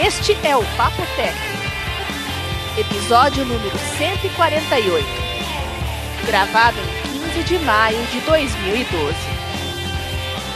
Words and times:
Este 0.00 0.32
é 0.46 0.56
o 0.56 0.62
Papo 0.76 1.02
Tech, 1.16 1.36
episódio 2.78 3.44
número 3.44 3.76
148, 3.98 5.04
gravado 6.24 6.78
em 6.78 7.32
15 7.32 7.42
de 7.42 7.58
maio 7.64 8.00
de 8.06 8.20
2012. 8.20 9.16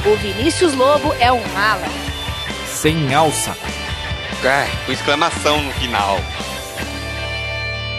O 0.07 0.17
Vinícius 0.19 0.75
Lobo 0.75 1.13
é 1.15 1.33
um 1.33 1.45
mala. 1.49 1.87
Sem 2.67 3.13
alça. 3.13 3.57
É, 4.45 4.87
com 4.87 4.93
exclamação 4.93 5.61
no 5.61 5.73
final. 5.73 6.19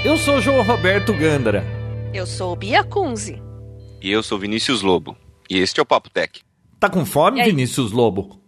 Eu 0.05 0.15
sou 0.17 0.39
João 0.39 0.63
Roberto 0.63 1.13
Gandara. 1.13 1.65
Eu 2.13 2.25
sou 2.25 2.55
Bia 2.55 2.85
Kunze. 2.85 3.41
E 4.01 4.09
eu 4.09 4.23
sou 4.23 4.39
Vinícius 4.39 4.81
Lobo. 4.81 5.17
E 5.49 5.57
este 5.57 5.81
é 5.81 5.83
o 5.83 5.85
Papo 5.85 6.09
Tech. 6.09 6.41
Tá 6.79 6.89
com 6.89 7.05
fome? 7.05 7.43
Vinícius 7.43 7.91
Lobo? 7.91 8.41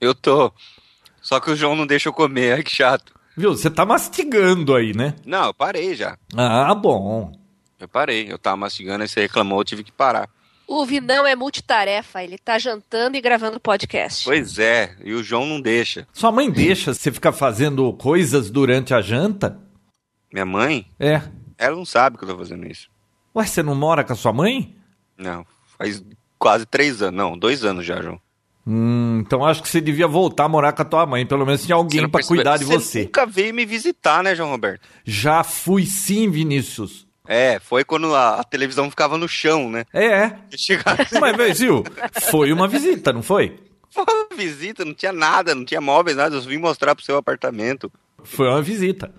Eu 0.00 0.14
tô. 0.14 0.52
Só 1.26 1.40
que 1.40 1.50
o 1.50 1.56
João 1.56 1.74
não 1.74 1.88
deixa 1.88 2.08
eu 2.08 2.12
comer, 2.12 2.52
ai 2.54 2.62
que 2.62 2.70
chato. 2.70 3.12
Viu? 3.36 3.50
Você 3.56 3.68
tá 3.68 3.84
mastigando 3.84 4.72
aí, 4.76 4.94
né? 4.94 5.16
Não, 5.26 5.46
eu 5.46 5.54
parei 5.54 5.96
já. 5.96 6.16
Ah, 6.36 6.72
bom. 6.72 7.32
Eu 7.80 7.88
parei. 7.88 8.30
Eu 8.30 8.38
tava 8.38 8.56
mastigando, 8.56 9.02
aí 9.02 9.08
você 9.08 9.22
reclamou, 9.22 9.58
eu 9.60 9.64
tive 9.64 9.82
que 9.82 9.90
parar. 9.90 10.28
O 10.68 10.86
Vinão 10.86 11.26
é 11.26 11.34
multitarefa, 11.34 12.22
ele 12.22 12.38
tá 12.38 12.58
jantando 12.60 13.16
e 13.16 13.20
gravando 13.20 13.58
podcast. 13.58 14.24
Pois 14.24 14.56
é, 14.60 14.96
e 15.04 15.14
o 15.14 15.22
João 15.22 15.44
não 15.46 15.60
deixa. 15.60 16.06
Sua 16.12 16.30
mãe 16.30 16.48
deixa 16.48 16.94
você 16.94 17.10
ficar 17.10 17.32
fazendo 17.32 17.92
coisas 17.94 18.48
durante 18.50 18.94
a 18.94 19.00
janta? 19.00 19.60
Minha 20.32 20.46
mãe, 20.46 20.86
É. 20.98 21.22
ela 21.58 21.74
não 21.76 21.84
sabe 21.84 22.16
que 22.18 22.24
eu 22.24 22.28
tô 22.28 22.38
fazendo 22.38 22.66
isso. 22.70 22.88
Ué, 23.34 23.44
você 23.46 23.62
não 23.64 23.74
mora 23.74 24.04
com 24.04 24.12
a 24.12 24.16
sua 24.16 24.32
mãe? 24.32 24.76
Não, 25.18 25.44
faz 25.76 26.02
quase 26.38 26.64
três 26.66 27.02
anos. 27.02 27.16
Não, 27.18 27.36
dois 27.36 27.64
anos 27.64 27.84
já, 27.84 28.00
João. 28.00 28.20
Hum, 28.66 29.22
então 29.24 29.44
acho 29.44 29.62
que 29.62 29.68
você 29.68 29.80
devia 29.80 30.08
voltar 30.08 30.44
a 30.44 30.48
morar 30.48 30.72
com 30.72 30.82
a 30.82 30.84
tua 30.84 31.06
mãe. 31.06 31.24
Pelo 31.24 31.46
menos 31.46 31.60
tinha 31.64 31.76
Você 31.76 31.82
alguém 31.82 32.08
percebeu- 32.08 32.36
cuidar 32.36 32.56
de 32.56 32.64
você. 32.64 33.02
nunca 33.04 33.24
veio 33.24 33.54
me 33.54 33.64
visitar, 33.64 34.22
né, 34.24 34.34
João 34.34 34.50
Roberto? 34.50 34.80
Já 35.04 35.44
fui 35.44 35.86
sim, 35.86 36.28
Vinícius. 36.30 37.06
É, 37.28 37.58
foi 37.60 37.84
quando 37.84 38.14
a, 38.14 38.40
a 38.40 38.44
televisão 38.44 38.88
ficava 38.90 39.16
no 39.18 39.28
chão, 39.28 39.68
né? 39.70 39.84
É. 39.92 40.32
Chegava 40.56 40.98
Mas, 41.20 41.36
Brasil, 41.36 41.84
foi 42.30 42.52
uma 42.52 42.68
visita, 42.68 43.12
não 43.12 43.22
foi? 43.22 43.58
uma 43.96 44.36
visita, 44.36 44.84
não 44.84 44.92
tinha 44.94 45.12
nada, 45.12 45.54
não 45.54 45.64
tinha 45.64 45.80
móveis, 45.80 46.16
nada. 46.16 46.34
Eu 46.36 46.40
vim 46.42 46.58
mostrar 46.58 46.94
pro 46.94 47.04
seu 47.04 47.16
apartamento. 47.16 47.90
Foi 48.22 48.48
uma 48.48 48.60
visita. 48.62 49.12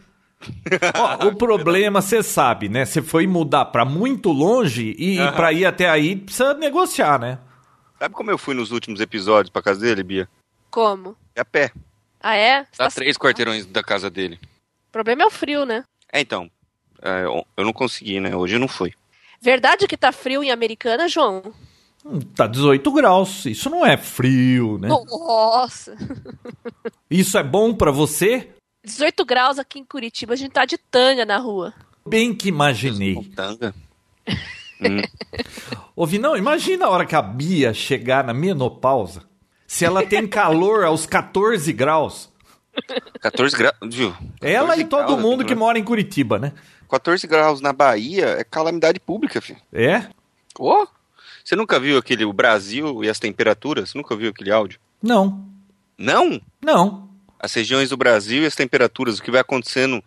Ó, 0.96 1.28
o 1.28 1.36
problema, 1.36 2.02
você 2.02 2.22
sabe, 2.22 2.70
né? 2.70 2.86
Você 2.86 3.02
foi 3.02 3.26
mudar 3.28 3.66
pra 3.66 3.84
muito 3.84 4.32
longe 4.32 4.96
e 4.98 5.18
Aham. 5.20 5.32
pra 5.36 5.52
ir 5.52 5.66
até 5.66 5.90
aí 5.90 6.16
precisa 6.16 6.54
negociar, 6.54 7.20
né? 7.20 7.40
Sabe 8.00 8.14
como 8.14 8.30
eu 8.32 8.38
fui 8.38 8.54
nos 8.54 8.72
últimos 8.72 9.00
episódios 9.02 9.50
pra 9.52 9.62
casa 9.62 9.80
dele, 9.80 10.04
Bia? 10.04 10.30
Como? 10.70 11.16
É 11.36 11.42
a 11.42 11.46
pé. 11.46 11.72
Ah, 12.22 12.36
é? 12.36 12.64
Você 12.66 12.70
Dá 12.78 12.86
tá- 12.86 12.92
três 12.96 13.18
quarteirões 13.18 13.66
da 13.66 13.84
casa 13.84 14.10
dele. 14.10 14.40
O 14.90 14.92
problema 14.92 15.24
é 15.24 15.26
o 15.26 15.32
frio, 15.32 15.66
né? 15.66 15.84
É, 16.12 16.20
então. 16.22 16.50
é, 17.02 17.26
eu- 17.26 17.46
não 17.64 17.74
consegui, 17.74 18.20
né? 18.20 18.36
Hoje 18.36 18.56
eu 18.56 18.60
não 18.60 18.68
fui. 18.68 18.94
Verdade 19.40 19.88
que 19.88 19.96
tá 19.98 20.12
frio 20.12 20.44
em 20.44 20.50
Americana, 20.52 21.08
João? 21.08 21.54
Hum, 22.04 22.20
Tá 22.36 22.48
18 22.48 22.92
graus. 22.92 23.46
Isso 23.46 23.70
não 23.70 23.86
é 23.86 23.98
frio, 23.98 24.78
né? 24.80 24.88
Nossa! 24.88 25.96
Isso 27.10 27.38
é 27.38 27.44
bom 27.44 27.74
pra 27.76 27.92
você? 27.92 28.50
18 28.84 29.24
graus 29.26 29.60
aqui 29.60 29.80
em 29.80 29.86
Curitiba, 29.86 30.34
a 30.34 30.36
gente 30.36 30.52
tá 30.54 30.66
de 30.66 30.78
tanga 30.78 31.24
na 31.26 31.38
rua. 31.38 31.74
Bem 32.08 32.34
que 32.34 32.48
imaginei. 32.50 33.14
Com 33.16 33.24
tanga. 34.78 35.10
Ô, 35.96 36.06
Vinão, 36.06 36.38
imagina 36.38 36.86
a 36.86 36.90
hora 36.90 37.06
que 37.06 37.16
a 37.16 37.22
Bia 37.22 37.74
chegar 37.74 38.24
na 38.24 38.34
menopausa. 38.34 39.24
Se 39.66 39.84
ela 39.84 40.06
tem 40.06 40.26
calor 40.28 40.86
aos 40.86 41.06
14 41.06 41.72
graus. 41.74 42.30
14 43.22 43.58
graus, 43.58 43.76
viu? 43.84 44.16
Ela 44.42 44.70
14 44.70 44.82
e 44.82 44.86
todo 44.86 45.08
graus 45.08 45.22
mundo 45.22 45.42
aqui, 45.42 45.50
que 45.50 45.56
né? 45.56 45.60
mora 45.60 45.80
em 45.80 45.84
Curitiba, 45.84 46.40
né? 46.40 46.54
14 46.90 47.28
graus 47.28 47.60
na 47.60 47.74
Bahia 47.74 48.28
é 48.40 48.44
calamidade 48.44 49.00
pública, 49.00 49.42
filho. 49.42 49.60
É? 49.74 50.08
Ô! 50.58 50.88
Você 51.44 51.56
nunca 51.56 51.80
viu 51.80 51.98
aquele 51.98 52.26
o 52.26 52.34
Brasil 52.34 53.04
e 53.04 53.10
as 53.10 53.20
temperaturas? 53.20 53.90
Você 53.90 53.98
nunca 53.98 54.16
viu 54.16 54.30
aquele 54.30 54.52
áudio? 54.52 54.80
Não. 55.02 55.46
Não! 55.98 56.42
Não. 56.62 57.10
As 57.40 57.54
regiões 57.54 57.90
do 57.90 57.98
Brasil 57.98 58.44
e 58.44 58.46
as 58.46 58.56
temperaturas, 58.56 59.20
o 59.20 59.24
que 59.24 59.32
vai 59.32 59.42
acontecendo 59.42 60.04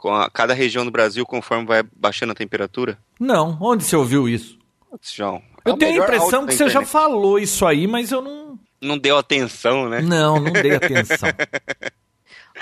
com 0.00 0.14
a- 0.14 0.30
cada 0.30 0.54
região 0.54 0.82
do 0.82 0.90
Brasil 0.90 1.26
conforme 1.26 1.66
vai 1.66 1.82
baixando 1.94 2.32
a 2.32 2.34
temperatura? 2.34 2.96
Não. 3.18 3.58
Onde 3.60 3.84
você 3.84 3.94
ouviu 3.94 4.26
isso? 4.26 4.58
Putz, 4.90 5.12
João. 5.12 5.42
é 5.64 5.70
Eu 5.70 5.76
tenho 5.76 6.00
a 6.00 6.04
impressão 6.04 6.46
que 6.46 6.54
você 6.54 6.70
já 6.70 6.82
falou 6.86 7.38
isso 7.38 7.66
aí, 7.66 7.86
mas 7.86 8.10
eu 8.10 8.22
não. 8.22 8.58
Não 8.80 8.96
deu 8.96 9.18
atenção, 9.18 9.90
né? 9.90 10.00
Não, 10.00 10.40
não 10.40 10.50
dei 10.52 10.72
atenção. 10.76 11.28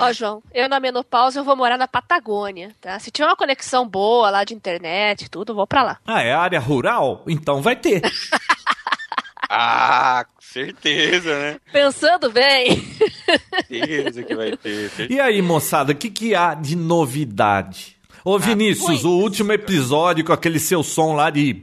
Ó, 0.00 0.12
João, 0.12 0.42
eu 0.52 0.68
na 0.68 0.80
menopausa 0.80 1.38
eu 1.38 1.44
vou 1.44 1.54
morar 1.54 1.78
na 1.78 1.86
Patagônia, 1.86 2.74
tá? 2.80 2.98
Se 2.98 3.12
tiver 3.12 3.26
uma 3.28 3.36
conexão 3.36 3.86
boa 3.88 4.28
lá 4.30 4.42
de 4.42 4.52
internet 4.52 5.22
e 5.26 5.28
tudo, 5.28 5.52
eu 5.52 5.56
vou 5.56 5.66
pra 5.66 5.84
lá. 5.84 5.98
Ah, 6.04 6.20
é 6.22 6.32
área 6.34 6.58
rural? 6.58 7.22
Então 7.28 7.62
vai 7.62 7.76
ter. 7.76 8.02
Ah, 9.50 10.26
com 10.34 10.37
Certeza, 10.52 11.38
né? 11.38 11.60
Pensando 11.70 12.30
bem. 12.30 12.82
Certeza 13.68 14.22
que 14.22 14.34
vai 14.34 14.56
ter. 14.56 14.88
Certeza. 14.88 15.12
E 15.12 15.20
aí, 15.20 15.42
moçada, 15.42 15.92
o 15.92 15.94
que, 15.94 16.08
que 16.08 16.34
há 16.34 16.54
de 16.54 16.74
novidade? 16.74 17.98
Ô 18.24 18.36
ah, 18.36 18.38
Vinícius, 18.38 19.04
ah, 19.04 19.08
o 19.08 19.18
último 19.18 19.52
episódio 19.52 20.24
com 20.24 20.32
aquele 20.32 20.58
seu 20.58 20.82
som 20.82 21.14
lá 21.14 21.28
de. 21.28 21.54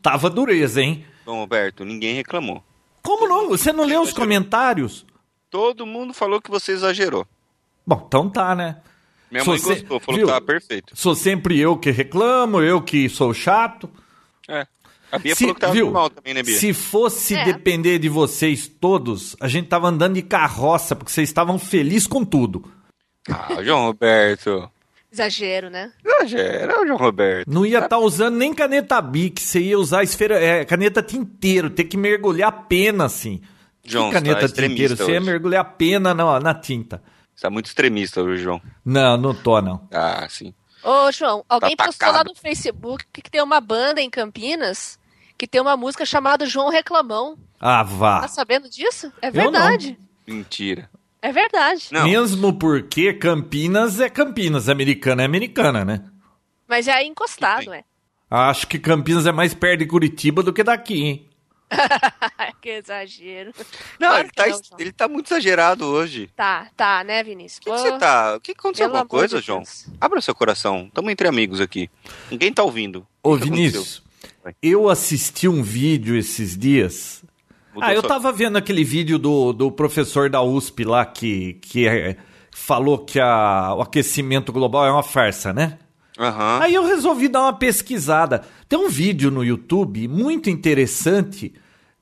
Tava 0.00 0.30
dureza, 0.30 0.80
hein? 0.80 1.04
Bom, 1.26 1.40
Roberto, 1.40 1.84
ninguém 1.84 2.14
reclamou. 2.14 2.62
Como 3.02 3.26
não? 3.26 3.48
Você 3.48 3.72
não 3.72 3.84
leu 3.84 4.02
os 4.02 4.12
comentários? 4.12 5.04
Todo 5.50 5.84
mundo 5.84 6.14
falou 6.14 6.40
que 6.40 6.50
você 6.50 6.72
exagerou. 6.72 7.26
Bom, 7.84 8.04
então 8.06 8.30
tá, 8.30 8.54
né? 8.54 8.76
Minha 9.28 9.42
sou 9.42 9.54
mãe 9.54 9.62
gostou, 9.62 9.98
se... 9.98 10.06
falou 10.06 10.18
Viu? 10.18 10.26
que 10.26 10.32
tava 10.32 10.46
perfeito. 10.46 10.96
Sou 10.96 11.16
sempre 11.16 11.58
eu 11.58 11.76
que 11.76 11.90
reclamo, 11.90 12.62
eu 12.62 12.80
que 12.80 13.08
sou 13.08 13.34
chato. 13.34 13.90
É. 14.48 14.66
A 15.10 15.18
Bia 15.18 15.34
Se- 15.34 15.40
falou 15.40 15.54
que 15.54 15.60
tava 15.60 15.72
viu? 15.72 15.84
normal 15.86 16.10
também, 16.10 16.34
né, 16.34 16.42
Bia? 16.42 16.56
Se 16.58 16.72
fosse 16.74 17.34
É. 17.34 17.44
depender 17.44 17.98
de 17.98 18.08
vocês 18.08 18.68
todos, 18.68 19.34
a 19.40 19.48
gente 19.48 19.68
tava 19.68 19.88
andando 19.88 20.14
de 20.14 20.22
carroça, 20.22 20.94
porque 20.94 21.10
vocês 21.12 21.28
estavam 21.28 21.58
felizes 21.58 22.06
com 22.06 22.24
tudo. 22.24 22.64
Ah, 23.30 23.62
João 23.62 23.86
Roberto. 23.86 24.70
exagero, 25.10 25.70
né? 25.70 25.90
Exagera, 26.04 26.74
João 26.86 26.98
Roberto. 26.98 27.48
Não 27.50 27.64
ia 27.64 27.78
estar 27.78 27.98
usando 27.98 28.36
nem 28.36 28.52
caneta 28.54 29.00
Bic, 29.00 29.40
você 29.40 29.60
ia 29.60 29.78
usar 29.78 30.02
esfera, 30.02 30.38
é, 30.38 30.64
caneta 30.64 31.02
tinteiro, 31.02 31.70
ter 31.70 31.84
que 31.84 31.96
mergulhar 31.96 32.48
a 32.48 32.52
pena, 32.52 33.04
assim. 33.06 33.40
João, 33.84 34.08
que 34.10 34.18
você 34.18 34.22
caneta 34.22 34.48
tá 34.48 34.62
tinteiro, 34.62 34.96
você 34.96 35.12
ia 35.12 35.20
mergulhar 35.20 35.62
a 35.62 35.64
pena 35.64 36.12
na, 36.12 36.38
na 36.40 36.54
tinta. 36.54 37.02
Você 37.34 37.42
tá 37.42 37.50
muito 37.50 37.66
extremista 37.66 38.20
hoje, 38.22 38.42
João. 38.42 38.60
Não, 38.84 39.16
não 39.16 39.34
tô, 39.34 39.60
não. 39.62 39.88
Ah, 39.92 40.26
sim. 40.28 40.52
Ô, 40.82 41.10
João, 41.12 41.44
alguém 41.48 41.76
Tá 41.76 41.86
postou 41.86 42.10
lá 42.10 42.22
no 42.24 42.34
Facebook 42.34 43.04
que 43.12 43.30
tem 43.30 43.42
uma 43.42 43.60
banda 43.60 44.00
em 44.00 44.08
Campinas 44.08 44.98
que 45.38 45.46
tem 45.46 45.60
uma 45.60 45.76
música 45.76 46.04
chamada 46.04 46.44
João 46.44 46.68
Reclamão. 46.68 47.38
Ah, 47.60 47.84
vá. 47.84 48.20
Tá 48.22 48.28
sabendo 48.28 48.68
disso? 48.68 49.12
É 49.22 49.30
verdade. 49.30 49.96
Mentira. 50.26 50.90
É 51.22 51.32
verdade. 51.32 51.88
Não. 51.92 52.04
Mesmo 52.04 52.52
porque 52.52 53.12
Campinas 53.12 54.00
é 54.00 54.10
Campinas, 54.10 54.68
americana 54.68 55.22
é 55.22 55.24
americana, 55.26 55.84
né? 55.84 56.04
Mas 56.66 56.88
é 56.88 56.92
aí 56.92 57.06
encostado, 57.06 57.72
é. 57.72 57.84
Acho 58.30 58.66
que 58.66 58.78
Campinas 58.78 59.26
é 59.26 59.32
mais 59.32 59.54
perto 59.54 59.78
de 59.78 59.86
Curitiba 59.86 60.42
do 60.42 60.52
que 60.52 60.62
daqui, 60.62 61.02
hein? 61.02 61.27
que 62.62 62.68
exagero. 62.70 63.52
Não, 63.98 64.08
Claro 64.08 64.20
ele 64.24 64.30
tá, 64.32 64.46
não, 64.48 64.60
ele 64.78 64.92
tá 64.92 65.08
muito 65.08 65.26
exagerado 65.28 65.84
hoje. 65.84 66.30
Tá, 66.34 66.68
tá, 66.76 67.04
né, 67.04 67.22
Vinícius? 67.22 67.58
O 67.58 67.60
que, 67.62 67.70
que 67.70 67.78
você 67.78 67.98
tá? 67.98 68.34
O 68.36 68.40
que 68.40 68.52
aconteceu? 68.52 68.86
Pelo 68.86 68.98
Alguma 68.98 69.08
coisa, 69.08 69.40
de 69.40 69.46
João? 69.46 69.62
Abra 70.00 70.20
seu 70.20 70.34
coração. 70.34 70.90
Tamo 70.92 71.10
entre 71.10 71.28
amigos 71.28 71.60
aqui. 71.60 71.90
Ninguém 72.30 72.52
tá 72.52 72.62
ouvindo. 72.62 73.06
Ô, 73.22 73.36
Vinícius, 73.36 74.02
eu 74.62 74.88
assisti 74.88 75.46
um 75.48 75.62
vídeo 75.62 76.16
esses 76.16 76.56
dias. 76.56 77.22
Mudou 77.74 77.88
ah, 77.88 77.94
eu 77.94 78.00
sua- 78.00 78.08
tava 78.08 78.32
vendo 78.32 78.56
aquele 78.56 78.82
vídeo 78.84 79.18
do, 79.18 79.52
do 79.52 79.70
professor 79.70 80.28
da 80.30 80.42
USP 80.42 80.84
lá 80.84 81.04
que, 81.04 81.54
que 81.54 81.86
é- 81.86 82.16
falou 82.50 82.98
que 82.98 83.20
a- 83.20 83.74
o 83.76 83.82
aquecimento 83.82 84.52
global 84.52 84.86
é 84.86 84.90
uma 84.90 85.02
farsa, 85.02 85.52
né? 85.52 85.78
Aham. 86.18 86.58
Aí 86.62 86.74
eu 86.74 86.84
resolvi 86.84 87.28
dar 87.28 87.42
uma 87.42 87.52
pesquisada. 87.52 88.42
Tem 88.68 88.78
um 88.78 88.88
vídeo 88.88 89.30
no 89.30 89.44
YouTube 89.44 90.08
muito 90.08 90.50
interessante 90.50 91.54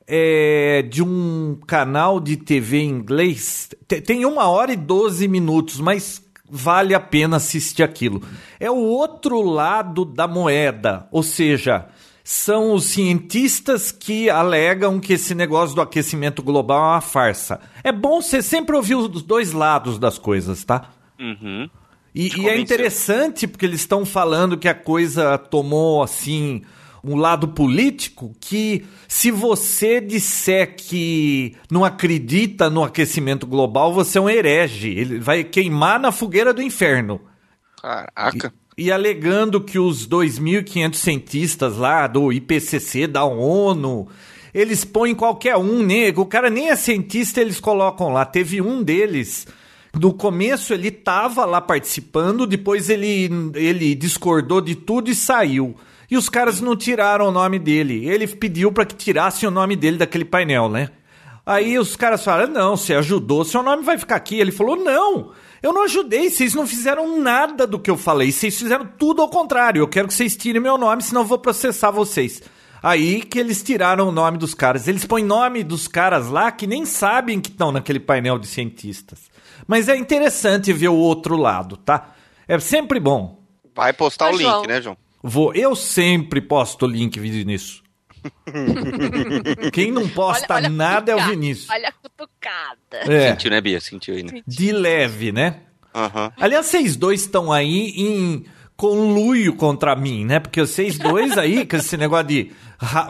é, 0.06 0.82
de 0.90 1.02
um 1.02 1.58
canal 1.66 2.18
de 2.20 2.36
TV 2.36 2.78
em 2.78 2.88
inglês. 2.90 3.68
Te- 3.86 4.00
Tem 4.00 4.24
uma 4.24 4.46
hora 4.48 4.72
e 4.72 4.76
12 4.76 5.28
minutos, 5.28 5.80
mas 5.80 6.24
vale 6.48 6.94
a 6.94 7.00
pena 7.00 7.36
assistir 7.36 7.82
aquilo. 7.82 8.22
É 8.58 8.70
o 8.70 8.76
outro 8.76 9.42
lado 9.42 10.04
da 10.04 10.26
moeda, 10.28 11.08
ou 11.10 11.22
seja, 11.22 11.86
são 12.22 12.72
os 12.72 12.84
cientistas 12.84 13.90
que 13.92 14.30
alegam 14.30 14.98
que 15.00 15.12
esse 15.14 15.34
negócio 15.34 15.74
do 15.74 15.80
aquecimento 15.82 16.42
global 16.42 16.78
é 16.78 16.92
uma 16.94 17.00
farsa. 17.00 17.60
É 17.84 17.90
bom 17.92 18.22
você 18.22 18.40
sempre 18.42 18.74
ouvir 18.76 18.94
os 18.94 19.22
dois 19.22 19.52
lados 19.52 19.98
das 19.98 20.18
coisas, 20.18 20.64
tá? 20.64 20.90
Uhum. 21.20 21.68
E, 22.16 22.32
e 22.34 22.48
é 22.48 22.58
interessante 22.58 23.46
porque 23.46 23.66
eles 23.66 23.80
estão 23.80 24.06
falando 24.06 24.56
que 24.56 24.66
a 24.66 24.74
coisa 24.74 25.36
tomou 25.36 26.02
assim 26.02 26.62
um 27.04 27.14
lado 27.14 27.48
político 27.48 28.34
que 28.40 28.86
se 29.06 29.30
você 29.30 30.00
disser 30.00 30.74
que 30.76 31.54
não 31.70 31.84
acredita 31.84 32.70
no 32.70 32.82
aquecimento 32.82 33.46
global, 33.46 33.92
você 33.92 34.16
é 34.16 34.20
um 34.22 34.30
herege. 34.30 34.88
Ele 34.88 35.18
vai 35.20 35.44
queimar 35.44 36.00
na 36.00 36.10
fogueira 36.10 36.54
do 36.54 36.62
inferno. 36.62 37.20
Caraca. 37.82 38.50
E, 38.78 38.84
e 38.86 38.90
alegando 38.90 39.60
que 39.60 39.78
os 39.78 40.08
2.500 40.08 40.94
cientistas 40.94 41.76
lá 41.76 42.06
do 42.06 42.32
IPCC, 42.32 43.06
da 43.06 43.26
ONU, 43.26 44.08
eles 44.54 44.86
põem 44.86 45.14
qualquer 45.14 45.58
um, 45.58 45.82
nego. 45.82 46.22
O 46.22 46.26
cara 46.26 46.48
nem 46.48 46.70
é 46.70 46.76
cientista, 46.76 47.42
eles 47.42 47.60
colocam 47.60 48.08
lá. 48.08 48.24
Teve 48.24 48.62
um 48.62 48.82
deles 48.82 49.46
no 49.98 50.12
começo 50.12 50.74
ele 50.74 50.88
estava 50.88 51.44
lá 51.44 51.60
participando, 51.60 52.46
depois 52.46 52.90
ele, 52.90 53.30
ele 53.54 53.94
discordou 53.94 54.60
de 54.60 54.74
tudo 54.74 55.10
e 55.10 55.14
saiu. 55.14 55.74
E 56.10 56.16
os 56.16 56.28
caras 56.28 56.60
não 56.60 56.76
tiraram 56.76 57.28
o 57.28 57.32
nome 57.32 57.58
dele. 57.58 58.08
Ele 58.08 58.26
pediu 58.26 58.70
para 58.70 58.84
que 58.84 58.94
tirassem 58.94 59.48
o 59.48 59.52
nome 59.52 59.74
dele 59.74 59.96
daquele 59.96 60.24
painel, 60.24 60.68
né? 60.68 60.90
Aí 61.44 61.78
os 61.78 61.96
caras 61.96 62.24
falaram: 62.24 62.52
não, 62.52 62.76
você 62.76 62.94
ajudou, 62.94 63.44
seu 63.44 63.62
nome 63.62 63.82
vai 63.82 63.98
ficar 63.98 64.16
aqui. 64.16 64.38
Ele 64.38 64.52
falou: 64.52 64.76
não, 64.76 65.32
eu 65.62 65.72
não 65.72 65.84
ajudei, 65.84 66.30
vocês 66.30 66.54
não 66.54 66.66
fizeram 66.66 67.20
nada 67.20 67.66
do 67.66 67.78
que 67.78 67.90
eu 67.90 67.96
falei, 67.96 68.30
vocês 68.30 68.56
fizeram 68.58 68.86
tudo 68.98 69.22
ao 69.22 69.28
contrário. 69.28 69.80
Eu 69.80 69.88
quero 69.88 70.08
que 70.08 70.14
vocês 70.14 70.36
tirem 70.36 70.60
meu 70.60 70.76
nome, 70.76 71.02
senão 71.02 71.22
eu 71.22 71.26
vou 71.26 71.38
processar 71.38 71.90
vocês. 71.90 72.42
Aí 72.82 73.22
que 73.22 73.38
eles 73.38 73.62
tiraram 73.62 74.08
o 74.08 74.12
nome 74.12 74.38
dos 74.38 74.54
caras. 74.54 74.86
Eles 74.86 75.04
põem 75.04 75.24
nome 75.24 75.64
dos 75.64 75.88
caras 75.88 76.28
lá 76.28 76.52
que 76.52 76.66
nem 76.66 76.84
sabem 76.84 77.40
que 77.40 77.50
estão 77.50 77.72
naquele 77.72 78.00
painel 78.00 78.38
de 78.38 78.46
cientistas. 78.46 79.30
Mas 79.66 79.88
é 79.88 79.96
interessante 79.96 80.72
ver 80.72 80.88
o 80.88 80.94
outro 80.96 81.36
lado, 81.36 81.76
tá? 81.76 82.12
É 82.46 82.58
sempre 82.58 83.00
bom. 83.00 83.42
Vai 83.74 83.92
postar 83.92 84.26
Mas, 84.26 84.36
o 84.36 84.38
link, 84.38 84.48
João. 84.48 84.62
né, 84.62 84.82
João? 84.82 84.96
Vou. 85.22 85.54
Eu 85.54 85.74
sempre 85.74 86.40
posto 86.40 86.86
o 86.86 86.88
link 86.88 87.18
nisso. 87.44 87.82
Quem 89.72 89.90
não 89.90 90.08
posta 90.08 90.54
olha, 90.54 90.66
olha 90.66 90.68
nada 90.68 91.12
é 91.12 91.16
o 91.16 91.24
Vinícius. 91.26 91.68
Olha 91.70 91.88
a 91.88 91.92
cutucada. 91.92 93.12
É. 93.12 93.30
Sentiu, 93.30 93.50
né, 93.50 93.60
Bia? 93.60 93.80
Sentiu 93.80 94.14
aí, 94.14 94.22
né? 94.22 94.42
De 94.46 94.72
leve, 94.72 95.32
né? 95.32 95.60
Uhum. 95.94 96.30
Aliás, 96.38 96.66
vocês 96.66 96.96
dois 96.96 97.22
estão 97.22 97.50
aí 97.52 97.92
em 97.96 98.44
conluio 98.76 99.54
contra 99.54 99.96
mim, 99.96 100.24
né? 100.24 100.38
Porque 100.38 100.60
vocês 100.60 100.98
dois 100.98 101.36
aí, 101.38 101.64
com 101.66 101.76
esse 101.76 101.96
negócio 101.96 102.26
de. 102.26 102.52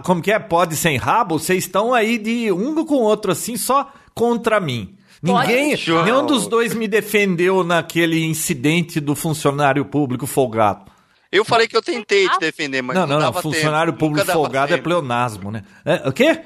Como 0.04 0.22
que 0.22 0.30
é? 0.30 0.38
Pode 0.38 0.76
sem 0.76 0.96
rabo, 0.96 1.38
vocês 1.38 1.64
estão 1.64 1.92
aí 1.92 2.18
de 2.18 2.52
um 2.52 2.84
com 2.84 2.96
o 2.96 3.02
outro 3.02 3.32
assim, 3.32 3.56
só 3.56 3.92
contra 4.14 4.60
mim. 4.60 4.96
Ninguém, 5.22 5.74
nenhum 6.04 6.24
dos 6.24 6.46
dois 6.46 6.74
me 6.74 6.86
defendeu 6.86 7.64
naquele 7.64 8.24
incidente 8.24 9.00
do 9.00 9.16
funcionário 9.16 9.84
público 9.84 10.26
folgado. 10.26 10.90
Eu 11.32 11.44
falei 11.44 11.66
que 11.66 11.76
eu 11.76 11.82
tentei 11.82 12.28
te 12.28 12.38
defender, 12.38 12.82
mas 12.82 12.96
não, 12.96 13.06
não, 13.06 13.18
não, 13.18 13.32
não 13.32 13.42
funcionário 13.42 13.92
tempo. 13.92 14.04
público 14.04 14.30
folgado 14.30 14.72
é 14.72 14.76
pleonasmo, 14.76 15.50
né? 15.50 15.64
É, 15.84 16.08
o 16.08 16.12
quê? 16.12 16.40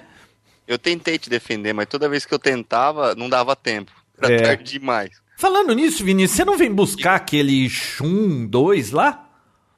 Eu 0.67 0.79
tentei 0.79 1.19
te 1.19 1.29
defender, 1.29 1.73
mas 1.73 1.87
toda 1.87 2.09
vez 2.09 2.25
que 2.25 2.33
eu 2.33 2.39
tentava, 2.39 3.15
não 3.15 3.29
dava 3.29 3.55
tempo. 3.55 3.93
Era 4.21 4.35
é. 4.35 4.39
tarde 4.39 4.79
demais. 4.79 5.11
Falando 5.41 5.75
nisso, 5.75 6.05
Vinícius, 6.05 6.37
você 6.37 6.45
não 6.45 6.59
vem 6.59 6.71
buscar 6.71 7.15
aquele 7.15 7.67
Shun 7.71 8.47
2 8.47 8.91
lá? 8.91 9.27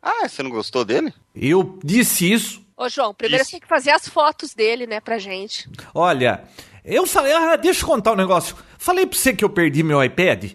Ah, 0.02 0.28
você 0.28 0.42
não 0.42 0.50
gostou 0.50 0.84
dele? 0.84 1.14
Eu 1.32 1.78
disse 1.84 2.32
isso. 2.32 2.60
Ô, 2.76 2.88
João, 2.88 3.14
primeiro 3.14 3.44
você 3.44 3.52
tem 3.52 3.60
que 3.60 3.68
fazer 3.68 3.92
as 3.92 4.08
fotos 4.08 4.54
dele, 4.54 4.88
né, 4.88 4.98
pra 4.98 5.18
gente. 5.18 5.70
Olha, 5.94 6.42
eu 6.84 7.06
falei, 7.06 7.32
ah, 7.32 7.54
deixa 7.54 7.84
eu 7.84 7.86
contar 7.86 8.10
um 8.10 8.16
negócio. 8.16 8.56
Falei 8.76 9.06
pra 9.06 9.16
você 9.16 9.32
que 9.32 9.44
eu 9.44 9.48
perdi 9.48 9.84
meu 9.84 10.02
iPad? 10.02 10.50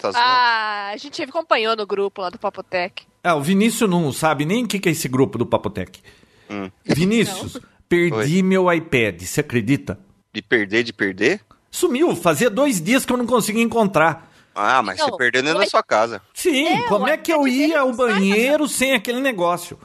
Tá 0.00 0.12
ah, 0.14 0.90
a 0.92 0.96
gente 0.96 1.20
acompanhou 1.22 1.74
no 1.74 1.84
grupo 1.84 2.22
lá 2.22 2.30
do 2.30 2.38
Papotec. 2.38 3.02
Ah, 3.24 3.34
o 3.34 3.42
Vinícius 3.42 3.90
não 3.90 4.12
sabe 4.12 4.44
nem 4.44 4.62
o 4.62 4.68
que, 4.68 4.78
que 4.78 4.88
é 4.88 4.92
esse 4.92 5.08
grupo 5.08 5.38
do 5.38 5.46
Papotec. 5.46 6.00
Hum. 6.48 6.70
Vinícius, 6.84 7.58
perdi 7.88 8.36
Oi. 8.36 8.42
meu 8.44 8.72
iPad, 8.72 9.22
você 9.22 9.40
acredita? 9.40 9.98
De 10.32 10.40
perder, 10.40 10.84
de 10.84 10.92
perder? 10.92 11.40
Sumiu, 11.68 12.14
fazia 12.14 12.48
dois 12.48 12.80
dias 12.80 13.04
que 13.04 13.12
eu 13.12 13.16
não 13.16 13.26
conseguia 13.26 13.64
encontrar. 13.64 14.35
Ah, 14.58 14.82
mas 14.82 14.98
não, 14.98 15.10
você 15.10 15.16
perdeu 15.18 15.42
dentro 15.42 15.58
da 15.58 15.66
sua 15.66 15.82
casa. 15.82 16.22
Sim, 16.32 16.66
é, 16.66 16.82
como 16.84 17.06
é 17.06 17.18
que 17.18 17.30
eu 17.30 17.46
ia 17.46 17.80
ao 17.80 17.92
banheiro 17.92 18.66
sem 18.66 18.94
aquele 18.94 19.20
negócio? 19.20 19.78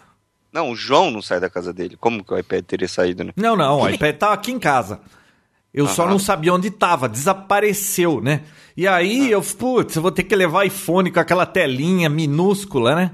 Não, 0.49 0.71
o 0.71 0.75
João 0.75 1.11
não 1.11 1.21
sai 1.21 1.41
da 1.41 1.49
casa 1.49 1.73
dele. 1.73 1.97
Como 1.99 2.23
que 2.23 2.33
o 2.33 2.37
iPad 2.39 2.63
teria 2.63 2.87
saído, 2.87 3.25
né? 3.25 3.33
Não, 3.35 3.57
não, 3.57 3.81
o 3.81 3.89
iPad 3.89 4.15
tava 4.15 4.33
aqui 4.33 4.49
em 4.49 4.59
casa. 4.59 5.01
Eu 5.73 5.85
uhum. 5.85 5.91
só 5.91 6.07
não 6.07 6.17
sabia 6.17 6.53
onde 6.53 6.69
estava, 6.69 7.09
desapareceu, 7.09 8.21
né? 8.21 8.43
E 8.75 8.87
aí 8.87 9.21
uhum. 9.21 9.27
eu, 9.27 9.41
putz, 9.41 9.95
eu 9.95 10.01
vou 10.01 10.11
ter 10.11 10.23
que 10.23 10.35
levar 10.35 10.65
iPhone 10.65 11.11
com 11.11 11.19
aquela 11.19 11.45
telinha 11.45 12.09
minúscula, 12.09 12.95
né? 12.95 13.11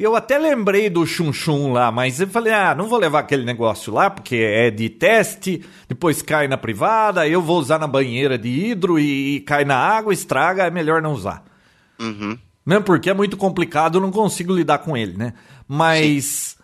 Eu 0.00 0.16
até 0.16 0.38
lembrei 0.38 0.88
do 0.88 1.06
Chum 1.06 1.30
Chum 1.30 1.74
lá, 1.74 1.92
mas 1.92 2.18
eu 2.18 2.26
falei, 2.26 2.54
ah, 2.54 2.74
não 2.74 2.88
vou 2.88 2.98
levar 2.98 3.18
aquele 3.18 3.44
negócio 3.44 3.92
lá, 3.92 4.08
porque 4.08 4.34
é 4.36 4.70
de 4.70 4.88
teste, 4.88 5.62
depois 5.86 6.22
cai 6.22 6.48
na 6.48 6.56
privada, 6.56 7.28
eu 7.28 7.42
vou 7.42 7.58
usar 7.58 7.78
na 7.78 7.86
banheira 7.86 8.38
de 8.38 8.48
hidro 8.48 8.98
e, 8.98 9.40
cai 9.40 9.62
na 9.62 9.76
água, 9.76 10.14
estraga, 10.14 10.64
é 10.64 10.70
melhor 10.70 11.02
não 11.02 11.12
usar. 11.12 11.44
Uhum. 12.00 12.38
Mesmo 12.64 12.82
porque 12.82 13.10
é 13.10 13.14
muito 13.14 13.36
complicado, 13.36 13.98
eu 13.98 14.00
não 14.00 14.10
consigo 14.10 14.54
lidar 14.54 14.78
com 14.78 14.96
ele, 14.96 15.18
né? 15.18 15.34
Mas 15.68 16.56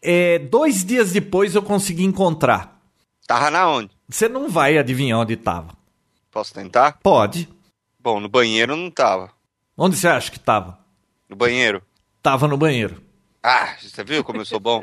é, 0.00 0.38
dois 0.38 0.84
dias 0.84 1.10
depois 1.10 1.56
eu 1.56 1.62
consegui 1.64 2.04
encontrar. 2.04 2.80
Tava 3.26 3.50
na 3.50 3.68
onde? 3.68 3.90
Você 4.08 4.28
não 4.28 4.48
vai 4.48 4.78
adivinhar 4.78 5.18
onde 5.18 5.34
estava. 5.34 5.76
Posso 6.30 6.54
tentar? 6.54 7.00
Pode. 7.02 7.48
Bom, 7.98 8.20
no 8.20 8.28
banheiro 8.28 8.76
não 8.76 8.88
tava. 8.88 9.32
Onde 9.76 9.96
você 9.96 10.06
acha 10.06 10.30
que 10.30 10.38
tava? 10.38 10.78
No 11.28 11.34
banheiro. 11.34 11.82
Tava 12.22 12.48
no 12.48 12.56
banheiro. 12.56 13.02
Ah, 13.42 13.74
você 13.80 14.02
viu 14.04 14.24
como 14.24 14.40
eu 14.40 14.44
sou 14.44 14.60
bom? 14.60 14.82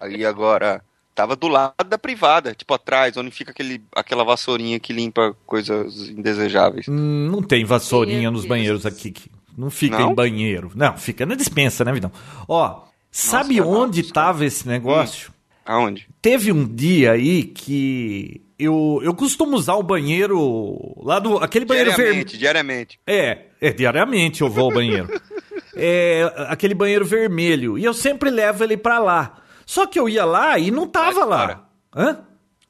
Aí 0.00 0.24
agora 0.24 0.82
tava 1.14 1.36
do 1.36 1.48
lado 1.48 1.74
da 1.86 1.98
privada, 1.98 2.54
tipo 2.54 2.72
atrás, 2.72 3.16
onde 3.16 3.30
fica 3.30 3.50
aquele, 3.50 3.82
aquela 3.94 4.24
vassourinha 4.24 4.80
que 4.80 4.92
limpa 4.92 5.36
coisas 5.46 6.08
indesejáveis. 6.08 6.88
Hum, 6.88 7.28
não 7.30 7.42
tem 7.42 7.64
vassourinha 7.64 8.30
nos 8.30 8.46
banheiros 8.46 8.86
aqui. 8.86 9.12
Não 9.56 9.70
fica 9.70 9.98
não? 9.98 10.12
em 10.12 10.14
banheiro. 10.14 10.70
Não, 10.74 10.96
fica 10.96 11.26
na 11.26 11.34
dispensa, 11.34 11.84
né, 11.84 11.92
Vidão? 11.92 12.10
Ó, 12.48 12.84
sabe 13.10 13.58
Nossa, 13.58 13.70
onde 13.70 14.02
não, 14.02 14.10
tava 14.10 14.44
esse 14.44 14.66
negócio? 14.66 15.30
Hum. 15.30 15.34
Aonde? 15.66 16.08
Teve 16.22 16.50
um 16.50 16.66
dia 16.66 17.12
aí 17.12 17.44
que 17.44 18.40
eu, 18.58 19.00
eu 19.02 19.14
costumo 19.14 19.56
usar 19.56 19.74
o 19.74 19.82
banheiro 19.82 20.94
lá 21.02 21.18
do. 21.18 21.38
aquele 21.38 21.64
banheiro 21.64 21.92
vermelho. 21.92 22.24
Diariamente. 22.24 22.98
É, 23.06 23.46
é, 23.60 23.72
diariamente 23.72 24.40
eu 24.40 24.48
vou 24.48 24.64
ao 24.64 24.72
banheiro. 24.72 25.08
é, 25.74 26.32
aquele 26.48 26.74
banheiro 26.74 27.04
vermelho. 27.04 27.78
E 27.78 27.84
eu 27.84 27.94
sempre 27.94 28.30
levo 28.30 28.64
ele 28.64 28.76
pra 28.76 28.98
lá. 28.98 29.36
Só 29.66 29.86
que 29.86 29.98
eu 29.98 30.08
ia 30.08 30.24
lá 30.24 30.58
e 30.58 30.70
não 30.70 30.86
tava 30.86 31.24
lá. 31.24 31.64
Hã? 31.94 32.18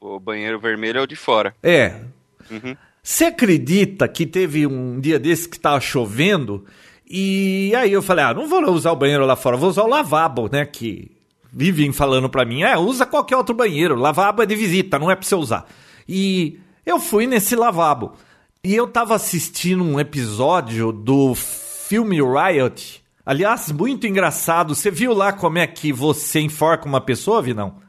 O 0.01 0.19
banheiro 0.19 0.59
vermelho 0.59 0.99
é 0.99 1.03
o 1.03 1.07
de 1.07 1.17
fora. 1.17 1.55
É. 1.63 1.95
Você 3.03 3.25
uhum. 3.25 3.31
acredita 3.31 4.09
que 4.09 4.27
teve 4.27 4.67
um 4.67 5.01
dia 5.01 5.19
desse 5.19 5.49
que 5.49 5.59
tava 5.59 5.81
chovendo? 5.81 6.65
E 7.09 7.73
aí 7.75 7.93
eu 7.93 8.03
falei, 8.03 8.25
ah, 8.25 8.35
não 8.35 8.47
vou 8.47 8.63
usar 8.71 8.93
o 8.93 8.97
banheiro 8.97 9.27
lá 9.27 9.37
fora, 9.37 9.57
vou 9.57 9.69
usar 9.69 9.83
o 9.83 9.89
lavabo, 9.89 10.49
né? 10.51 10.65
Que 10.65 11.11
vivem 11.53 11.93
falando 11.93 12.29
pra 12.29 12.45
mim, 12.45 12.63
é, 12.63 12.79
usa 12.79 13.05
qualquer 13.05 13.37
outro 13.37 13.55
banheiro, 13.55 13.97
lavabo 13.97 14.43
é 14.43 14.47
de 14.47 14.55
visita, 14.55 14.99
não 14.99 15.11
é 15.11 15.17
pra 15.17 15.27
você 15.27 15.35
usar. 15.35 15.67
E 16.09 16.61
eu 16.87 17.01
fui 17.01 17.27
nesse 17.27 17.57
lavabo. 17.57 18.13
E 18.63 18.75
eu 18.75 18.87
tava 18.87 19.15
assistindo 19.15 19.83
um 19.83 19.99
episódio 19.99 20.93
do 20.93 21.35
filme 21.91 22.19
Riot. 22.23 23.03
Aliás, 23.27 23.73
muito 23.73 24.07
engraçado. 24.07 24.77
Você 24.77 24.93
viu 24.93 25.13
lá 25.13 25.33
como 25.33 25.59
é 25.59 25.67
que 25.67 25.93
você 25.93 26.39
enforca 26.39 26.87
uma 26.87 27.01
pessoa, 27.01 27.43
Vinão? 27.43 27.83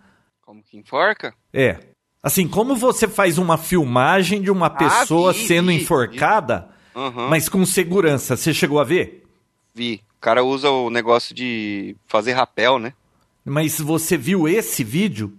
Como 0.44 0.64
que 0.64 0.76
enforca? 0.76 1.36
É. 1.54 1.78
Assim, 2.24 2.48
como 2.48 2.76
você 2.76 3.08
faz 3.08 3.38
uma 3.38 3.60
filmagem 3.60 4.42
de 4.42 4.50
uma 4.50 4.66
ah, 4.66 4.70
pessoa 4.72 5.30
ah, 5.30 5.34
vi, 5.34 5.46
sendo 5.46 5.68
vi, 5.68 5.76
enforcada, 5.76 6.68
vi. 6.96 7.00
Uhum. 7.00 7.30
mas 7.30 7.48
com 7.48 7.64
segurança. 7.64 8.36
Você 8.36 8.56
chegou 8.56 8.80
a 8.80 8.84
ver? 8.84 9.24
Vi. 9.72 10.02
O 10.18 10.20
cara 10.20 10.44
usa 10.44 10.72
o 10.72 10.90
negócio 10.90 11.36
de 11.36 11.96
fazer 12.08 12.32
rapel, 12.32 12.80
né? 12.80 12.94
Mas 13.46 13.80
você 13.80 14.18
viu 14.18 14.48
esse 14.48 14.84
vídeo? 14.84 15.38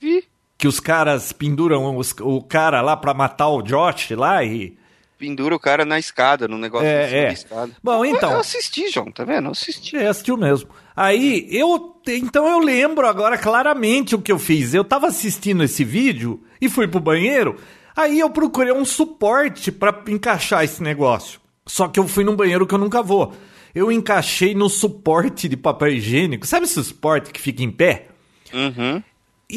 Vi. 0.00 0.24
Que 0.56 0.68
os 0.68 0.78
caras 0.78 1.32
penduram 1.32 1.96
os, 1.96 2.14
o 2.20 2.40
cara 2.40 2.80
lá 2.80 2.96
pra 2.96 3.12
matar 3.12 3.48
o 3.48 3.60
Josh 3.60 4.10
lá 4.10 4.44
e. 4.44 4.78
Pendura 5.24 5.54
o 5.54 5.58
cara 5.58 5.84
na 5.84 5.98
escada, 5.98 6.46
no 6.46 6.58
negócio 6.58 6.86
é, 6.86 7.26
é. 7.26 7.32
escada. 7.32 7.72
Bom, 7.82 8.04
então. 8.04 8.32
Eu 8.32 8.40
assisti, 8.40 8.90
João, 8.90 9.10
tá 9.10 9.24
vendo? 9.24 9.46
Eu 9.46 9.52
assisti. 9.52 9.96
É, 9.96 10.06
assistiu 10.08 10.36
mesmo. 10.36 10.68
Aí, 10.94 11.46
eu. 11.50 12.00
Então 12.06 12.46
eu 12.46 12.58
lembro 12.58 13.06
agora 13.06 13.38
claramente 13.38 14.14
o 14.14 14.20
que 14.20 14.30
eu 14.30 14.38
fiz. 14.38 14.74
Eu 14.74 14.84
tava 14.84 15.06
assistindo 15.06 15.64
esse 15.64 15.84
vídeo 15.84 16.42
e 16.60 16.68
fui 16.68 16.86
pro 16.86 17.00
banheiro. 17.00 17.56
Aí 17.96 18.20
eu 18.20 18.28
procurei 18.30 18.72
um 18.72 18.84
suporte 18.84 19.72
para 19.72 20.02
encaixar 20.08 20.64
esse 20.64 20.82
negócio. 20.82 21.40
Só 21.66 21.88
que 21.88 21.98
eu 21.98 22.06
fui 22.06 22.24
num 22.24 22.36
banheiro 22.36 22.66
que 22.66 22.74
eu 22.74 22.78
nunca 22.78 23.02
vou 23.02 23.32
eu 23.74 23.90
encaixei 23.90 24.54
no 24.54 24.68
suporte 24.68 25.48
de 25.48 25.56
papel 25.56 25.88
higiênico. 25.88 26.46
Sabe 26.46 26.64
esse 26.64 26.82
suporte 26.82 27.32
que 27.32 27.40
fica 27.40 27.62
em 27.62 27.70
pé? 27.70 28.06
Uhum. 28.52 29.02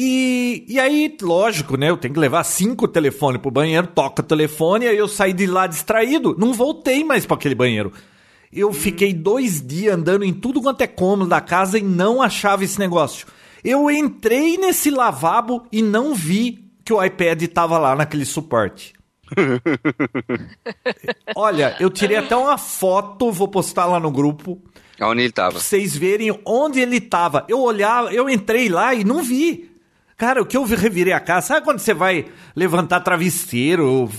E, 0.00 0.64
e 0.68 0.78
aí, 0.78 1.16
lógico, 1.20 1.76
né? 1.76 1.90
Eu 1.90 1.96
tenho 1.96 2.14
que 2.14 2.20
levar 2.20 2.44
cinco 2.44 2.86
telefones 2.86 3.42
pro 3.42 3.50
banheiro, 3.50 3.88
toca 3.88 4.22
o 4.22 4.24
telefone, 4.24 4.86
aí 4.86 4.96
eu 4.96 5.08
saí 5.08 5.32
de 5.32 5.44
lá 5.44 5.66
distraído. 5.66 6.36
Não 6.38 6.52
voltei 6.52 7.02
mais 7.02 7.26
para 7.26 7.34
aquele 7.34 7.56
banheiro. 7.56 7.92
Eu 8.52 8.72
fiquei 8.72 9.12
dois 9.12 9.60
dias 9.60 9.92
andando 9.92 10.24
em 10.24 10.32
tudo 10.32 10.62
quanto 10.62 10.82
é 10.82 10.86
cômodo 10.86 11.28
da 11.28 11.40
casa 11.40 11.80
e 11.80 11.82
não 11.82 12.22
achava 12.22 12.62
esse 12.62 12.78
negócio. 12.78 13.26
Eu 13.64 13.90
entrei 13.90 14.56
nesse 14.56 14.88
lavabo 14.88 15.66
e 15.72 15.82
não 15.82 16.14
vi 16.14 16.64
que 16.84 16.92
o 16.92 17.02
iPad 17.02 17.42
tava 17.48 17.76
lá 17.76 17.96
naquele 17.96 18.24
suporte. 18.24 18.92
Olha, 21.34 21.74
eu 21.80 21.90
tirei 21.90 22.18
até 22.18 22.36
uma 22.36 22.56
foto, 22.56 23.32
vou 23.32 23.48
postar 23.48 23.86
lá 23.86 23.98
no 23.98 24.12
grupo. 24.12 24.62
Onde 25.00 25.22
ele? 25.22 25.32
Pra 25.32 25.50
vocês 25.50 25.96
verem 25.96 26.38
onde 26.44 26.78
ele 26.78 27.00
tava. 27.00 27.44
Eu 27.48 27.60
olhava, 27.60 28.12
eu 28.12 28.30
entrei 28.30 28.68
lá 28.68 28.94
e 28.94 29.02
não 29.02 29.24
vi. 29.24 29.67
Cara, 30.18 30.42
o 30.42 30.44
que 30.44 30.56
eu 30.56 30.64
revirei 30.64 31.12
a 31.12 31.20
casa, 31.20 31.46
sabe 31.46 31.64
quando 31.64 31.78
você 31.78 31.94
vai 31.94 32.26
levantar 32.56 32.98
travesseiro, 33.02 34.10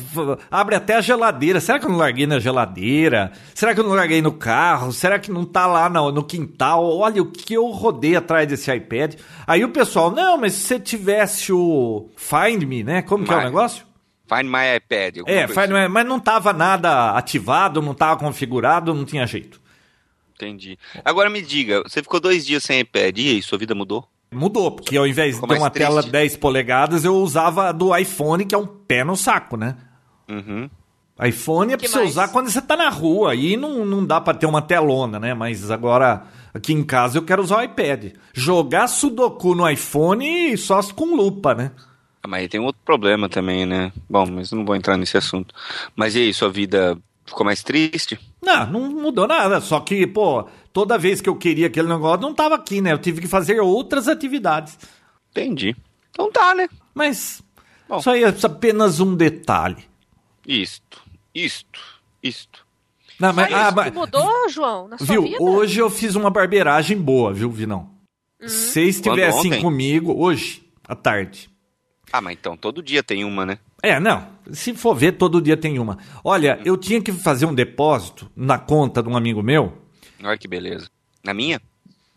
abre 0.49 0.73
até 0.73 0.95
a 0.95 1.01
geladeira, 1.01 1.59
será 1.59 1.77
que 1.77 1.85
eu 1.85 1.89
não 1.89 1.97
larguei 1.97 2.25
na 2.25 2.39
geladeira? 2.39 3.33
Será 3.53 3.73
que 3.73 3.81
eu 3.81 3.83
não 3.83 3.93
larguei 3.93 4.21
no 4.21 4.31
carro? 4.31 4.93
Será 4.93 5.19
que 5.19 5.29
não 5.29 5.43
tá 5.43 5.67
lá 5.67 5.89
no, 5.89 6.09
no 6.09 6.23
quintal? 6.23 6.85
Olha 6.85 7.21
o 7.21 7.29
que 7.29 7.53
eu 7.53 7.65
rodei 7.65 8.15
atrás 8.15 8.47
desse 8.47 8.73
iPad. 8.73 9.15
Aí 9.45 9.65
o 9.65 9.73
pessoal, 9.73 10.09
não, 10.09 10.37
mas 10.37 10.53
se 10.53 10.61
você 10.61 10.79
tivesse 10.79 11.51
o 11.51 12.09
Find 12.15 12.63
Me, 12.63 12.81
né? 12.81 13.01
Como 13.01 13.25
que 13.25 13.33
é 13.33 13.35
o 13.35 13.43
negócio? 13.43 13.85
Find 14.25 14.45
My 14.45 14.77
iPad. 14.77 15.17
É, 15.27 15.47
Find 15.49 15.59
assim. 15.59 15.73
My, 15.73 15.89
mas 15.89 16.05
não 16.05 16.17
tava 16.17 16.53
nada 16.53 17.11
ativado, 17.11 17.81
não 17.81 17.93
tava 17.93 18.17
configurado, 18.17 18.93
não 18.93 19.03
tinha 19.03 19.27
jeito. 19.27 19.59
Entendi. 20.33 20.79
Agora 21.03 21.29
me 21.29 21.41
diga, 21.41 21.83
você 21.83 22.01
ficou 22.01 22.21
dois 22.21 22.45
dias 22.45 22.63
sem 22.63 22.79
iPad, 22.79 23.17
e 23.17 23.31
aí, 23.31 23.41
sua 23.41 23.57
vida 23.57 23.75
mudou? 23.75 24.07
Mudou, 24.31 24.71
porque 24.71 24.95
ao 24.95 25.07
invés 25.07 25.35
Ficou 25.35 25.47
de 25.47 25.55
ter 25.55 25.59
mais 25.59 25.63
uma 25.63 25.69
tela 25.71 26.01
triste. 26.01 26.11
10 26.11 26.37
polegadas, 26.37 27.03
eu 27.03 27.15
usava 27.15 27.69
a 27.69 27.71
do 27.71 27.95
iPhone, 27.95 28.45
que 28.45 28.53
é 28.53 28.57
um 28.57 28.67
pé 28.67 29.03
no 29.03 29.15
saco, 29.15 29.57
né? 29.57 29.75
Uhum. 30.29 30.69
iPhone 31.25 31.73
é 31.73 31.77
pra 31.77 31.85
Que 31.85 31.91
você 31.91 31.97
mais? 31.99 32.09
usar 32.11 32.27
quando 32.27 32.49
você 32.49 32.61
tá 32.61 32.77
na 32.77 32.89
rua, 32.89 33.31
aí 33.31 33.57
não, 33.57 33.83
não 33.85 34.05
dá 34.05 34.21
pra 34.21 34.33
ter 34.33 34.45
uma 34.45 34.61
telona, 34.61 35.19
né? 35.19 35.33
Mas 35.33 35.71
agora, 35.71 36.23
aqui 36.53 36.73
em 36.73 36.83
casa, 36.83 37.17
eu 37.17 37.23
quero 37.23 37.41
usar 37.41 37.57
o 37.57 37.63
iPad. 37.63 38.13
Jogar 38.33 38.87
Sudoku 38.87 39.55
no 39.55 39.67
iPhone 39.69 40.55
só 40.57 40.81
com 40.93 41.15
lupa, 41.15 41.55
né? 41.55 41.71
Ah, 42.21 42.27
Mas 42.27 42.41
aí 42.41 42.47
tem 42.49 42.59
um 42.59 42.65
outro 42.65 42.81
problema 42.85 43.27
também, 43.27 43.65
né? 43.65 43.91
Bom, 44.09 44.27
mas 44.29 44.51
não 44.51 44.63
vou 44.63 44.75
entrar 44.75 44.95
nesse 44.97 45.17
assunto. 45.17 45.55
Mas 45.95 46.15
e 46.15 46.19
aí, 46.19 46.33
sua 46.33 46.49
vida 46.49 46.95
ficou 47.25 47.45
mais 47.45 47.63
triste? 47.63 48.19
Não, 48.41 48.65
não 48.67 48.89
mudou 48.91 49.27
nada. 49.27 49.59
Só 49.61 49.79
que, 49.79 50.05
pô, 50.05 50.45
toda 50.73 50.97
vez 50.97 51.21
que 51.21 51.29
eu 51.29 51.35
queria 51.35 51.67
aquele 51.67 51.87
negócio, 51.87 52.21
não 52.21 52.33
tava 52.33 52.55
aqui, 52.55 52.81
né? 52.81 52.91
Eu 52.93 52.97
tive 52.97 53.21
que 53.21 53.27
fazer 53.27 53.59
outras 53.59 54.07
atividades. 54.07 54.77
Entendi. 55.31 55.75
Então 56.11 56.31
tá, 56.31 56.53
né? 56.55 56.67
Mas 56.93 57.41
Bom. 57.87 57.97
isso 57.97 58.09
aí 58.09 58.23
é 58.23 58.33
apenas 58.43 58.99
um 58.99 59.15
detalhe. 59.15 59.83
Isto, 60.45 61.01
isto, 61.33 61.79
isto. 62.23 62.65
Não, 63.19 63.33
mas, 63.33 63.53
ah, 63.53 63.67
isso 63.67 63.75
mas- 63.75 63.93
mudou, 63.93 64.49
João, 64.49 64.87
na 64.87 64.97
sua 64.97 65.05
viu, 65.07 65.23
vida? 65.23 65.37
hoje 65.43 65.79
eu 65.79 65.89
fiz 65.89 66.15
uma 66.15 66.29
barbeiragem 66.29 66.97
boa, 66.97 67.33
viu, 67.33 67.51
Vinão? 67.51 67.89
Se 68.41 68.47
vocês 68.71 68.95
estivessem 68.95 69.61
comigo 69.61 70.13
hoje, 70.17 70.65
à 70.87 70.95
tarde. 70.95 71.49
Ah, 72.11 72.21
mas 72.21 72.37
então 72.39 72.55
todo 72.55 72.81
dia 72.81 73.03
tem 73.03 73.23
uma, 73.25 73.45
né? 73.45 73.59
É, 73.83 73.99
não. 73.99 74.27
Se 74.51 74.73
for 74.73 74.95
ver, 74.95 75.13
todo 75.13 75.41
dia 75.41 75.55
tem 75.57 75.77
uma. 75.77 75.97
Olha, 76.23 76.59
eu 76.65 76.75
tinha 76.77 77.01
que 77.01 77.11
fazer 77.11 77.45
um 77.45 77.53
depósito 77.53 78.31
na 78.35 78.57
conta 78.57 79.03
de 79.03 79.09
um 79.09 79.15
amigo 79.15 79.43
meu. 79.43 79.73
Olha 80.23 80.37
que 80.37 80.47
beleza. 80.47 80.87
Na 81.23 81.33
minha? 81.33 81.61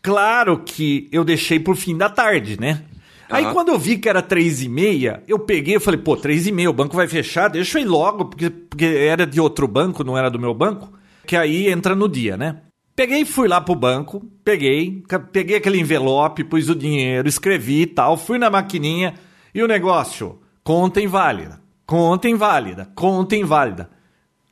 Claro 0.02 0.62
que 0.64 1.08
eu 1.12 1.24
deixei 1.24 1.60
pro 1.60 1.76
fim 1.76 1.96
da 1.96 2.08
tarde, 2.08 2.58
né? 2.58 2.84
Aí 3.30 3.44
Aham. 3.44 3.54
quando 3.54 3.68
eu 3.70 3.78
vi 3.78 3.96
que 3.96 4.08
era 4.08 4.20
três 4.20 4.62
e 4.62 4.68
meia, 4.68 5.22
eu 5.26 5.38
peguei 5.38 5.76
e 5.76 5.80
falei, 5.80 5.98
pô, 5.98 6.16
três 6.16 6.46
e 6.46 6.52
meia, 6.52 6.68
o 6.68 6.74
banco 6.74 6.94
vai 6.94 7.08
fechar, 7.08 7.48
deixa 7.48 7.78
eu 7.78 7.82
ir 7.82 7.86
logo, 7.86 8.26
porque, 8.26 8.50
porque 8.50 8.84
era 8.84 9.26
de 9.26 9.40
outro 9.40 9.66
banco, 9.66 10.04
não 10.04 10.18
era 10.18 10.28
do 10.28 10.38
meu 10.38 10.52
banco, 10.52 10.92
que 11.26 11.34
aí 11.36 11.68
entra 11.68 11.94
no 11.94 12.08
dia, 12.08 12.36
né? 12.36 12.60
Peguei 12.94 13.20
e 13.20 13.24
fui 13.24 13.48
lá 13.48 13.58
pro 13.58 13.74
banco, 13.74 14.20
peguei, 14.44 15.02
peguei 15.32 15.56
aquele 15.56 15.80
envelope, 15.80 16.44
pus 16.44 16.68
o 16.68 16.74
dinheiro, 16.74 17.26
escrevi 17.26 17.82
e 17.82 17.86
tal, 17.86 18.18
fui 18.18 18.36
na 18.36 18.50
maquininha 18.50 19.14
e 19.54 19.62
o 19.62 19.68
negócio, 19.68 20.38
conta 20.62 21.00
inválida, 21.00 21.58
conta 21.86 22.28
inválida, 22.28 22.90
conta 22.94 23.34
inválida. 23.34 23.88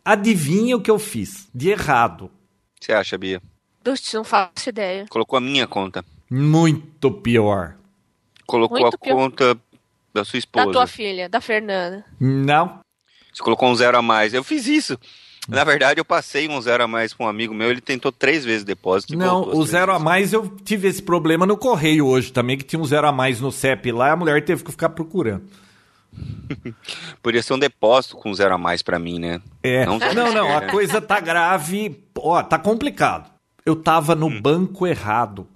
Adivinha 0.03 0.77
o 0.77 0.81
que 0.81 0.91
eu 0.91 0.99
fiz 0.99 1.51
de 1.55 1.69
errado? 1.69 2.31
Você 2.81 2.93
acha, 2.93 3.19
Bia? 3.19 3.43
Dutz, 3.85 4.13
não 4.15 4.25
faço 4.25 4.69
ideia. 4.69 5.07
Colocou 5.09 5.37
a 5.37 5.41
minha 5.41 5.67
conta. 5.67 6.05
Muito 6.31 7.11
pior. 7.11 7.75
Colocou 8.47 8.81
Muito 8.81 8.95
a 8.95 8.99
pior. 8.99 9.15
conta 9.17 9.55
da 10.15 10.25
sua 10.25 10.33
Da 10.33 10.39
esposa. 10.39 10.73
tua 10.73 10.87
filha, 10.87 11.29
da 11.29 11.41
Fernanda. 11.41 12.05
Não, 12.19 12.81
Você 13.33 13.43
colocou 13.43 13.69
um 13.69 13.75
zero 13.75 13.97
a 13.99 14.03
mais. 14.03 14.35
Eu 14.35 14.43
fiz 14.43 14.67
isso. 14.67 14.99
Na 15.49 15.63
verdade, 15.65 16.01
eu 16.01 16.05
passei 16.05 16.49
um 16.49 16.61
zero 16.61 16.83
a 16.85 16.89
mais 16.89 17.13
pra 17.15 17.27
um 17.27 17.29
amigo 17.29 17.55
meu. 17.55 17.71
Ele 17.71 17.81
tentou 17.81 18.11
três 18.11 18.45
vezes 18.45 18.65
depósito. 18.65 19.17
Não, 19.17 19.43
o 19.43 19.65
zero 19.65 19.91
a 19.93 19.95
vezes. 19.95 20.05
mais 20.05 20.33
eu 20.33 20.49
tive 20.65 20.89
esse 20.89 21.03
problema 21.03 21.47
no 21.47 21.57
correio 21.57 22.07
hoje 22.07 22.33
também, 22.33 22.57
que 22.59 22.65
tinha 22.65 22.81
um 22.81 22.85
zero 22.85 23.07
a 23.07 23.13
mais 23.13 23.41
no 23.41 23.51
CEP 23.53 23.93
lá, 23.93 24.13
a 24.13 24.17
mulher 24.17 24.45
teve 24.45 24.65
que 24.65 24.71
ficar 24.71 24.91
procurando. 24.91 25.45
Podia 27.23 27.43
ser 27.43 27.55
um 27.55 27.59
depósito 27.59 28.17
com 28.17 28.33
zero 28.35 28.55
a 28.55 28.59
mais 28.59 28.83
pra 28.83 28.99
mim, 28.99 29.19
né? 29.19 29.41
É. 29.63 29.85
Não, 29.87 29.99
Não, 29.99 30.33
não, 30.33 30.57
a 30.57 30.63
coisa 30.71 31.01
tá 31.01 31.21
grave. 31.21 32.03
Ó, 32.17 32.43
tá 32.43 32.59
complicado. 32.59 33.31
Eu 33.65 33.77
tava 33.77 34.15
no 34.15 34.27
Hum. 34.27 34.41
banco 34.41 34.87
errado. 34.87 35.47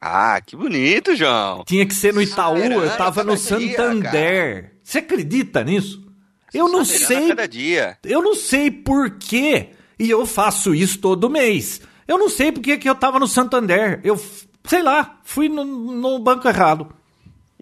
Ah, 0.00 0.40
que 0.40 0.54
bonito, 0.56 1.16
João. 1.16 1.64
Tinha 1.66 1.84
que 1.84 1.94
ser 1.94 2.14
no 2.14 2.22
Itaú, 2.22 2.56
eu 2.56 2.64
Esperança 2.84 2.96
tava 2.96 3.24
no 3.24 3.34
dia, 3.36 3.44
Santander. 3.44 4.72
Você 4.82 4.98
acredita 4.98 5.64
nisso? 5.64 6.06
Eu 6.54 6.68
não 6.68 6.84
sei. 6.84 7.28
Cada 7.28 7.48
dia. 7.48 7.98
Eu 8.04 8.22
não 8.22 8.34
sei 8.34 8.70
por 8.70 9.10
quê. 9.18 9.70
E 9.98 10.08
eu 10.08 10.24
faço 10.24 10.72
isso 10.74 10.98
todo 11.00 11.28
mês. 11.28 11.80
Eu 12.06 12.16
não 12.16 12.28
sei 12.30 12.52
por 12.52 12.60
que 12.62 12.78
que 12.78 12.88
eu 12.88 12.94
tava 12.94 13.18
no 13.18 13.26
Santander. 13.26 14.00
Eu, 14.04 14.18
sei 14.64 14.82
lá, 14.82 15.18
fui 15.24 15.48
no, 15.48 15.64
no 15.64 16.18
banco 16.20 16.46
errado. 16.48 16.88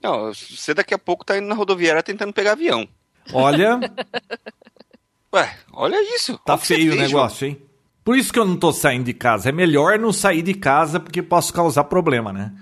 Não, 0.02 0.32
você 0.32 0.74
daqui 0.74 0.94
a 0.94 0.98
pouco 0.98 1.24
tá 1.24 1.38
indo 1.38 1.46
na 1.48 1.54
rodoviária 1.54 2.02
tentando 2.02 2.32
pegar 2.32 2.52
avião. 2.52 2.88
Olha, 3.32 3.78
Ué, 5.34 5.56
olha 5.72 5.96
isso. 6.14 6.38
Tá 6.38 6.54
Olha 6.54 6.62
feio 6.62 6.92
o 6.92 6.96
negócio, 6.96 7.46
hein? 7.48 7.60
Por 8.04 8.16
isso 8.16 8.32
que 8.32 8.38
eu 8.38 8.44
não 8.44 8.56
tô 8.56 8.72
saindo 8.72 9.04
de 9.04 9.12
casa. 9.12 9.48
É 9.48 9.52
melhor 9.52 9.98
não 9.98 10.12
sair 10.12 10.42
de 10.42 10.54
casa 10.54 11.00
porque 11.00 11.22
posso 11.22 11.52
causar 11.52 11.84
problema, 11.84 12.32
né? 12.32 12.52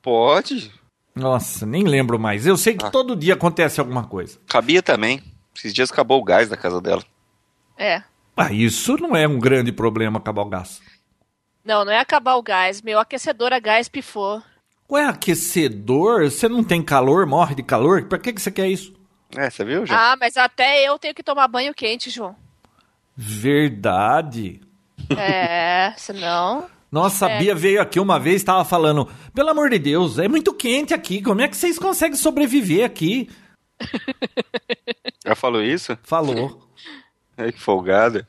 Pode. 0.00 0.72
Nossa, 1.14 1.66
nem 1.66 1.84
lembro 1.84 2.18
mais. 2.18 2.46
Eu 2.46 2.56
sei 2.56 2.74
que 2.76 2.84
Ah. 2.86 2.90
todo 2.90 3.14
dia 3.16 3.34
acontece 3.34 3.78
alguma 3.80 4.04
coisa. 4.06 4.38
Cabia 4.46 4.82
também. 4.82 5.22
Esses 5.54 5.72
dias 5.72 5.90
acabou 5.90 6.20
o 6.20 6.24
gás 6.24 6.48
da 6.48 6.56
casa 6.56 6.80
dela. 6.80 7.02
É. 7.76 8.02
Ah, 8.36 8.52
isso 8.52 8.96
não 8.96 9.14
é 9.14 9.26
um 9.28 9.38
grande 9.38 9.70
problema 9.72 10.18
acabar 10.18 10.42
o 10.42 10.48
gás. 10.48 10.80
Não, 11.64 11.84
não 11.84 11.92
é 11.92 11.98
acabar 11.98 12.36
o 12.36 12.42
gás. 12.42 12.80
Meu 12.82 12.98
aquecedor 12.98 13.52
a 13.52 13.58
gás 13.58 13.88
pifou. 13.88 14.42
Ué, 14.90 15.04
aquecedor? 15.04 16.24
Você 16.30 16.48
não 16.48 16.62
tem 16.62 16.82
calor, 16.82 17.26
morre 17.26 17.54
de 17.54 17.62
calor? 17.62 18.04
Pra 18.04 18.18
que, 18.18 18.32
que 18.32 18.40
você 18.40 18.50
quer 18.50 18.68
isso? 18.68 18.94
É, 19.36 19.50
você 19.50 19.64
viu, 19.64 19.84
João? 19.84 19.98
Ah, 19.98 20.16
mas 20.18 20.36
até 20.36 20.84
eu 20.88 20.98
tenho 20.98 21.14
que 21.14 21.22
tomar 21.22 21.48
banho 21.48 21.74
quente, 21.74 22.08
João. 22.10 22.36
Verdade. 23.16 24.60
É, 25.16 25.92
senão. 25.98 26.66
Nossa, 26.90 27.26
a 27.26 27.30
É. 27.30 27.38
Bia 27.38 27.54
veio 27.54 27.80
aqui 27.82 27.98
uma 27.98 28.18
vez 28.20 28.42
e 28.42 28.44
tava 28.44 28.64
falando: 28.64 29.08
pelo 29.34 29.50
amor 29.50 29.70
de 29.70 29.78
Deus, 29.78 30.18
é 30.18 30.28
muito 30.28 30.54
quente 30.54 30.94
aqui. 30.94 31.20
Como 31.20 31.40
é 31.40 31.48
que 31.48 31.56
vocês 31.56 31.78
conseguem 31.78 32.16
sobreviver 32.16 32.84
aqui? 32.86 33.28
Já 35.26 35.34
falou 35.34 35.62
isso? 35.62 35.98
Falou. 36.04 36.62
Ai, 37.36 37.50
que 37.52 37.60
folgada. 37.60 38.26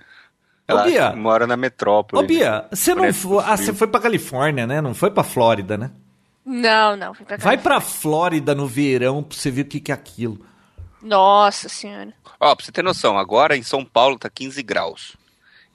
Ô, 0.68 0.72
Ela 0.72 0.84
Bia. 0.84 1.16
mora 1.16 1.46
na 1.48 1.56
metrópole. 1.56 2.22
Ô, 2.24 2.28
Bia, 2.28 2.66
você 2.72 2.92
não 2.96 3.02
Parece 3.02 3.20
foi. 3.20 3.44
Ah, 3.46 3.56
você 3.56 3.74
foi 3.74 3.88
pra 3.88 4.02
Califórnia, 4.02 4.66
né? 4.66 4.82
Não 4.82 4.94
foi 4.96 5.12
pra 5.12 5.24
Flórida, 5.24 5.78
né? 5.78 5.92
Não, 6.48 6.96
não. 6.96 7.14
fui 7.14 7.26
pra. 7.26 7.36
Vai 7.36 7.58
pra 7.58 7.82
Flórida 7.82 8.56
no 8.56 8.66
verão 8.66 9.22
pra 9.22 9.38
você 9.38 9.52
ver 9.52 9.64
o 9.64 9.66
que, 9.66 9.82
que 9.82 9.92
é 9.92 9.94
aquilo. 9.94 10.40
Nossa 11.02 11.68
senhora. 11.68 12.14
Ó, 12.40 12.56
pra 12.56 12.66
você 12.66 12.72
ter 12.72 12.82
noção, 12.82 13.18
agora 13.18 13.58
em 13.58 13.64
São 13.64 13.84
Paulo 13.84 14.18
tá 14.18 14.30
15 14.30 14.64
graus. 14.64 15.18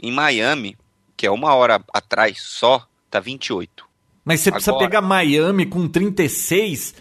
Em 0.01 0.11
Miami, 0.11 0.77
que 1.15 1.27
é 1.27 1.31
uma 1.31 1.55
hora 1.55 1.79
atrás 1.93 2.41
só, 2.41 2.87
tá 3.11 3.21
28. 3.21 3.87
Mas 4.25 4.41
você 4.41 4.51
precisa 4.51 4.71
Agora. 4.71 4.87
pegar 4.87 5.03
Miami 5.03 5.67
com 5.67 5.87
36 5.87 6.95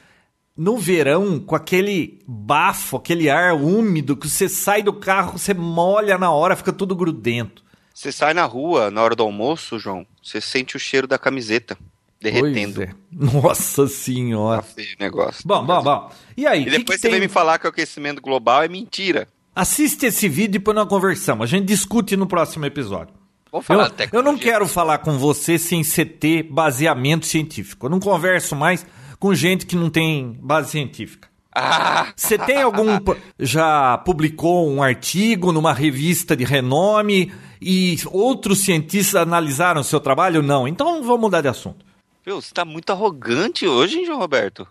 no 0.57 0.77
verão, 0.77 1.39
com 1.39 1.55
aquele 1.55 2.19
bafo, 2.27 2.97
aquele 2.97 3.29
ar 3.29 3.53
úmido, 3.53 4.17
que 4.17 4.27
você 4.27 4.49
sai 4.49 4.83
do 4.83 4.91
carro, 4.91 5.37
você 5.37 5.53
molha 5.53 6.17
na 6.17 6.29
hora, 6.29 6.57
fica 6.57 6.73
tudo 6.73 6.95
grudento. 6.95 7.63
Você 7.93 8.11
sai 8.11 8.33
na 8.33 8.43
rua 8.45 8.91
na 8.91 9.01
hora 9.01 9.15
do 9.15 9.23
almoço, 9.23 9.79
João, 9.79 10.05
você 10.21 10.41
sente 10.41 10.75
o 10.75 10.79
cheiro 10.79 11.07
da 11.07 11.17
camiseta 11.17 11.77
derretendo. 12.21 12.83
É. 12.83 12.89
Nossa 13.11 13.83
Tá 13.83 13.89
senhora. 13.89 14.61
feio 14.61 14.95
o 14.99 15.03
negócio. 15.03 15.41
Bom, 15.45 15.65
bom, 15.65 15.81
bom. 15.83 16.11
E 16.37 16.45
aí, 16.45 16.61
E 16.63 16.69
depois 16.69 16.97
que 16.97 17.01
você 17.01 17.09
tem? 17.09 17.11
vem 17.11 17.21
me 17.21 17.27
falar 17.27 17.57
que 17.59 17.65
o 17.65 17.69
aquecimento 17.69 18.21
global 18.21 18.63
é 18.63 18.67
mentira. 18.67 19.27
Assiste 19.55 20.05
esse 20.05 20.29
vídeo 20.29 20.55
e 20.55 20.59
depois 20.59 20.75
nós 20.75 20.87
conversamos. 20.87 21.43
A 21.43 21.47
gente 21.47 21.65
discute 21.65 22.15
no 22.15 22.25
próximo 22.27 22.65
episódio. 22.65 23.13
Vamos 23.51 23.67
falar 23.67 23.91
Eu, 23.99 24.07
de 24.07 24.15
eu 24.15 24.23
não 24.23 24.37
quero 24.37 24.65
falar 24.65 24.99
com 24.99 25.17
você 25.17 25.57
sem 25.57 25.83
você 25.83 26.05
ter 26.05 26.43
baseamento 26.43 27.25
científico. 27.25 27.85
Eu 27.85 27.89
não 27.89 27.99
converso 27.99 28.55
mais 28.55 28.85
com 29.19 29.35
gente 29.35 29.65
que 29.65 29.75
não 29.75 29.89
tem 29.89 30.39
base 30.41 30.69
científica. 30.71 31.27
Ah! 31.53 32.13
Você 32.15 32.37
tem 32.37 32.61
algum. 32.61 32.85
Já 33.37 33.97
publicou 33.97 34.71
um 34.71 34.81
artigo 34.81 35.51
numa 35.51 35.73
revista 35.73 36.33
de 36.33 36.45
renome 36.45 37.29
e 37.61 37.97
outros 38.05 38.59
cientistas 38.59 39.15
analisaram 39.21 39.81
o 39.81 39.83
seu 39.83 39.99
trabalho? 39.99 40.41
Não. 40.41 40.65
Então 40.65 41.03
vamos 41.03 41.19
mudar 41.19 41.41
de 41.41 41.49
assunto. 41.49 41.85
Viu, 42.25 42.41
você 42.41 42.53
tá 42.53 42.63
muito 42.63 42.91
arrogante 42.91 43.67
hoje, 43.67 43.99
hein, 43.99 44.05
João 44.05 44.19
Roberto? 44.19 44.67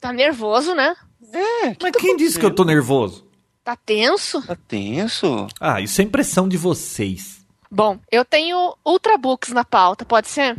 Tá 0.00 0.12
nervoso, 0.12 0.74
né? 0.74 0.96
É, 1.32 1.76
Mas 1.80 1.92
quem 1.98 2.16
disse 2.16 2.38
que 2.38 2.46
eu 2.46 2.54
tô 2.54 2.64
nervoso? 2.64 3.26
Tá 3.64 3.76
tenso? 3.76 4.40
Tá 4.46 4.56
tenso? 4.56 5.46
Ah, 5.60 5.80
isso 5.80 6.00
é 6.00 6.04
impressão 6.04 6.48
de 6.48 6.56
vocês. 6.56 7.44
Bom, 7.70 7.98
eu 8.10 8.24
tenho 8.24 8.74
Ultrabooks 8.84 9.50
na 9.52 9.64
pauta, 9.64 10.04
pode 10.04 10.28
ser? 10.28 10.56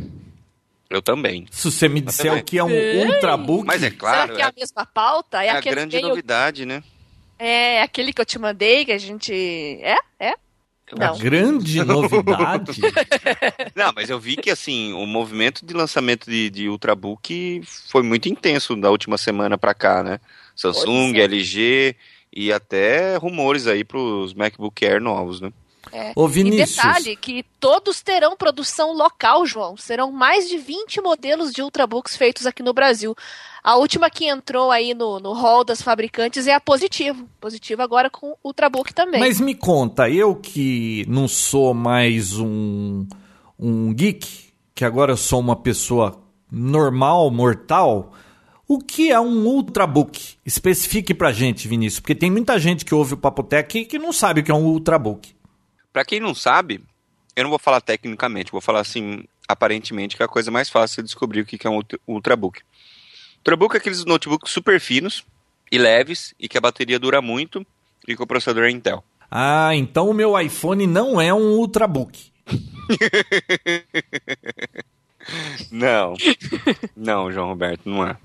Eu 0.88 1.02
também. 1.02 1.46
Se 1.50 1.70
você 1.70 1.88
me 1.88 2.00
disser 2.00 2.32
o 2.32 2.42
que 2.42 2.58
é 2.58 2.64
um 2.64 2.70
Ultrabook... 3.06 3.64
Mas 3.66 3.82
é 3.82 3.90
claro, 3.90 4.22
Será 4.22 4.34
que 4.34 4.42
é 4.42 4.44
é, 4.44 4.48
a 4.48 4.52
mesma 4.56 4.86
pauta? 4.86 5.42
É, 5.42 5.46
é 5.48 5.50
a 5.50 5.60
grande 5.60 5.98
que 5.98 6.04
eu- 6.04 6.08
novidade, 6.08 6.64
né? 6.66 6.82
É 7.38 7.80
aquele 7.82 8.12
que 8.12 8.20
eu 8.20 8.26
te 8.26 8.38
mandei, 8.38 8.84
que 8.84 8.92
a 8.92 8.98
gente. 8.98 9.32
É? 9.82 9.96
É? 10.18 10.34
A 10.98 11.06
Não. 11.06 11.18
grande 11.18 11.82
novidade... 11.84 12.80
Não, 13.74 13.92
mas 13.94 14.10
eu 14.10 14.18
vi 14.18 14.36
que 14.36 14.50
assim, 14.50 14.92
o 14.92 15.06
movimento 15.06 15.64
de 15.64 15.74
lançamento 15.74 16.28
de, 16.30 16.50
de 16.50 16.68
Ultrabook 16.68 17.62
foi 17.88 18.02
muito 18.02 18.28
intenso 18.28 18.74
da 18.76 18.90
última 18.90 19.16
semana 19.18 19.56
pra 19.56 19.74
cá, 19.74 20.02
né? 20.02 20.20
Samsung, 20.54 21.16
é. 21.16 21.22
LG 21.22 21.96
e 22.32 22.52
até 22.52 23.16
rumores 23.16 23.66
aí 23.66 23.84
pros 23.84 24.34
MacBook 24.34 24.84
Air 24.84 25.00
novos, 25.00 25.40
né? 25.40 25.52
Ô, 26.14 26.26
E 26.26 26.30
Vinícius... 26.30 26.76
detalhe 26.76 27.16
que 27.16 27.44
todos 27.58 28.00
terão 28.02 28.36
produção 28.36 28.92
local, 28.92 29.44
João. 29.46 29.76
Serão 29.76 30.12
mais 30.12 30.48
de 30.48 30.56
20 30.58 31.00
modelos 31.00 31.52
de 31.52 31.62
Ultrabooks 31.62 32.16
feitos 32.16 32.46
aqui 32.46 32.62
no 32.62 32.72
Brasil. 32.72 33.14
A 33.62 33.76
última 33.76 34.08
que 34.08 34.26
entrou 34.26 34.70
aí 34.70 34.94
no, 34.94 35.20
no 35.20 35.32
hall 35.32 35.64
das 35.64 35.82
fabricantes 35.82 36.46
é 36.46 36.54
a 36.54 36.60
Positivo. 36.60 37.28
Positivo 37.40 37.82
agora 37.82 38.08
com 38.08 38.34
Ultrabook 38.42 38.94
também. 38.94 39.20
Mas 39.20 39.40
me 39.40 39.54
conta, 39.54 40.08
eu 40.08 40.34
que 40.34 41.04
não 41.08 41.28
sou 41.28 41.74
mais 41.74 42.38
um, 42.38 43.06
um 43.58 43.92
geek, 43.92 44.50
que 44.74 44.84
agora 44.84 45.12
eu 45.12 45.16
sou 45.16 45.40
uma 45.40 45.56
pessoa 45.56 46.18
normal, 46.50 47.30
mortal, 47.30 48.12
o 48.66 48.78
que 48.78 49.10
é 49.10 49.20
um 49.20 49.46
Ultrabook? 49.46 50.36
Especifique 50.46 51.12
pra 51.12 51.32
gente, 51.32 51.68
Vinícius, 51.68 52.00
porque 52.00 52.14
tem 52.14 52.30
muita 52.30 52.58
gente 52.58 52.84
que 52.84 52.94
ouve 52.94 53.14
o 53.14 53.16
Papotec 53.16 53.78
e 53.78 53.84
que 53.84 53.98
não 53.98 54.12
sabe 54.12 54.40
o 54.40 54.44
que 54.44 54.50
é 54.50 54.54
um 54.54 54.64
Ultrabook. 54.64 55.34
Pra 55.92 56.04
quem 56.04 56.20
não 56.20 56.34
sabe, 56.34 56.80
eu 57.34 57.42
não 57.42 57.50
vou 57.50 57.58
falar 57.58 57.80
tecnicamente, 57.80 58.52
vou 58.52 58.60
falar 58.60 58.80
assim, 58.80 59.24
aparentemente, 59.48 60.16
que 60.16 60.22
é 60.22 60.26
a 60.26 60.28
coisa 60.28 60.50
mais 60.50 60.68
fácil 60.68 61.02
de 61.02 61.06
descobrir 61.08 61.40
o 61.40 61.46
que 61.46 61.66
é 61.66 61.70
um 61.70 61.76
ultra- 61.76 61.98
Ultrabook. 62.06 62.60
Ultrabook 63.38 63.74
é 63.74 63.78
aqueles 63.78 64.04
notebooks 64.04 64.52
super 64.52 64.78
finos 64.80 65.24
e 65.72 65.78
leves 65.78 66.34
e 66.38 66.48
que 66.48 66.58
a 66.58 66.60
bateria 66.60 66.98
dura 66.98 67.22
muito 67.22 67.66
e 68.06 68.14
que 68.14 68.22
o 68.22 68.26
processador 68.26 68.64
é 68.64 68.70
Intel. 68.70 69.02
Ah, 69.30 69.74
então 69.74 70.10
o 70.10 70.14
meu 70.14 70.38
iPhone 70.38 70.86
não 70.86 71.20
é 71.20 71.32
um 71.32 71.54
Ultrabook. 71.58 72.30
Não. 75.70 76.14
não, 76.96 77.30
João 77.30 77.48
Roberto, 77.48 77.88
não 77.88 78.06
é. 78.06 78.16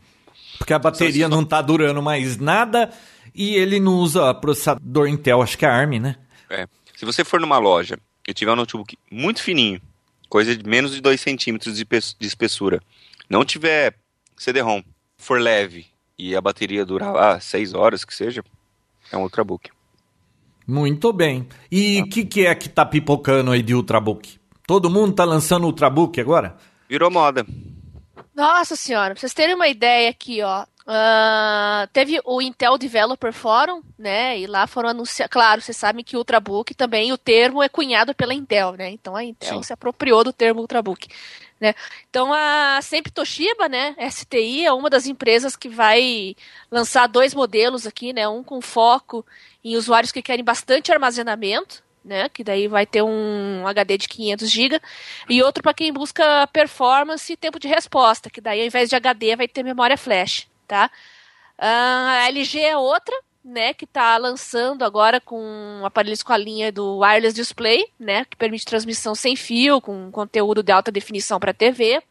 Porque 0.57 0.73
a 0.73 0.79
bateria 0.79 1.27
não 1.27 1.43
tá 1.43 1.61
durando 1.61 2.01
mais 2.01 2.37
nada 2.37 2.89
e 3.33 3.53
ele 3.55 3.79
não 3.81 3.95
usa 3.97 4.33
processador 4.33 5.07
Intel, 5.07 5.41
acho 5.41 5.57
que 5.57 5.65
é 5.65 5.69
ARM, 5.69 5.99
né? 5.99 6.15
É. 6.49 6.67
Se 6.95 7.05
você 7.05 7.23
for 7.23 7.39
numa 7.39 7.57
loja 7.57 7.97
e 8.27 8.33
tiver 8.33 8.51
um 8.51 8.55
notebook 8.55 8.97
muito 9.11 9.41
fininho, 9.41 9.81
coisa 10.29 10.55
de 10.55 10.67
menos 10.67 10.91
de 10.91 11.01
2 11.01 11.19
centímetros 11.19 11.77
de, 11.77 11.85
de 11.85 12.27
espessura, 12.27 12.81
não 13.29 13.43
tiver 13.43 13.95
CD-ROM, 14.37 14.81
for 15.17 15.39
leve 15.39 15.87
e 16.17 16.35
a 16.35 16.41
bateria 16.41 16.85
durar 16.85 17.13
lá 17.13 17.39
6 17.39 17.73
horas, 17.73 18.05
que 18.05 18.15
seja, 18.15 18.43
é 19.11 19.17
um 19.17 19.23
Ultrabook. 19.23 19.69
Muito 20.67 21.13
bem. 21.13 21.47
E 21.71 22.01
o 22.01 22.09
que, 22.09 22.25
que 22.25 22.45
é 22.45 22.55
que 22.55 22.67
tá 22.69 22.85
pipocando 22.85 23.51
aí 23.51 23.61
de 23.61 23.75
Ultrabook? 23.75 24.39
Todo 24.65 24.89
mundo 24.89 25.13
tá 25.13 25.23
lançando 25.23 25.65
Ultrabook 25.65 26.19
agora? 26.19 26.57
Virou 26.89 27.11
moda. 27.11 27.45
Nossa 28.33 28.75
senhora, 28.75 29.13
pra 29.13 29.21
vocês 29.21 29.33
terem 29.33 29.55
uma 29.55 29.67
ideia 29.67 30.09
aqui, 30.09 30.41
ó. 30.41 30.65
Ah, 30.87 31.87
teve 31.91 32.19
o 32.23 32.39
Intel 32.41 32.77
Developer 32.77 33.33
Forum, 33.33 33.81
né? 33.97 34.37
E 34.37 34.45
lá 34.45 34.67
foram 34.67 34.89
anunciar. 34.89 35.27
Claro, 35.27 35.61
vocês 35.61 35.75
sabem 35.75 36.03
que 36.03 36.15
Ultrabook 36.15 36.75
também, 36.75 37.11
o 37.11 37.17
termo 37.17 37.63
é 37.63 37.69
cunhado 37.69 38.13
pela 38.13 38.33
Intel, 38.33 38.73
né? 38.73 38.91
Então 38.91 39.15
a 39.15 39.23
Intel 39.23 39.57
Sim. 39.57 39.63
se 39.63 39.73
apropriou 39.73 40.23
do 40.23 40.31
termo 40.31 40.61
Ultrabook. 40.61 41.07
Né? 41.59 41.73
Então 42.09 42.33
a 42.33 42.79
sempre 42.83 43.11
Toshiba, 43.11 43.67
né? 43.67 43.95
STI 44.11 44.65
é 44.65 44.73
uma 44.73 44.89
das 44.89 45.07
empresas 45.07 45.55
que 45.55 45.69
vai 45.69 46.35
lançar 46.69 47.07
dois 47.07 47.33
modelos 47.33 47.87
aqui, 47.87 48.13
né? 48.13 48.27
Um 48.27 48.43
com 48.43 48.61
foco 48.61 49.25
em 49.63 49.75
usuários 49.75 50.11
que 50.11 50.21
querem 50.21 50.43
bastante 50.43 50.91
armazenamento, 50.91 51.83
né? 52.03 52.29
Que 52.29 52.43
daí 52.43 52.67
vai 52.67 52.85
ter 52.85 53.01
um 53.01 53.65
HD 53.65 53.97
de 53.97 54.07
500 54.07 54.51
GB 54.51 54.81
e 55.29 55.41
outro 55.41 55.63
para 55.63 55.73
quem 55.73 55.91
busca 55.91 56.45
performance 56.53 57.33
e 57.33 57.37
tempo 57.37 57.57
de 57.57 57.67
resposta, 57.67 58.29
que 58.29 58.41
daí 58.41 58.59
ao 58.59 58.67
invés 58.67 58.89
de 58.89 58.95
HD 58.95 59.35
vai 59.35 59.47
ter 59.47 59.63
memória 59.63 59.97
flash, 59.97 60.47
tá? 60.67 60.91
Ah, 61.57 62.23
a 62.23 62.27
LG 62.27 62.59
é 62.59 62.77
outra, 62.77 63.15
né, 63.43 63.73
que 63.73 63.85
está 63.85 64.17
lançando 64.17 64.83
agora 64.83 65.21
com 65.21 65.81
aparelhos 65.83 66.23
com 66.23 66.33
a 66.33 66.37
linha 66.37 66.71
do 66.71 66.97
wireless 66.99 67.35
display, 67.35 67.85
né, 67.99 68.25
que 68.25 68.35
permite 68.35 68.65
transmissão 68.65 69.13
sem 69.13 69.35
fio, 69.35 69.79
com 69.79 70.11
conteúdo 70.11 70.63
de 70.63 70.71
alta 70.71 70.91
definição 70.91 71.39
para 71.39 71.53
TV. 71.53 72.01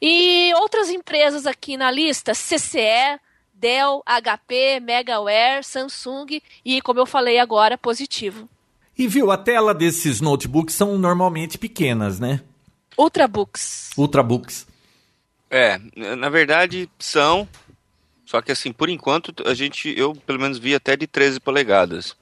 E 0.00 0.52
outras 0.54 0.88
empresas 0.88 1.46
aqui 1.46 1.76
na 1.76 1.90
lista, 1.90 2.32
CCE, 2.32 3.20
Dell, 3.52 4.02
HP, 4.06 4.80
Megaware, 4.80 5.64
Samsung 5.64 6.40
e, 6.64 6.80
como 6.80 7.00
eu 7.00 7.06
falei 7.06 7.38
agora, 7.38 7.76
Positivo. 7.76 8.48
E 8.96 9.08
viu, 9.08 9.30
a 9.30 9.36
tela 9.36 9.74
desses 9.74 10.20
notebooks 10.20 10.74
são 10.74 10.96
normalmente 10.96 11.58
pequenas, 11.58 12.20
né? 12.20 12.40
Ultrabooks. 12.96 13.90
Ultrabooks. 13.98 14.67
É, 15.50 15.78
na 16.16 16.28
verdade 16.28 16.88
são, 16.98 17.48
só 18.24 18.42
que 18.42 18.52
assim, 18.52 18.72
por 18.72 18.88
enquanto 18.88 19.34
a 19.46 19.54
gente, 19.54 19.92
eu 19.96 20.14
pelo 20.14 20.40
menos 20.40 20.58
vi 20.58 20.74
até 20.74 20.96
de 20.96 21.06
13 21.06 21.40
polegadas. 21.40 22.14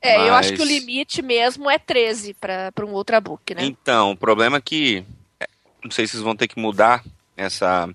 É, 0.00 0.16
eu 0.28 0.34
acho 0.34 0.50
Mas- 0.50 0.58
que 0.58 0.62
o 0.62 0.68
limite 0.68 1.20
mesmo 1.22 1.68
é 1.70 1.78
13 1.78 2.34
para 2.34 2.72
um 2.86 2.92
Ultrabook, 2.94 3.54
né? 3.54 3.64
Então, 3.64 4.12
o 4.12 4.16
problema 4.16 4.56
é 4.58 4.60
que 4.60 5.04
é, 5.38 5.48
não 5.84 5.90
sei 5.90 6.06
se 6.06 6.12
vocês 6.12 6.22
vão 6.22 6.36
ter 6.36 6.48
que 6.48 6.58
mudar 6.58 7.04
essa 7.36 7.88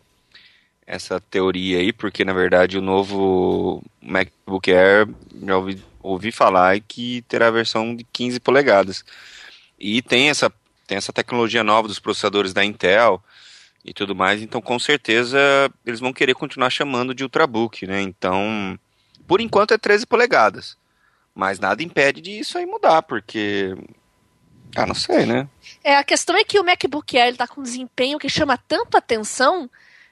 essa 0.88 1.19
teoria 1.19 1.79
aí, 1.79 1.91
porque 1.91 2.23
na 2.23 2.33
verdade 2.33 2.77
o 2.77 2.81
novo 2.81 3.81
MacBook 3.99 4.71
Air 4.71 5.07
já 5.43 5.57
ouvi, 5.57 5.83
ouvi 5.99 6.31
falar 6.31 6.79
que 6.79 7.23
terá 7.23 7.47
a 7.47 7.51
versão 7.51 7.95
de 7.95 8.03
15 8.13 8.39
polegadas. 8.39 9.03
E 9.79 10.01
tem 10.03 10.29
essa 10.29 10.51
tem 10.85 10.95
essa 10.97 11.11
tecnologia 11.11 11.63
nova 11.63 11.88
dos 11.88 11.97
processadores 11.97 12.53
da 12.53 12.63
Intel 12.63 13.19
e 13.85 13.93
tudo 13.93 14.15
mais, 14.15 14.41
então 14.41 14.59
com 14.59 14.79
certeza 14.79 15.37
eles 15.85 15.99
vão 15.99 16.11
querer 16.11 16.33
continuar 16.33 16.71
chamando 16.71 17.13
de 17.13 17.23
Ultrabook, 17.23 17.85
né? 17.85 18.01
Então, 18.01 18.77
por 19.27 19.39
enquanto 19.39 19.75
é 19.75 19.77
13 19.77 20.07
polegadas. 20.07 20.75
Mas 21.35 21.59
nada 21.59 21.83
impede 21.83 22.21
de 22.21 22.31
isso 22.39 22.57
aí 22.57 22.65
mudar, 22.65 23.03
porque 23.03 23.75
ah, 24.75 24.85
não 24.85 24.95
sei, 24.95 25.25
né? 25.25 25.47
É, 25.83 25.95
a 25.97 26.03
questão 26.03 26.35
é 26.35 26.43
que 26.43 26.59
o 26.59 26.63
MacBook 26.63 27.17
Air 27.17 27.33
está 27.33 27.47
com 27.47 27.61
um 27.61 27.63
desempenho 27.63 28.17
que 28.17 28.27
chama 28.27 28.57
tanto 28.57 28.97
atenção, 28.97 29.69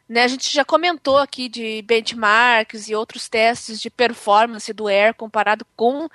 né? 0.08 0.24
A 0.24 0.28
gente 0.28 0.54
já 0.54 0.64
comentou 0.64 1.18
aqui 1.18 1.50
de 1.50 1.82
benchmarks 1.82 2.90
e 2.90 2.96
outros 2.96 3.28
testes 3.28 3.80
de 3.80 3.90
performance 3.90 4.72
do 4.72 4.88
Air 4.88 5.16
comparado 5.16 5.66
com 5.76 6.08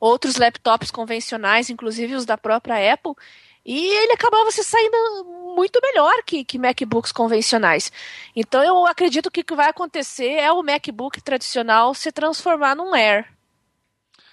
outros 0.00 0.36
laptops 0.36 0.90
convencionais, 0.90 1.68
inclusive 1.68 2.14
os 2.14 2.24
da 2.24 2.38
própria 2.38 2.92
Apple, 2.92 3.12
e 3.64 3.86
ele 3.86 4.12
acabava 4.12 4.50
se 4.50 4.62
saindo 4.64 5.24
muito 5.56 5.78
melhor 5.82 6.14
que, 6.24 6.44
que 6.44 6.58
MacBooks 6.58 7.12
convencionais. 7.12 7.92
Então 8.34 8.62
eu 8.62 8.86
acredito 8.86 9.30
que 9.30 9.40
o 9.42 9.44
que 9.44 9.54
vai 9.54 9.68
acontecer 9.68 10.30
é 10.32 10.50
o 10.50 10.62
MacBook 10.62 11.20
tradicional 11.22 11.94
se 11.94 12.10
transformar 12.10 12.74
num 12.74 12.94
Air. 12.94 13.26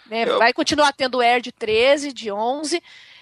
Né? 0.09 0.23
Eu- 0.27 0.39
Vai 0.39 0.53
continuar 0.53 0.93
tendo 0.93 1.19
Air 1.21 1.41
de 1.41 1.51
13, 1.51 2.11
de 2.13 2.31
11, 2.31 2.81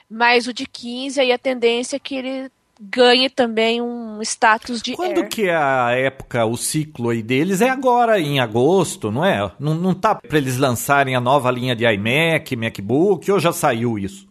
mas 0.09 0.47
o 0.47 0.53
de 0.53 0.65
15 0.65 1.19
aí 1.19 1.31
a 1.31 1.37
tendência 1.37 1.95
é 1.97 1.99
que 1.99 2.15
ele 2.15 2.51
ganhe 2.79 3.27
também 3.29 3.81
um 3.81 4.21
status 4.21 4.81
de 4.83 4.95
Quando 4.95 5.17
Air. 5.21 5.29
que 5.29 5.49
é 5.49 5.55
a 5.55 5.91
época, 5.91 6.45
o 6.45 6.55
ciclo 6.55 7.09
aí 7.09 7.23
deles? 7.23 7.59
É 7.59 7.69
agora, 7.69 8.19
em 8.19 8.39
agosto, 8.39 9.11
não 9.11 9.25
é? 9.25 9.51
Não, 9.59 9.73
não 9.73 9.93
tá 9.95 10.13
pra 10.13 10.37
eles 10.37 10.57
lançarem 10.57 11.15
a 11.15 11.19
nova 11.19 11.49
linha 11.51 11.75
de 11.75 11.85
iMac, 11.85 12.55
MacBook, 12.55 13.29
ou 13.31 13.39
já 13.39 13.51
saiu 13.51 13.97
isso? 13.97 14.27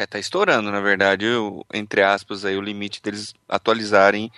É, 0.00 0.06
tá 0.06 0.18
estourando, 0.18 0.72
na 0.72 0.80
verdade, 0.80 1.26
o- 1.26 1.62
entre 1.74 2.02
aspas, 2.02 2.46
aí, 2.46 2.56
o 2.56 2.62
limite 2.62 3.02
deles 3.02 3.34
atualizarem 3.46 4.32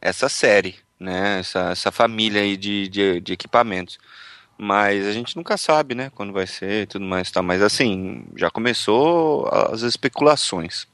essa 0.00 0.28
série, 0.28 0.76
né? 1.00 1.40
Essa, 1.40 1.70
essa 1.72 1.90
família 1.90 2.40
aí 2.40 2.56
de, 2.56 2.86
de, 2.88 3.20
de 3.20 3.32
equipamentos. 3.32 3.98
Mas 4.56 5.04
a 5.04 5.10
gente 5.10 5.36
nunca 5.36 5.56
sabe, 5.56 5.96
né? 5.96 6.12
Quando 6.14 6.32
vai 6.32 6.46
ser 6.46 6.82
e 6.82 6.86
tudo 6.86 7.04
mais, 7.04 7.32
tá? 7.32 7.42
Mas 7.42 7.60
assim, 7.62 8.24
já 8.36 8.48
começou 8.48 9.48
as 9.48 9.82
especulações. 9.82 10.86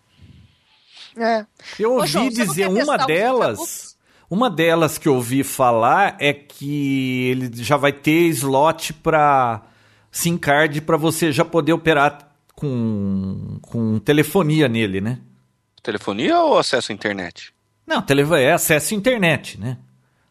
É. 1.15 1.45
Eu 1.79 1.91
Ô, 1.91 1.97
ouvi 1.97 2.09
João, 2.09 2.31
você 2.31 2.45
não 2.45 2.47
dizer 2.47 2.67
uma 2.69 2.97
delas. 2.97 3.99
Uma 4.31 4.49
delas 4.49 4.97
que 4.97 5.07
eu 5.07 5.17
ouvi 5.17 5.45
falar 5.45 6.17
é 6.19 6.33
que 6.33 7.29
ele 7.31 7.51
já 7.63 7.77
vai 7.77 7.93
ter 7.93 8.29
slot 8.29 8.95
para 8.95 9.61
SIM 10.11 10.39
card 10.39 10.81
para 10.81 10.97
você 10.97 11.31
já 11.31 11.45
poder 11.45 11.75
operar 11.75 12.28
com, 12.59 13.59
com 13.63 13.99
telefonia 14.01 14.69
nele, 14.69 15.01
né? 15.01 15.19
Telefonia 15.83 16.41
ou 16.41 16.59
acesso 16.59 16.91
à 16.91 16.95
internet? 16.95 17.53
Não, 17.87 18.03
tele, 18.03 18.23
é 18.35 18.53
acesso 18.53 18.93
à 18.93 18.97
internet, 18.97 19.59
né? 19.61 19.79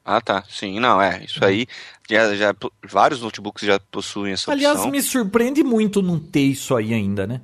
Ah, 0.04 0.20
tá. 0.22 0.44
Sim, 0.50 0.80
não, 0.80 1.02
é. 1.02 1.24
Isso 1.24 1.44
aí, 1.44 1.66
já, 2.10 2.36
já, 2.36 2.56
vários 2.88 3.22
notebooks 3.22 3.66
já 3.66 3.80
possuem 3.92 4.34
essa 4.34 4.52
Aliás, 4.52 4.78
opção. 4.78 4.92
me 4.92 5.02
surpreende 5.02 5.64
muito 5.64 6.02
não 6.02 6.20
ter 6.20 6.42
isso 6.42 6.76
aí 6.76 6.94
ainda, 6.94 7.26
né? 7.26 7.42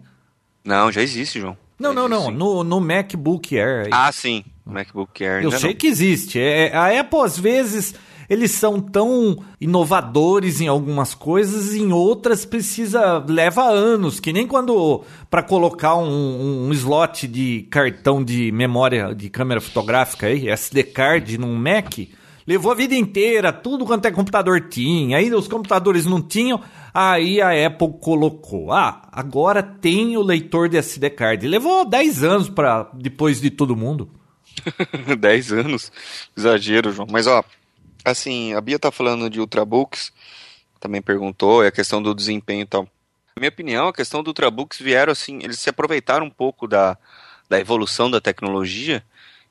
Não, 0.64 0.92
já 0.92 1.02
existe, 1.02 1.40
João. 1.40 1.58
Não, 1.80 1.90
Já 1.90 1.96
não, 1.96 2.06
existe, 2.06 2.24
não. 2.24 2.32
sim. 2.32 2.38
No, 2.38 2.64
no 2.64 2.80
MacBook 2.82 3.58
Air. 3.58 3.86
aí. 3.86 3.90
Ah, 3.92 4.12
sim. 4.12 4.44
MacBook 4.66 5.24
Air 5.24 5.44
Eu 5.44 5.52
sei 5.52 5.72
não. 5.72 5.78
que 5.78 5.88
existe. 5.88 6.40
É, 6.40 6.74
a 6.76 7.00
Apple, 7.00 7.20
às 7.22 7.38
vezes, 7.38 7.96
eles 8.30 8.52
são 8.52 8.80
tão 8.80 9.38
inovadores 9.60 10.62
em 10.62 10.68
algumas 10.68 11.14
coisas, 11.14 11.74
em 11.74 11.92
outras 11.92 12.46
precisa 12.46 13.24
leva 13.28 13.64
anos, 13.64 14.20
que 14.20 14.32
nem 14.34 14.48
quando 14.48 15.04
para 15.30 15.44
colocar 15.44 15.96
um, 15.96 16.68
um- 16.68 16.72
slot 16.74 17.28
de 17.28 17.68
cartão 17.70 18.24
de 18.24 18.52
memória 18.52 19.14
de 19.16 19.30
câmera 19.30 19.60
fotográfica 19.62 20.28
aí, 20.28 20.50
SD 20.50 20.84
card 20.84 21.38
num 21.38 21.56
Mac, 21.56 21.94
levou 22.48 22.72
a 22.72 22.76
vida 22.76 22.96
inteira, 22.96 23.52
tudo 23.54 23.86
quanto 23.86 24.06
é 24.06 24.12
computador 24.12 24.62
tinha. 24.70 25.18
Aí 25.18 25.34
os 25.34 25.48
computadores 25.48 26.06
não 26.06 26.22
tinham, 26.22 26.60
aí 26.94 27.42
a 27.42 27.68
Apple 27.68 27.94
colocou. 28.02 28.72
Ah, 28.72 29.08
agora 29.12 29.62
tem 29.64 30.18
o 30.18 30.22
leitor 30.22 30.68
de 30.70 30.78
SD 30.78 31.10
card. 31.12 31.48
Levou 31.48 31.88
10 31.88 32.24
anos 32.24 32.50
para 32.50 32.90
depois 32.94 33.40
de 33.40 33.50
todo 33.50 33.76
mundo. 33.76 34.10
10 35.20 35.54
anos. 35.54 35.92
Exagero, 36.38 36.92
João. 36.92 37.08
Mas, 37.12 37.28
ó, 37.28 37.44
assim, 38.04 38.54
a 38.54 38.62
Bia 38.62 38.78
tá 38.80 38.92
falando 38.92 39.30
de 39.30 39.40
Ultrabooks, 39.40 40.12
também 40.80 41.02
perguntou, 41.02 41.64
é 41.64 41.68
a 41.68 41.72
questão 41.72 42.02
do 42.02 42.14
desempenho 42.14 42.62
e 42.62 42.66
tal. 42.66 42.84
Na 43.36 43.40
minha 43.40 43.50
opinião, 43.50 43.88
a 43.88 43.94
questão 43.94 44.22
do 44.22 44.28
Ultrabooks 44.30 44.80
vieram, 44.80 45.12
assim, 45.12 45.40
eles 45.42 45.60
se 45.60 45.70
aproveitaram 45.70 46.26
um 46.26 46.30
pouco 46.30 46.68
da, 46.68 46.98
da 47.50 47.60
evolução 47.60 48.12
da 48.12 48.20
tecnologia 48.22 49.04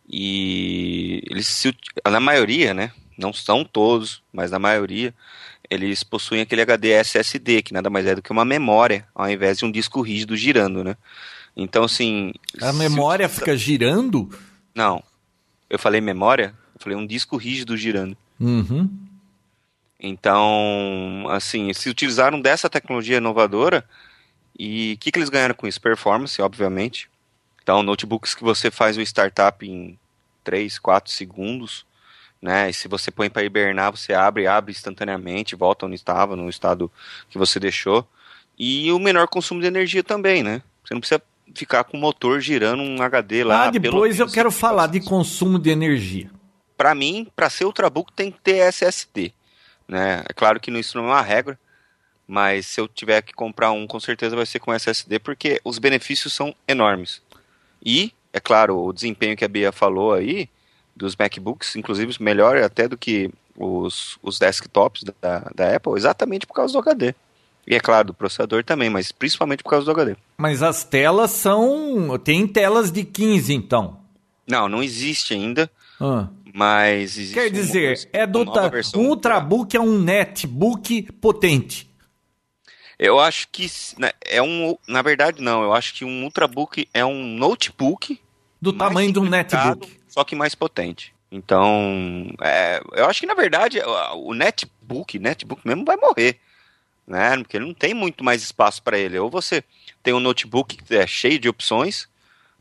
e 0.09 1.23
eles, 1.31 1.47
se, 1.47 1.75
na 2.09 2.21
maioria, 2.21 2.75
né, 2.75 2.93
não 3.17 3.33
são 3.33 3.65
todos, 3.65 4.23
mas 4.33 4.51
na 4.51 4.59
maioria, 4.59 5.15
eles 5.71 6.03
possuem 6.03 6.43
aquele 6.43 6.61
HD 6.63 6.91
SSD, 6.91 7.63
que 7.63 7.73
nada 7.73 7.89
mais 7.89 8.07
é 8.07 8.15
do 8.15 8.23
que 8.23 8.31
uma 8.31 8.45
memória, 8.45 9.07
ao 9.15 9.29
invés 9.31 9.59
de 9.59 9.65
um 9.65 9.71
disco 9.71 10.01
rígido 10.03 10.37
girando, 10.37 10.85
né. 10.85 10.97
Então, 11.57 11.85
assim... 11.85 12.33
A 12.61 12.73
se 12.73 12.79
memória 12.79 13.27
utiliza- 13.27 13.41
fica 13.45 13.57
girando? 13.57 14.29
Não. 14.75 15.03
Eu 15.69 15.79
falei 15.79 16.01
memória? 16.01 16.55
Eu 16.75 16.81
falei 16.81 16.97
um 16.99 17.07
disco 17.07 17.37
rígido 17.37 17.77
girando. 17.77 18.17
Uhum. 18.43 18.89
Então, 19.99 21.27
assim, 21.31 21.73
se 21.73 21.89
utilizaram 21.89 22.41
dessa 22.41 22.69
tecnologia 22.69 23.19
inovadora 23.19 23.85
e 24.59 24.95
o 24.95 24.99
que, 24.99 25.13
que 25.13 25.19
eles 25.19 25.29
ganharam 25.29 25.55
com 25.55 25.67
isso? 25.67 25.81
Performance, 25.81 26.43
obviamente. 26.43 27.09
Então, 27.63 27.83
notebooks 27.85 28.35
que 28.35 28.43
você 28.43 28.71
faz 28.71 28.97
o 28.97 29.01
startup 29.01 29.65
em 29.65 29.97
3, 30.43 30.81
4 30.81 31.13
segundos, 31.13 31.87
né? 32.41 32.69
E 32.69 32.75
se 32.75 32.89
você 32.89 33.13
põe 33.13 33.31
para 33.31 33.45
hibernar, 33.45 33.93
você 33.93 34.13
abre, 34.13 34.49
abre 34.49 34.73
instantaneamente, 34.73 35.55
volta 35.55 35.87
onde 35.87 35.95
estava, 35.95 36.35
no 36.35 36.49
estado 36.49 36.91
que 37.31 37.39
você 37.39 37.61
deixou. 37.61 38.05
E 38.59 38.91
o 38.91 38.99
menor 38.99 39.29
consumo 39.29 39.61
de 39.61 39.69
energia 39.69 40.03
também, 40.03 40.43
né? 40.43 40.63
Você 40.85 40.95
não 40.95 41.01
precisa 41.01 41.23
ficar 41.55 41.85
com 41.85 41.97
o 41.97 42.01
motor 42.01 42.41
girando 42.41 42.83
um 42.83 43.01
HD 43.01 43.45
lá. 43.45 43.67
Ah, 43.67 43.71
depois 43.71 44.19
eu 44.19 44.27
quero 44.27 44.51
50 44.51 44.51
falar 44.51 44.87
de 44.89 45.01
consumo 45.01 45.59
de 45.61 45.71
energia. 45.71 46.29
Para 46.83 46.97
mim, 46.97 47.29
para 47.37 47.49
ser 47.49 47.65
Ultrabook 47.65 48.13
tem 48.13 48.33
que 48.33 48.41
ter 48.41 48.57
SSD. 48.57 49.33
Né? 49.87 50.25
É 50.29 50.33
claro 50.33 50.59
que 50.59 50.69
isso 50.73 50.99
não 50.99 51.05
é 51.05 51.13
uma 51.13 51.23
regra, 51.23 51.57
mas 52.27 52.67
se 52.67 52.81
eu 52.81 52.89
tiver 52.89 53.23
que 53.23 53.33
comprar 53.33 53.71
um, 53.71 53.87
com 53.87 54.01
certeza 54.01 54.35
vai 54.35 54.45
ser 54.45 54.59
com 54.59 54.75
SSD, 54.75 55.21
porque 55.21 55.61
os 55.65 55.79
benefícios 55.79 56.33
são 56.33 56.53
enormes. 56.67 57.23
E, 57.81 58.13
é 58.33 58.41
claro, 58.41 58.77
o 58.83 58.93
desempenho 58.93 59.37
que 59.37 59.45
a 59.45 59.49
Bia 59.49 59.71
falou 59.71 60.13
aí, 60.13 60.49
dos 60.97 61.15
MacBooks, 61.15 61.77
inclusive 61.77 62.17
melhor 62.19 62.57
até 62.57 62.89
do 62.89 62.99
que 62.99 63.31
os, 63.57 64.19
os 64.21 64.41
desktops 64.41 65.05
da, 65.21 65.39
da 65.55 65.77
Apple, 65.77 65.93
exatamente 65.95 66.49
por 66.49 66.55
causa 66.55 66.73
do 66.73 66.81
HD. 66.81 67.15
E 67.65 67.77
é 67.77 67.81
claro, 67.81 68.09
do 68.09 68.15
processador 68.15 68.65
também, 68.65 68.91
mas 68.91 69.13
principalmente 69.13 69.63
por 69.63 69.71
causa 69.71 69.85
do 69.85 69.93
HD. 69.93 70.17
Mas 70.37 70.65
as 70.65 70.83
telas 70.83 71.31
são. 71.31 72.19
Tem 72.19 72.45
telas 72.45 72.91
de 72.91 73.05
15, 73.05 73.55
então. 73.55 74.01
Não, 74.49 74.69
não 74.69 74.83
existe 74.83 75.33
ainda, 75.33 75.71
Ah. 76.01 76.27
Mas 76.53 77.17
existe 77.17 77.35
Quer 77.35 77.51
dizer, 77.51 78.09
é 78.13 78.27
do 78.27 78.45
ta... 78.45 78.71
um 78.95 79.09
Ultrabook 79.09 79.75
é 79.77 79.81
um 79.81 79.99
netbook 79.99 81.11
potente. 81.13 81.91
Eu 82.99 83.19
acho 83.19 83.49
que 83.51 83.67
né, 83.99 84.13
é 84.25 84.43
um. 84.43 84.77
Na 84.87 85.03
verdade, 85.03 85.43
não. 85.43 85.63
Eu 85.63 85.73
acho 85.73 85.95
que 85.95 86.05
um 86.05 86.25
Ultrabook 86.25 86.89
é 86.93 87.05
um 87.05 87.25
notebook. 87.25 88.21
Do 88.61 88.73
tamanho 88.73 89.13
de 89.13 89.19
um 89.19 89.29
netbook. 89.29 89.99
Só 90.07 90.23
que 90.23 90.37
mais 90.37 90.55
potente. 90.55 91.13
Então, 91.31 92.33
é, 92.43 92.81
eu 92.93 93.07
acho 93.07 93.21
que 93.21 93.27
na 93.27 93.35
verdade 93.35 93.81
o 93.81 94.29
o 94.29 94.35
netbook, 94.35 95.19
netbook 95.19 95.67
mesmo 95.67 95.85
vai 95.85 95.97
morrer. 95.97 96.39
Né? 97.07 97.39
Porque 97.39 97.59
não 97.59 97.73
tem 97.73 97.95
muito 97.95 98.23
mais 98.23 98.43
espaço 98.43 98.83
para 98.83 98.99
ele. 98.99 99.19
Ou 99.19 99.31
você 99.31 99.65
tem 100.03 100.13
um 100.13 100.21
notebook 100.21 100.77
que 100.77 100.95
é 100.95 101.07
cheio 101.07 101.39
de 101.39 101.49
opções, 101.49 102.09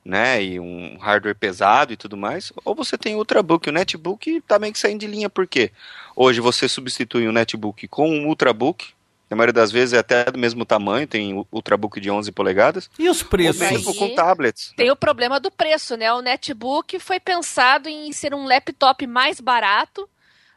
né? 0.03 0.43
E 0.43 0.59
um 0.59 0.97
hardware 0.97 1.35
pesado 1.35 1.93
e 1.93 1.97
tudo 1.97 2.17
mais. 2.17 2.51
Ou 2.65 2.75
você 2.75 2.97
tem 2.97 3.15
o 3.15 3.19
Ultrabook. 3.19 3.69
O 3.69 3.73
netbook 3.73 4.41
tá 4.41 4.59
meio 4.59 4.73
que 4.73 4.79
saindo 4.79 4.99
de 4.99 5.07
linha, 5.07 5.29
por 5.29 5.47
quê? 5.47 5.71
Hoje 6.15 6.41
você 6.41 6.67
substitui 6.67 7.27
o 7.27 7.31
netbook 7.31 7.87
com 7.87 8.09
um 8.09 8.27
Ultrabook. 8.27 8.93
Na 9.29 9.37
maioria 9.37 9.53
das 9.53 9.71
vezes 9.71 9.93
é 9.93 9.99
até 9.99 10.25
do 10.25 10.37
mesmo 10.37 10.65
tamanho, 10.65 11.07
tem 11.07 11.45
Ultrabook 11.49 12.01
de 12.01 12.11
11 12.11 12.33
polegadas. 12.33 12.89
E 12.99 13.07
os 13.07 13.23
preços? 13.23 13.61
Ou 13.61 13.71
mesmo 13.71 13.95
com 13.95 14.13
tablets. 14.13 14.73
Tem 14.75 14.91
o 14.91 14.95
problema 14.95 15.39
do 15.39 15.49
preço, 15.49 15.95
né? 15.95 16.11
O 16.11 16.21
netbook 16.21 16.99
foi 16.99 17.17
pensado 17.17 17.87
em 17.87 18.11
ser 18.11 18.33
um 18.33 18.43
laptop 18.43 19.07
mais 19.07 19.39
barato, 19.39 20.09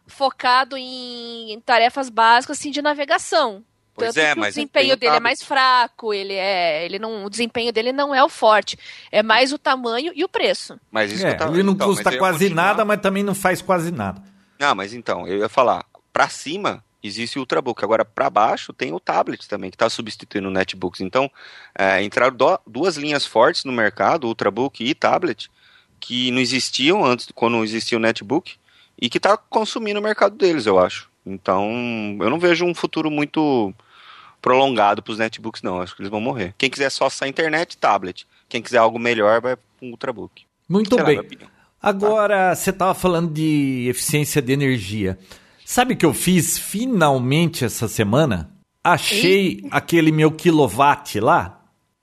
focado 0.08 0.76
em 0.76 1.62
tarefas 1.64 2.08
básicas 2.08 2.58
assim, 2.58 2.72
de 2.72 2.82
navegação. 2.82 3.62
Pois 3.94 4.12
Tanto 4.12 4.24
é, 4.24 4.34
que 4.34 4.40
mas 4.40 4.48
o 4.48 4.56
desempenho 4.56 4.96
dele 4.96 5.16
é 5.16 5.20
mais 5.20 5.42
fraco, 5.42 6.12
ele 6.12 6.32
é, 6.34 6.84
ele 6.84 6.98
não, 6.98 7.24
o 7.24 7.30
desempenho 7.30 7.72
dele 7.72 7.92
não 7.92 8.12
é 8.14 8.24
o 8.24 8.28
forte, 8.28 8.76
é 9.12 9.22
mais 9.22 9.52
o 9.52 9.58
tamanho 9.58 10.12
e 10.16 10.24
o 10.24 10.28
preço. 10.28 10.78
Mas 10.90 11.12
isso 11.12 11.24
É, 11.26 11.34
tava- 11.34 11.52
ele 11.52 11.62
não 11.62 11.74
então, 11.74 11.86
custa 11.88 12.16
quase 12.18 12.38
continuar- 12.46 12.64
nada, 12.64 12.84
mas 12.84 13.00
também 13.00 13.22
não 13.22 13.34
faz 13.36 13.62
quase 13.62 13.92
nada. 13.92 14.20
Não, 14.58 14.74
mas 14.74 14.92
então, 14.92 15.28
eu 15.28 15.38
ia 15.38 15.48
falar, 15.48 15.84
pra 16.12 16.28
cima 16.28 16.82
existe 17.02 17.38
o 17.38 17.42
Ultrabook, 17.42 17.84
agora 17.84 18.04
pra 18.04 18.28
baixo 18.30 18.72
tem 18.72 18.92
o 18.92 18.98
tablet 18.98 19.46
também, 19.48 19.70
que 19.70 19.76
tá 19.76 19.88
substituindo 19.88 20.48
o 20.48 20.50
netbooks. 20.50 21.00
Então, 21.00 21.30
é, 21.78 22.02
entraram 22.02 22.34
do- 22.34 22.58
duas 22.66 22.96
linhas 22.96 23.24
fortes 23.24 23.64
no 23.64 23.72
mercado, 23.72 24.26
Ultrabook 24.26 24.82
e 24.82 24.92
tablet, 24.94 25.48
que 26.00 26.30
não 26.32 26.40
existiam 26.40 27.04
antes, 27.04 27.28
quando 27.34 27.62
existia 27.62 27.96
o 27.96 28.00
netbook, 28.00 28.56
e 29.00 29.08
que 29.08 29.20
tá 29.20 29.36
consumindo 29.36 30.00
o 30.00 30.02
mercado 30.02 30.34
deles, 30.36 30.66
eu 30.66 30.78
acho. 30.78 31.08
Então, 31.26 31.70
eu 32.20 32.28
não 32.30 32.38
vejo 32.38 32.64
um 32.66 32.74
futuro 32.74 33.10
muito 33.10 33.72
prolongado 34.44 35.02
pros 35.02 35.16
netbooks, 35.16 35.62
não. 35.62 35.80
Acho 35.80 35.96
que 35.96 36.02
eles 36.02 36.10
vão 36.10 36.20
morrer. 36.20 36.54
Quem 36.58 36.68
quiser 36.68 36.90
só 36.90 37.06
acessar 37.06 37.24
a 37.24 37.30
internet, 37.30 37.78
tablet. 37.78 38.26
Quem 38.46 38.60
quiser 38.60 38.76
algo 38.76 38.98
melhor, 38.98 39.40
vai 39.40 39.56
com 39.80 39.86
o 39.86 39.90
Ultrabook. 39.92 40.44
Muito 40.68 41.02
bem. 41.02 41.18
Agora, 41.80 42.54
você 42.54 42.68
estava 42.68 42.92
falando 42.92 43.32
de 43.32 43.86
eficiência 43.88 44.42
de 44.42 44.52
energia. 44.52 45.18
Sabe 45.64 45.94
o 45.94 45.96
que 45.96 46.04
eu 46.04 46.12
fiz 46.12 46.58
finalmente 46.58 47.64
essa 47.64 47.88
semana? 47.88 48.50
Achei 48.82 49.66
aquele 49.70 50.12
meu 50.12 50.30
kilowatt 50.30 51.18
lá. 51.20 51.62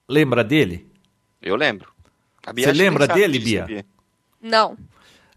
Lembra 0.10 0.44
dele? 0.44 0.88
Eu 1.44 1.56
lembro. 1.56 1.92
Você 2.56 2.72
lembra 2.72 3.08
dele, 3.08 3.38
disso, 3.38 3.52
Bia? 3.52 3.62
sabia? 3.62 3.86
Não. 4.42 4.76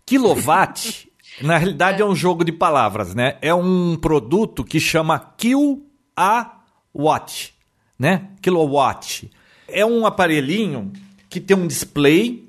Kilowatt, 0.06 1.12
na 1.42 1.58
realidade, 1.58 2.00
é. 2.00 2.04
um 2.04 2.16
jogo 2.16 2.44
de 2.44 2.52
palavras, 2.52 3.14
né? 3.14 3.36
É 3.42 3.54
um 3.54 3.94
produto 3.94 4.64
que 4.64 4.80
chama 4.80 5.18
Kill 5.36 5.86
a 6.16 6.63
Watt, 6.94 7.52
né? 7.98 8.28
Kilowatt. 8.40 9.30
É 9.68 9.84
um 9.84 10.06
aparelhinho 10.06 10.92
que 11.28 11.40
tem 11.40 11.56
um 11.56 11.66
display 11.66 12.44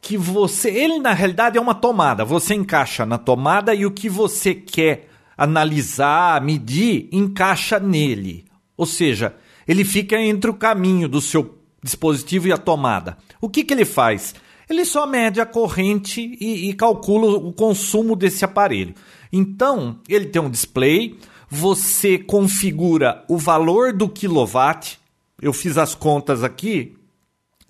que 0.00 0.16
você. 0.16 0.70
Ele, 0.70 0.98
na 0.98 1.12
realidade, 1.12 1.58
é 1.58 1.60
uma 1.60 1.74
tomada. 1.74 2.24
Você 2.24 2.54
encaixa 2.54 3.04
na 3.04 3.18
tomada 3.18 3.74
e 3.74 3.84
o 3.84 3.90
que 3.90 4.08
você 4.08 4.54
quer 4.54 5.08
analisar, 5.36 6.40
medir, 6.42 7.08
encaixa 7.12 7.78
nele. 7.78 8.44
Ou 8.76 8.86
seja, 8.86 9.34
ele 9.66 9.84
fica 9.84 10.20
entre 10.20 10.50
o 10.50 10.54
caminho 10.54 11.08
do 11.08 11.20
seu 11.20 11.58
dispositivo 11.82 12.48
e 12.48 12.52
a 12.52 12.58
tomada. 12.58 13.18
O 13.40 13.48
que, 13.48 13.62
que 13.64 13.72
ele 13.72 13.84
faz? 13.84 14.34
Ele 14.68 14.84
só 14.84 15.06
mede 15.06 15.40
a 15.40 15.46
corrente 15.46 16.36
e, 16.40 16.68
e 16.68 16.74
calcula 16.74 17.36
o 17.36 17.52
consumo 17.52 18.14
desse 18.14 18.44
aparelho. 18.44 18.94
Então, 19.32 19.98
ele 20.08 20.26
tem 20.26 20.42
um 20.42 20.50
display, 20.50 21.16
você 21.48 22.18
configura 22.18 23.24
o 23.28 23.38
valor 23.38 23.92
do 23.92 24.08
quilowatt. 24.08 24.98
Eu 25.40 25.52
fiz 25.52 25.78
as 25.78 25.94
contas 25.94 26.42
aqui, 26.44 26.96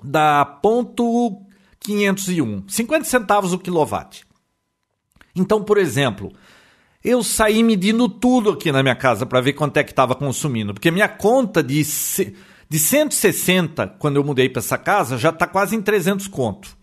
dá 0.02 0.44
ponto 0.44 1.42
501, 1.80 2.64
50 2.68 3.04
centavos 3.04 3.52
o 3.52 3.58
quilowatt. 3.58 4.26
Então, 5.34 5.62
por 5.62 5.78
exemplo, 5.78 6.32
eu 7.04 7.22
saí 7.22 7.62
medindo 7.62 8.08
tudo 8.08 8.50
aqui 8.50 8.72
na 8.72 8.82
minha 8.82 8.96
casa 8.96 9.24
para 9.24 9.40
ver 9.40 9.52
quanto 9.52 9.76
é 9.76 9.84
que 9.84 9.92
estava 9.92 10.14
consumindo, 10.14 10.74
porque 10.74 10.90
minha 10.90 11.08
conta 11.08 11.62
de, 11.62 11.82
de 12.68 12.78
160, 12.78 13.86
quando 13.98 14.16
eu 14.16 14.24
mudei 14.24 14.48
para 14.48 14.60
essa 14.60 14.76
casa, 14.76 15.16
já 15.16 15.30
está 15.30 15.46
quase 15.46 15.76
em 15.76 15.82
300 15.82 16.26
conto. 16.26 16.76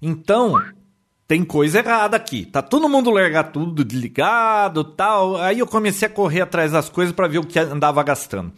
Então, 0.00 0.54
tem 1.28 1.44
coisa 1.44 1.80
errada 1.80 2.16
aqui. 2.16 2.46
Tá 2.46 2.62
todo 2.62 2.88
mundo 2.88 3.10
largar 3.10 3.52
tudo 3.52 3.84
desligado 3.84 4.82
tal. 4.82 5.36
Aí 5.36 5.58
eu 5.58 5.66
comecei 5.66 6.08
a 6.08 6.10
correr 6.10 6.40
atrás 6.40 6.72
das 6.72 6.88
coisas 6.88 7.14
para 7.14 7.28
ver 7.28 7.38
o 7.38 7.46
que 7.46 7.58
andava 7.58 8.02
gastando. 8.02 8.50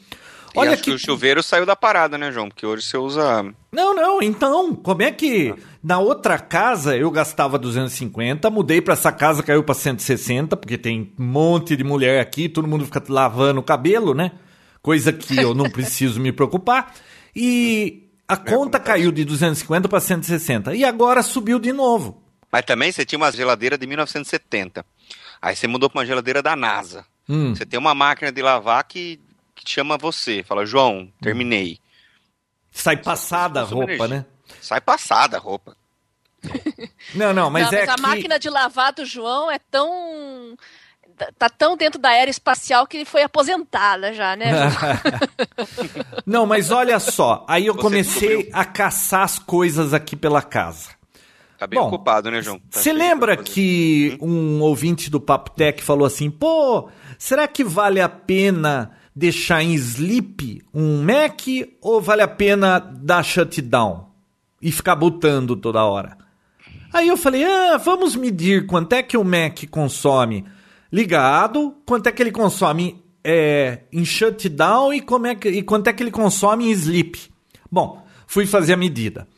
Olha 0.55 0.77
que... 0.77 0.85
que 0.85 0.91
o 0.93 0.99
chuveiro 0.99 1.43
saiu 1.43 1.67
da 1.67 1.75
parada, 1.75 2.17
né, 2.17 2.31
João? 2.31 2.49
Porque 2.49 2.65
hoje 2.65 2.85
você 2.85 2.97
usa. 2.97 3.45
Não, 3.73 3.95
não, 3.95 4.23
então, 4.23 4.75
como 4.75 5.03
é 5.03 5.11
que 5.11 5.55
na 5.83 5.99
outra 5.99 6.39
casa 6.39 6.97
eu 6.97 7.11
gastava 7.11 7.59
250, 7.59 8.49
mudei 8.51 8.81
para 8.81 8.95
essa 8.95 9.13
casa, 9.13 9.43
caiu 9.43 9.63
para 9.63 9.75
160, 9.75 10.57
porque 10.57 10.79
tem 10.79 11.13
um 11.19 11.25
monte 11.25 11.77
de 11.77 11.85
mulher 11.85 12.21
aqui, 12.21 12.49
todo 12.49 12.67
mundo 12.67 12.85
fica 12.85 13.03
lavando 13.09 13.61
o 13.61 13.65
cabelo, 13.65 14.15
né? 14.15 14.33
Coisa 14.83 15.13
que 15.13 15.37
eu 15.37 15.55
não 15.55 15.71
preciso 15.71 16.21
me 16.21 16.33
preocupar. 16.33 16.95
E 17.35 18.11
a 18.27 18.35
é 18.35 18.37
conta 18.37 18.79
caiu 18.79 19.13
de 19.13 19.25
250 19.25 19.89
para 19.89 20.01
160 20.01 20.75
e 20.75 20.85
agora 20.85 21.23
subiu 21.23 21.59
de 21.59 21.73
novo. 21.73 22.30
Mas 22.51 22.65
também 22.65 22.91
você 22.91 23.05
tinha 23.05 23.19
uma 23.19 23.31
geladeira 23.31 23.79
de 23.79 23.87
1970. 23.87 24.85
Aí 25.41 25.55
você 25.55 25.67
mudou 25.67 25.89
para 25.89 26.01
uma 26.01 26.07
geladeira 26.07 26.43
da 26.43 26.57
NASA. 26.57 27.07
Hum. 27.29 27.55
Você 27.55 27.65
tem 27.65 27.79
uma 27.79 27.95
máquina 27.95 28.33
de 28.33 28.43
lavar 28.43 28.83
que 28.85 29.21
que 29.65 29.71
chama 29.71 29.99
você, 29.99 30.43
fala, 30.43 30.65
João, 30.65 31.13
terminei. 31.21 31.79
Sai 32.71 32.97
passada 32.97 33.61
a 33.61 33.65
roupa, 33.65 34.09
né? 34.09 34.25
Sai 34.61 34.81
passada 34.81 35.37
a 35.37 35.41
roupa. 35.41 35.77
Não, 37.15 37.35
não, 37.35 37.51
mas 37.51 37.71
não, 37.71 37.79
é 37.79 37.81
mas 37.81 37.89
a 37.91 37.95
que... 37.97 38.01
máquina 38.01 38.39
de 38.39 38.49
lavar 38.49 38.93
do 38.93 39.05
João 39.05 39.51
é 39.51 39.59
tão 39.59 40.57
tá 41.37 41.51
tão 41.51 41.77
dentro 41.77 42.01
da 42.01 42.15
era 42.15 42.31
espacial 42.31 42.87
que 42.87 43.05
foi 43.05 43.23
aposentada 43.23 44.15
já, 44.15 44.35
né? 44.37 44.51
não, 46.25 46.47
mas 46.47 46.71
olha 46.71 46.99
só, 46.99 47.45
aí 47.47 47.67
eu 47.67 47.75
Você 47.75 47.81
comecei 47.81 48.29
descobriu. 48.29 48.59
a 48.59 48.65
caçar 48.65 49.23
as 49.23 49.39
coisas 49.39 49.93
aqui 49.93 50.17
pela 50.17 50.41
casa. 50.41 50.91
Tá 51.61 51.67
bem 51.67 51.79
Bom, 51.79 51.89
ocupado, 51.89 52.31
né, 52.31 52.41
João? 52.41 52.59
Você 52.71 52.91
tá 52.91 52.99
lembra 52.99 53.37
que 53.37 54.17
um 54.19 54.63
ouvinte 54.63 55.11
do 55.11 55.21
Papo 55.21 55.51
Tech 55.51 55.83
falou 55.83 56.07
assim, 56.07 56.31
pô, 56.31 56.89
será 57.19 57.47
que 57.47 57.63
vale 57.63 58.01
a 58.01 58.09
pena 58.09 58.93
deixar 59.15 59.63
em 59.63 59.75
sleep 59.75 60.63
um 60.73 61.03
Mac 61.03 61.43
ou 61.83 62.01
vale 62.01 62.23
a 62.23 62.29
pena 62.29 62.79
dar 62.79 63.23
shutdown 63.23 64.09
e 64.63 64.73
ficar 64.73 64.97
botando 64.97 65.55
toda 65.55 65.85
hora? 65.85 66.17
Aí 66.95 67.09
eu 67.09 67.17
falei, 67.19 67.45
ah, 67.45 67.77
vamos 67.77 68.17
medir 68.17 68.67
quanto 68.67 68.95
é 68.95 69.03
que 69.03 69.19
o 69.19 69.23
Mac 69.23 69.63
consome 69.71 70.47
ligado, 70.91 71.75
quanto 71.85 72.07
é 72.07 72.13
que 72.13 72.23
ele 72.23 72.33
consome 72.33 73.05
é, 73.23 73.81
em 73.93 74.03
shutdown 74.03 74.95
e, 74.95 75.03
como 75.03 75.27
é 75.27 75.35
que, 75.35 75.51
e 75.51 75.63
quanto 75.63 75.89
é 75.89 75.93
que 75.93 76.03
ele 76.03 76.11
consome 76.11 76.69
em 76.69 76.71
sleep. 76.71 77.31
Bom, 77.71 78.03
fui 78.27 78.47
fazer 78.47 78.73
a 78.73 78.79
medida. 78.79 79.29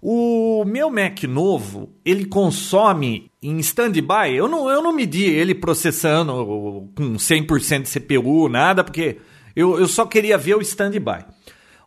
O 0.00 0.64
meu 0.64 0.90
Mac 0.90 1.24
novo, 1.24 1.92
ele 2.04 2.24
consome 2.24 3.30
em 3.42 3.58
standby. 3.58 4.34
Eu 4.34 4.46
não, 4.46 4.70
eu 4.70 4.80
não 4.80 4.92
medi 4.92 5.24
ele 5.24 5.54
processando 5.54 6.88
com 6.94 7.14
100% 7.14 7.82
de 7.82 7.90
CPU, 7.90 8.48
nada, 8.48 8.84
porque 8.84 9.18
eu, 9.56 9.78
eu 9.78 9.88
só 9.88 10.06
queria 10.06 10.38
ver 10.38 10.56
o 10.56 10.62
standby. 10.62 11.24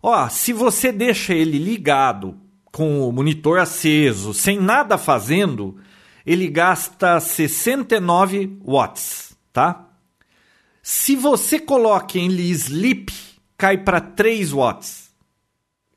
Ó, 0.03 0.27
se 0.27 0.51
você 0.51 0.91
deixa 0.91 1.33
ele 1.33 1.57
ligado 1.57 2.37
com 2.71 3.07
o 3.07 3.11
monitor 3.11 3.59
aceso, 3.59 4.33
sem 4.33 4.59
nada 4.59 4.97
fazendo, 4.97 5.77
ele 6.25 6.47
gasta 6.47 7.19
69 7.19 8.57
watts, 8.63 9.37
tá? 9.53 9.87
Se 10.81 11.15
você 11.15 11.59
coloca 11.59 12.17
ele 12.17 12.49
sleep, 12.49 13.13
cai 13.57 13.77
para 13.77 14.01
3 14.01 14.51
watts. 14.51 15.11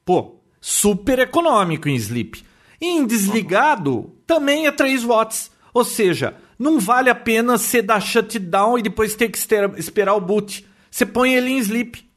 Pô, 0.05 0.34
super 0.67 1.19
econômico 1.19 1.91
em 1.91 1.95
sleep. 1.95 2.43
E 2.81 2.87
em 2.87 3.05
desligado 3.05 4.11
também 4.27 4.67
é 4.67 4.73
3 4.73 5.05
watts. 5.05 5.51
Ou 5.75 5.85
seja, 5.85 6.35
não 6.59 6.81
vale 6.81 7.11
a 7.11 7.15
pena 7.15 7.59
você 7.59 7.83
dar 7.83 8.01
shutdown 8.01 8.79
e 8.79 8.83
depois 8.83 9.15
ter 9.15 9.29
que 9.29 9.37
esperar 9.37 10.15
o 10.15 10.21
boot. 10.23 10.67
Você 10.91 11.05
põe 11.05 11.35
ele 11.35 11.51
em 11.51 11.59
sleep. 11.59 12.09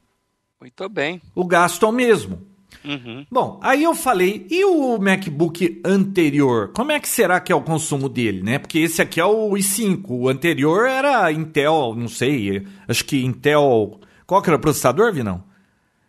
Muito 0.58 0.88
bem. 0.88 1.20
O 1.34 1.44
gasto 1.44 1.84
é 1.84 1.88
o 1.90 1.92
mesmo. 1.92 2.40
Uhum. 2.82 3.26
Bom, 3.30 3.60
aí 3.62 3.82
eu 3.82 3.94
falei, 3.94 4.46
e 4.48 4.64
o 4.64 4.96
MacBook 4.98 5.82
anterior? 5.84 6.72
Como 6.74 6.90
é 6.90 6.98
que 6.98 7.08
será 7.08 7.38
que 7.40 7.52
é 7.52 7.54
o 7.54 7.60
consumo 7.60 8.08
dele, 8.08 8.42
né? 8.42 8.58
Porque 8.58 8.78
esse 8.78 9.02
aqui 9.02 9.20
é 9.20 9.26
o 9.26 9.50
i5, 9.50 10.04
o 10.08 10.26
anterior 10.26 10.86
era 10.86 11.30
Intel, 11.30 11.94
não 11.94 12.08
sei, 12.08 12.66
acho 12.88 13.04
que 13.04 13.22
Intel... 13.22 14.00
Qual 14.26 14.40
que 14.40 14.48
era 14.48 14.56
o 14.56 14.60
processador, 14.60 15.12
Vinão? 15.12 15.44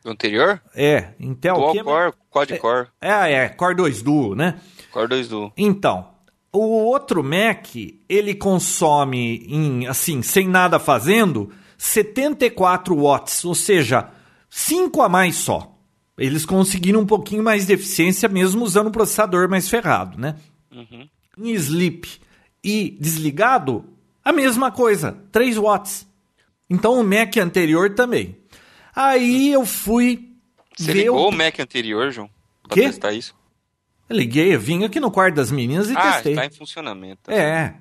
O 0.03 0.09
anterior? 0.09 0.62
É, 0.73 1.09
Intel... 1.19 1.55
Dual 1.55 1.71
que... 1.73 1.83
Core, 1.83 2.13
Quad 2.29 2.57
Core. 2.57 2.88
É, 3.01 3.09
é, 3.09 3.33
é, 3.33 3.49
Core 3.49 3.75
2 3.75 4.01
Duo, 4.01 4.35
né? 4.35 4.59
Core 4.91 5.07
2 5.09 5.27
Duo. 5.27 5.51
Então, 5.57 6.07
o 6.51 6.59
outro 6.59 7.23
Mac, 7.23 7.67
ele 8.07 8.33
consome, 8.33 9.45
em, 9.47 9.88
assim, 9.88 10.21
sem 10.21 10.47
nada 10.47 10.79
fazendo, 10.79 11.51
74 11.77 12.95
watts, 12.95 13.43
ou 13.45 13.53
seja, 13.53 14.09
5 14.49 15.01
a 15.01 15.09
mais 15.09 15.35
só. 15.35 15.75
Eles 16.17 16.45
conseguiram 16.45 17.01
um 17.01 17.05
pouquinho 17.05 17.43
mais 17.43 17.67
de 17.67 17.73
eficiência 17.73 18.27
mesmo 18.27 18.63
usando 18.63 18.88
um 18.88 18.91
processador 18.91 19.49
mais 19.49 19.69
ferrado, 19.69 20.17
né? 20.17 20.35
Uhum. 20.71 21.07
Em 21.38 21.51
sleep 21.53 22.19
e 22.63 22.97
desligado, 22.99 23.85
a 24.23 24.33
mesma 24.33 24.71
coisa, 24.71 25.17
3 25.31 25.57
watts. 25.57 26.07
Então 26.69 26.99
o 26.99 27.03
Mac 27.03 27.38
anterior 27.38 27.93
também. 27.95 28.38
Aí 28.95 29.52
eu 29.52 29.65
fui 29.65 30.30
Você 30.78 30.93
ver 30.93 30.99
ligou 31.02 31.25
o... 31.25 31.30
o 31.30 31.32
Mac 31.32 31.60
anterior, 31.60 32.12
João? 32.12 32.30
Pra 32.63 32.73
Quê? 32.73 32.84
testar 32.84 33.13
isso? 33.13 33.36
Eu 34.10 34.17
liguei, 34.17 34.56
eu 34.56 34.60
vim 34.60 34.84
aqui 34.84 34.99
no 34.99 35.12
quarto 35.12 35.36
das 35.36 35.52
meninas 35.52 35.89
e 35.89 35.93
ah, 35.95 36.02
testei. 36.02 36.32
Ah, 36.38 36.45
está 36.45 36.45
em 36.45 36.58
funcionamento. 36.58 37.32
É. 37.32 37.75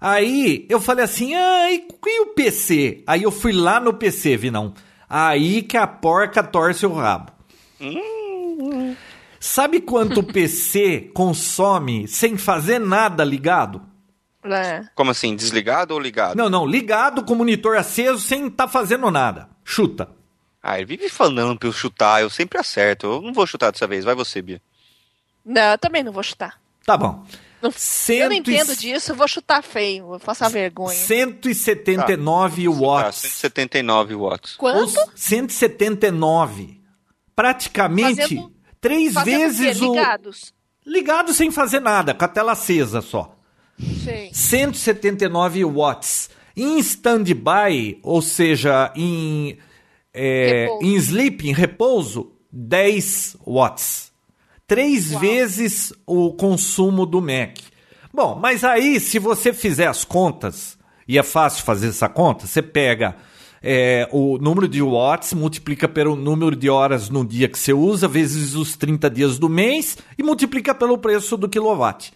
Aí 0.00 0.66
eu 0.68 0.80
falei 0.80 1.04
assim, 1.04 1.34
ah, 1.34 1.70
e, 1.70 1.86
e 2.06 2.20
o 2.20 2.26
PC? 2.34 3.02
Aí 3.06 3.22
eu 3.22 3.30
fui 3.30 3.52
lá 3.52 3.78
no 3.80 3.94
PC, 3.94 4.36
Vinão. 4.36 4.74
Aí 5.08 5.62
que 5.62 5.76
a 5.76 5.86
porca 5.86 6.42
torce 6.42 6.84
o 6.84 6.92
rabo. 6.92 7.32
Hum. 7.80 8.94
Sabe 9.40 9.80
quanto 9.80 10.20
o 10.20 10.24
PC 10.24 11.10
consome 11.14 12.08
sem 12.08 12.36
fazer 12.36 12.80
nada 12.80 13.24
ligado? 13.24 13.82
É. 14.44 14.84
Como 14.94 15.10
assim, 15.10 15.34
desligado 15.36 15.94
ou 15.94 16.00
ligado? 16.00 16.36
Não, 16.36 16.48
não, 16.50 16.66
ligado 16.66 17.24
com 17.24 17.34
o 17.34 17.36
monitor 17.36 17.76
aceso 17.76 18.18
sem 18.18 18.46
estar 18.46 18.66
tá 18.66 18.68
fazendo 18.68 19.10
nada. 19.10 19.48
Chuta. 19.64 20.08
Ah, 20.62 20.76
ele 20.76 20.86
vive 20.86 21.08
falando 21.08 21.58
pra 21.58 21.68
eu 21.68 21.72
chutar, 21.72 22.22
eu 22.22 22.30
sempre 22.30 22.58
acerto. 22.58 23.06
Eu 23.06 23.22
não 23.22 23.32
vou 23.32 23.46
chutar 23.46 23.70
dessa 23.70 23.86
vez, 23.86 24.04
vai 24.04 24.14
você, 24.14 24.42
Bia. 24.42 24.60
Não, 25.44 25.72
eu 25.72 25.78
também 25.78 26.02
não 26.02 26.12
vou 26.12 26.22
chutar. 26.22 26.60
Tá 26.84 26.96
bom. 26.96 27.24
Não, 27.60 27.72
Cento... 27.72 28.22
Eu 28.22 28.28
não 28.28 28.36
entendo 28.36 28.76
disso, 28.76 29.12
eu 29.12 29.16
vou 29.16 29.26
chutar 29.26 29.62
feio, 29.62 30.06
vou 30.06 30.20
passar 30.20 30.48
vergonha. 30.48 30.96
179 30.96 32.64
tá. 32.64 32.70
watts. 32.70 33.18
179 33.18 34.14
watts. 34.14 34.56
Quanto? 34.56 34.94
179. 35.14 36.80
Praticamente 37.34 38.20
fazendo, 38.22 38.52
três 38.80 39.12
fazendo 39.12 39.38
vezes 39.38 39.80
o. 39.80 39.92
Ligados. 39.92 40.54
Ligados 40.86 41.36
sem 41.36 41.50
fazer 41.50 41.80
nada, 41.80 42.14
com 42.14 42.24
a 42.24 42.28
tela 42.28 42.52
acesa 42.52 43.00
só. 43.00 43.36
Sim. 43.78 44.30
179 44.32 45.64
watts. 45.64 46.30
Em 46.56 46.78
standby, 46.78 48.00
ou 48.02 48.20
seja, 48.20 48.92
em, 48.96 49.58
é, 50.18 50.68
em 50.82 50.94
sleep, 50.96 51.48
em 51.48 51.52
repouso, 51.52 52.32
10 52.52 53.36
watts 53.46 54.08
três 54.68 55.12
Uau. 55.12 55.20
vezes 55.20 55.92
o 56.06 56.32
consumo 56.34 57.06
do 57.06 57.22
Mac. 57.22 57.56
Bom, 58.12 58.38
mas 58.40 58.62
aí, 58.62 59.00
se 59.00 59.18
você 59.18 59.52
fizer 59.52 59.86
as 59.86 60.04
contas, 60.04 60.78
e 61.08 61.18
é 61.18 61.22
fácil 61.22 61.64
fazer 61.64 61.88
essa 61.88 62.08
conta, 62.08 62.46
você 62.46 62.60
pega 62.60 63.16
é, 63.62 64.06
o 64.12 64.36
número 64.38 64.68
de 64.68 64.82
watts, 64.82 65.32
multiplica 65.32 65.88
pelo 65.88 66.14
número 66.14 66.54
de 66.54 66.68
horas 66.68 67.08
no 67.08 67.24
dia 67.24 67.48
que 67.48 67.58
você 67.58 67.72
usa, 67.72 68.06
vezes 68.06 68.54
os 68.54 68.76
30 68.76 69.08
dias 69.08 69.38
do 69.38 69.48
mês, 69.48 69.96
e 70.18 70.22
multiplica 70.22 70.74
pelo 70.74 70.98
preço 70.98 71.36
do 71.38 71.48
quilowatt. 71.48 72.12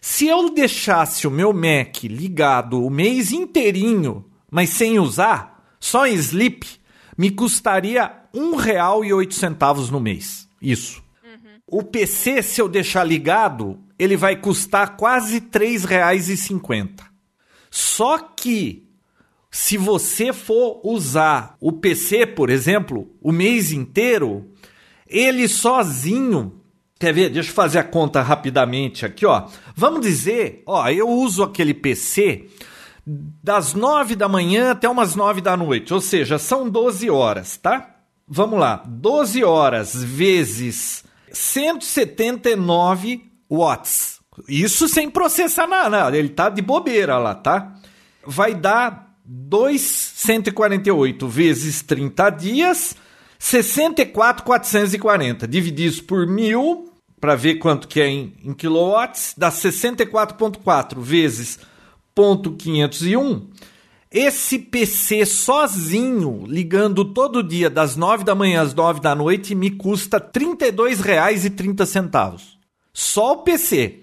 Se 0.00 0.26
eu 0.26 0.50
deixasse 0.50 1.26
o 1.26 1.30
meu 1.30 1.54
Mac 1.54 2.04
ligado 2.04 2.84
o 2.84 2.90
mês 2.90 3.32
inteirinho, 3.32 4.26
mas 4.50 4.68
sem 4.68 4.98
usar, 4.98 5.74
só 5.80 6.06
em 6.06 6.14
sleep, 6.14 6.66
me 7.16 7.30
custaria 7.30 8.12
R$ 8.32 8.40
1,08 8.40 9.90
no 9.90 10.00
mês. 10.00 10.48
Isso. 10.60 11.02
O 11.66 11.82
PC, 11.82 12.42
se 12.42 12.60
eu 12.60 12.68
deixar 12.68 13.04
ligado, 13.04 13.78
ele 13.98 14.16
vai 14.16 14.36
custar 14.36 14.96
quase 14.96 15.34
R$ 15.34 15.48
3,50. 15.52 17.00
Só 17.70 18.18
que 18.18 18.86
se 19.50 19.76
você 19.76 20.32
for 20.32 20.80
usar 20.84 21.56
o 21.60 21.72
PC, 21.72 22.26
por 22.26 22.50
exemplo, 22.50 23.08
o 23.20 23.32
mês 23.32 23.72
inteiro, 23.72 24.50
ele 25.08 25.48
sozinho 25.48 26.60
Quer 26.98 27.12
ver? 27.12 27.28
Deixa 27.28 27.50
eu 27.50 27.54
fazer 27.54 27.78
a 27.78 27.84
conta 27.84 28.22
rapidamente 28.22 29.04
aqui, 29.04 29.26
ó. 29.26 29.48
Vamos 29.74 30.00
dizer, 30.00 30.62
ó, 30.64 30.88
eu 30.88 31.08
uso 31.08 31.42
aquele 31.42 31.74
PC 31.74 32.46
das 33.06 33.74
9 33.74 34.16
da 34.16 34.28
manhã 34.28 34.70
até 34.70 34.88
umas 34.88 35.14
9 35.14 35.40
da 35.40 35.56
noite, 35.56 35.92
ou 35.92 36.00
seja, 36.00 36.38
são 36.38 36.68
12 36.68 37.10
horas, 37.10 37.56
tá? 37.56 37.90
Vamos 38.26 38.58
lá, 38.58 38.82
12 38.86 39.44
horas 39.44 40.02
vezes 40.02 41.04
179 41.30 43.30
watts. 43.50 44.14
Isso 44.48 44.88
sem 44.88 45.10
processar 45.10 45.66
nada. 45.66 46.16
Ele 46.16 46.30
tá 46.30 46.48
de 46.48 46.62
bobeira 46.62 47.18
lá, 47.18 47.34
tá? 47.34 47.74
Vai 48.26 48.54
dar 48.54 49.14
2,148 49.24 51.28
vezes 51.28 51.82
30 51.82 52.30
dias, 52.30 52.96
64,440. 53.38 55.46
Dividir 55.46 55.88
isso 55.88 56.04
por 56.04 56.26
mil, 56.26 56.90
para 57.20 57.36
ver 57.36 57.56
quanto 57.56 57.86
que 57.86 58.00
é 58.00 58.08
em, 58.08 58.34
em 58.42 58.54
quilowatts, 58.54 59.34
dá 59.36 59.50
64,4 59.50 60.98
vezes 61.00 61.58
0,501. 62.16 63.48
Esse 64.10 64.60
PC 64.60 65.26
sozinho, 65.26 66.44
ligando 66.46 67.04
todo 67.04 67.42
dia 67.42 67.68
das 67.68 67.96
9 67.96 68.22
da 68.22 68.34
manhã 68.34 68.62
às 68.62 68.72
9 68.72 69.00
da 69.00 69.14
noite, 69.14 69.56
me 69.56 69.72
custa 69.72 70.18
R$ 70.18 70.30
32,30. 70.32 72.40
Só 72.92 73.32
o 73.32 73.38
PC. 73.38 74.02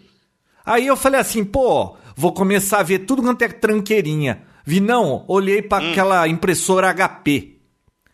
Aí 0.66 0.86
eu 0.86 0.98
falei 0.98 1.22
assim, 1.22 1.46
pô, 1.46 1.96
vou 2.16 2.34
começar 2.34 2.80
a 2.80 2.84
ver 2.84 3.00
tudo 3.00 3.22
quanto 3.22 3.42
é 3.44 3.48
tranqueirinha. 3.48 4.44
Vi 4.66 4.82
não, 4.82 5.24
olhei 5.28 5.62
para 5.62 5.84
hum. 5.84 5.92
aquela 5.92 6.28
impressora 6.28 6.94
HP. 6.94 7.62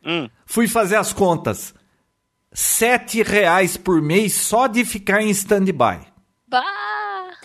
Hum. 0.05 0.29
Fui 0.45 0.67
fazer 0.67 0.97
as 0.97 1.11
contas. 1.11 1.73
Sete 2.53 3.23
reais 3.23 3.75
por 3.75 4.01
mês 4.01 4.33
só 4.33 4.67
de 4.67 4.85
ficar 4.85 5.23
em 5.23 5.31
stand-by. 5.31 6.05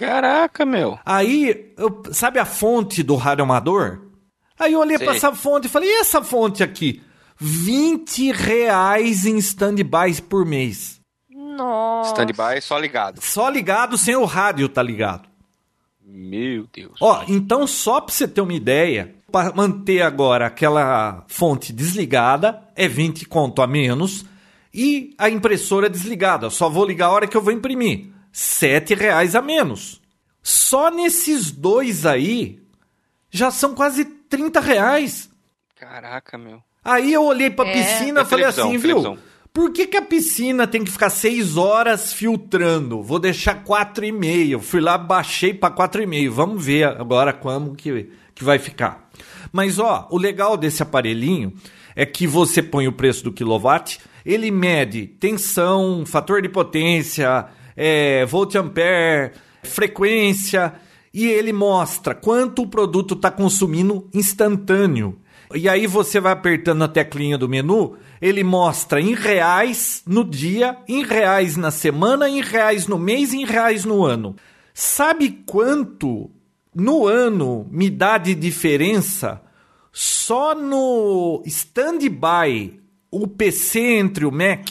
Caraca, 0.07 0.67
meu. 0.67 0.99
Aí, 1.05 1.73
eu, 1.79 2.03
sabe 2.12 2.38
a 2.38 2.45
fonte 2.45 3.03
do 3.03 3.17
rádio 3.17 3.45
amador? 3.45 4.03
Aí 4.59 4.73
eu 4.73 4.81
olhei 4.81 4.99
para 4.99 5.15
essa 5.15 5.33
fonte 5.33 5.67
e 5.67 5.71
falei, 5.71 5.88
e 5.88 6.01
essa 6.01 6.23
fonte 6.23 6.62
aqui? 6.62 7.03
20 7.38 8.33
reais 8.33 9.27
em 9.27 9.37
stand-by 9.38 10.21
por 10.29 10.45
mês. 10.45 11.01
Nossa. 11.31 12.11
Stand-by 12.11 12.61
só 12.61 12.79
ligado. 12.79 13.21
Só 13.21 13.49
ligado 13.49 13.97
sem 13.97 14.15
o 14.17 14.25
rádio 14.25 14.69
tá 14.69 14.83
ligado. 14.83 15.29
Meu 16.05 16.67
Deus. 16.73 16.99
Ó, 17.01 17.25
então 17.29 17.67
só 17.67 18.01
pra 18.01 18.15
você 18.15 18.29
ter 18.29 18.41
uma 18.41 18.53
ideia, 18.53 19.15
para 19.31 19.53
manter 19.55 20.03
agora 20.03 20.47
aquela 20.47 21.25
fonte 21.27 21.73
desligada 21.73 22.62
é 22.77 22.87
20 22.87 23.25
conto 23.27 23.62
a 23.62 23.67
menos 23.67 24.25
e 24.75 25.15
a 25.17 25.31
impressora 25.31 25.88
desligada. 25.88 26.51
Só 26.51 26.69
vou 26.69 26.85
ligar 26.85 27.07
a 27.07 27.12
hora 27.12 27.27
que 27.27 27.37
eu 27.37 27.43
vou 27.43 27.53
imprimir. 27.53 28.12
7 28.33 28.95
reais 28.95 29.35
a 29.35 29.42
menos. 29.42 30.01
Só 30.42 30.90
nesses 30.90 31.51
dois 31.51 32.07
aí 32.07 32.61
já 33.31 33.51
são 33.51 33.75
quase 33.75 34.05
30 34.05 34.61
reais. 34.61 35.31
Caraca, 35.77 36.37
meu. 36.38 36.62
Aí 36.85 37.12
eu 37.12 37.23
olhei 37.25 37.51
pra 37.51 37.68
é. 37.68 37.73
piscina 37.73 38.23
e 38.23 38.25
falei 38.25 38.47
assim, 38.47 38.77
viu? 38.79 39.18
Por 39.53 39.71
que, 39.71 39.87
que 39.87 39.97
a 39.99 40.03
piscina 40.03 40.66
tem 40.66 40.83
que 40.83 40.90
ficar 40.90 41.11
seis 41.11 41.59
horas 41.59 42.12
filtrando? 42.12 43.03
Vou 43.03 43.18
deixar 43.18 43.62
quatro 43.62 44.05
e 44.05 44.11
meio. 44.11 44.59
Fui 44.59 44.81
lá, 44.81 44.97
baixei 44.97 45.53
para 45.53 45.75
quatro 45.75 46.03
e 46.03 46.07
meio. 46.07 46.33
Vamos 46.33 46.64
ver 46.64 46.85
agora 46.85 47.35
como 47.35 47.75
que, 47.75 48.11
que 48.35 48.42
vai 48.42 48.59
ficar. 48.59 49.11
Mas 49.53 49.79
ó, 49.79 50.09
o 50.11 50.16
legal 50.16 50.57
desse 50.57 50.83
aparelhinho 50.83 51.53
é 51.95 52.07
que 52.07 52.27
você 52.27 52.62
põe 52.62 52.88
o 52.88 52.92
preço 52.92 53.25
do 53.25 53.33
quilowatt, 53.33 54.01
ele 54.25 54.51
mede 54.51 55.07
tensão, 55.07 56.05
fator 56.07 56.40
de 56.40 56.49
potência, 56.49 57.47
é, 57.76 58.24
volt 58.26 58.54
ampere, 58.56 59.32
frequência 59.62 60.74
e 61.12 61.26
ele 61.26 61.52
mostra 61.52 62.14
quanto 62.14 62.62
o 62.62 62.66
produto 62.66 63.14
está 63.14 63.30
consumindo 63.30 64.08
instantâneo. 64.14 65.18
E 65.54 65.68
aí 65.68 65.87
você 65.87 66.18
vai 66.18 66.32
apertando 66.32 66.82
a 66.82 66.88
teclinha 66.88 67.37
do 67.37 67.48
menu, 67.48 67.96
ele 68.20 68.42
mostra 68.42 69.00
em 69.00 69.14
reais 69.14 70.02
no 70.06 70.24
dia, 70.24 70.78
em 70.88 71.04
reais 71.04 71.56
na 71.56 71.70
semana, 71.70 72.28
em 72.28 72.40
reais 72.40 72.87
no 72.87 72.98
mês, 72.98 73.35
em 73.35 73.44
reais 73.44 73.85
no 73.85 74.04
ano. 74.04 74.35
Sabe 74.72 75.42
quanto 75.44 76.30
no 76.74 77.06
ano 77.06 77.66
me 77.70 77.90
dá 77.90 78.16
de 78.16 78.35
diferença 78.35 79.42
só 79.92 80.54
no 80.54 81.42
standby 81.44 82.80
o 83.11 83.28
PC 83.28 83.80
entre 83.80 84.24
o 84.24 84.32
Mac? 84.32 84.66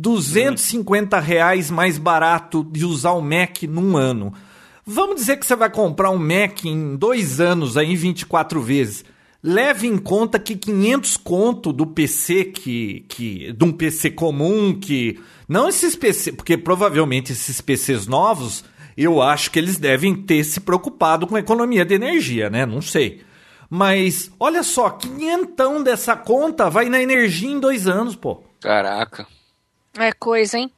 250 0.00 1.18
reais 1.18 1.72
mais 1.72 1.98
barato 1.98 2.62
de 2.70 2.84
usar 2.84 3.12
o 3.12 3.20
Mac 3.20 3.64
num 3.64 3.96
ano. 3.96 4.32
Vamos 4.86 5.16
dizer 5.16 5.36
que 5.36 5.44
você 5.44 5.56
vai 5.56 5.68
comprar 5.68 6.10
um 6.10 6.18
Mac 6.18 6.64
em 6.64 6.96
dois 6.96 7.40
anos, 7.40 7.76
aí 7.76 7.96
24 7.96 8.60
vezes. 8.60 9.04
Leve 9.42 9.88
em 9.88 9.98
conta 9.98 10.38
que 10.38 10.56
500 10.56 11.16
conto 11.16 11.72
do 11.72 11.84
PC 11.84 12.44
que, 12.44 13.04
que 13.08 13.52
de 13.52 13.64
um 13.64 13.72
PC 13.72 14.12
comum 14.12 14.72
que 14.72 15.18
não 15.48 15.68
esses 15.68 15.96
PC, 15.96 16.32
porque 16.32 16.56
provavelmente 16.56 17.32
esses 17.32 17.60
PCs 17.60 18.06
novos, 18.06 18.64
eu 18.96 19.20
acho 19.20 19.50
que 19.50 19.58
eles 19.58 19.78
devem 19.78 20.14
ter 20.14 20.44
se 20.44 20.60
preocupado 20.60 21.26
com 21.26 21.34
a 21.34 21.40
economia 21.40 21.84
de 21.84 21.94
energia, 21.94 22.48
né? 22.48 22.64
Não 22.64 22.80
sei. 22.80 23.22
Mas 23.68 24.30
olha 24.38 24.62
só, 24.62 24.90
quinhentão 24.90 25.82
dessa 25.82 26.16
conta 26.16 26.70
vai 26.70 26.88
na 26.88 27.02
energia 27.02 27.50
em 27.50 27.58
dois 27.58 27.88
anos, 27.88 28.14
pô. 28.14 28.44
Caraca. 28.60 29.26
É 29.98 30.12
coisa, 30.12 30.58
hein? 30.58 30.70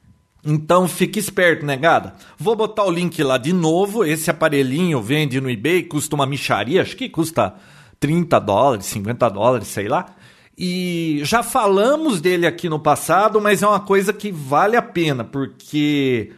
Então 0.43 0.87
fique 0.87 1.19
esperto, 1.19 1.65
negada. 1.65 2.15
Vou 2.37 2.55
botar 2.55 2.83
o 2.85 2.91
link 2.91 3.21
lá 3.23 3.37
de 3.37 3.53
novo. 3.53 4.03
Esse 4.03 4.31
aparelhinho 4.31 5.01
vende 5.01 5.39
no 5.39 5.49
eBay, 5.49 5.83
custa 5.83 6.15
uma 6.15 6.25
micharia, 6.25 6.81
acho 6.81 6.95
que 6.95 7.07
custa 7.07 7.53
30 7.99 8.39
dólares, 8.39 8.87
50 8.87 9.29
dólares, 9.29 9.67
sei 9.67 9.87
lá. 9.87 10.15
E 10.57 11.21
já 11.23 11.43
falamos 11.43 12.19
dele 12.19 12.45
aqui 12.47 12.67
no 12.67 12.79
passado, 12.79 13.39
mas 13.39 13.61
é 13.61 13.67
uma 13.67 13.79
coisa 13.79 14.11
que 14.11 14.31
vale 14.31 14.75
a 14.75 14.81
pena, 14.81 15.23
porque 15.23 16.33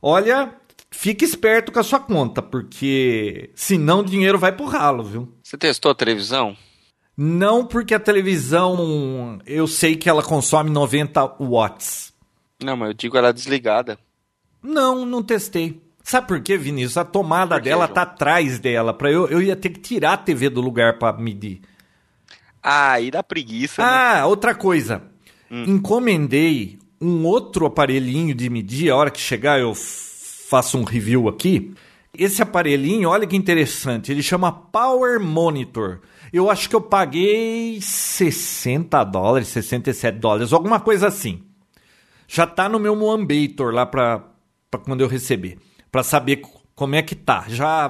olha, 0.00 0.54
fique 0.90 1.24
esperto 1.24 1.70
com 1.72 1.78
a 1.78 1.84
sua 1.84 2.00
conta, 2.00 2.40
porque 2.40 3.50
senão 3.54 4.00
o 4.00 4.04
dinheiro 4.04 4.38
vai 4.38 4.52
pro 4.52 4.66
ralo, 4.66 5.02
viu? 5.02 5.32
Você 5.42 5.56
testou 5.58 5.90
a 5.90 5.94
televisão? 5.94 6.56
Não, 7.16 7.66
porque 7.66 7.94
a 7.94 8.00
televisão 8.00 9.38
eu 9.44 9.66
sei 9.66 9.96
que 9.96 10.08
ela 10.08 10.22
consome 10.22 10.70
90 10.70 11.36
watts. 11.40 12.07
Não, 12.62 12.76
mas 12.76 12.88
eu 12.88 12.94
digo 12.94 13.16
ela 13.16 13.32
desligada. 13.32 13.98
Não, 14.62 15.06
não 15.06 15.22
testei. 15.22 15.80
Sabe 16.02 16.26
por 16.26 16.40
quê, 16.40 16.56
Vinícius? 16.56 16.96
A 16.96 17.04
tomada 17.04 17.60
dela 17.60 17.84
João? 17.84 17.94
tá 17.94 18.02
atrás 18.02 18.58
dela. 18.58 18.94
Pra 18.94 19.10
eu, 19.12 19.28
eu 19.28 19.42
ia 19.42 19.54
ter 19.54 19.68
que 19.68 19.80
tirar 19.80 20.14
a 20.14 20.16
TV 20.16 20.48
do 20.48 20.60
lugar 20.60 20.98
para 20.98 21.16
medir. 21.18 21.60
Ah, 22.62 23.00
e 23.00 23.10
dá 23.10 23.22
preguiça. 23.22 23.82
Né? 23.82 23.88
Ah, 23.88 24.14
né? 24.16 24.24
outra 24.24 24.54
coisa. 24.54 25.02
Hum. 25.50 25.64
Encomendei 25.66 26.78
um 27.00 27.24
outro 27.24 27.66
aparelhinho 27.66 28.34
de 28.34 28.50
medir. 28.50 28.90
A 28.90 28.96
hora 28.96 29.10
que 29.10 29.20
chegar, 29.20 29.60
eu 29.60 29.72
faço 29.74 30.78
um 30.78 30.84
review 30.84 31.28
aqui. 31.28 31.74
Esse 32.12 32.42
aparelhinho, 32.42 33.10
olha 33.10 33.26
que 33.26 33.36
interessante. 33.36 34.10
Ele 34.10 34.22
chama 34.22 34.50
Power 34.50 35.20
Monitor. 35.20 36.00
Eu 36.32 36.50
acho 36.50 36.68
que 36.68 36.76
eu 36.76 36.80
paguei 36.80 37.80
60 37.80 39.04
dólares, 39.04 39.48
67 39.48 40.18
dólares, 40.18 40.52
alguma 40.52 40.80
coisa 40.80 41.06
assim. 41.06 41.42
Já 42.28 42.46
tá 42.46 42.68
no 42.68 42.78
meu 42.78 42.94
Moambator 42.94 43.72
lá 43.74 43.84
para 43.84 44.22
quando 44.84 45.00
eu 45.00 45.08
receber 45.08 45.58
para 45.90 46.02
saber 46.02 46.42
como 46.74 46.94
é 46.94 47.02
que 47.02 47.14
tá. 47.14 47.44
Já 47.48 47.88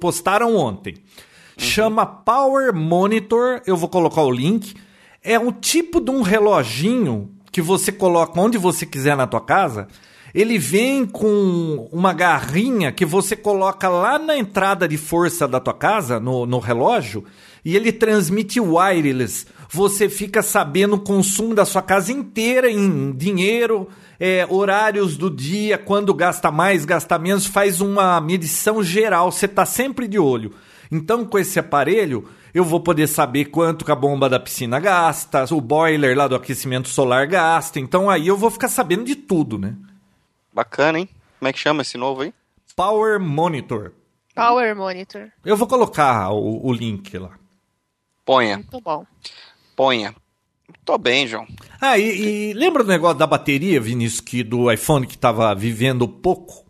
postaram 0.00 0.56
ontem. 0.56 0.94
Uhum. 0.94 1.64
Chama 1.64 2.06
Power 2.06 2.74
Monitor, 2.74 3.62
eu 3.66 3.76
vou 3.76 3.88
colocar 3.88 4.22
o 4.22 4.30
link. 4.30 4.74
É 5.22 5.38
um 5.38 5.50
tipo 5.50 6.00
de 6.00 6.10
um 6.10 6.22
reloginho 6.22 7.30
que 7.50 7.60
você 7.60 7.90
coloca 7.90 8.40
onde 8.40 8.56
você 8.56 8.86
quiser 8.86 9.16
na 9.16 9.26
tua 9.26 9.40
casa. 9.40 9.88
Ele 10.34 10.58
vem 10.58 11.06
com 11.06 11.88
uma 11.90 12.12
garrinha 12.12 12.92
que 12.92 13.04
você 13.04 13.34
coloca 13.34 13.88
lá 13.88 14.18
na 14.18 14.36
entrada 14.36 14.86
de 14.86 14.96
força 14.96 15.48
da 15.48 15.58
tua 15.58 15.72
casa, 15.72 16.20
no, 16.20 16.44
no 16.44 16.58
relógio, 16.58 17.24
e 17.64 17.74
ele 17.74 17.90
transmite 17.90 18.60
wireless. 18.60 19.46
Você 19.70 20.08
fica 20.08 20.42
sabendo 20.42 20.96
o 20.96 21.00
consumo 21.00 21.54
da 21.54 21.64
sua 21.64 21.82
casa 21.82 22.10
inteira 22.10 22.70
em 22.70 23.12
dinheiro, 23.12 23.88
é, 24.18 24.46
horários 24.48 25.16
do 25.16 25.30
dia, 25.30 25.76
quando 25.76 26.14
gasta 26.14 26.50
mais, 26.50 26.84
gasta 26.84 27.18
menos, 27.18 27.46
faz 27.46 27.80
uma 27.80 28.20
medição 28.20 28.82
geral, 28.82 29.30
você 29.30 29.46
está 29.46 29.66
sempre 29.66 30.08
de 30.08 30.18
olho. 30.18 30.54
Então, 30.90 31.24
com 31.24 31.38
esse 31.38 31.58
aparelho, 31.58 32.26
eu 32.54 32.64
vou 32.64 32.80
poder 32.80 33.06
saber 33.06 33.46
quanto 33.46 33.84
que 33.84 33.92
a 33.92 33.94
bomba 33.94 34.28
da 34.28 34.40
piscina 34.40 34.80
gasta, 34.80 35.44
o 35.54 35.60
boiler 35.60 36.16
lá 36.16 36.26
do 36.26 36.34
aquecimento 36.34 36.88
solar 36.88 37.26
gasta. 37.26 37.78
Então, 37.78 38.08
aí 38.08 38.26
eu 38.26 38.38
vou 38.38 38.50
ficar 38.50 38.68
sabendo 38.68 39.04
de 39.04 39.14
tudo, 39.14 39.58
né? 39.58 39.76
Bacana, 40.52 40.98
hein? 40.98 41.08
Como 41.38 41.48
é 41.48 41.52
que 41.52 41.58
chama 41.58 41.82
esse 41.82 41.98
novo 41.98 42.22
aí? 42.22 42.32
Power 42.74 43.20
Monitor. 43.20 43.92
Power 44.34 44.74
Monitor. 44.74 45.28
Eu 45.44 45.56
vou 45.56 45.68
colocar 45.68 46.30
o, 46.30 46.66
o 46.66 46.72
link 46.72 47.16
lá. 47.18 47.32
Ponha. 48.24 48.56
Muito 48.56 48.80
bom. 48.80 49.04
Ponha. 49.78 50.12
Tô 50.84 50.98
bem, 50.98 51.24
João. 51.24 51.46
Ah, 51.80 51.96
e, 51.96 52.50
e, 52.50 52.52
lembra 52.52 52.82
do 52.82 52.88
negócio 52.88 53.16
da 53.16 53.28
bateria, 53.28 53.80
Vinícius, 53.80 54.20
que 54.20 54.42
do 54.42 54.72
iPhone 54.72 55.06
que 55.06 55.16
tava 55.16 55.54
vivendo 55.54 56.08
pouco? 56.08 56.64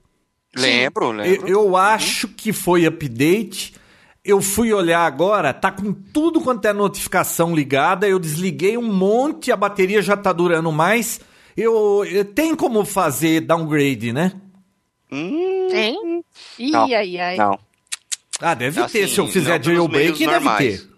Lembro, 0.54 1.12
lembro. 1.12 1.48
Eu, 1.48 1.62
eu 1.62 1.66
uhum. 1.68 1.76
acho 1.78 2.28
que 2.28 2.52
foi 2.52 2.84
update. 2.84 3.74
Eu 4.22 4.42
fui 4.42 4.74
olhar 4.74 5.06
agora, 5.06 5.54
tá 5.54 5.72
com 5.72 5.90
tudo 5.90 6.42
quanto 6.42 6.66
é 6.66 6.72
notificação 6.74 7.54
ligada. 7.54 8.06
Eu 8.06 8.18
desliguei 8.18 8.76
um 8.76 8.92
monte, 8.92 9.50
a 9.50 9.56
bateria 9.56 10.02
já 10.02 10.14
tá 10.14 10.30
durando 10.30 10.70
mais. 10.70 11.18
Eu, 11.56 12.04
eu 12.04 12.26
tem 12.26 12.54
como 12.54 12.84
fazer 12.84 13.40
downgrade, 13.40 14.12
né? 14.12 14.32
Hum, 15.10 15.68
Tem? 15.70 16.24
Ih, 16.58 16.74
ai, 16.76 17.18
ai. 17.18 17.36
não. 17.38 17.58
Ah, 18.38 18.52
deve 18.52 18.78
Assim, 18.78 18.98
ter. 18.98 19.08
Se 19.08 19.18
eu 19.18 19.26
fizer 19.28 19.64
jailbreak, 19.64 20.18
deve 20.18 20.30
normais. 20.30 20.82
ter. 20.82 20.88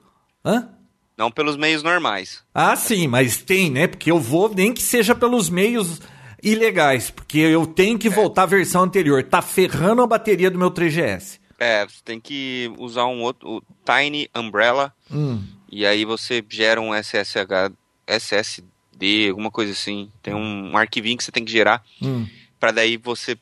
Hã? 0.44 0.79
Não 1.20 1.30
pelos 1.30 1.54
meios 1.54 1.82
normais. 1.82 2.42
Ah, 2.54 2.74
sim, 2.74 3.06
mas 3.06 3.36
tem, 3.42 3.70
né? 3.70 3.86
Porque 3.86 4.10
eu 4.10 4.18
vou, 4.18 4.48
nem 4.54 4.72
que 4.72 4.80
seja 4.80 5.14
pelos 5.14 5.50
meios 5.50 6.00
ilegais, 6.42 7.10
porque 7.10 7.36
eu 7.36 7.66
tenho 7.66 7.98
que 7.98 8.08
voltar 8.08 8.44
à 8.44 8.46
versão 8.46 8.84
anterior. 8.84 9.22
Tá 9.24 9.42
ferrando 9.42 10.00
a 10.00 10.06
bateria 10.06 10.50
do 10.50 10.58
meu 10.58 10.70
3GS. 10.70 11.38
É, 11.58 11.84
você 11.86 12.00
tem 12.02 12.18
que 12.18 12.72
usar 12.78 13.04
um 13.04 13.20
outro, 13.20 13.56
o 13.58 13.62
Tiny 13.84 14.30
Umbrella, 14.34 14.94
Hum. 15.12 15.42
e 15.70 15.84
aí 15.84 16.06
você 16.06 16.42
gera 16.48 16.80
um 16.80 16.94
SSH, 16.94 17.70
SSD, 18.06 19.28
alguma 19.28 19.50
coisa 19.50 19.72
assim. 19.72 20.10
Tem 20.22 20.32
um 20.34 20.74
arquivinho 20.74 21.18
que 21.18 21.24
você 21.24 21.30
tem 21.30 21.44
que 21.44 21.52
gerar, 21.52 21.84
Hum. 22.00 22.26
para 22.58 22.70
daí 22.72 22.96
você 22.96 23.36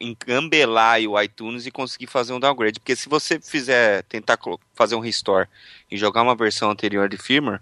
engambelar 0.00 1.00
o 1.00 1.20
iTunes 1.20 1.66
e 1.66 1.70
conseguir 1.70 2.06
fazer 2.06 2.32
um 2.32 2.40
downgrade. 2.40 2.80
Porque 2.80 2.96
se 2.96 3.08
você 3.08 3.38
fizer, 3.38 4.02
tentar 4.04 4.38
fazer 4.74 4.94
um 4.94 5.00
restore 5.00 5.46
e 5.90 5.96
jogar 5.96 6.22
uma 6.22 6.34
versão 6.34 6.70
anterior 6.70 7.08
de 7.08 7.18
firmware, 7.18 7.60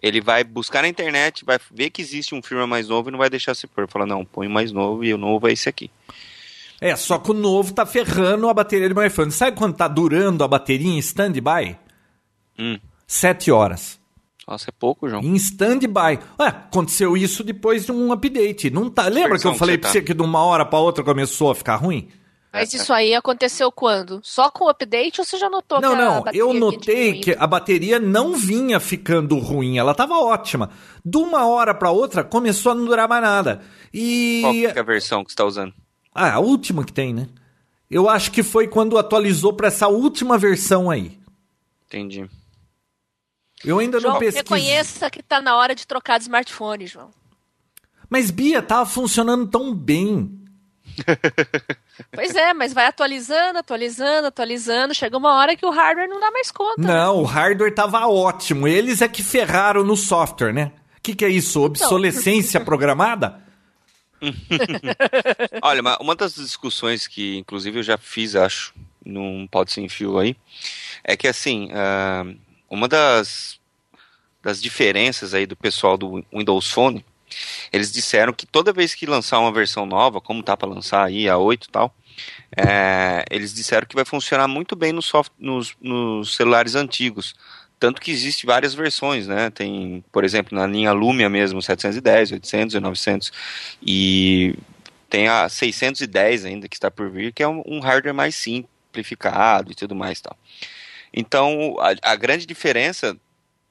ele 0.00 0.20
vai 0.20 0.44
buscar 0.44 0.82
na 0.82 0.88
internet, 0.88 1.44
vai 1.44 1.58
ver 1.72 1.90
que 1.90 2.00
existe 2.00 2.34
um 2.34 2.42
firmware 2.42 2.68
mais 2.68 2.88
novo 2.88 3.08
e 3.08 3.12
não 3.12 3.18
vai 3.18 3.30
deixar 3.30 3.54
se 3.54 3.66
pôr. 3.66 3.88
Fala, 3.88 4.06
não, 4.06 4.24
põe 4.24 4.48
mais 4.48 4.70
novo 4.70 5.04
e 5.04 5.12
o 5.12 5.18
novo 5.18 5.48
é 5.48 5.52
esse 5.52 5.68
aqui. 5.68 5.90
É, 6.80 6.94
só 6.96 7.18
que 7.18 7.30
o 7.30 7.34
novo 7.34 7.72
tá 7.72 7.86
ferrando 7.86 8.48
a 8.48 8.54
bateria 8.54 8.88
do 8.88 8.94
meu 8.94 9.06
iPhone. 9.06 9.30
Sabe 9.30 9.56
quando 9.56 9.76
tá 9.76 9.88
durando 9.88 10.44
a 10.44 10.48
bateria 10.48 10.92
em 10.92 10.98
stand-by? 10.98 11.76
Hum. 12.58 12.78
Sete 13.06 13.50
horas. 13.50 13.98
Nossa, 14.46 14.70
é 14.70 14.72
pouco, 14.78 15.08
João. 15.08 15.22
Em 15.22 15.34
stand-by. 15.36 16.18
Ué, 16.38 16.48
aconteceu 16.48 17.16
isso 17.16 17.42
depois 17.42 17.86
de 17.86 17.92
um 17.92 18.12
update. 18.12 18.68
Não 18.70 18.90
tá... 18.90 19.08
Lembra 19.08 19.38
que 19.38 19.46
eu 19.46 19.52
que 19.52 19.58
falei 19.58 19.76
você 19.76 19.80
pra 19.80 19.88
tá? 19.88 19.92
você 19.92 20.02
que 20.02 20.12
de 20.14 20.22
uma 20.22 20.44
hora 20.44 20.64
pra 20.66 20.78
outra 20.78 21.02
começou 21.02 21.50
a 21.50 21.54
ficar 21.54 21.76
ruim? 21.76 22.08
Mas 22.52 22.72
isso 22.72 22.92
aí 22.92 23.14
aconteceu 23.14 23.72
quando? 23.72 24.20
Só 24.22 24.48
com 24.48 24.66
o 24.66 24.68
update 24.68 25.20
ou 25.20 25.24
você 25.24 25.36
já 25.36 25.50
notou 25.50 25.80
Não, 25.80 25.88
que 25.90 25.94
a 26.00 26.04
não, 26.04 26.14
bateria 26.22 26.40
eu 26.40 26.54
notei 26.54 27.20
que 27.20 27.32
a 27.36 27.46
bateria 27.48 27.98
não 27.98 28.34
vinha 28.34 28.78
ficando 28.78 29.36
ruim, 29.38 29.76
ela 29.76 29.92
tava 29.92 30.14
ótima. 30.14 30.70
De 31.04 31.16
uma 31.18 31.44
hora 31.46 31.74
pra 31.74 31.90
outra 31.90 32.22
começou 32.22 32.70
a 32.70 32.74
não 32.76 32.84
durar 32.84 33.08
mais 33.08 33.22
nada. 33.22 33.60
E 33.92 34.38
Qual 34.42 34.52
que 34.52 34.66
é 34.66 34.78
a 34.78 34.82
versão 34.84 35.24
que 35.24 35.30
você 35.30 35.34
está 35.34 35.44
usando? 35.44 35.74
ah, 36.14 36.34
a 36.34 36.38
última 36.38 36.84
que 36.84 36.92
tem, 36.92 37.12
né? 37.12 37.26
Eu 37.90 38.08
acho 38.08 38.30
que 38.30 38.42
foi 38.44 38.68
quando 38.68 38.96
atualizou 38.98 39.52
pra 39.52 39.66
essa 39.66 39.88
última 39.88 40.38
versão 40.38 40.88
aí. 40.88 41.18
Entendi. 41.88 42.28
Eu 43.64 43.78
ainda 43.78 43.98
não 43.98 44.10
João, 44.10 44.18
pesquisei. 44.18 44.42
reconheça 44.42 45.10
que 45.10 45.22
tá 45.22 45.40
na 45.40 45.56
hora 45.56 45.74
de 45.74 45.86
trocar 45.86 46.18
de 46.18 46.24
smartphone, 46.24 46.86
João. 46.86 47.10
Mas 48.08 48.30
Bia 48.30 48.60
tava 48.62 48.86
funcionando 48.86 49.46
tão 49.46 49.74
bem. 49.74 50.30
Pois 52.12 52.34
é, 52.34 52.52
mas 52.52 52.72
vai 52.72 52.86
atualizando, 52.86 53.58
atualizando, 53.58 54.26
atualizando. 54.28 54.94
Chega 54.94 55.16
uma 55.16 55.34
hora 55.34 55.56
que 55.56 55.64
o 55.64 55.70
hardware 55.70 56.08
não 56.08 56.18
dá 56.18 56.30
mais 56.30 56.50
conta. 56.50 56.80
né? 56.82 56.88
Não, 56.88 57.18
o 57.20 57.24
hardware 57.24 57.72
tava 57.72 58.06
ótimo. 58.08 58.66
Eles 58.66 59.00
é 59.00 59.06
que 59.06 59.22
ferraram 59.22 59.84
no 59.84 59.96
software, 59.96 60.52
né? 60.52 60.72
O 60.98 61.00
que, 61.02 61.14
que 61.14 61.24
é 61.24 61.28
isso? 61.28 61.62
Obsolescência 61.62 62.58
programada? 62.64 63.40
Olha, 65.62 65.80
uma, 65.80 65.98
uma 65.98 66.14
das 66.16 66.34
discussões 66.34 67.06
que, 67.06 67.36
inclusive, 67.36 67.78
eu 67.78 67.82
já 67.82 67.96
fiz, 67.98 68.34
acho, 68.34 68.74
num 69.04 69.46
Pode 69.46 69.72
Sem 69.72 69.88
Fio 69.88 70.18
aí, 70.18 70.36
é 71.04 71.16
que, 71.16 71.28
assim, 71.28 71.68
ah, 71.72 72.24
uma 72.74 72.88
das, 72.88 73.58
das 74.42 74.60
diferenças 74.60 75.32
aí 75.32 75.46
do 75.46 75.56
pessoal 75.56 75.96
do 75.96 76.24
Windows 76.32 76.70
Phone, 76.70 77.04
eles 77.72 77.90
disseram 77.90 78.32
que 78.32 78.46
toda 78.46 78.72
vez 78.72 78.94
que 78.94 79.06
lançar 79.06 79.38
uma 79.40 79.52
versão 79.52 79.86
nova, 79.86 80.20
como 80.20 80.42
tá 80.42 80.56
para 80.56 80.68
lançar 80.68 81.04
aí, 81.04 81.28
a 81.28 81.38
8 81.38 81.64
e 81.64 81.70
tal, 81.70 81.94
é, 82.56 83.24
eles 83.30 83.52
disseram 83.52 83.86
que 83.86 83.94
vai 83.94 84.04
funcionar 84.04 84.46
muito 84.46 84.76
bem 84.76 84.92
no 84.92 85.02
soft, 85.02 85.32
nos, 85.38 85.74
nos 85.80 86.36
celulares 86.36 86.74
antigos. 86.74 87.34
Tanto 87.78 88.00
que 88.00 88.10
existe 88.10 88.46
várias 88.46 88.72
versões, 88.74 89.26
né? 89.26 89.50
Tem, 89.50 90.04
por 90.12 90.24
exemplo, 90.24 90.56
na 90.56 90.66
linha 90.66 90.92
Lumia 90.92 91.28
mesmo, 91.28 91.60
710, 91.60 92.32
800 92.32 92.74
e 92.76 92.80
900. 92.80 93.32
E 93.82 94.54
tem 95.10 95.28
a 95.28 95.48
610 95.48 96.44
ainda 96.44 96.68
que 96.68 96.76
está 96.76 96.90
por 96.90 97.10
vir, 97.10 97.32
que 97.32 97.42
é 97.42 97.48
um, 97.48 97.62
um 97.66 97.80
hardware 97.80 98.14
mais 98.14 98.36
simplificado 98.36 99.72
e 99.72 99.74
tudo 99.74 99.94
mais 99.94 100.20
tal. 100.20 100.36
Então, 101.16 101.76
a, 101.78 102.10
a 102.12 102.16
grande 102.16 102.44
diferença 102.44 103.16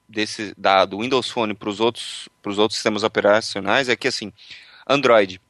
desse 0.08 0.54
da, 0.56 0.84
do 0.84 1.00
Windows 1.00 1.28
Phone 1.28 1.54
para 1.54 1.68
os 1.68 1.80
outros 1.80 2.28
outros 2.44 2.74
sistemas 2.74 3.02
operacionais 3.02 3.88
é 3.88 3.96
que 3.96 4.08
assim, 4.08 4.32
Android, 4.88 5.40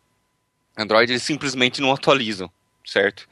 Android 0.76 1.12
eles 1.12 1.22
simplesmente 1.22 1.80
não 1.80 1.92
atualizam, 1.92 2.51
certo? 2.84 3.28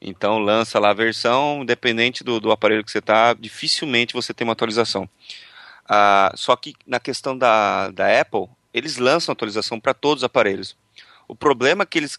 Então 0.00 0.38
lança 0.38 0.78
lá 0.78 0.90
a 0.90 0.94
versão, 0.94 1.62
independente 1.62 2.22
do, 2.22 2.38
do 2.38 2.52
aparelho 2.52 2.84
que 2.84 2.90
você 2.90 2.98
está, 2.98 3.34
dificilmente 3.34 4.14
você 4.14 4.32
tem 4.32 4.46
uma 4.46 4.52
atualização. 4.52 5.08
Ah, 5.86 6.32
só 6.34 6.54
que 6.54 6.74
na 6.86 7.00
questão 7.00 7.36
da, 7.36 7.90
da 7.90 8.20
Apple, 8.20 8.46
eles 8.72 8.96
lançam 8.98 9.32
atualização 9.32 9.80
para 9.80 9.94
todos 9.94 10.22
os 10.22 10.24
aparelhos. 10.24 10.76
O 11.26 11.34
problema 11.34 11.82
é 11.82 11.86
que 11.86 11.98
eles 11.98 12.18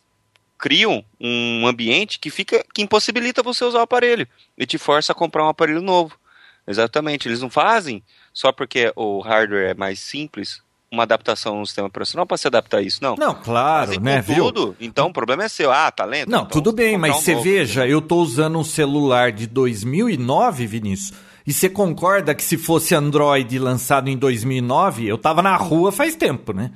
criam 0.59 1.03
um 1.19 1.65
ambiente 1.65 2.19
que 2.19 2.29
fica 2.29 2.63
que 2.73 2.81
impossibilita 2.81 3.41
você 3.41 3.63
usar 3.63 3.79
o 3.79 3.83
aparelho 3.83 4.27
e 4.57 4.65
te 4.65 4.77
força 4.77 5.13
a 5.13 5.15
comprar 5.15 5.45
um 5.45 5.49
aparelho 5.49 5.81
novo. 5.81 6.19
Exatamente, 6.67 7.27
eles 7.27 7.41
não 7.41 7.49
fazem 7.49 8.03
só 8.31 8.51
porque 8.51 8.91
o 8.95 9.21
hardware 9.21 9.69
é 9.71 9.73
mais 9.73 9.99
simples 9.99 10.61
uma 10.91 11.03
adaptação 11.03 11.59
no 11.59 11.65
sistema 11.65 11.87
operacional 11.87 12.25
para 12.25 12.35
se 12.37 12.47
adaptar 12.47 12.77
a 12.79 12.81
isso, 12.81 13.01
não. 13.01 13.15
Não, 13.15 13.33
claro, 13.35 13.87
Fazem 13.93 14.03
né, 14.03 14.21
viu? 14.21 14.45
tudo, 14.45 14.75
então 14.79 15.07
o 15.07 15.13
problema 15.13 15.43
é 15.43 15.47
seu. 15.47 15.71
Ah, 15.71 15.89
tá 15.91 16.03
lento? 16.03 16.29
Não, 16.29 16.39
Então 16.39 16.49
tudo 16.49 16.71
bem, 16.73 16.97
mas 16.97 17.15
um 17.15 17.19
você 17.19 17.31
novo. 17.33 17.43
veja, 17.43 17.87
eu 17.87 18.01
tô 18.01 18.17
usando 18.17 18.57
um 18.59 18.63
celular 18.63 19.31
de 19.31 19.47
2009, 19.47 20.65
Vinícius, 20.67 21.17
e 21.45 21.53
você 21.53 21.69
concorda 21.69 22.35
que 22.35 22.43
se 22.43 22.57
fosse 22.57 22.93
Android 22.95 23.57
lançado 23.59 24.09
em 24.09 24.17
2009, 24.17 25.07
eu 25.07 25.17
tava 25.17 25.41
na 25.41 25.55
rua 25.55 25.91
faz 25.91 26.15
tempo, 26.15 26.53
né? 26.53 26.71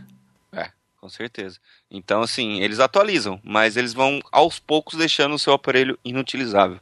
É, 0.52 0.70
com 1.00 1.10
certeza. 1.10 1.58
Então, 1.94 2.24
assim, 2.24 2.60
eles 2.60 2.80
atualizam, 2.80 3.40
mas 3.44 3.78
eles 3.78 3.94
vão 3.94 4.20
aos 4.32 4.58
poucos 4.58 4.98
deixando 4.98 5.36
o 5.36 5.40
seu 5.40 5.54
aparelho 5.54 5.98
inutilizável. 6.04 6.80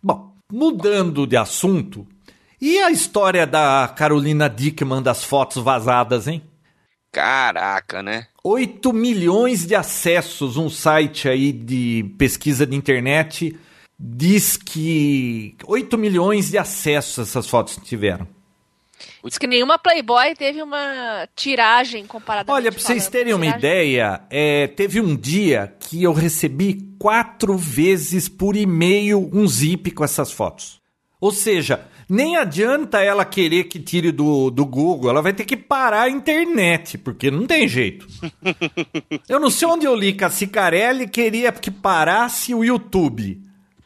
Bom, 0.00 0.32
mudando 0.50 1.26
de 1.26 1.36
assunto, 1.36 2.06
e 2.60 2.78
a 2.78 2.90
história 2.90 3.44
da 3.44 3.92
Carolina 3.96 4.48
Dickman 4.48 5.02
das 5.02 5.24
fotos 5.24 5.62
vazadas, 5.62 6.28
hein? 6.28 6.42
Caraca, 7.12 8.02
né? 8.02 8.28
8 8.44 8.92
milhões 8.92 9.66
de 9.66 9.74
acessos, 9.74 10.56
um 10.56 10.70
site 10.70 11.28
aí 11.28 11.52
de 11.52 12.14
pesquisa 12.16 12.64
de 12.64 12.76
internet 12.76 13.58
diz 13.98 14.56
que 14.56 15.56
8 15.64 15.98
milhões 15.98 16.50
de 16.50 16.58
acessos 16.58 17.28
essas 17.28 17.48
fotos 17.48 17.78
tiveram. 17.82 18.28
Diz 19.28 19.38
que 19.38 19.46
nenhuma 19.46 19.78
Playboy 19.78 20.34
teve 20.36 20.62
uma 20.62 21.28
tiragem 21.34 22.06
comparada 22.06 22.52
Olha, 22.52 22.70
pra 22.70 22.80
vocês 22.80 23.08
terem 23.08 23.34
uma 23.34 23.46
ideia, 23.46 24.20
é, 24.30 24.68
teve 24.68 25.00
um 25.00 25.16
dia 25.16 25.74
que 25.80 26.02
eu 26.02 26.12
recebi 26.12 26.94
quatro 26.98 27.56
vezes 27.56 28.28
por 28.28 28.56
e-mail 28.56 29.28
um 29.32 29.46
zip 29.46 29.90
com 29.90 30.04
essas 30.04 30.30
fotos. 30.30 30.80
Ou 31.20 31.32
seja, 31.32 31.86
nem 32.08 32.36
adianta 32.36 33.02
ela 33.02 33.24
querer 33.24 33.64
que 33.64 33.80
tire 33.80 34.12
do, 34.12 34.48
do 34.50 34.64
Google, 34.64 35.10
ela 35.10 35.22
vai 35.22 35.32
ter 35.32 35.44
que 35.44 35.56
parar 35.56 36.02
a 36.02 36.10
internet, 36.10 36.96
porque 36.98 37.30
não 37.30 37.46
tem 37.46 37.66
jeito. 37.66 38.06
eu 39.28 39.40
não 39.40 39.50
sei 39.50 39.66
onde 39.66 39.86
eu 39.86 39.94
li 39.94 40.12
que 40.12 40.24
a 40.24 40.30
Cicarelli 40.30 41.08
queria 41.08 41.50
que 41.50 41.70
parasse 41.70 42.54
o 42.54 42.64
YouTube, 42.64 43.40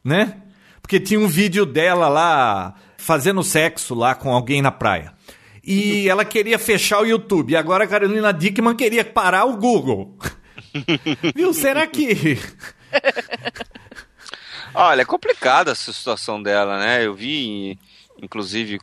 né? 0.04 0.36
Porque 0.82 1.00
tinha 1.00 1.20
um 1.20 1.28
vídeo 1.28 1.64
dela 1.64 2.08
lá 2.08 2.74
fazendo 2.98 3.42
sexo 3.42 3.94
lá 3.94 4.14
com 4.14 4.32
alguém 4.32 4.60
na 4.60 4.70
praia. 4.70 5.14
E 5.62 6.08
ela 6.08 6.24
queria 6.24 6.58
fechar 6.58 7.00
o 7.00 7.06
YouTube. 7.06 7.52
E 7.52 7.56
agora 7.56 7.84
a 7.84 7.88
Carolina 7.88 8.32
Dickman 8.32 8.74
queria 8.74 9.04
parar 9.04 9.44
o 9.44 9.56
Google. 9.56 10.16
Viu? 11.34 11.52
Será 11.52 11.86
que. 11.86 12.38
Olha, 14.74 15.02
é 15.02 15.04
complicada 15.04 15.72
essa 15.72 15.92
situação 15.92 16.42
dela, 16.42 16.78
né? 16.78 17.04
Eu 17.04 17.14
vi, 17.14 17.78
inclusive, 18.22 18.78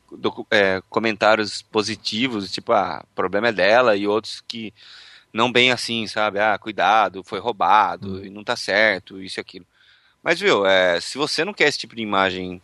é, 0.51 0.82
comentários 0.89 1.61
positivos, 1.61 2.51
tipo, 2.51 2.73
ah, 2.73 3.03
o 3.03 3.15
problema 3.15 3.47
é 3.47 3.53
dela, 3.53 3.95
e 3.95 4.05
outros 4.05 4.43
que 4.45 4.73
não 5.32 5.51
bem 5.51 5.71
assim, 5.71 6.05
sabe? 6.05 6.39
Ah, 6.39 6.57
cuidado, 6.57 7.23
foi 7.23 7.39
roubado, 7.39 8.25
e 8.25 8.30
não 8.30 8.43
tá 8.43 8.55
certo, 8.55 9.21
isso 9.21 9.39
e 9.39 9.41
aquilo. 9.41 9.65
Mas, 10.21 10.39
viu, 10.41 10.65
é, 10.65 10.99
se 10.99 11.17
você 11.17 11.45
não 11.45 11.53
quer 11.53 11.69
esse 11.69 11.80
tipo 11.80 11.95
de 11.95 12.01
imagem 12.01 12.61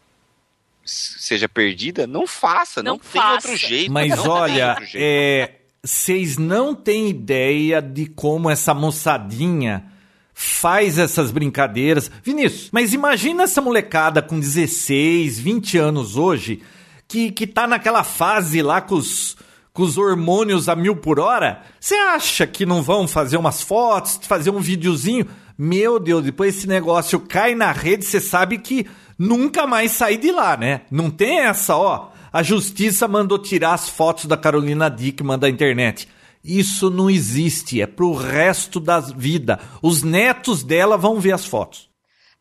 seja 0.86 1.48
perdida, 1.48 2.06
não 2.06 2.28
faça, 2.28 2.84
não, 2.84 2.94
Não 2.94 3.00
tem 3.00 3.22
faça. 3.22 3.48
outro 3.50 3.58
jeito. 3.58 3.92
Mas 3.92 4.14
tem 4.14 4.28
olha, 4.30 4.78
é, 4.94 5.52
vocês 5.84 6.38
não 6.38 6.76
têm 6.76 7.10
ideia 7.10 7.82
de 7.82 8.06
como 8.08 8.50
essa 8.50 8.74
moçadinha 8.74 9.86
faz 10.34 10.98
essas 10.98 11.32
brincadeiras. 11.32 12.10
Vinícius, 12.24 12.70
mas 12.72 12.94
imagina 12.94 13.44
essa 13.44 13.62
molecada 13.62 14.22
com 14.22 14.40
16, 14.40 15.40
20 15.40 15.78
anos 15.78 16.18
hoje, 16.18 16.62
que, 17.08 17.32
que 17.32 17.46
tá 17.46 17.68
naquela 17.68 18.04
fase 18.04 18.62
lá 18.62 18.82
com 18.82 18.96
os, 18.96 19.38
com 19.72 19.84
os 19.84 19.98
hormônios 19.98 20.68
a 20.68 20.76
mil 20.76 20.96
por 20.96 21.20
hora. 21.20 21.62
Você 21.80 21.96
acha 21.96 22.48
que 22.48 22.66
não 22.66 22.82
vão 22.82 23.08
fazer 23.08 23.38
umas 23.38 23.62
fotos, 23.62 24.20
fazer 24.24 24.50
um 24.50 24.60
videozinho? 24.60 25.28
Meu 25.58 26.00
Deus, 26.00 26.24
depois 26.24 26.58
esse 26.58 26.68
negócio 26.68 27.20
cai 27.20 27.54
na 27.54 27.72
rede, 27.72 28.04
você 28.04 28.20
sabe 28.20 28.58
que 28.58 28.88
nunca 29.18 29.68
mais 29.68 29.92
sai 29.92 30.18
de 30.18 30.32
lá, 30.32 30.58
né? 30.58 30.82
Não 30.90 31.10
tem 31.10 31.40
essa, 31.40 31.76
ó. 31.76 32.10
A 32.32 32.42
justiça 32.42 33.08
mandou 33.08 33.38
tirar 33.38 33.74
as 33.74 33.88
fotos 33.90 34.26
da 34.26 34.36
Carolina 34.36 34.90
Dickman 34.90 35.38
da 35.38 35.50
internet. 35.50 36.08
Isso 36.44 36.90
não 36.90 37.10
existe, 37.10 37.82
é 37.82 37.88
pro 37.88 38.14
resto 38.14 38.80
da 38.80 39.00
vida. 39.00 39.60
Os 39.82 40.04
netos 40.04 40.64
dela 40.64 40.98
vão 40.98 41.20
ver 41.20 41.32
as 41.32 41.46
fotos. 41.46 41.90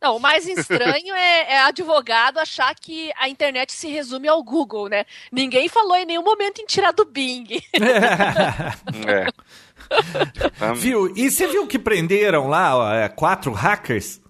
Não, 0.01 0.17
o 0.17 0.21
mais 0.21 0.49
estranho 0.49 1.15
é, 1.15 1.53
é 1.53 1.61
advogado 1.61 2.39
achar 2.39 2.75
que 2.75 3.13
a 3.17 3.29
internet 3.29 3.73
se 3.73 3.87
resume 3.89 4.27
ao 4.27 4.43
Google, 4.43 4.89
né? 4.89 5.05
Ninguém 5.31 5.69
falou 5.69 5.95
em 5.97 6.05
nenhum 6.05 6.25
momento 6.25 6.61
em 6.61 6.67
tirar 6.67 6.91
do 6.91 7.05
Bing. 7.05 7.47
é. 9.07 10.73
viu? 10.75 11.13
E 11.17 11.31
você 11.31 11.47
viu 11.47 11.69
que 11.69 11.79
prenderam 11.79 12.49
lá 12.49 12.77
ó, 12.77 12.93
é, 12.93 13.09
quatro 13.09 13.53
hackers? 13.53 14.22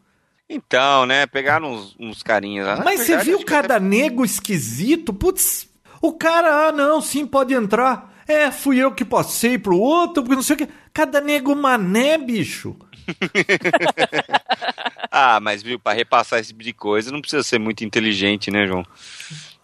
Então, 0.52 1.06
né? 1.06 1.26
Pegaram 1.26 1.72
uns, 1.72 1.96
uns 1.98 2.22
carinhas 2.22 2.66
lá. 2.66 2.82
Mas 2.84 3.00
você 3.00 3.16
viu 3.18 3.42
cada 3.42 3.76
até... 3.76 3.84
nego 3.84 4.22
esquisito? 4.22 5.12
Putz, 5.12 5.68
o 6.00 6.12
cara, 6.12 6.68
ah, 6.68 6.72
não, 6.72 7.00
sim, 7.00 7.26
pode 7.26 7.54
entrar. 7.54 8.12
É, 8.28 8.50
fui 8.50 8.78
eu 8.78 8.92
que 8.92 9.04
passei 9.04 9.58
pro 9.58 9.78
outro, 9.78 10.22
porque 10.22 10.36
não 10.36 10.42
sei 10.42 10.54
o 10.54 10.58
que. 10.58 10.68
Cada 10.92 11.20
nego 11.20 11.56
mané, 11.56 12.18
bicho. 12.18 12.76
ah, 15.10 15.40
mas 15.40 15.62
viu, 15.62 15.80
para 15.80 15.96
repassar 15.96 16.38
esse 16.38 16.50
tipo 16.50 16.62
de 16.62 16.72
coisa 16.72 17.10
não 17.10 17.20
precisa 17.20 17.42
ser 17.42 17.58
muito 17.58 17.82
inteligente, 17.82 18.50
né, 18.50 18.66
João? 18.66 18.84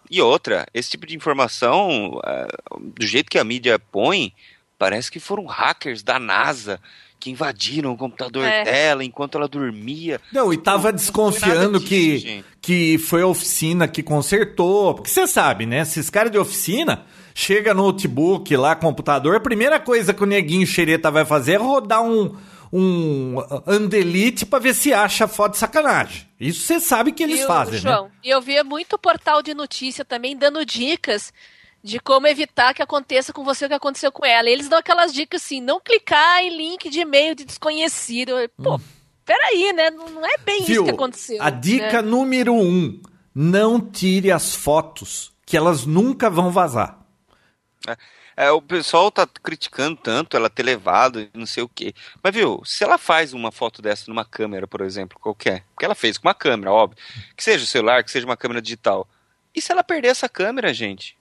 E 0.09 0.21
outra, 0.21 0.65
esse 0.73 0.89
tipo 0.89 1.05
de 1.05 1.15
informação, 1.15 2.17
uh, 2.17 2.79
do 2.79 3.05
jeito 3.05 3.29
que 3.29 3.37
a 3.37 3.43
mídia 3.43 3.77
põe, 3.77 4.33
parece 4.77 5.11
que 5.11 5.19
foram 5.19 5.45
hackers 5.45 6.01
da 6.01 6.17
NASA 6.17 6.81
que 7.19 7.29
invadiram 7.29 7.91
o 7.91 7.97
computador 7.97 8.45
é. 8.45 8.63
dela 8.63 9.03
enquanto 9.03 9.37
ela 9.37 9.47
dormia. 9.47 10.21
Não, 10.31 10.53
e 10.53 10.57
tava 10.57 10.93
desconfiando 10.93 11.79
disso, 11.79 11.89
que, 11.89 12.45
que 12.61 12.97
foi 12.97 13.21
a 13.21 13.27
oficina 13.27 13.87
que 13.87 14.01
consertou. 14.01 14.93
Porque 14.95 15.09
você 15.09 15.27
sabe, 15.27 15.65
né? 15.65 15.81
Esses 15.81 16.09
caras 16.09 16.31
de 16.31 16.37
oficina 16.37 17.05
chega 17.33 17.73
notebook 17.73 18.55
lá, 18.55 18.75
computador, 18.75 19.35
a 19.35 19.39
primeira 19.39 19.79
coisa 19.79 20.13
que 20.13 20.23
o 20.23 20.25
neguinho 20.25 20.65
xereta 20.65 21.11
vai 21.11 21.25
fazer 21.25 21.53
é 21.53 21.57
rodar 21.57 22.03
um, 22.03 22.35
um 22.71 23.35
Andelite 23.67 24.45
para 24.45 24.59
ver 24.59 24.73
se 24.73 24.93
acha 24.93 25.27
foto 25.27 25.53
de 25.53 25.57
sacanagem. 25.57 26.27
Isso 26.39 26.61
você 26.61 26.79
sabe 26.79 27.11
que 27.11 27.23
eles 27.23 27.41
e 27.41 27.45
fazem, 27.45 27.79
João, 27.79 28.05
né? 28.05 28.11
E 28.23 28.29
eu 28.29 28.41
via 28.41 28.63
muito 28.63 28.97
portal 28.97 29.41
de 29.41 29.53
notícia 29.53 30.05
também 30.05 30.37
dando 30.37 30.65
dicas 30.65 31.33
de 31.83 31.99
como 31.99 32.27
evitar 32.27 32.73
que 32.73 32.81
aconteça 32.81 33.31
com 33.31 33.43
você 33.43 33.65
o 33.65 33.67
que 33.67 33.73
aconteceu 33.73 34.11
com 34.11 34.25
ela. 34.25 34.49
E 34.49 34.53
eles 34.53 34.69
dão 34.69 34.79
aquelas 34.79 35.13
dicas 35.13 35.43
assim, 35.43 35.61
não 35.61 35.79
clicar 35.79 36.43
em 36.43 36.55
link 36.55 36.89
de 36.89 36.99
e-mail 36.99 37.35
de 37.35 37.45
desconhecido. 37.45 38.33
Pô, 38.61 38.75
hum. 38.75 38.79
peraí, 39.25 39.73
né? 39.73 39.89
Não 39.89 40.25
é 40.25 40.37
bem 40.37 40.63
Viu, 40.63 40.75
isso 40.75 40.83
que 40.83 40.91
aconteceu. 40.91 41.41
A 41.41 41.49
dica 41.49 42.01
né? 42.01 42.09
número 42.09 42.53
um, 42.53 43.01
não 43.33 43.79
tire 43.79 44.31
as 44.31 44.53
fotos, 44.53 45.33
que 45.45 45.55
elas 45.55 45.85
nunca 45.85 46.29
vão 46.29 46.51
vazar. 46.51 46.99
É. 47.87 47.97
É, 48.39 48.49
o 48.51 48.61
pessoal 48.61 49.11
tá 49.11 49.27
criticando 49.27 49.97
tanto 49.97 50.37
ela 50.37 50.49
ter 50.49 50.63
levado 50.63 51.19
e 51.19 51.29
não 51.33 51.45
sei 51.45 51.61
o 51.61 51.67
quê. 51.67 51.93
Mas, 52.23 52.33
viu, 52.33 52.61
se 52.63 52.85
ela 52.85 52.97
faz 52.97 53.33
uma 53.33 53.51
foto 53.51 53.81
dessa 53.81 54.05
numa 54.07 54.23
câmera, 54.23 54.65
por 54.65 54.79
exemplo, 54.79 55.19
qualquer, 55.19 55.65
porque 55.73 55.83
ela 55.83 55.93
fez 55.93 56.17
com 56.17 56.25
uma 56.25 56.33
câmera, 56.33 56.71
óbvio, 56.71 56.97
que 57.35 57.43
seja 57.43 57.65
o 57.65 57.67
celular, 57.67 58.01
que 58.01 58.09
seja 58.09 58.25
uma 58.25 58.37
câmera 58.37 58.61
digital. 58.61 59.05
E 59.53 59.61
se 59.61 59.73
ela 59.73 59.83
perder 59.83 60.07
essa 60.07 60.29
câmera, 60.29 60.73
gente? 60.73 61.18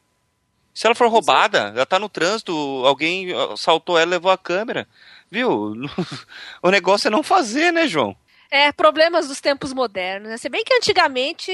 Se 0.78 0.86
ela 0.86 0.94
for 0.94 1.08
roubada, 1.08 1.72
ela 1.74 1.84
tá 1.84 1.98
no 1.98 2.08
trânsito, 2.08 2.52
alguém 2.84 3.30
saltou 3.56 3.98
ela 3.98 4.10
e 4.10 4.14
levou 4.14 4.30
a 4.30 4.38
câmera. 4.38 4.86
Viu? 5.28 5.72
o 6.62 6.70
negócio 6.70 7.08
é 7.08 7.10
não 7.10 7.20
fazer, 7.20 7.72
né, 7.72 7.88
João? 7.88 8.14
É, 8.48 8.70
problemas 8.70 9.26
dos 9.26 9.40
tempos 9.40 9.72
modernos. 9.72 10.28
Né? 10.28 10.36
Se 10.36 10.48
bem 10.48 10.62
que 10.62 10.72
antigamente 10.72 11.50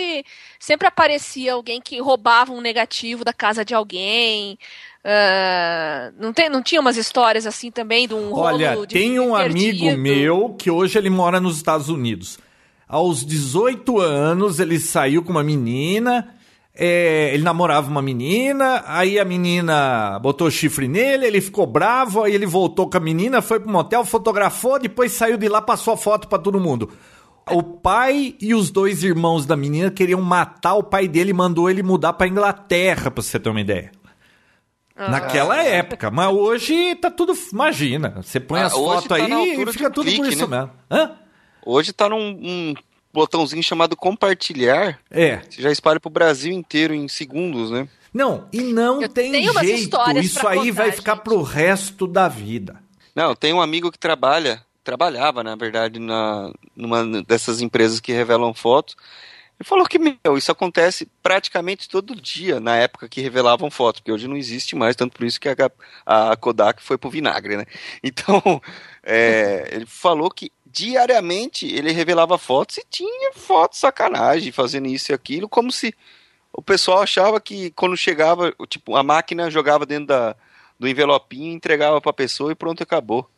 sempre 0.60 0.86
aparecia 0.86 1.54
alguém 1.54 1.80
que 1.80 1.98
roubava 2.02 2.52
um 2.52 2.60
negativo 2.60 3.24
da 3.24 3.32
casa 3.32 3.64
de 3.64 3.74
alguém, 3.74 4.58
Uh, 5.06 6.14
não, 6.18 6.32
tem, 6.32 6.48
não 6.48 6.62
tinha 6.62 6.80
umas 6.80 6.96
histórias 6.96 7.46
assim 7.46 7.70
também 7.70 8.08
de 8.08 8.14
um 8.14 8.32
Olha, 8.32 8.74
tem 8.86 9.20
um 9.20 9.36
perdido. 9.36 9.84
amigo 9.84 10.00
meu 10.00 10.56
que 10.58 10.70
hoje 10.70 10.96
ele 10.96 11.10
mora 11.10 11.38
nos 11.38 11.58
Estados 11.58 11.90
Unidos. 11.90 12.38
Aos 12.88 13.22
18 13.22 14.00
anos, 14.00 14.60
ele 14.60 14.78
saiu 14.78 15.22
com 15.22 15.30
uma 15.30 15.44
menina. 15.44 16.34
É, 16.76 17.32
ele 17.32 17.44
namorava 17.44 17.88
uma 17.88 18.02
menina, 18.02 18.82
aí 18.84 19.20
a 19.20 19.24
menina 19.24 20.18
botou 20.18 20.50
chifre 20.50 20.88
nele, 20.88 21.24
ele 21.24 21.40
ficou 21.40 21.66
bravo, 21.66 22.24
aí 22.24 22.34
ele 22.34 22.46
voltou 22.46 22.90
com 22.90 22.96
a 22.96 23.00
menina, 23.00 23.40
foi 23.40 23.60
pro 23.60 23.70
motel, 23.70 24.04
fotografou, 24.04 24.80
depois 24.80 25.12
saiu 25.12 25.36
de 25.36 25.48
lá, 25.48 25.62
passou 25.62 25.94
a 25.94 25.96
foto 25.96 26.26
para 26.26 26.38
todo 26.38 26.58
mundo. 26.58 26.90
O 27.48 27.62
pai 27.62 28.34
e 28.40 28.54
os 28.54 28.70
dois 28.70 29.04
irmãos 29.04 29.46
da 29.46 29.56
menina 29.56 29.88
queriam 29.88 30.20
matar 30.20 30.74
o 30.74 30.82
pai 30.82 31.06
dele 31.06 31.30
e 31.30 31.34
mandou 31.34 31.70
ele 31.70 31.82
mudar 31.82 32.14
pra 32.14 32.26
Inglaterra, 32.26 33.08
pra 33.08 33.22
você 33.22 33.38
ter 33.38 33.50
uma 33.50 33.60
ideia. 33.60 33.92
Ah. 34.96 35.10
Naquela 35.10 35.62
época, 35.62 36.10
mas 36.10 36.32
hoje 36.32 36.94
tá 36.96 37.10
tudo. 37.10 37.34
Imagina, 37.52 38.20
você 38.22 38.40
põe 38.40 38.60
ah, 38.60 38.66
as 38.66 38.72
fotos 38.72 39.06
tá 39.06 39.16
aí 39.16 39.60
e 39.60 39.72
fica 39.72 39.90
tudo 39.90 40.06
clique, 40.06 40.22
por 40.22 40.28
isso 40.28 40.48
né? 40.48 40.58
mesmo. 40.58 40.72
Hã? 40.90 41.12
Hoje 41.66 41.92
tá 41.92 42.08
num 42.08 42.18
um 42.18 42.74
botãozinho 43.14 43.62
chamado 43.62 43.96
compartilhar. 43.96 44.98
É. 45.10 45.38
Você 45.48 45.62
já 45.62 45.70
espalha 45.70 46.00
pro 46.00 46.10
Brasil 46.10 46.52
inteiro 46.52 46.92
em 46.92 47.06
segundos, 47.06 47.70
né? 47.70 47.88
Não, 48.12 48.46
e 48.52 48.60
não 48.62 49.00
Eu 49.00 49.08
tem 49.08 49.32
jeito. 49.32 49.96
Isso 50.20 50.46
aí 50.46 50.58
contar, 50.58 50.72
vai 50.72 50.92
ficar 50.92 51.14
gente. 51.14 51.24
pro 51.24 51.42
resto 51.42 52.06
da 52.06 52.28
vida. 52.28 52.82
Não, 53.14 53.34
tem 53.34 53.52
um 53.52 53.60
amigo 53.60 53.90
que 53.90 53.98
trabalha, 53.98 54.64
trabalhava, 54.82 55.42
na 55.44 55.54
verdade, 55.54 56.00
na, 56.00 56.52
numa 56.76 57.22
dessas 57.22 57.60
empresas 57.60 58.00
que 58.00 58.12
revelam 58.12 58.52
fotos. 58.52 58.96
Ele 59.58 59.68
falou 59.68 59.86
que, 59.86 59.98
meu, 59.98 60.36
isso 60.36 60.50
acontece 60.50 61.08
praticamente 61.22 61.88
todo 61.88 62.20
dia, 62.20 62.58
na 62.58 62.76
época 62.76 63.08
que 63.08 63.20
revelavam 63.20 63.70
fotos, 63.70 64.00
porque 64.00 64.10
hoje 64.10 64.26
não 64.26 64.36
existe 64.36 64.74
mais, 64.74 64.96
tanto 64.96 65.16
por 65.16 65.24
isso 65.24 65.40
que 65.40 65.48
a, 65.48 65.56
a 66.04 66.36
Kodak 66.36 66.82
foi 66.82 66.98
pro 66.98 67.08
vinagre, 67.08 67.56
né? 67.56 67.64
Então, 68.02 68.60
é, 69.02 69.68
ele 69.70 69.86
falou 69.86 70.28
que 70.28 70.50
diariamente 70.74 71.66
ele 71.66 71.92
revelava 71.92 72.36
fotos 72.36 72.78
e 72.78 72.84
tinha 72.90 73.32
fotos 73.32 73.78
sacanagem, 73.78 74.50
fazendo 74.50 74.88
isso 74.88 75.12
e 75.12 75.14
aquilo, 75.14 75.48
como 75.48 75.70
se 75.70 75.94
o 76.52 76.60
pessoal 76.60 77.00
achava 77.00 77.40
que 77.40 77.70
quando 77.70 77.96
chegava, 77.96 78.52
tipo, 78.68 78.96
a 78.96 79.02
máquina 79.02 79.50
jogava 79.50 79.86
dentro 79.86 80.06
da, 80.06 80.36
do 80.78 80.88
envelopinho, 80.88 81.52
entregava 81.52 82.00
pra 82.00 82.12
pessoa 82.12 82.50
e 82.50 82.56
pronto, 82.56 82.82
acabou. 82.82 83.28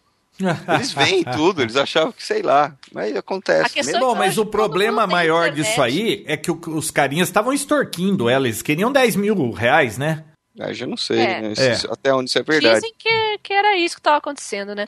Eles 0.74 0.92
veem 0.92 1.24
tudo, 1.36 1.62
eles 1.62 1.76
achavam 1.76 2.12
que 2.12 2.22
sei 2.22 2.42
lá, 2.42 2.74
mas 2.92 3.14
acontece. 3.14 3.98
Bom, 3.98 4.14
mas 4.14 4.38
o 4.38 4.46
problema 4.46 5.06
maior 5.06 5.50
disso 5.50 5.80
aí 5.82 6.24
é 6.26 6.36
que 6.36 6.50
os 6.50 6.90
carinhas 6.90 7.28
estavam 7.28 7.52
extorquindo 7.52 8.28
ela, 8.28 8.46
eles 8.46 8.62
queriam 8.62 8.90
10 8.90 9.16
mil 9.16 9.50
reais, 9.50 9.98
né? 9.98 10.24
Ah, 10.58 10.72
já 10.72 10.86
não 10.86 10.96
sei, 10.96 11.18
é. 11.18 11.40
Né? 11.42 11.52
É. 11.56 11.92
até 11.92 12.14
onde 12.14 12.30
isso 12.30 12.38
é 12.38 12.42
verdade. 12.42 12.76
Dizem 12.76 12.94
que, 12.98 13.38
que 13.42 13.52
era 13.52 13.76
isso 13.76 13.94
que 13.94 14.00
estava 14.00 14.16
acontecendo, 14.16 14.74
né? 14.74 14.86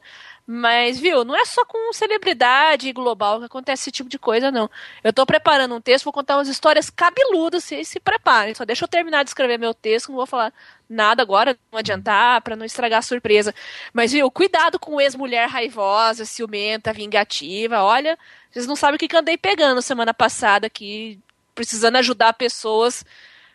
Mas, 0.50 0.98
viu, 0.98 1.26
não 1.26 1.36
é 1.36 1.44
só 1.44 1.62
com 1.66 1.92
celebridade 1.92 2.90
global 2.94 3.38
que 3.38 3.44
acontece 3.44 3.82
esse 3.82 3.90
tipo 3.90 4.08
de 4.08 4.18
coisa, 4.18 4.50
não. 4.50 4.70
Eu 5.04 5.12
tô 5.12 5.26
preparando 5.26 5.74
um 5.74 5.80
texto, 5.80 6.06
vou 6.06 6.12
contar 6.12 6.38
umas 6.38 6.48
histórias 6.48 6.88
cabeludas, 6.88 7.64
vocês 7.64 7.86
se 7.86 8.00
preparem. 8.00 8.54
Só 8.54 8.64
deixa 8.64 8.82
eu 8.82 8.88
terminar 8.88 9.24
de 9.24 9.28
escrever 9.28 9.58
meu 9.58 9.74
texto, 9.74 10.08
não 10.08 10.16
vou 10.16 10.24
falar 10.24 10.50
nada 10.88 11.20
agora, 11.20 11.54
não 11.70 11.78
adiantar, 11.78 12.40
para 12.40 12.56
não 12.56 12.64
estragar 12.64 13.00
a 13.00 13.02
surpresa. 13.02 13.54
Mas, 13.92 14.12
viu, 14.12 14.30
cuidado 14.30 14.78
com 14.78 14.98
ex-mulher 14.98 15.50
raivosa, 15.50 16.24
ciumenta, 16.24 16.94
vingativa. 16.94 17.82
Olha, 17.82 18.18
vocês 18.50 18.66
não 18.66 18.74
sabem 18.74 18.96
o 18.96 18.98
que, 18.98 19.06
que 19.06 19.16
andei 19.18 19.36
pegando 19.36 19.82
semana 19.82 20.14
passada 20.14 20.66
aqui, 20.66 21.20
precisando 21.54 21.96
ajudar 21.96 22.32
pessoas 22.32 23.04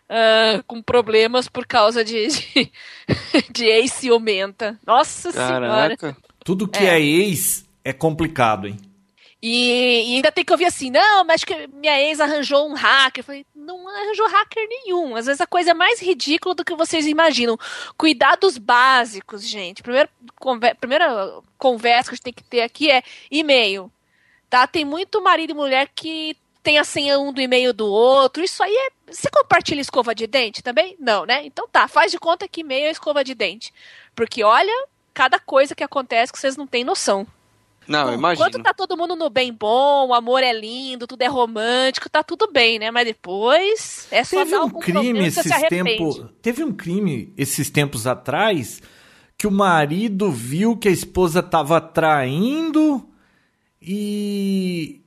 Uh, 0.03 0.61
com 0.67 0.81
problemas 0.81 1.47
por 1.47 1.65
causa 1.65 2.03
de, 2.03 2.27
de, 2.27 2.71
de 3.49 3.65
ex-ciumenta. 3.65 4.77
Nossa 4.85 5.31
Caraca. 5.31 5.97
Senhora. 5.97 6.17
Tudo 6.43 6.67
que 6.67 6.83
é, 6.83 6.95
é 6.95 7.01
ex 7.01 7.65
é 7.83 7.93
complicado, 7.93 8.67
hein? 8.67 8.77
E, 9.45 10.11
e, 10.11 10.15
ainda 10.15 10.31
tem 10.31 10.45
que 10.45 10.53
ouvir 10.53 10.63
assim, 10.63 10.89
não, 10.89 11.25
mas 11.25 11.43
que 11.43 11.67
minha 11.67 11.99
ex 11.99 12.21
arranjou 12.21 12.65
um 12.65 12.73
hacker. 12.73 13.19
Eu 13.19 13.25
falei, 13.25 13.45
não 13.53 13.89
arranjou 13.89 14.25
hacker 14.29 14.65
nenhum. 14.69 15.17
Às 15.17 15.25
vezes 15.25 15.41
a 15.41 15.45
coisa 15.45 15.71
é 15.71 15.73
mais 15.73 16.01
ridícula 16.01 16.55
do 16.55 16.63
que 16.63 16.73
vocês 16.73 17.05
imaginam. 17.05 17.57
Cuidados 17.97 18.57
básicos, 18.57 19.45
gente. 19.45 19.83
Primeira, 19.83 20.09
conver, 20.39 20.75
primeira 20.75 21.41
conversa 21.57 22.09
que 22.09 22.13
a 22.13 22.15
gente 22.15 22.23
tem 22.23 22.33
que 22.33 22.43
ter 22.43 22.61
aqui 22.61 22.89
é 22.89 23.03
e-mail. 23.29 23.91
Tá? 24.49 24.65
Tem 24.65 24.85
muito 24.85 25.21
marido 25.21 25.51
e 25.51 25.55
mulher 25.55 25.89
que 25.93 26.37
tem 26.63 26.79
a 26.79 26.85
senha 26.85 27.19
um 27.19 27.33
do 27.33 27.41
e-mail 27.41 27.73
do 27.73 27.85
outro. 27.85 28.41
Isso 28.41 28.63
aí 28.63 28.73
é. 28.73 28.89
Você 29.11 29.29
compartilha 29.29 29.81
escova 29.81 30.15
de 30.15 30.25
dente 30.25 30.63
também? 30.63 30.95
Não, 30.97 31.25
né? 31.25 31.45
Então 31.45 31.67
tá, 31.67 31.89
faz 31.89 32.13
de 32.13 32.17
conta 32.17 32.47
que 32.47 32.61
e-mail 32.61 32.87
é 32.87 32.91
escova 32.91 33.25
de 33.25 33.35
dente. 33.35 33.73
Porque 34.15 34.41
olha, 34.41 34.87
cada 35.13 35.39
coisa 35.39 35.75
que 35.75 35.83
acontece 35.83 36.31
que 36.31 36.39
vocês 36.39 36.57
não 36.57 36.67
têm 36.67 36.83
noção. 36.83 37.27
Não, 37.87 38.13
imagina. 38.13 38.47
Enquanto 38.47 38.63
tá 38.63 38.73
todo 38.73 38.97
mundo 38.97 39.15
no 39.15 39.29
bem 39.29 39.51
bom, 39.51 40.07
o 40.07 40.13
amor 40.13 40.41
é 40.41 40.53
lindo, 40.53 41.05
tudo 41.05 41.21
é 41.21 41.27
romântico, 41.27 42.09
tá 42.09 42.23
tudo 42.23 42.49
bem, 42.51 42.79
né? 42.79 42.91
Mas 42.91 43.05
depois 43.05 44.07
é 44.09 44.23
só 44.23 44.43
teve 44.43 44.55
um 44.57 44.69
crime 44.69 45.25
esses 45.25 45.67
tempos, 45.67 46.25
teve 46.41 46.63
um 46.63 46.71
crime 46.71 47.33
esses 47.37 47.69
tempos 47.69 48.07
atrás 48.07 48.81
que 49.37 49.47
o 49.47 49.51
marido 49.51 50.31
viu 50.31 50.77
que 50.77 50.87
a 50.87 50.91
esposa 50.91 51.43
tava 51.43 51.81
traindo 51.81 53.05
E. 53.81 55.02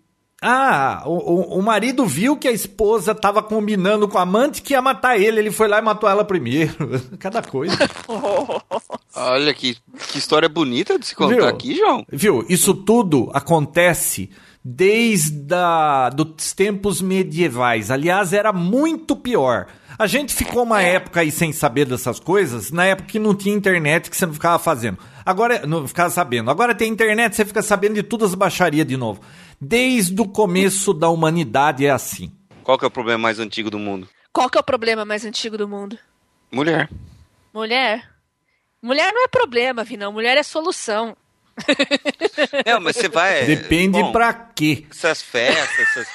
Ah, 0.49 1.03
o, 1.07 1.59
o 1.59 1.61
marido 1.61 2.07
viu 2.07 2.37
que 2.37 2.47
a 2.47 2.53
esposa 2.53 3.11
estava 3.11 3.43
combinando 3.43 4.07
com 4.07 4.17
a 4.17 4.23
amante 4.23 4.63
que 4.63 4.75
ia 4.75 4.81
matar 4.81 5.21
ele. 5.21 5.41
Ele 5.41 5.51
foi 5.51 5.67
lá 5.67 5.81
e 5.81 5.83
matou 5.83 6.09
ela 6.09 6.25
primeiro. 6.25 6.73
Cada 7.19 7.43
coisa. 7.43 7.77
Olha 9.13 9.53
que, 9.53 9.77
que 10.13 10.19
história 10.19 10.49
bonita 10.49 11.01
de 11.01 11.07
se 11.09 11.17
contar 11.17 11.35
Viu? 11.35 11.49
aqui, 11.49 11.75
João. 11.75 12.07
Viu? 12.09 12.47
Isso 12.49 12.75
tudo 12.75 13.29
acontece 13.35 14.31
desde 14.65 15.53
a, 15.53 16.11
dos 16.11 16.53
tempos 16.53 17.03
medievais. 17.03 17.91
Aliás, 17.91 18.33
era 18.33 18.53
muito 18.53 19.17
pior. 19.17 19.67
A 19.99 20.07
gente 20.07 20.33
ficou 20.33 20.63
uma 20.63 20.81
época 20.81 21.23
aí 21.23 21.33
sem 21.33 21.53
saber 21.53 21.87
dessas 21.87 22.21
coisas, 22.21 22.71
na 22.71 22.85
época 22.85 23.09
que 23.09 23.19
não 23.19 23.35
tinha 23.35 23.55
internet, 23.55 24.11
que 24.11 24.17
você 24.17 24.27
não 24.27 24.35
ficava 24.35 24.61
fazendo. 24.61 24.99
Agora, 25.25 25.67
não 25.67 25.89
ficava 25.89 26.11
sabendo. 26.11 26.51
Agora 26.51 26.73
tem 26.73 26.93
internet, 26.93 27.35
você 27.35 27.45
fica 27.45 27.63
sabendo 27.63 27.95
de 27.95 28.03
todas 28.03 28.31
as 28.31 28.35
baixarias 28.37 28.87
de 28.87 28.97
novo. 28.97 29.21
Desde 29.61 30.21
o 30.21 30.27
começo 30.29 30.93
da 30.93 31.09
humanidade 31.09 31.87
é 31.87 31.91
assim. 31.91 32.33
Qual 32.63 32.79
que 32.79 32.85
é 32.85 32.89
o 32.89 32.91
problema 32.91 33.19
mais 33.23 33.39
antigo 33.39 33.71
do 33.71 33.79
mundo? 33.79 34.09
Qual 34.33 34.51
que 34.51 34.59
é 34.59 34.61
o 34.61 34.65
problema 34.65 35.05
mais 35.05 35.25
antigo 35.25 35.57
do 35.57 35.67
mundo? 35.69 35.99
Mulher. 36.53 36.91
Mulher? 37.55 38.11
Mulher 38.83 39.13
não 39.13 39.25
é 39.25 39.29
problema, 39.29 39.83
Vinão. 39.83 40.13
Mulher 40.13 40.37
é 40.37 40.43
solução. 40.43 41.17
É, 42.67 42.79
mas 42.79 42.97
você 42.97 43.09
vai. 43.09 43.47
Depende 43.47 43.99
bom, 44.01 44.13
pra 44.13 44.33
quê. 44.35 44.85
Essas 44.91 45.23
festas, 45.23 45.79
essas. 45.79 46.09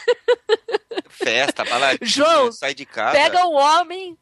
Festa, 1.10 1.66
baladinha, 1.66 1.98
João, 2.08 2.52
sai 2.52 2.74
de 2.76 2.86
casa. 2.86 3.14
Pega 3.18 3.46
um 3.48 3.56
homem. 3.56 4.16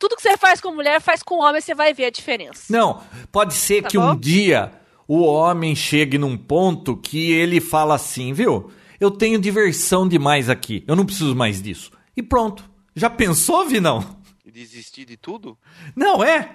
Tudo 0.00 0.16
que 0.16 0.22
você 0.22 0.36
faz 0.36 0.60
com 0.60 0.72
mulher, 0.74 1.00
faz 1.00 1.22
com 1.22 1.36
homem, 1.38 1.60
você 1.60 1.74
vai 1.74 1.94
ver 1.94 2.06
a 2.06 2.10
diferença. 2.10 2.64
Não, 2.70 3.04
pode 3.30 3.54
ser 3.54 3.82
Tá 3.82 3.88
que 3.88 3.98
bom? 3.98 4.10
um 4.12 4.16
dia 4.18 4.72
o 5.12 5.24
homem 5.24 5.74
chegue 5.74 6.16
num 6.16 6.36
ponto 6.36 6.96
que 6.96 7.32
ele 7.32 7.60
fala 7.60 7.96
assim, 7.96 8.32
viu? 8.32 8.70
Eu 9.00 9.10
tenho 9.10 9.40
diversão 9.40 10.06
demais 10.06 10.48
aqui, 10.48 10.84
eu 10.86 10.94
não 10.94 11.04
preciso 11.04 11.34
mais 11.34 11.60
disso. 11.60 11.90
E 12.16 12.22
pronto. 12.22 12.70
Já 12.94 13.10
pensou, 13.10 13.66
Vinão? 13.66 14.04
Desistir 14.46 15.04
de 15.04 15.16
tudo? 15.16 15.58
Não 15.96 16.22
é? 16.22 16.52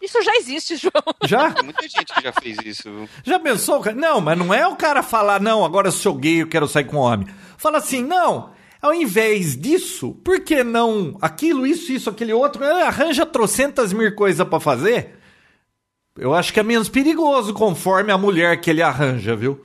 Isso 0.00 0.22
já 0.22 0.34
existe, 0.36 0.76
João. 0.76 0.92
Já? 1.26 1.50
Tem 1.50 1.62
muita 1.64 1.82
gente 1.82 2.06
que 2.14 2.22
já 2.22 2.32
fez 2.32 2.56
isso, 2.64 2.84
viu? 2.90 3.08
Já 3.22 3.38
pensou? 3.38 3.78
cara? 3.80 3.94
Não, 3.94 4.22
mas 4.22 4.38
não 4.38 4.54
é 4.54 4.66
o 4.66 4.74
cara 4.74 5.02
falar, 5.02 5.38
não, 5.38 5.62
agora 5.62 5.88
eu 5.88 5.92
sou 5.92 6.14
gay, 6.14 6.40
eu 6.40 6.48
quero 6.48 6.66
sair 6.66 6.84
com 6.84 6.96
homem. 6.96 7.28
Fala 7.58 7.76
assim, 7.76 8.02
não, 8.02 8.52
ao 8.80 8.94
invés 8.94 9.54
disso, 9.54 10.14
por 10.24 10.40
que 10.40 10.64
não 10.64 11.18
aquilo, 11.20 11.66
isso, 11.66 11.92
isso, 11.92 12.08
aquele 12.08 12.32
outro? 12.32 12.64
Ah, 12.64 12.86
Arranja 12.86 13.26
trocentas 13.26 13.92
mil 13.92 14.14
coisas 14.14 14.48
pra 14.48 14.58
fazer. 14.58 15.18
Eu 16.18 16.34
acho 16.34 16.52
que 16.52 16.58
é 16.58 16.62
menos 16.62 16.88
perigoso 16.88 17.54
conforme 17.54 18.10
a 18.10 18.18
mulher 18.18 18.60
que 18.60 18.70
ele 18.70 18.82
arranja, 18.82 19.36
viu? 19.36 19.64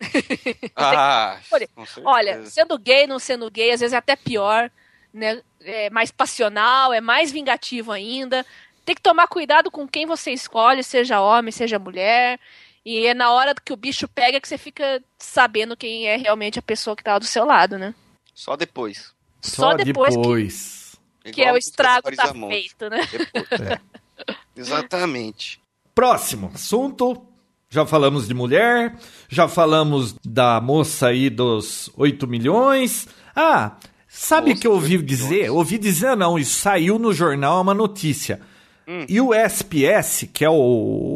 Ah, 0.74 1.38
Olha, 2.04 2.44
sendo 2.46 2.78
gay, 2.78 3.06
não 3.06 3.18
sendo 3.18 3.50
gay, 3.50 3.70
às 3.72 3.80
vezes 3.80 3.92
é 3.92 3.96
até 3.96 4.16
pior, 4.16 4.70
né? 5.12 5.40
É 5.60 5.90
mais 5.90 6.10
passional, 6.10 6.92
é 6.92 7.00
mais 7.00 7.30
vingativo 7.30 7.92
ainda. 7.92 8.44
Tem 8.84 8.94
que 8.94 9.02
tomar 9.02 9.28
cuidado 9.28 9.70
com 9.70 9.86
quem 9.86 10.06
você 10.06 10.32
escolhe, 10.32 10.82
seja 10.82 11.20
homem, 11.20 11.52
seja 11.52 11.78
mulher. 11.78 12.40
E 12.84 13.06
é 13.06 13.14
na 13.14 13.30
hora 13.30 13.54
que 13.54 13.72
o 13.72 13.76
bicho 13.76 14.08
pega 14.08 14.40
que 14.40 14.48
você 14.48 14.58
fica 14.58 15.02
sabendo 15.18 15.76
quem 15.76 16.08
é 16.08 16.16
realmente 16.16 16.58
a 16.58 16.62
pessoa 16.62 16.96
que 16.96 17.04
tá 17.04 17.16
do 17.18 17.24
seu 17.24 17.44
lado, 17.44 17.78
né? 17.78 17.94
Só 18.34 18.56
depois. 18.56 19.14
Só, 19.40 19.74
depois, 19.74 20.16
depois. 20.16 20.96
Que, 21.22 21.32
que 21.32 21.42
é 21.42 21.52
o 21.52 21.56
estrago 21.56 22.10
tá 22.16 22.32
feito, 22.34 22.90
né? 22.90 23.00
Depois. 23.10 23.80
Exatamente. 24.56 25.61
Próximo 25.94 26.50
assunto. 26.54 27.20
Já 27.68 27.86
falamos 27.86 28.28
de 28.28 28.34
mulher, 28.34 28.98
já 29.30 29.48
falamos 29.48 30.14
da 30.22 30.60
moça 30.60 31.06
aí 31.06 31.30
dos 31.30 31.90
8 31.96 32.26
milhões. 32.26 33.08
Ah, 33.34 33.76
sabe 34.06 34.52
o 34.52 34.56
que 34.56 34.66
eu 34.66 34.72
ouvi 34.72 34.98
8 34.98 35.06
dizer? 35.06 35.28
milhões. 35.30 35.50
Ouvi 35.50 35.78
dizer 35.78 36.14
não, 36.14 36.38
isso 36.38 36.60
saiu 36.60 36.98
no 36.98 37.14
jornal, 37.14 37.62
uma 37.62 37.72
notícia. 37.72 38.40
Hum. 38.86 39.06
E 39.08 39.20
o 39.20 39.32
SPS, 39.32 40.28
que 40.34 40.44
é 40.44 40.50
o, 40.50 40.54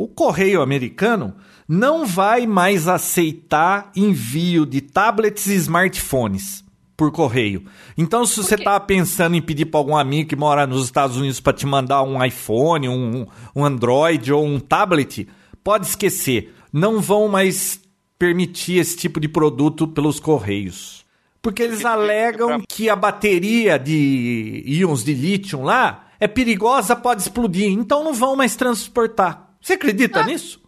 o 0.05 0.11
correio 0.15 0.63
americano, 0.63 1.35
não 1.69 2.07
vai 2.07 2.47
mais 2.47 2.89
aceitar 2.89 3.91
envio 3.95 4.65
de 4.65 4.81
tablets 4.81 5.47
e 5.49 5.55
smartphones 5.57 6.66
por 6.97 7.13
correio. 7.13 7.65
Então, 7.97 8.25
se 8.25 8.37
você 8.37 8.57
tá 8.57 8.81
pensando 8.81 9.37
em 9.37 9.43
pedir 9.43 9.67
para 9.67 9.79
algum 9.79 9.97
amigo 9.97 10.31
que 10.31 10.37
mora 10.37 10.67
nos 10.67 10.85
Estados 10.85 11.17
Unidos 11.17 11.41
para 11.41 11.53
te 11.53 11.67
mandar 11.67 12.03
um 12.03 12.25
iPhone, 12.25 12.89
um, 12.89 13.27
um 13.55 13.65
Android 13.65 14.33
ou 14.33 14.45
um 14.45 14.59
tablet, 14.59 15.29
pode 15.63 15.87
esquecer. 15.87 16.55
Não 16.73 17.01
vão 17.01 17.29
mais 17.29 17.81
permitir 18.19 18.79
esse 18.79 18.97
tipo 18.97 19.21
de 19.21 19.29
produto 19.29 19.87
pelos 19.87 20.19
correios. 20.19 21.05
Porque 21.43 21.63
eles 21.63 21.85
alegam 21.85 22.63
que 22.69 22.89
a 22.89 22.97
bateria 22.97 23.79
de 23.79 24.63
íons 24.67 25.05
de 25.05 25.15
lítio 25.15 25.63
lá 25.63 26.09
é 26.19 26.27
perigosa, 26.27 26.97
pode 26.97 27.23
explodir. 27.23 27.71
Então 27.71 28.03
não 28.03 28.13
vão 28.15 28.35
mais 28.35 28.57
transportar. 28.57 29.55
Você 29.61 29.75
acredita 29.75 30.25
nisso? 30.25 30.61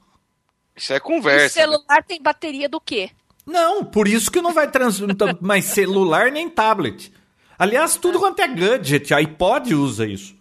Isso 0.76 0.92
é 0.92 0.98
O 0.98 1.00
conversa. 1.00 1.42
né? 1.42 1.48
celular 1.66 2.04
tem 2.06 2.22
bateria 2.22 2.68
do 2.68 2.80
quê? 2.80 3.10
Não, 3.48 3.84
por 3.84 4.06
isso 4.06 4.30
que 4.30 4.42
não 4.42 4.52
vai 4.52 4.70
transportar 4.70 5.36
mais 5.40 5.64
celular 5.64 6.30
nem 6.30 6.48
tablet. 6.50 7.12
Aliás, 7.58 7.96
tudo 7.96 8.18
quanto 8.18 8.40
é 8.40 8.46
gadget, 8.48 9.12
a 9.12 9.16
iPod 9.18 9.74
usa 9.74 10.06
isso. 10.06 10.36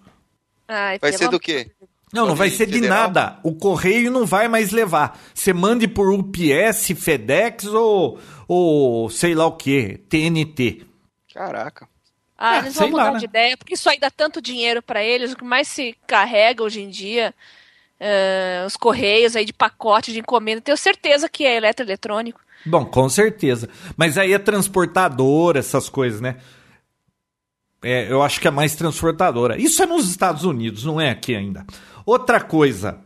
Ai, 0.68 1.00
Vai 1.00 1.14
ser 1.14 1.30
do 1.30 1.40
quê? 1.40 1.72
Não, 2.14 2.26
não 2.28 2.36
vai 2.36 2.50
ser 2.50 2.66
de 2.68 2.74
Federal? 2.74 3.04
nada. 3.04 3.40
O 3.44 3.54
correio 3.54 4.12
não 4.12 4.26
vai 4.26 4.48
mais 4.48 4.72
levar. 4.72 5.20
Você 5.34 5.52
mande 5.54 5.88
por 5.88 6.12
UPS, 6.12 6.92
FedEx 6.98 7.66
ou, 7.66 8.20
ou 8.48 9.10
sei 9.10 9.34
lá 9.36 9.46
o 9.46 9.54
que, 9.54 9.98
TNT. 10.10 10.86
Caraca. 11.34 11.88
Ah, 12.38 12.52
Ah, 12.52 12.58
eles 12.60 12.74
sei 12.76 12.88
vão 12.90 12.98
lá, 12.98 13.04
mudar 13.06 13.14
né? 13.14 13.20
de 13.20 13.26
ideia, 13.26 13.58
porque 13.58 13.74
isso 13.74 13.90
aí 13.90 14.00
dá 14.00 14.10
tanto 14.12 14.42
dinheiro 14.42 14.82
pra 14.82 15.04
eles, 15.04 15.34
o 15.34 15.36
que 15.38 15.44
mais 15.44 15.68
se 15.68 15.96
carrega 16.06 16.64
hoje 16.64 16.82
em 16.82 16.90
dia, 16.90 17.34
eh, 18.00 18.64
os 18.66 18.78
correios 18.78 19.36
aí 19.36 19.44
de 19.44 19.54
pacote 19.54 20.14
de 20.14 20.20
encomenda, 20.20 20.62
tenho 20.62 20.78
certeza 20.78 21.28
que 21.28 21.46
é 21.46 21.56
eletroeletrônico. 21.58 22.40
Bom, 22.66 22.86
com 22.86 23.08
certeza. 23.10 23.70
Mas 23.96 24.18
aí 24.18 24.34
é 24.34 24.40
transportadora, 24.40 25.60
essas 25.60 25.90
coisas, 25.90 26.20
né? 26.20 26.38
É, 27.84 28.12
eu 28.12 28.22
acho 28.24 28.42
que 28.42 28.48
é 28.48 28.52
mais 28.52 28.76
transportadora. 28.76 29.60
Isso 29.60 29.82
é 29.82 29.86
nos 29.86 30.10
Estados 30.10 30.44
Unidos, 30.44 30.84
não 30.84 31.00
é 31.00 31.10
aqui 31.10 31.36
ainda. 31.36 31.66
Outra 32.06 32.42
coisa. 32.42 33.00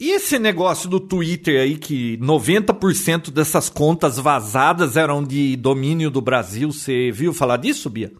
E 0.00 0.12
esse 0.12 0.38
negócio 0.38 0.88
do 0.88 1.00
Twitter 1.00 1.60
aí, 1.60 1.76
que 1.76 2.16
90% 2.18 3.30
dessas 3.30 3.68
contas 3.68 4.16
vazadas 4.16 4.96
eram 4.96 5.24
de 5.24 5.56
domínio 5.56 6.10
do 6.10 6.20
Brasil, 6.20 6.70
você 6.70 7.10
viu 7.10 7.34
falar 7.34 7.56
disso, 7.56 7.90
Bia? 7.90 8.12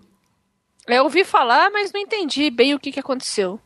Eu 0.89 1.05
ouvi 1.05 1.25
falar, 1.25 1.71
mas 1.71 1.93
não 1.93 2.01
entendi 2.01 2.51
bem 2.51 2.75
o 2.75 2.81
que, 2.81 2.91
que 2.91 2.99
aconteceu. 2.99 3.61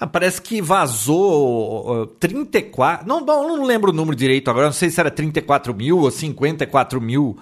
Ah, 0.00 0.06
parece 0.06 0.40
que 0.40 0.62
vazou 0.62 1.86
ó, 1.86 2.06
34. 2.06 3.06
Não, 3.06 3.20
não, 3.20 3.56
não 3.56 3.64
lembro 3.64 3.90
o 3.90 3.94
número 3.94 4.16
direito 4.16 4.48
agora, 4.48 4.66
não 4.66 4.72
sei 4.72 4.90
se 4.90 5.00
era 5.00 5.10
34 5.10 5.74
mil 5.74 5.98
ou 5.98 6.10
54 6.10 7.00
mil 7.00 7.36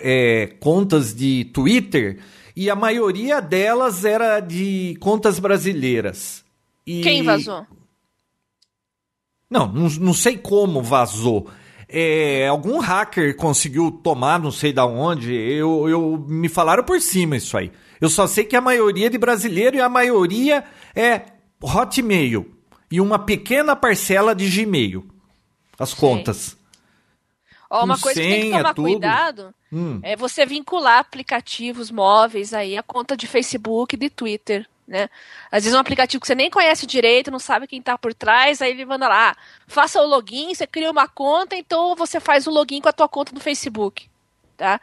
é, 0.00 0.54
contas 0.58 1.14
de 1.14 1.44
Twitter. 1.46 2.18
E 2.56 2.68
a 2.68 2.74
maioria 2.74 3.40
delas 3.40 4.04
era 4.04 4.40
de 4.40 4.96
contas 5.00 5.38
brasileiras. 5.38 6.44
E- 6.86 7.00
Quem 7.02 7.22
vazou? 7.22 7.66
Não, 9.48 9.66
não, 9.70 9.88
não 9.88 10.14
sei 10.14 10.36
como 10.36 10.82
vazou. 10.82 11.46
É, 11.88 12.48
algum 12.48 12.78
hacker 12.78 13.36
conseguiu 13.36 13.90
tomar, 13.90 14.40
não 14.40 14.50
sei 14.50 14.72
da 14.72 14.86
onde. 14.86 15.32
Eu, 15.34 15.88
eu 15.88 16.24
me 16.26 16.48
falaram 16.48 16.82
por 16.82 17.00
cima 17.00 17.36
isso 17.36 17.56
aí. 17.56 17.70
Eu 18.00 18.08
só 18.08 18.26
sei 18.26 18.44
que 18.44 18.56
a 18.56 18.60
maioria 18.62 19.06
é 19.06 19.10
de 19.10 19.18
brasileiro 19.18 19.76
e 19.76 19.80
a 19.80 19.88
maioria 19.88 20.64
é 20.96 21.20
Hotmail 21.62 22.50
e 22.90 23.00
uma 23.00 23.18
pequena 23.18 23.74
parcela 23.76 24.34
de 24.34 24.48
Gmail. 24.48 25.06
As 25.78 25.90
Sim. 25.90 25.96
contas. 25.96 26.56
Ó, 27.70 27.84
uma 27.84 27.94
Com 27.96 28.02
coisa 28.02 28.20
que 28.20 28.28
tem 28.28 28.36
que 28.36 28.42
senha, 28.48 28.58
tomar 28.58 28.74
tudo. 28.74 28.88
cuidado 28.88 29.54
Hum. 29.72 29.98
é 30.02 30.14
você 30.14 30.44
vincular 30.44 30.98
aplicativos 30.98 31.90
móveis 31.90 32.52
aí 32.52 32.76
à 32.76 32.82
conta 32.82 33.16
de 33.16 33.26
Facebook 33.26 33.94
e 33.94 33.98
de 33.98 34.10
Twitter, 34.10 34.68
né? 34.86 35.08
Às 35.50 35.64
vezes 35.64 35.72
é 35.72 35.76
um 35.78 35.80
aplicativo 35.80 36.20
que 36.20 36.26
você 36.26 36.34
nem 36.34 36.50
conhece 36.50 36.86
direito, 36.86 37.30
não 37.30 37.38
sabe 37.38 37.66
quem 37.66 37.80
tá 37.80 37.96
por 37.96 38.12
trás, 38.12 38.60
aí 38.60 38.72
ele 38.72 38.84
manda 38.84 39.08
lá, 39.08 39.30
ah, 39.30 39.36
faça 39.66 40.02
o 40.02 40.06
login, 40.06 40.54
você 40.54 40.66
cria 40.66 40.90
uma 40.90 41.08
conta, 41.08 41.56
então 41.56 41.96
você 41.96 42.20
faz 42.20 42.46
o 42.46 42.50
login 42.50 42.82
com 42.82 42.90
a 42.90 42.92
tua 42.92 43.08
conta 43.08 43.32
do 43.32 43.40
Facebook, 43.40 44.06
tá? 44.58 44.78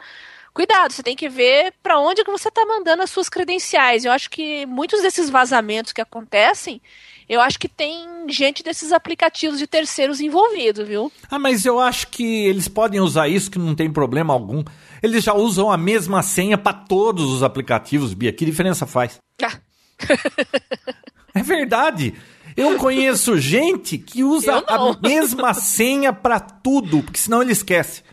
Cuidado, 0.59 0.91
você 0.91 1.01
tem 1.01 1.15
que 1.15 1.29
ver 1.29 1.73
para 1.81 1.97
onde 1.97 2.21
que 2.21 2.29
você 2.29 2.51
tá 2.51 2.65
mandando 2.65 3.01
as 3.01 3.09
suas 3.09 3.29
credenciais. 3.29 4.03
Eu 4.03 4.11
acho 4.11 4.29
que 4.29 4.65
muitos 4.65 5.01
desses 5.01 5.29
vazamentos 5.29 5.93
que 5.93 6.01
acontecem, 6.01 6.81
eu 7.29 7.39
acho 7.39 7.57
que 7.57 7.69
tem 7.69 8.05
gente 8.27 8.61
desses 8.61 8.91
aplicativos 8.91 9.57
de 9.57 9.65
terceiros 9.65 10.19
envolvidos, 10.19 10.85
viu? 10.85 11.09
Ah, 11.31 11.39
mas 11.39 11.65
eu 11.65 11.79
acho 11.79 12.07
que 12.09 12.45
eles 12.45 12.67
podem 12.67 12.99
usar 12.99 13.29
isso 13.29 13.49
que 13.49 13.57
não 13.57 13.73
tem 13.73 13.89
problema 13.89 14.33
algum. 14.33 14.61
Eles 15.01 15.23
já 15.23 15.33
usam 15.33 15.71
a 15.71 15.77
mesma 15.77 16.21
senha 16.21 16.57
para 16.57 16.73
todos 16.73 17.31
os 17.31 17.41
aplicativos, 17.41 18.13
Bia. 18.13 18.33
Que 18.33 18.43
diferença 18.43 18.85
faz? 18.85 19.17
Ah, 19.41 19.57
É 21.33 21.41
verdade. 21.41 22.13
Eu 22.57 22.75
conheço 22.77 23.37
gente 23.37 23.97
que 23.97 24.25
usa 24.25 24.61
a 24.67 24.97
mesma 25.01 25.53
senha 25.53 26.11
pra 26.11 26.37
tudo, 26.37 27.01
porque 27.01 27.17
senão 27.17 27.41
ele 27.41 27.53
esquece. 27.53 28.03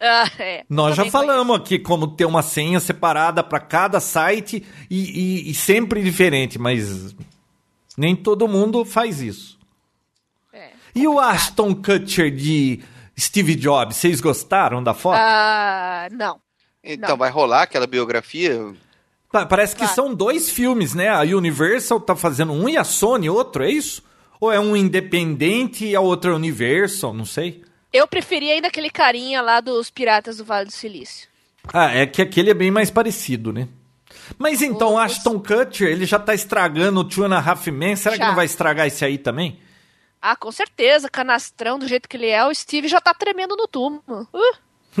Ah, 0.00 0.30
é. 0.38 0.64
Nós 0.68 0.96
já 0.96 1.04
falamos 1.10 1.54
aqui 1.56 1.78
como 1.78 2.08
ter 2.08 2.24
uma 2.24 2.42
senha 2.42 2.80
separada 2.80 3.42
para 3.44 3.60
cada 3.60 4.00
site 4.00 4.64
e, 4.90 4.96
e- 5.46 5.50
e 5.50 5.54
sempre 5.54 6.02
diferente, 6.02 6.58
mas 6.58 7.14
nem 7.98 8.16
todo 8.16 8.48
mundo 8.48 8.84
faz 8.84 9.20
isso. 9.20 9.58
conheço. 10.50 10.68
É. 10.68 10.70
E 10.94 11.06
o 11.06 11.18
Ashton 11.20 11.74
Kutcher 11.74 12.34
de 12.34 12.80
Steve 13.18 13.54
Jobs, 13.54 13.96
vocês 13.96 14.20
gostaram 14.22 14.82
da 14.82 14.94
foto? 14.94 15.18
Ah, 15.20 16.08
não. 16.10 16.40
Então 16.82 17.10
Não. 17.10 17.16
vai 17.18 17.30
rolar 17.30 17.62
aquela 17.64 17.86
biografia? 17.86 18.72
Pa- 19.30 19.44
Parece 19.44 19.76
que 19.76 19.84
Vai. 19.84 19.94
são 19.94 20.14
dois 20.14 20.48
filmes, 20.48 20.94
né? 20.94 21.08
A 21.10 21.20
Universal 21.20 22.00
tá 22.00 22.16
fazendo 22.16 22.52
um 22.54 22.66
e 22.68 22.76
a 22.78 22.84
Sony 22.84 23.28
outro, 23.28 23.62
é 23.64 23.70
isso? 23.70 24.02
Ou 24.40 24.50
é 24.50 24.58
um 24.58 24.74
independente 24.74 25.84
e 25.84 25.94
a 25.94 26.00
outra 26.00 26.30
é 26.30 26.34
Universal, 26.34 27.12
não 27.12 27.26
sei. 27.26 27.62
Eu 27.92 28.06
preferi 28.06 28.50
ainda 28.50 28.68
aquele 28.68 28.90
carinha 28.90 29.42
lá 29.42 29.60
dos 29.60 29.90
Piratas 29.90 30.36
do 30.38 30.44
Vale 30.44 30.66
do 30.66 30.72
Silício. 30.72 31.28
Ah, 31.72 31.92
é 31.94 32.06
que 32.06 32.22
aquele 32.22 32.50
é 32.50 32.54
bem 32.54 32.70
mais 32.70 32.90
parecido, 32.90 33.52
né? 33.52 33.68
Mas 34.38 34.62
então, 34.62 34.94
O- 34.94 34.98
Ashton 34.98 35.38
Kutcher, 35.40 35.88
ele 35.88 36.06
já 36.06 36.18
tá 36.18 36.34
estragando 36.34 37.00
o 37.00 37.04
Two 37.04 37.24
and 37.24 37.34
a 37.36 37.40
Half 37.40 37.66
Men, 37.68 37.96
será 37.96 38.16
que 38.16 38.22
Já. 38.22 38.28
não 38.28 38.34
vai 38.36 38.46
estragar 38.46 38.86
esse 38.86 39.04
aí 39.04 39.18
também? 39.18 39.60
Ah, 40.22 40.36
com 40.36 40.52
certeza, 40.52 41.08
canastrão 41.08 41.78
do 41.78 41.88
jeito 41.88 42.08
que 42.08 42.16
ele 42.16 42.28
é, 42.28 42.44
o 42.44 42.54
Steve 42.54 42.88
já 42.88 43.00
tá 43.00 43.12
tremendo 43.14 43.56
no 43.56 43.66
túmulo. 43.66 44.28
Uh, 44.32 44.56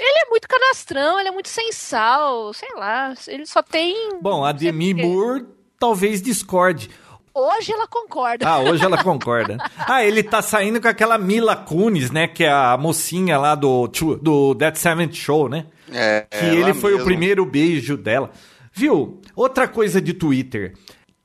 ele 0.00 0.18
é 0.18 0.30
muito 0.30 0.48
canastrão, 0.48 1.18
ele 1.20 1.28
é 1.28 1.32
muito 1.32 1.48
sem 1.48 1.72
sal, 1.72 2.52
sei 2.54 2.72
lá. 2.74 3.14
Ele 3.26 3.46
só 3.46 3.62
tem. 3.62 4.18
Bom, 4.20 4.44
a 4.44 4.52
Demi. 4.52 4.94
Moore 4.94 5.46
talvez 5.78 6.22
discorde. 6.22 6.88
Hoje 7.34 7.72
ela 7.72 7.86
concorda. 7.86 8.46
Ah, 8.48 8.58
hoje 8.60 8.84
ela 8.84 9.02
concorda. 9.02 9.56
Ah, 9.86 10.04
ele 10.04 10.22
tá 10.22 10.40
saindo 10.42 10.80
com 10.80 10.88
aquela 10.88 11.18
Mila 11.18 11.56
Kunis, 11.56 12.10
né? 12.10 12.26
Que 12.28 12.44
é 12.44 12.50
a 12.52 12.76
mocinha 12.78 13.36
lá 13.38 13.54
do, 13.54 13.88
do 14.20 14.54
That 14.54 14.78
Seventh 14.78 15.14
Show, 15.14 15.48
né? 15.48 15.66
É, 15.92 16.26
que 16.30 16.36
ela 16.44 16.54
ele 16.54 16.74
foi 16.74 16.92
o 16.92 16.96
mesmo. 16.96 17.04
primeiro 17.06 17.44
beijo 17.44 17.96
dela. 17.96 18.30
Viu? 18.72 19.20
Outra 19.36 19.66
coisa 19.68 20.00
de 20.00 20.14
Twitter. 20.14 20.74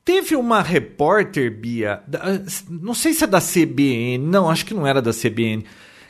Teve 0.04 0.34
uma 0.36 0.60
repórter, 0.62 1.50
Bia, 1.54 2.02
da- 2.06 2.22
não 2.68 2.94
sei 2.94 3.12
se 3.12 3.24
é 3.24 3.26
da 3.26 3.40
CBN, 3.40 4.18
não, 4.18 4.48
acho 4.50 4.64
que 4.64 4.72
não 4.74 4.86
era 4.86 5.02
da 5.02 5.12
CBN, 5.12 5.64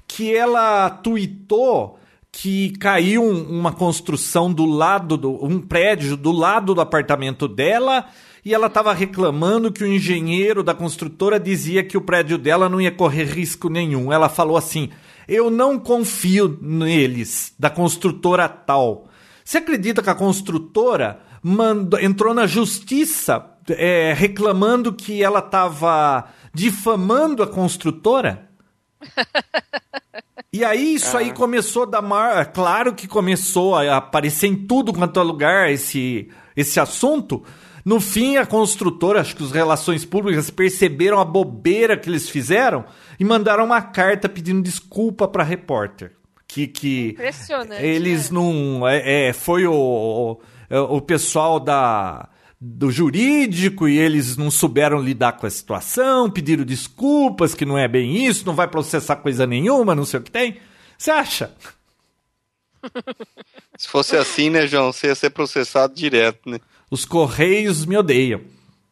que 0.06 0.32
ela 0.34 0.88
tweetou 0.90 1.98
que 2.30 2.70
caiu 2.78 3.22
um- 3.24 3.58
uma 3.58 3.72
construção 3.72 4.52
do 4.52 4.64
lado 4.66 5.16
do 5.16 5.44
um 5.44 5.60
prédio 5.60 6.16
do 6.16 6.30
lado 6.30 6.74
do 6.74 6.80
apartamento 6.80 7.48
dela 7.48 8.06
e 8.48 8.54
ela 8.54 8.68
estava 8.68 8.94
reclamando 8.94 9.70
que 9.70 9.84
o 9.84 9.86
engenheiro 9.86 10.62
da 10.62 10.72
construtora 10.72 11.38
dizia 11.38 11.84
que 11.84 11.98
o 11.98 12.00
prédio 12.00 12.38
dela 12.38 12.66
não 12.66 12.80
ia 12.80 12.90
correr 12.90 13.24
risco 13.24 13.68
nenhum. 13.68 14.10
Ela 14.10 14.30
falou 14.30 14.56
assim: 14.56 14.88
"Eu 15.28 15.50
não 15.50 15.78
confio 15.78 16.58
neles 16.62 17.52
da 17.58 17.68
construtora 17.68 18.48
tal". 18.48 19.06
Você 19.44 19.58
acredita 19.58 20.02
que 20.02 20.08
a 20.08 20.14
construtora 20.14 21.20
mandou, 21.42 22.00
entrou 22.00 22.32
na 22.32 22.46
justiça 22.46 23.44
é, 23.68 24.14
reclamando 24.16 24.94
que 24.94 25.22
ela 25.22 25.40
estava 25.40 26.30
difamando 26.54 27.42
a 27.42 27.46
construtora? 27.46 28.48
E 30.50 30.64
aí 30.64 30.94
isso 30.94 31.14
aí 31.14 31.30
começou 31.34 31.82
a 31.82 31.86
dar 31.86 32.00
maior... 32.00 32.46
Claro 32.46 32.94
que 32.94 33.06
começou 33.06 33.76
a 33.76 33.98
aparecer 33.98 34.46
em 34.46 34.56
tudo 34.56 34.94
quanto 34.94 35.20
é 35.20 35.22
lugar 35.22 35.70
esse, 35.70 36.30
esse 36.56 36.80
assunto. 36.80 37.44
No 37.88 38.00
fim, 38.00 38.36
a 38.36 38.44
construtora, 38.44 39.22
acho 39.22 39.34
que 39.34 39.42
os 39.42 39.50
relações 39.50 40.04
públicas 40.04 40.50
perceberam 40.50 41.18
a 41.18 41.24
bobeira 41.24 41.96
que 41.96 42.10
eles 42.10 42.28
fizeram 42.28 42.84
e 43.18 43.24
mandaram 43.24 43.64
uma 43.64 43.80
carta 43.80 44.28
pedindo 44.28 44.62
desculpa 44.62 45.26
para 45.26 45.42
a 45.42 45.46
repórter. 45.46 46.12
Que, 46.46 46.66
que 46.66 47.08
Impressionante, 47.12 47.82
eles 47.82 48.30
né? 48.30 48.38
não... 48.38 48.86
É, 48.86 49.28
é, 49.28 49.32
foi 49.32 49.66
o, 49.66 49.72
o, 49.72 50.96
o 50.96 51.00
pessoal 51.00 51.58
da 51.58 52.28
do 52.60 52.90
jurídico 52.90 53.88
e 53.88 53.96
eles 53.96 54.36
não 54.36 54.50
souberam 54.50 55.00
lidar 55.00 55.38
com 55.38 55.46
a 55.46 55.50
situação, 55.50 56.30
pediram 56.30 56.66
desculpas, 56.66 57.54
que 57.54 57.64
não 57.64 57.78
é 57.78 57.88
bem 57.88 58.26
isso, 58.26 58.44
não 58.44 58.54
vai 58.54 58.68
processar 58.68 59.16
coisa 59.16 59.46
nenhuma, 59.46 59.94
não 59.94 60.04
sei 60.04 60.20
o 60.20 60.22
que 60.22 60.30
tem. 60.30 60.58
Você 60.98 61.10
acha? 61.10 61.54
Se 63.78 63.88
fosse 63.88 64.14
assim, 64.14 64.50
né, 64.50 64.66
João? 64.66 64.92
Você 64.92 65.06
ia 65.06 65.14
ser 65.14 65.30
processado 65.30 65.94
direto, 65.94 66.50
né? 66.50 66.60
Os 66.90 67.04
Correios 67.04 67.84
me 67.86 67.96
odeiam. 67.96 68.40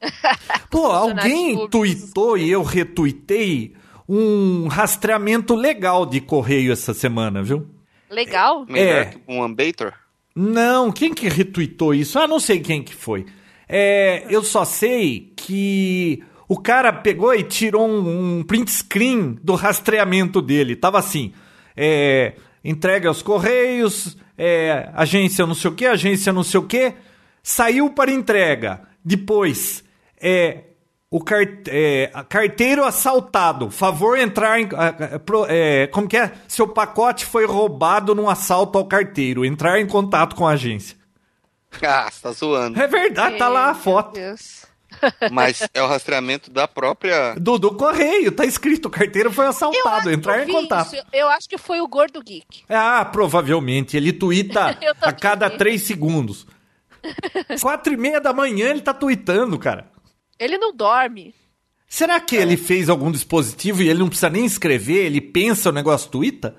Pô, 0.70 0.86
alguém 0.86 1.68
tuitou 1.68 2.36
e 2.36 2.50
eu 2.50 2.62
retuitei 2.62 3.74
um 4.08 4.68
rastreamento 4.68 5.54
legal 5.54 6.06
de 6.06 6.20
correio 6.20 6.72
essa 6.72 6.92
semana, 6.94 7.42
viu? 7.42 7.66
Legal. 8.10 8.64
Melhor 8.66 8.96
É. 9.02 9.04
que 9.06 9.18
um 9.26 9.42
Ambator? 9.42 9.92
Não, 10.34 10.92
quem 10.92 11.14
que 11.14 11.28
retuitou 11.28 11.94
isso? 11.94 12.18
Ah, 12.18 12.28
não 12.28 12.38
sei 12.38 12.60
quem 12.60 12.82
que 12.82 12.94
foi. 12.94 13.26
É, 13.68 14.24
eu 14.28 14.44
só 14.44 14.64
sei 14.64 15.32
que 15.34 16.22
o 16.46 16.56
cara 16.58 16.92
pegou 16.92 17.34
e 17.34 17.42
tirou 17.42 17.88
um, 17.88 18.38
um 18.38 18.42
print 18.44 18.70
screen 18.70 19.38
do 19.42 19.54
rastreamento 19.54 20.40
dele. 20.42 20.76
Tava 20.76 20.98
assim, 20.98 21.32
é, 21.76 22.34
entrega 22.62 23.08
aos 23.08 23.22
correios, 23.22 24.16
é, 24.38 24.88
agência 24.94 25.46
não 25.46 25.54
sei 25.54 25.70
o 25.70 25.74
que, 25.74 25.86
agência 25.86 26.32
não 26.32 26.44
sei 26.44 26.60
o 26.60 26.64
que, 26.64 26.92
saiu 27.46 27.88
para 27.90 28.10
entrega. 28.10 28.80
Depois, 29.04 29.84
é, 30.20 30.64
o 31.08 31.22
car 31.22 31.44
é, 31.68 32.10
carteiro 32.28 32.84
assaltado. 32.84 33.70
Favor 33.70 34.18
entrar 34.18 34.58
em. 34.58 34.68
é, 35.48 35.86
como 35.86 36.08
que 36.08 36.16
é? 36.16 36.32
Seu 36.48 36.66
pacote 36.66 37.24
foi 37.24 37.46
roubado 37.46 38.16
num 38.16 38.28
assalto 38.28 38.76
ao 38.76 38.84
carteiro. 38.84 39.44
Entrar 39.44 39.78
em 39.78 39.86
contato 39.86 40.34
com 40.34 40.46
a 40.46 40.52
agência. 40.52 40.96
Ah, 41.82 42.08
você 42.10 42.22
tá 42.22 42.32
zoando. 42.32 42.80
É 42.80 42.86
verdade, 42.86 43.36
tá 43.36 43.48
lá 43.48 43.64
a 43.68 43.74
Meu 43.74 43.82
foto. 43.82 44.14
Deus. 44.14 44.64
Mas 45.30 45.68
é 45.74 45.82
o 45.82 45.86
rastreamento 45.86 46.50
da 46.50 46.66
própria. 46.66 47.34
Do, 47.34 47.58
do 47.58 47.74
correio, 47.74 48.32
tá 48.32 48.46
escrito: 48.46 48.86
o 48.86 48.90
carteiro 48.90 49.30
foi 49.30 49.46
assaltado. 49.46 50.10
Entrar 50.10 50.48
em 50.48 50.50
contato. 50.50 50.94
isso. 50.94 51.04
Eu 51.12 51.28
acho 51.28 51.46
que 51.46 51.58
foi 51.58 51.82
o 51.82 51.86
Gordo 51.88 52.22
Geek. 52.22 52.64
Ah, 52.66 53.04
provavelmente. 53.04 53.94
Ele 53.94 54.10
tuita 54.10 54.74
a 55.02 55.12
cada 55.12 55.50
vi. 55.50 55.58
três 55.58 55.82
segundos. 55.82 56.46
Quatro 57.60 57.92
e 57.92 57.96
meia 57.96 58.20
da 58.20 58.32
manhã 58.32 58.70
ele 58.70 58.80
tá 58.80 58.94
tuitando, 58.94 59.58
cara. 59.58 59.90
Ele 60.38 60.58
não 60.58 60.74
dorme. 60.74 61.34
Será 61.88 62.20
que 62.20 62.36
ele 62.36 62.56
fez 62.56 62.88
algum 62.88 63.10
dispositivo 63.10 63.82
e 63.82 63.88
ele 63.88 64.00
não 64.00 64.08
precisa 64.08 64.28
nem 64.28 64.44
escrever? 64.44 65.06
Ele 65.06 65.20
pensa 65.20 65.70
o 65.70 65.72
negócio 65.72 66.10
tuita? 66.10 66.56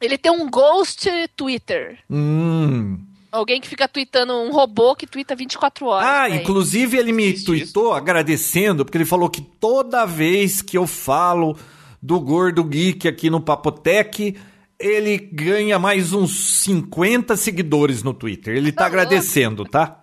Ele 0.00 0.18
tem 0.18 0.32
um 0.32 0.50
ghost 0.50 1.08
Twitter. 1.36 1.98
Hum. 2.10 2.98
Alguém 3.30 3.60
que 3.60 3.68
fica 3.68 3.88
tweetando, 3.88 4.32
um 4.32 4.52
robô 4.52 4.94
que 4.94 5.06
twitta 5.06 5.34
24 5.34 5.86
horas. 5.86 6.08
Ah, 6.08 6.28
né? 6.28 6.36
inclusive 6.36 6.96
ele 6.96 7.12
me 7.12 7.32
tweetou 7.32 7.92
agradecendo, 7.92 8.84
porque 8.84 8.96
ele 8.96 9.04
falou 9.04 9.28
que 9.28 9.40
toda 9.40 10.06
vez 10.06 10.62
que 10.62 10.78
eu 10.78 10.86
falo 10.86 11.56
do 12.00 12.20
Gordo 12.20 12.62
Geek 12.62 13.08
aqui 13.08 13.28
no 13.28 13.40
Papotec, 13.40 14.36
ele 14.78 15.16
ganha 15.18 15.78
mais 15.78 16.12
uns 16.12 16.32
50 16.62 17.36
seguidores 17.36 18.02
no 18.02 18.12
Twitter. 18.14 18.56
Ele 18.56 18.72
tá 18.72 18.82
Tá 18.82 18.86
agradecendo, 18.86 19.64
tá? 19.64 20.00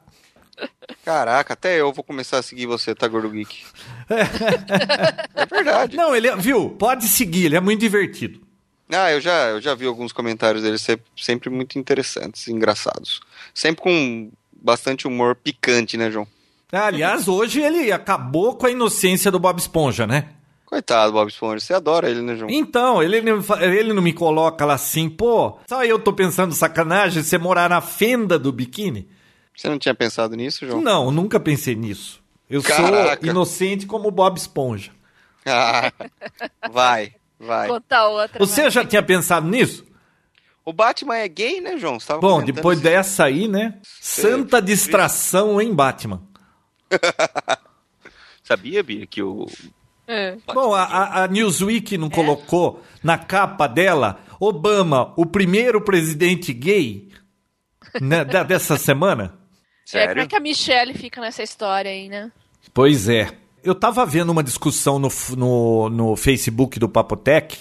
Caraca, 1.04 1.54
até 1.54 1.80
eu 1.82 1.92
vou 1.92 2.04
começar 2.04 2.38
a 2.40 2.44
seguir 2.44 2.68
você, 2.68 2.94
tá, 2.94 3.08
Gordo 3.08 3.30
Geek? 3.32 3.64
é 5.36 5.46
verdade. 5.46 5.96
Não, 5.98 6.16
ele, 6.16 6.28
é- 6.28 6.36
viu? 6.36 6.70
Pode 6.72 7.08
seguir, 7.08 7.46
ele 7.46 7.56
é 7.56 7.60
muito 7.62 7.80
divertido. 7.80 8.40
Ah, 8.94 9.12
eu 9.12 9.22
já, 9.22 9.50
eu 9.50 9.62
já 9.62 9.74
vi 9.74 9.86
alguns 9.86 10.12
comentários 10.12 10.64
dele 10.64 10.78
sempre, 10.78 11.06
sempre 11.16 11.50
muito 11.50 11.80
interessantes, 11.80 12.48
engraçados. 12.50 13.22
Sempre 13.54 13.82
com 13.82 14.32
bastante 14.62 15.08
humor 15.08 15.36
picante, 15.36 15.96
né, 15.98 16.12
João? 16.12 16.28
Aliás, 16.72 17.28
hoje 17.28 17.62
ele 17.62 17.92
acabou 17.92 18.56
com 18.56 18.66
a 18.68 18.72
inocência 18.72 19.32
do 19.32 19.40
Bob 19.40 19.58
Esponja, 19.60 20.06
né? 20.06 20.30
Coitado, 20.72 21.12
Bob 21.12 21.28
Esponja. 21.28 21.60
Você 21.60 21.74
adora 21.74 22.10
ele, 22.10 22.22
né, 22.22 22.34
João? 22.34 22.50
Então, 22.50 23.04
ele, 23.04 23.18
ele 23.60 23.92
não 23.92 24.02
me 24.02 24.14
coloca 24.14 24.64
lá 24.64 24.76
assim, 24.76 25.10
pô, 25.10 25.60
só 25.68 25.84
eu 25.84 26.00
tô 26.00 26.14
pensando 26.14 26.56
sacanagem 26.56 27.22
você 27.22 27.38
morar 27.38 27.70
na 27.70 27.82
fenda 27.82 28.40
do 28.40 28.54
biquíni? 28.54 29.10
Você 29.54 29.68
não 29.68 29.78
tinha 29.78 29.94
pensado 29.94 30.34
nisso, 30.34 30.66
João? 30.66 30.82
Não, 30.82 31.12
nunca 31.12 31.42
pensei 31.42 31.76
nisso. 31.76 32.24
Eu 32.50 32.64
Caraca. 32.64 33.20
sou 33.22 33.30
inocente 33.30 33.86
como 33.86 34.08
o 34.08 34.12
Bob 34.12 34.38
Esponja. 34.38 34.94
Ah, 35.46 35.92
vai, 36.72 37.16
vai. 37.38 37.68
Conta 37.68 38.08
outra. 38.08 38.40
Você 38.40 38.62
vai. 38.62 38.72
já 38.72 38.86
tinha 38.86 39.04
pensado 39.04 39.46
nisso? 39.50 39.86
O 40.64 40.72
Batman 40.72 41.18
é 41.18 41.28
gay, 41.28 41.60
né, 41.60 41.78
João? 41.78 42.00
Você 42.00 42.08
tava 42.08 42.22
Bom, 42.22 42.42
depois 42.42 42.78
isso. 42.78 42.84
dessa 42.88 43.26
aí, 43.26 43.46
né? 43.46 43.78
Santa 43.84 44.62
distração 44.62 45.62
em 45.62 45.74
Batman. 45.74 46.22
Sabia, 48.42 48.82
Bia, 48.82 49.06
que 49.06 49.22
o... 49.22 49.48
É. 50.08 50.36
Bom, 50.54 50.74
a, 50.74 51.24
a- 51.24 51.28
Newsweek 51.28 51.98
não 51.98 52.10
colocou 52.10 52.82
na 53.04 53.18
capa 53.18 53.68
dela 53.68 54.20
Obama, 54.40 55.14
o 55.16 55.26
primeiro 55.26 55.80
presidente 55.82 56.52
gay 56.54 57.08
né, 58.02 58.26
da- 58.26 58.44
dessa 58.44 58.78
semana? 58.78 59.24
É, 59.24 59.28
como 60.02 60.08
Sério? 60.08 60.22
é 60.24 60.28
que 60.28 60.36
a 60.36 60.40
Michelle 60.40 60.94
fica 60.94 61.22
nessa 61.22 61.44
história 61.44 61.92
aí, 61.92 62.10
né? 62.10 62.32
Pois 62.74 63.08
é. 63.10 63.30
Eu 63.64 63.76
tava 63.76 64.06
vendo 64.06 64.32
uma 64.32 64.44
discussão 64.44 64.98
no, 64.98 65.10
no, 65.38 65.90
no 65.90 66.16
Facebook 66.16 66.80
do 66.80 66.90
Papotec 66.90 67.58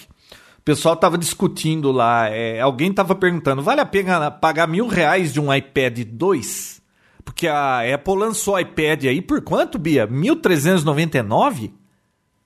O 0.57 0.61
pessoal 0.63 0.95
tava 0.95 1.15
discutindo 1.17 1.91
lá, 1.91 2.27
é, 2.29 2.59
alguém 2.59 2.91
tava 2.91 3.13
perguntando, 3.13 3.61
vale 3.61 3.81
a 3.81 3.85
pena 3.85 4.31
pagar 4.31 4.67
mil 4.67 4.87
reais 4.87 5.31
de 5.31 5.39
um 5.39 5.53
iPad 5.53 5.99
2? 6.05 6.81
Porque 7.23 7.47
a 7.47 7.81
Apple 7.93 8.15
lançou 8.15 8.55
o 8.55 8.59
iPad 8.59 9.05
aí 9.05 9.21
por 9.21 9.41
quanto, 9.43 9.77
Bia? 9.77 10.07
1.399? 10.07 11.71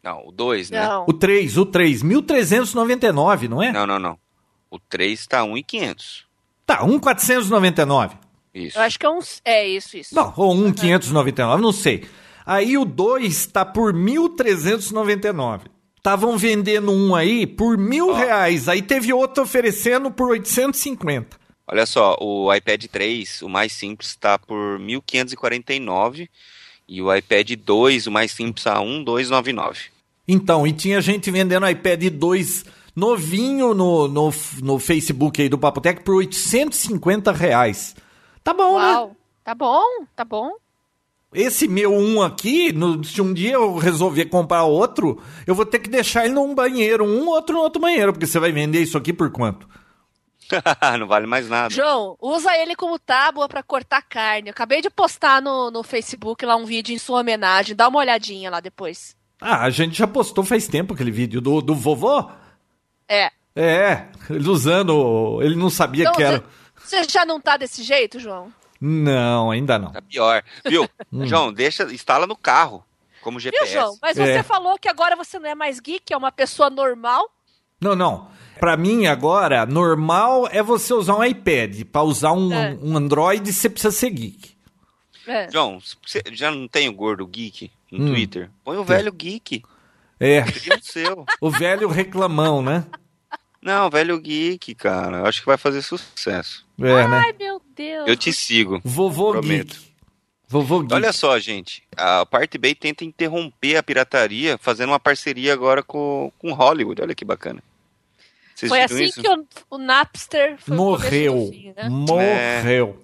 Não, 0.06 0.28
o 0.28 0.32
2, 0.32 0.70
né? 0.70 0.88
Não. 0.88 1.06
O 1.08 1.14
3, 1.14 1.58
o 1.58 1.66
3, 1.66 2.03
1.399, 2.03 3.49
não 3.49 3.64
é? 3.64 3.72
Não, 3.72 3.88
não, 3.88 3.97
não. 3.97 4.20
O 4.70 4.78
3 4.78 5.26
tá 5.26 5.43
1,500. 5.43 6.26
Tá, 6.64 6.86
1.499. 6.86 8.12
Isso. 8.53 8.78
Eu 8.78 8.84
acho 8.84 8.99
que 8.99 9.06
é 9.06 9.10
uns. 9.10 9.41
É 9.43 9.68
isso, 9.68 9.97
isso. 9.97 10.14
Não, 10.14 10.32
ou 10.38 10.56
1.599, 10.56 11.60
não 11.60 11.72
sei. 11.72 12.08
Aí 12.45 12.78
o 12.78 12.86
2 12.86 13.47
tá 13.47 13.66
por 13.66 13.93
1.399. 13.93 15.62
Estavam 15.97 16.38
vendendo 16.38 16.91
um 16.91 17.16
aí 17.16 17.47
por 17.47 17.76
mil 17.76 18.12
Ó. 18.12 18.14
reais. 18.14 18.70
Aí 18.70 18.84
teve 18.84 19.12
outro 19.12 19.43
oferecendo 19.43 20.12
por 20.12 20.30
850. 20.30 21.36
Olha 21.68 21.88
só, 21.88 22.16
o 22.22 22.53
iPad 22.53 22.86
3, 22.86 23.41
o 23.41 23.49
mais 23.49 23.74
simples, 23.74 24.16
tá 24.16 24.38
por 24.38 24.80
1.549 24.80 26.30
e 26.88 27.01
o 27.01 27.14
iPad 27.14 27.53
2, 27.53 28.06
o 28.06 28.12
mais 28.12 28.32
simples, 28.32 28.68
a 28.68 28.76
1.299. 28.76 29.95
Então, 30.28 30.66
e 30.66 30.74
tinha 30.74 31.02
gente 31.02 31.30
vendendo 31.30 31.68
iPad 31.70 32.04
2 32.10 32.66
novinho 32.96 33.74
no, 33.74 34.08
no, 34.08 34.34
no 34.64 34.80
Facebook 34.80 35.42
aí 35.42 35.50
do 35.50 35.58
Papotec 35.58 36.04
por 36.04 36.16
850 36.16 37.32
reais. 37.32 37.96
Tá 38.44 38.54
bom, 38.54 38.80
né? 38.80 38.94
Uau. 38.94 39.16
Tá 39.44 39.54
bom, 39.54 39.84
tá 40.16 40.24
bom. 40.26 40.52
Esse 41.34 41.68
meu 41.68 41.92
um 41.94 42.22
aqui, 42.24 42.72
no- 42.72 43.04
se 43.04 43.22
um 43.22 43.34
dia 43.34 43.54
eu 43.54 43.76
resolver 43.78 44.26
comprar 44.26 44.64
outro, 44.64 45.22
eu 45.46 45.54
vou 45.54 45.66
ter 45.66 45.80
que 45.80 45.90
deixar 45.90 46.26
ele 46.26 46.34
num 46.34 46.56
banheiro, 46.56 47.04
um 47.04 47.28
outro 47.28 47.56
no 47.56 47.62
outro 47.62 47.82
banheiro, 47.82 48.14
porque 48.14 48.26
você 48.26 48.40
vai 48.40 48.52
vender 48.52 48.82
isso 48.82 48.98
aqui 48.98 49.12
por 49.12 49.30
quanto? 49.30 49.68
não 50.98 51.08
vale 51.08 51.28
mais 51.28 51.50
nada. 51.50 51.74
João, 51.74 52.16
usa 52.22 52.56
ele 52.58 52.76
como 52.76 52.98
tábua 52.98 53.50
pra 53.50 53.62
cortar 53.62 54.02
carne. 54.04 54.48
Eu 54.48 54.52
acabei 54.52 54.82
de 54.82 54.90
postar 54.90 55.42
no, 55.42 55.70
no 55.72 55.84
Facebook 55.84 56.46
lá 56.46 56.56
um 56.56 56.66
vídeo 56.66 56.94
em 56.94 57.00
sua 57.00 57.20
homenagem. 57.20 57.76
Dá 57.76 57.88
uma 57.88 58.00
olhadinha 58.00 58.50
lá 58.50 58.60
depois. 58.60 59.16
Ah, 59.48 59.62
a 59.64 59.70
gente 59.70 59.96
já 59.96 60.08
postou 60.08 60.43
faz 60.43 60.68
tempo 60.68 60.96
aquele 60.96 61.12
vídeo 61.12 61.39
do, 61.39 61.62
do 61.62 61.76
vovô. 61.76 62.28
É. 63.08 63.30
É, 63.56 64.08
ele 64.28 64.50
usando. 64.50 65.39
Ele 65.43 65.56
não 65.56 65.70
sabia 65.70 66.02
Então, 66.06 66.16
que 66.16 66.24
era. 66.24 66.43
Você 66.84 67.04
já 67.04 67.24
não 67.26 67.39
tá 67.39 67.56
desse 67.56 67.84
jeito, 67.84 68.20
João? 68.20 68.52
Não, 68.82 69.52
ainda 69.52 69.78
não. 69.78 69.91
Tá 69.91 70.02
pior. 70.02 70.43
Viu? 70.68 70.89
João, 71.26 71.54
deixa, 71.54 71.84
instala 71.93 72.26
no 72.26 72.36
carro, 72.36 72.84
como 73.22 73.39
Viu, 73.39 73.52
GPS. 73.52 73.72
João? 73.74 73.98
Mas 74.02 74.18
É. 74.18 74.34
você 74.38 74.43
falou 74.43 74.80
que 74.80 74.89
agora 74.89 75.16
você 75.16 75.38
não 75.38 75.48
é 75.50 75.54
mais 75.56 75.80
geek, 75.80 76.12
é 76.12 76.18
uma 76.18 76.32
pessoa 76.32 76.70
normal. 76.72 77.30
Não, 77.80 77.96
não. 77.96 78.28
Pra 78.60 78.76
mim, 78.76 79.06
agora, 79.06 79.64
normal 79.66 80.48
é 80.52 80.64
você 80.64 80.91
usar 80.93 81.16
um 81.16 81.24
iPad. 81.24 81.84
Pra 81.91 82.02
usar 82.02 82.32
um, 82.34 82.52
É. 82.52 82.76
um 82.82 82.98
Android, 82.98 83.54
você 83.54 83.70
precisa 83.70 83.91
ser 83.91 84.10
geek. 84.10 84.56
É. 85.28 85.50
João, 85.52 85.80
você 86.06 86.22
já 86.32 86.50
não 86.52 86.68
tem 86.68 86.89
o 86.89 86.93
gordo 86.93 87.26
geek 87.28 87.72
no 87.98 88.06
Hum. 88.06 88.08
Twitter? 88.14 88.50
Põe 88.64 88.78
o 88.78 88.84
velho 88.84 89.12
geek. 89.12 89.64
É, 90.20 90.41
Cria 90.43 90.78
o 90.78 90.84
seu. 90.84 91.26
o 91.41 91.50
velho 91.50 91.88
reclamão, 91.88 92.62
né? 92.62 92.86
Não, 93.62 93.89
velho 93.89 94.20
geek, 94.20 94.76
cara. 94.76 95.18
Eu 95.18 95.26
Acho 95.26 95.39
que 95.41 95.46
vai 95.48 95.58
fazer 95.58 95.82
sucesso. 95.82 96.66
É, 96.80 97.08
né? 97.08 97.24
Ai, 97.26 97.34
meu 97.38 97.62
Deus. 97.76 98.08
Eu 98.08 98.16
te 98.16 98.32
sigo. 98.32 98.80
Vovô 98.84 99.32
Prometo. 99.32 99.74
geek. 99.76 99.86
Vovô 100.48 100.80
geek. 100.82 100.93
Olha 100.93 101.12
só, 101.12 101.38
gente. 101.39 101.84
A 101.98 102.26
Parte 102.26 102.58
Bay 102.58 102.76
tenta 102.76 103.04
interromper 103.04 103.76
a 103.78 103.84
pirataria 103.84 104.58
fazendo 104.60 104.89
uma 104.89 105.00
parceria 105.00 105.52
agora 105.54 105.82
com, 105.82 106.32
com 106.38 106.54
Hollywood. 106.54 107.02
Olha 107.02 107.16
que 107.16 107.26
bacana. 107.26 107.62
Vocês 108.54 108.70
Foi 108.70 108.82
assim 108.82 109.04
isso? 109.06 109.22
que 109.22 109.28
o, 109.28 109.46
o 109.72 109.78
Napster 109.78 110.58
Morreu. 110.68 111.50
fim, 111.52 111.74
né? 111.76 111.89
Morreu. 111.89 113.02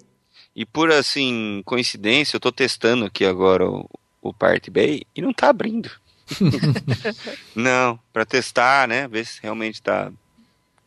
E 0.56 0.66
por 0.66 0.92
assim, 0.92 1.62
coincidência, 1.66 2.36
eu 2.36 2.40
tô 2.40 2.52
testando 2.52 3.06
aqui 3.06 3.26
agora 3.26 3.68
o, 3.70 3.90
o 4.22 4.34
Part 4.34 4.70
Bay 4.70 5.04
e 5.16 5.22
não 5.22 5.34
tá 5.34 5.50
abrindo. 5.50 5.90
não, 7.56 8.00
pra 8.14 8.26
testar, 8.26 8.88
né? 8.88 9.08
Ver 9.08 9.26
se 9.26 9.40
realmente 9.42 9.82
tá 9.82 10.12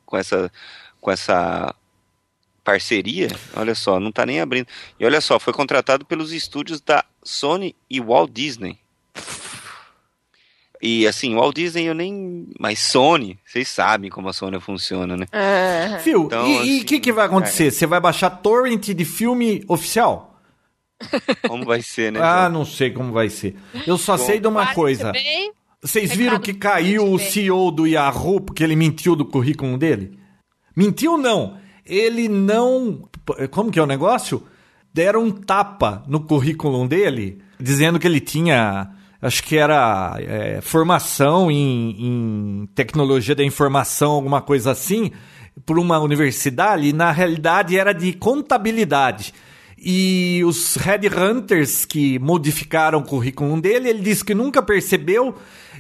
com 0.07 0.17
essa 0.17 0.51
com 1.01 1.11
essa 1.11 1.75
parceria. 2.63 3.29
Olha 3.55 3.75
só, 3.75 4.01
não 4.01 4.11
tá 4.11 4.25
nem 4.25 4.41
abrindo. 4.41 4.67
E 4.99 5.05
olha 5.05 5.21
só, 5.21 5.39
foi 5.39 5.53
contratado 5.53 6.05
pelos 6.07 6.33
estúdios 6.33 6.81
da 6.81 7.05
Sony 7.23 7.77
e 7.91 8.01
Walt 8.01 8.31
Disney. 8.33 8.79
E 10.81 11.07
assim, 11.07 11.35
Walt 11.35 11.55
Disney 11.55 11.85
eu 11.87 11.95
nem. 11.95 12.47
Mas 12.59 12.79
Sony, 12.79 13.39
vocês 13.45 13.69
sabem 13.69 14.11
como 14.11 14.29
a 14.29 14.33
Sony 14.33 14.61
funciona, 14.61 15.17
né? 15.17 15.27
É. 15.33 15.99
Fio, 16.01 16.25
Então, 16.25 16.47
e 16.47 16.57
o 16.57 16.61
assim, 16.61 16.83
que, 16.85 17.01
que 17.01 17.13
vai 17.13 17.27
acontecer? 17.27 17.71
Você 17.71 17.87
vai 17.87 18.01
baixar 18.01 18.31
torrent 18.31 18.89
de 18.89 19.05
filme 19.05 19.65
oficial? 19.69 20.34
Como 21.49 21.65
vai 21.65 21.83
ser, 21.83 22.13
né? 22.13 22.21
Ah, 22.23 22.49
não 22.49 22.65
sei 22.65 22.91
como 22.91 23.13
vai 23.13 23.29
ser. 23.29 23.57
Eu 23.87 23.97
só 23.99 24.17
Bom, 24.17 24.25
sei 24.25 24.41
de 24.41 24.47
uma 24.49 24.75
coisa. 24.75 25.13
bem- 25.13 25.53
Vocês 25.83 26.15
viram 26.15 26.39
que 26.39 26.55
caiu 26.55 27.13
o. 27.13 27.19
CEO 27.19 27.71
do 27.71 27.87
Yahoo 27.87 28.41
porque 28.41 28.63
ele 28.65 28.77
mentiu 28.77 29.15
do 29.15 29.25
currículo 29.25 29.77
dele? 29.77 30.19
Mentiu 30.77 31.17
não. 31.19 31.57
Ele 31.87 32.29
não. 32.29 33.09
Como 33.51 33.71
que 33.71 33.79
é 33.79 33.83
o 33.83 33.87
negócio? 33.87 34.43
Deram 34.93 35.25
um 35.25 35.31
tapa 35.31 36.03
no 36.07 36.21
currículo 36.21 36.87
dele, 36.89 37.39
dizendo 37.61 37.99
que 37.99 38.07
ele 38.07 38.21
tinha. 38.21 38.91
Acho 39.21 39.43
que 39.43 39.57
era 39.57 40.17
é, 40.19 40.61
formação 40.61 41.51
em, 41.51 41.97
em 41.99 42.67
tecnologia 42.75 43.35
da 43.35 43.43
informação, 43.43 44.13
alguma 44.13 44.43
coisa 44.43 44.71
assim, 44.71 45.11
por 45.65 45.79
uma 45.79 45.99
universidade, 45.99 46.89
e 46.89 46.93
na 46.93 47.11
realidade 47.11 47.77
era 47.79 47.93
de 47.95 48.13
contabilidade. 48.13 49.33
E 49.87 50.43
os 50.47 50.77
headhunters 50.77 51.85
que 51.85 52.19
modificaram 52.19 53.01
o 53.01 53.05
currículo 53.05 53.61
dele, 53.61 53.91
ele 53.91 54.01
disse 54.01 54.25
que 54.25 54.35
nunca 54.35 54.63
percebeu. 54.63 55.35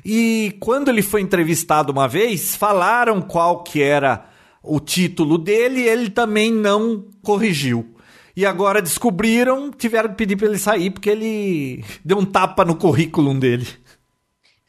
E 0.04 0.54
quando 0.60 0.90
ele 0.90 1.00
foi 1.00 1.22
entrevistado 1.22 1.90
uma 1.90 2.06
vez, 2.06 2.54
falaram 2.54 3.22
qual 3.22 3.62
que 3.62 3.80
era 3.80 4.26
o 4.62 4.78
título 4.78 5.38
dele, 5.38 5.80
ele 5.80 6.10
também 6.10 6.52
não 6.52 7.06
corrigiu. 7.22 7.94
E 8.36 8.44
agora 8.44 8.82
descobriram, 8.82 9.70
tiveram 9.70 10.10
que 10.10 10.16
pedir 10.16 10.36
para 10.36 10.48
ele 10.48 10.58
sair 10.58 10.90
porque 10.90 11.08
ele 11.08 11.82
deu 12.04 12.18
um 12.18 12.26
tapa 12.26 12.62
no 12.62 12.76
currículo 12.76 13.32
dele. 13.32 13.66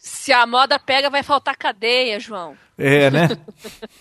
Se 0.05 0.31
a 0.31 0.45
moda 0.45 0.77
pega, 0.77 1.09
vai 1.09 1.23
faltar 1.23 1.57
cadeia, 1.57 2.19
João. 2.19 2.55
É, 2.77 3.09
né? 3.09 3.27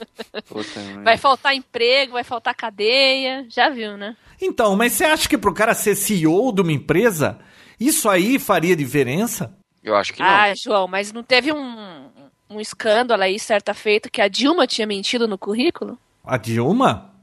Vai 1.03 1.17
faltar 1.17 1.55
emprego, 1.55 2.13
vai 2.13 2.25
faltar 2.25 2.55
cadeia. 2.55 3.47
Já 3.49 3.71
viu, 3.71 3.97
né? 3.97 4.15
Então, 4.43 4.77
mas 4.77 4.93
você 4.93 5.05
acha 5.05 5.27
que 5.27 5.39
pro 5.39 5.55
cara 5.55 5.73
ser 5.73 5.95
CEO 5.95 6.53
de 6.53 6.61
uma 6.61 6.73
empresa, 6.73 7.39
isso 7.81 8.09
aí 8.11 8.39
faria 8.39 8.77
diferença? 8.77 9.57
Eu 9.83 9.97
acho 9.97 10.13
que 10.13 10.21
não. 10.21 10.29
Ah, 10.29 10.53
João, 10.55 10.87
mas 10.87 11.11
não 11.11 11.23
teve 11.23 11.53
um, 11.53 12.11
um 12.51 12.61
escândalo 12.61 13.23
aí, 13.23 13.39
certa 13.39 13.73
feita, 13.73 14.11
que 14.11 14.21
a 14.21 14.29
Dilma 14.29 14.67
tinha 14.67 14.87
mentido 14.87 15.27
no 15.27 15.39
currículo? 15.39 15.99
A 16.23 16.37
Dilma? 16.37 17.15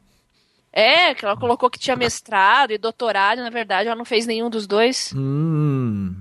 É, 0.73 1.13
que 1.13 1.23
ela 1.23 1.37
colocou 1.37 1.69
que 1.69 1.77
tinha 1.77 1.95
mestrado 1.95 2.71
e 2.71 2.79
doutorado, 2.79 3.39
e 3.39 3.43
na 3.43 3.49
verdade 3.51 3.87
ela 3.87 3.95
não 3.95 4.05
fez 4.05 4.25
nenhum 4.25 4.49
dos 4.49 4.65
dois. 4.65 5.13
Hum. 5.15 6.15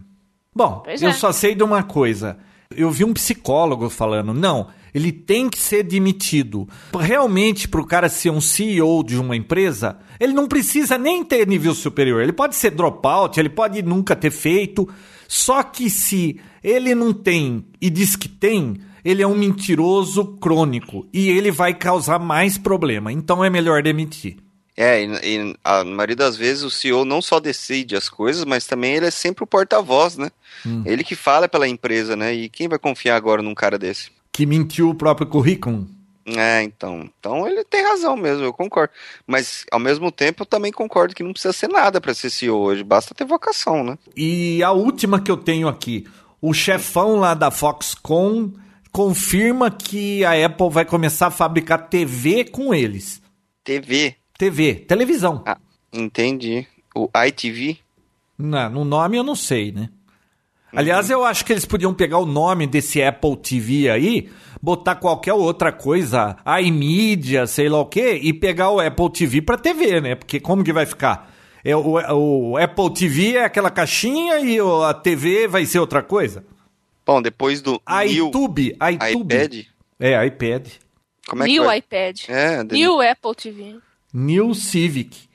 Bom, 0.55 0.81
Pois 0.85 1.01
eu 1.01 1.09
é. 1.09 1.13
só 1.15 1.33
sei 1.33 1.55
de 1.55 1.63
uma 1.63 1.83
coisa. 1.83 2.37
Eu 2.77 2.89
vi 2.89 3.05
um 3.05 3.13
psicólogo 3.13 3.91
falando, 3.91 4.33
não, 4.33 4.69
ele 4.95 5.11
tem 5.11 5.51
que 5.51 5.59
ser 5.59 5.83
demitido. 5.83 6.69
Realmente, 6.97 7.67
para 7.67 7.81
o 7.81 7.87
cara 7.87 8.09
ser 8.09 8.31
um 8.31 8.41
CEO 8.41 9.03
de 9.03 9.19
uma 9.19 9.35
empresa, 9.35 9.99
ele 10.21 10.33
não 10.33 10.47
precisa 10.47 10.97
nem 10.97 11.25
ter 11.25 11.49
nível 11.49 11.75
superior. 11.75 12.23
Ele 12.23 12.33
pode 12.33 12.55
ser 12.55 12.71
dropout, 12.71 13.41
ele 13.41 13.49
pode 13.49 13.83
nunca 13.83 14.15
ter 14.15 14.31
feito. 14.31 14.89
Só 15.27 15.65
que 15.65 15.91
se 15.91 16.41
ele 16.63 16.95
não 16.95 17.13
tem 17.13 17.65
e 17.81 17.91
diz 17.91 18.15
que 18.15 18.29
tem, 18.29 18.77
ele 19.05 19.21
é 19.21 19.27
um 19.27 19.37
mentiroso 19.37 20.37
crônico 20.37 21.09
e 21.13 21.29
ele 21.29 21.51
vai 21.51 21.75
causar 21.75 22.21
mais 22.21 22.57
problema. 22.57 23.13
Então 23.13 23.45
é 23.45 23.51
melhor 23.51 23.83
demitir. 23.83 24.37
É, 24.81 25.05
e, 25.05 25.09
e 25.23 25.57
a 25.63 25.85
maioria 25.85 26.17
das 26.17 26.39
vezes 26.39 26.63
o 26.63 26.71
CEO 26.71 27.05
não 27.05 27.21
só 27.21 27.39
decide 27.39 27.95
as 27.95 28.09
coisas, 28.09 28.47
mas 28.47 28.67
também 28.67 28.95
ele 28.95 29.05
é 29.05 29.11
sempre 29.11 29.45
o 29.45 29.47
porta-voz, 29.47 30.17
né? 30.17 30.31
Hum. 30.65 30.83
Ele 30.87 31.05
que 31.05 31.15
fala 31.15 31.47
pela 31.47 31.69
empresa, 31.69 32.17
né? 32.17 32.33
E 32.33 32.49
quem 32.49 32.67
vai 32.67 32.79
confiar 32.79 33.17
agora 33.17 33.43
num 33.43 33.55
cara 33.55 33.79
desse? 33.79 34.11
Que 34.33 34.47
mentiu 34.47 34.89
o 34.89 34.95
próprio 34.95 35.27
currículo. 35.27 35.87
É, 36.25 36.63
então. 36.63 37.11
Então 37.19 37.47
ele 37.47 37.63
tem 37.63 37.83
razão 37.83 38.17
mesmo, 38.17 38.43
eu 38.43 38.55
concordo. 38.55 38.95
Mas 39.27 39.67
ao 39.71 39.79
mesmo 39.79 40.11
tempo 40.11 40.45
eu 40.45 40.47
também 40.47 40.73
concordo 40.73 41.15
que 41.15 41.23
não 41.23 41.35
precisa 41.35 41.53
ser 41.53 41.69
nada 41.69 42.01
pra 42.01 42.15
ser 42.15 42.31
CEO 42.31 42.59
hoje, 42.59 42.83
basta 42.83 43.15
ter 43.15 43.27
vocação, 43.27 43.85
né? 43.85 43.99
E 44.17 44.63
a 44.63 44.73
última 44.73 45.21
que 45.21 45.31
eu 45.31 45.37
tenho 45.37 45.69
aqui, 45.69 46.07
o 46.41 46.55
chefão 46.55 47.17
lá 47.17 47.35
da 47.35 47.51
Foxconn 47.51 48.53
confirma 48.91 49.71
que 49.71 50.25
a 50.25 50.47
Apple 50.47 50.71
vai 50.71 50.87
começar 50.87 51.27
a 51.27 51.31
fabricar 51.31 51.91
TV 51.91 52.45
com 52.45 52.73
eles. 52.73 53.21
TV. 53.63 54.17
TV, 54.41 54.75
televisão. 54.75 55.43
Ah, 55.47 55.59
entendi. 55.93 56.67
O 56.95 57.11
ITV. 57.27 57.77
Na- 58.39 58.71
no 58.71 58.87
nome 58.87 59.19
eu 59.19 59.23
não 59.23 59.35
sei, 59.35 59.71
né? 59.71 59.91
Aliás, 60.75 61.11
eu 61.11 61.25
acho 61.25 61.45
que 61.45 61.53
eles 61.53 61.67
podiam 61.67 61.93
pegar 61.93 62.17
o 62.19 62.25
nome 62.25 62.67
desse 62.67 63.03
Apple 63.03 63.37
TV 63.37 63.91
aí, 63.91 64.31
botar 64.63 64.95
qualquer 64.95 65.35
outra 65.35 65.71
coisa, 65.73 66.37
iMedia, 66.63 67.47
sei 67.47 67.69
lá 67.69 67.81
o 67.81 67.87
quê, 67.87 68.19
e 68.23 68.33
pegar 68.33 68.71
o 68.71 68.81
Apple 68.81 69.11
TV 69.13 69.43
pra 69.43 69.59
TV, 69.59 70.01
né? 70.01 70.15
Porque 70.15 70.41
como 70.41 70.65
que 70.65 70.73
vai 70.73 70.87
ficar? 70.87 71.31
É, 71.63 71.77
o, 71.77 71.99
o 72.53 72.57
Apple 72.57 72.95
TV 72.95 73.37
é 73.37 73.45
aquela 73.45 73.69
caixinha 73.71 74.41
e 74.41 74.59
a 74.89 74.95
TV 74.95 75.47
vai 75.49 75.67
ser 75.67 75.81
outra 75.81 76.03
coisa? 76.03 76.43
Bom, 77.05 77.21
depois 77.21 77.61
do 77.61 77.73
New 77.89 78.29
iTube, 78.29 78.77
iTube. 78.93 79.35
iPad, 79.35 79.55
É, 79.99 80.27
iPad. 80.27 80.67
como 81.29 81.43
é 81.43 81.47
que 81.47 81.53
New 81.53 81.65
vai? 81.65 81.79
iPad. 81.79 82.21
É, 82.29 82.63
New 82.65 83.03
Apple 83.03 83.35
TV. 83.35 83.77
New 84.13 84.55
Civic. 84.55 85.29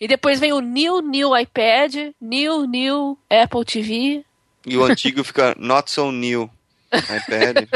E 0.00 0.08
depois 0.08 0.40
vem 0.40 0.52
o 0.52 0.60
New 0.60 1.00
New 1.02 1.36
iPad, 1.36 1.94
New 2.20 2.66
New 2.66 3.18
Apple 3.28 3.64
TV. 3.64 4.24
E 4.66 4.76
o 4.76 4.84
antigo 4.84 5.22
fica 5.24 5.54
Not 5.58 5.90
So 5.90 6.10
New 6.10 6.50
iPad. 6.92 7.68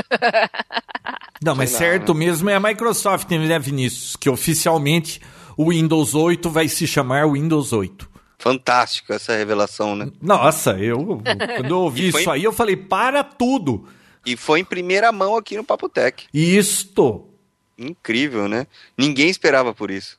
Não, 1.42 1.54
mas 1.54 1.72
lá, 1.72 1.78
certo 1.78 2.14
mesmo 2.14 2.48
é 2.48 2.54
a 2.54 2.60
Microsoft, 2.60 3.30
né, 3.30 3.58
Vinícius? 3.58 4.16
Que 4.16 4.30
oficialmente 4.30 5.20
o 5.56 5.70
Windows 5.70 6.14
8 6.14 6.48
vai 6.48 6.68
se 6.68 6.86
chamar 6.86 7.28
Windows 7.30 7.72
8. 7.72 8.08
Fantástico 8.38 9.12
essa 9.12 9.34
revelação, 9.36 9.94
né? 9.94 10.10
Nossa, 10.20 10.72
eu 10.78 11.20
quando 11.56 11.70
eu 11.70 11.80
ouvi 11.80 12.10
foi- 12.10 12.20
isso 12.22 12.30
aí, 12.30 12.44
eu 12.44 12.52
falei, 12.52 12.76
para 12.76 13.22
tudo. 13.22 13.86
E 14.24 14.36
foi 14.36 14.60
em 14.60 14.64
primeira 14.64 15.12
mão 15.12 15.36
aqui 15.36 15.56
no 15.56 15.64
Papo 15.64 15.88
Tech. 15.88 16.26
Isto. 16.32 17.28
Incrível, 17.76 18.48
né? 18.48 18.66
Ninguém 18.96 19.28
esperava 19.28 19.74
por 19.74 19.90
isso. 19.90 20.18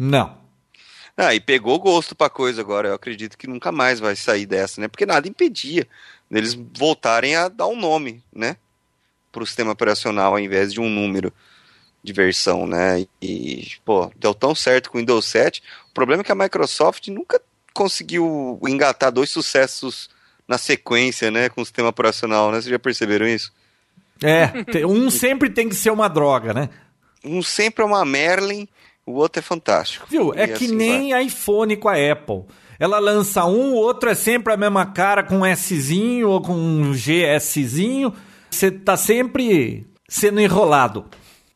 Não. 0.00 0.34
Ah, 1.14 1.34
e 1.34 1.40
pegou 1.40 1.78
gosto 1.78 2.14
pra 2.14 2.30
coisa 2.30 2.62
agora. 2.62 2.88
Eu 2.88 2.94
acredito 2.94 3.36
que 3.36 3.46
nunca 3.46 3.70
mais 3.70 4.00
vai 4.00 4.16
sair 4.16 4.46
dessa, 4.46 4.80
né? 4.80 4.88
Porque 4.88 5.04
nada 5.04 5.28
impedia 5.28 5.86
deles 6.30 6.54
voltarem 6.54 7.36
a 7.36 7.48
dar 7.48 7.66
um 7.66 7.76
nome, 7.76 8.24
né? 8.34 8.56
Pro 9.30 9.44
sistema 9.44 9.72
operacional 9.72 10.32
ao 10.32 10.38
invés 10.38 10.72
de 10.72 10.80
um 10.80 10.88
número 10.88 11.30
de 12.02 12.14
versão, 12.14 12.66
né? 12.66 13.06
E, 13.20 13.72
pô, 13.84 14.10
deu 14.16 14.32
tão 14.32 14.54
certo 14.54 14.90
com 14.90 14.96
o 14.96 15.00
Windows 15.02 15.26
7. 15.26 15.62
O 15.90 15.92
problema 15.92 16.22
é 16.22 16.24
que 16.24 16.32
a 16.32 16.34
Microsoft 16.34 17.08
nunca 17.08 17.38
conseguiu 17.74 18.58
engatar 18.66 19.12
dois 19.12 19.28
sucessos 19.28 20.08
na 20.48 20.56
sequência, 20.56 21.30
né? 21.30 21.50
Com 21.50 21.60
o 21.60 21.64
sistema 21.66 21.90
operacional, 21.90 22.50
né? 22.50 22.62
Vocês 22.62 22.70
já 22.70 22.78
perceberam 22.78 23.28
isso? 23.28 23.52
É, 24.22 24.86
um 24.86 25.10
sempre 25.10 25.50
tem 25.50 25.68
que 25.68 25.74
ser 25.74 25.90
uma 25.90 26.08
droga, 26.08 26.54
né? 26.54 26.70
Um 27.22 27.42
sempre 27.42 27.82
é 27.82 27.86
uma 27.86 28.02
Merlin, 28.06 28.66
o 29.06 29.12
outro 29.12 29.40
é 29.40 29.42
fantástico. 29.42 30.06
Viu? 30.08 30.32
É 30.34 30.44
E 30.44 30.48
que 30.48 30.64
assim 30.66 30.74
nem 30.74 31.26
iPhone 31.26 31.76
com 31.76 31.88
a 31.88 31.94
Apple. 31.94 32.44
Ela 32.78 32.98
lança 32.98 33.44
um, 33.44 33.72
o 33.72 33.76
outro 33.76 34.08
é 34.08 34.14
sempre 34.14 34.52
a 34.52 34.56
mesma 34.56 34.86
cara 34.86 35.22
com 35.22 35.40
um 35.42 35.54
Szinho 35.56 36.30
ou 36.30 36.40
com 36.40 36.52
um 36.54 36.92
GSzinho. 36.94 38.12
Você 38.50 38.70
tá 38.70 38.96
sempre 38.96 39.86
sendo 40.08 40.40
enrolado. 40.40 41.04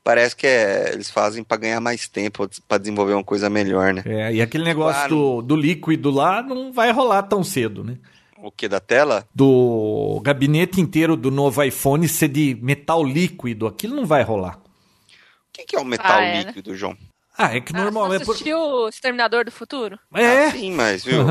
Parece 0.02 0.36
que 0.36 0.46
é- 0.46 0.90
eles 0.92 1.08
fazem 1.10 1.42
pra 1.42 1.56
ganhar 1.56 1.80
mais 1.80 2.06
tempo, 2.06 2.46
pra 2.68 2.76
desenvolver 2.76 3.14
uma 3.14 3.24
coisa 3.24 3.48
melhor, 3.48 3.94
né? 3.94 4.02
É, 4.04 4.34
e 4.34 4.42
aquele 4.42 4.64
negócio 4.64 4.98
Claro. 5.00 5.16
do, 5.16 5.42
do 5.42 5.56
líquido 5.56 6.10
lá 6.10 6.42
não 6.42 6.70
vai 6.72 6.90
rolar 6.92 7.22
tão 7.22 7.42
cedo, 7.42 7.82
né? 7.82 7.96
O 8.42 8.50
que 8.52 8.68
da 8.68 8.78
tela? 8.78 9.26
Do 9.34 10.20
gabinete 10.22 10.78
inteiro 10.78 11.16
do 11.16 11.30
novo 11.30 11.62
iPhone 11.62 12.06
ser 12.06 12.28
de 12.28 12.54
metal 12.60 13.02
líquido, 13.02 13.66
aquilo 13.66 13.96
não 13.96 14.04
vai 14.04 14.22
rolar. 14.22 14.58
O 14.58 14.62
que, 15.54 15.64
que 15.64 15.74
é 15.76 15.80
o 15.80 15.84
metal 15.86 16.18
Ah, 16.18 16.22
é, 16.22 16.32
né? 16.34 16.42
líquido, 16.48 16.76
João? 16.76 16.94
Ah, 17.36 17.56
é 17.56 17.60
que 17.60 17.74
Ah, 17.76 17.90
você 17.90 18.22
assistiu 18.22 18.56
o 18.58 18.88
Exterminador 18.88 19.44
do 19.44 19.50
Futuro? 19.50 19.98
É. 20.14 20.46
Ah, 20.46 20.50
sim, 20.52 20.72
mas, 20.72 21.04
viu? 21.04 21.24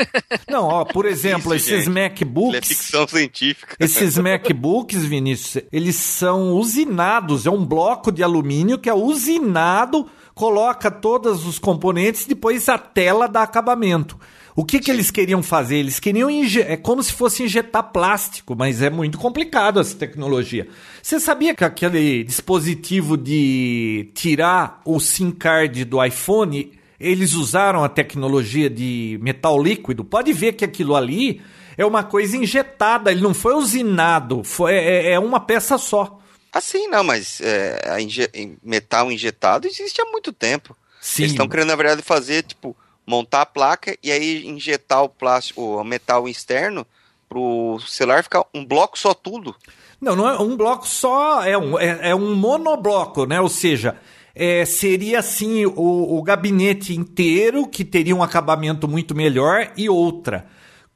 Não, 0.48 0.64
ó, 0.66 0.84
por 0.86 1.04
exemplo, 1.04 1.54
Isso, 1.54 1.68
esses 1.70 1.84
gente. 1.84 1.90
Ele 1.90 2.00
é 2.00 2.08
MacBooks. 2.08 2.68
ficção 2.68 3.06
científica. 3.06 3.76
Esses 3.78 4.16
MacBooks, 4.18 5.04
Vinícius, 5.04 5.62
eles 5.70 5.96
são 5.96 6.52
usinados. 6.54 7.46
É 7.46 7.50
um 7.50 7.64
bloco 7.64 8.10
de 8.10 8.22
alumínio 8.22 8.78
que 8.78 8.88
é 8.88 8.94
usinado, 8.94 10.08
coloca 10.34 10.90
todos 10.90 11.46
os 11.46 11.58
componentes, 11.58 12.24
depois 12.26 12.68
a 12.68 12.78
tela 12.78 13.28
dá 13.28 13.42
acabamento. 13.42 14.18
O 14.56 14.64
que, 14.64 14.80
que 14.80 14.90
eles 14.90 15.10
queriam 15.10 15.42
fazer? 15.42 15.76
Eles 15.76 16.00
queriam 16.00 16.28
inje- 16.30 16.60
é 16.62 16.76
como 16.76 17.02
se 17.02 17.12
fosse 17.12 17.42
injetar 17.44 17.84
plástico, 17.92 18.54
mas 18.56 18.82
é 18.82 18.90
muito 18.90 19.16
complicado 19.18 19.78
essa 19.80 19.96
tecnologia. 19.96 20.68
Você 21.02 21.20
sabia 21.20 21.54
que 21.54 21.64
aquele 21.64 22.24
dispositivo 22.24 23.16
de 23.16 24.10
tirar 24.14 24.80
o 24.84 24.98
SIM 24.98 25.30
card 25.30 25.84
do 25.84 26.04
iPhone, 26.04 26.72
eles 26.98 27.32
usaram 27.34 27.84
a 27.84 27.88
tecnologia 27.88 28.68
de 28.68 29.18
metal 29.22 29.62
líquido? 29.62 30.04
Pode 30.04 30.32
ver 30.32 30.52
que 30.54 30.64
aquilo 30.64 30.96
ali 30.96 31.40
é 31.78 31.86
uma 31.86 32.02
coisa 32.02 32.36
injetada, 32.36 33.10
ele 33.12 33.22
não 33.22 33.32
foi 33.32 33.54
usinado, 33.54 34.42
foi, 34.44 34.74
é, 34.74 35.12
é 35.12 35.18
uma 35.18 35.40
peça 35.40 35.78
só. 35.78 36.18
Assim, 36.52 36.88
não, 36.88 37.04
mas 37.04 37.40
é, 37.40 38.00
inje- 38.02 38.28
metal 38.62 39.10
injetado 39.12 39.68
existe 39.68 40.00
há 40.02 40.04
muito 40.06 40.32
tempo. 40.32 40.76
Sim. 41.00 41.22
Eles 41.22 41.32
estão 41.32 41.48
querendo, 41.48 41.68
na 41.68 41.76
verdade, 41.76 42.02
fazer, 42.02 42.42
tipo, 42.42 42.76
montar 43.10 43.42
a 43.42 43.46
placa 43.46 43.98
e 44.02 44.12
aí 44.12 44.46
injetar 44.46 45.02
o 45.02 45.08
plástico, 45.08 45.60
o 45.60 45.84
metal 45.84 46.28
externo 46.28 46.86
pro 47.28 47.80
celular 47.86 48.22
ficar 48.22 48.44
um 48.54 48.64
bloco 48.64 48.96
só 48.96 49.12
tudo. 49.12 49.54
Não, 50.00 50.14
não 50.14 50.28
é 50.28 50.40
um 50.40 50.56
bloco 50.56 50.86
só, 50.86 51.42
é 51.42 51.58
um, 51.58 51.78
é, 51.78 52.10
é 52.10 52.14
um 52.14 52.34
monobloco, 52.34 53.26
né? 53.26 53.40
Ou 53.40 53.48
seja, 53.48 53.96
é, 54.34 54.64
seria 54.64 55.18
assim 55.18 55.66
o, 55.66 56.18
o 56.18 56.22
gabinete 56.22 56.94
inteiro 56.94 57.66
que 57.66 57.84
teria 57.84 58.14
um 58.14 58.22
acabamento 58.22 58.86
muito 58.86 59.14
melhor 59.14 59.72
e 59.76 59.88
outra. 59.88 60.46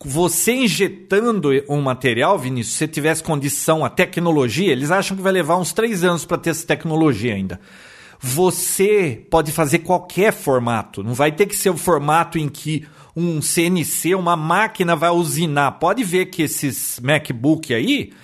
Você 0.06 0.52
injetando 0.52 1.50
um 1.68 1.80
material, 1.80 2.38
Vinícius, 2.38 2.74
se 2.74 2.78
você 2.78 2.88
tivesse 2.88 3.22
condição, 3.22 3.84
a 3.84 3.90
tecnologia, 3.90 4.70
eles 4.70 4.90
acham 4.90 5.16
que 5.16 5.22
vai 5.22 5.32
levar 5.32 5.56
uns 5.56 5.72
três 5.72 6.04
anos 6.04 6.24
para 6.24 6.36
ter 6.36 6.50
essa 6.50 6.66
tecnologia 6.66 7.34
ainda. 7.34 7.58
Você 8.26 9.22
pode 9.28 9.52
fazer 9.52 9.80
qualquer 9.80 10.32
formato, 10.32 11.02
não 11.02 11.12
vai 11.12 11.30
ter 11.30 11.44
que 11.44 11.54
ser 11.54 11.68
o 11.68 11.76
formato 11.76 12.38
em 12.38 12.48
que 12.48 12.88
um 13.14 13.42
CNC, 13.42 14.14
uma 14.14 14.34
máquina 14.34 14.96
vai 14.96 15.10
usinar. 15.10 15.72
Pode 15.72 16.02
ver 16.02 16.26
que 16.30 16.40
esses 16.40 16.98
MacBook 17.00 17.74
aí, 17.74 18.14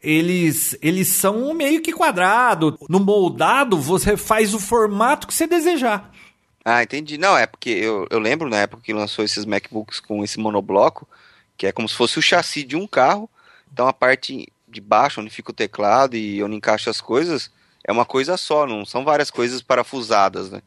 eles, 0.00 0.78
eles 0.80 1.08
são 1.08 1.52
meio 1.54 1.82
que 1.82 1.92
quadrado. 1.92 2.78
No 2.88 3.00
moldado, 3.00 3.76
você 3.76 4.16
faz 4.16 4.54
o 4.54 4.60
formato 4.60 5.26
que 5.26 5.34
você 5.34 5.44
desejar. 5.44 6.08
Ah, 6.64 6.84
entendi. 6.84 7.18
Não, 7.18 7.36
é 7.36 7.44
porque 7.44 7.70
eu, 7.70 8.06
eu 8.10 8.20
lembro 8.20 8.48
na 8.48 8.58
época 8.58 8.84
que 8.84 8.92
lançou 8.92 9.24
esses 9.24 9.44
MacBooks 9.44 9.98
com 9.98 10.22
esse 10.22 10.38
monobloco, 10.38 11.04
que 11.56 11.66
é 11.66 11.72
como 11.72 11.88
se 11.88 11.96
fosse 11.96 12.16
o 12.16 12.22
chassi 12.22 12.62
de 12.62 12.76
um 12.76 12.86
carro. 12.86 13.28
Então 13.72 13.88
a 13.88 13.92
parte 13.92 14.46
de 14.68 14.80
baixo, 14.80 15.20
onde 15.20 15.30
fica 15.30 15.50
o 15.50 15.54
teclado 15.54 16.16
e 16.16 16.40
onde 16.44 16.54
encaixa 16.54 16.90
as 16.90 17.00
coisas, 17.00 17.50
é 17.88 17.92
uma 17.92 18.04
coisa 18.04 18.36
só, 18.36 18.66
não 18.66 18.84
são 18.84 19.02
várias 19.02 19.30
coisas 19.30 19.62
parafusadas, 19.62 20.50
né? 20.50 20.60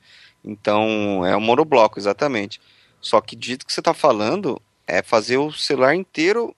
Então 0.44 1.24
é 1.24 1.38
um 1.38 1.40
monobloco, 1.40 2.00
exatamente. 2.00 2.60
Só 3.00 3.22
que 3.22 3.36
do 3.36 3.46
jeito 3.46 3.64
que 3.64 3.72
você 3.72 3.80
está 3.80 3.94
falando, 3.94 4.60
é 4.88 5.04
fazer 5.04 5.38
o 5.38 5.52
celular 5.52 5.94
inteiro 5.94 6.56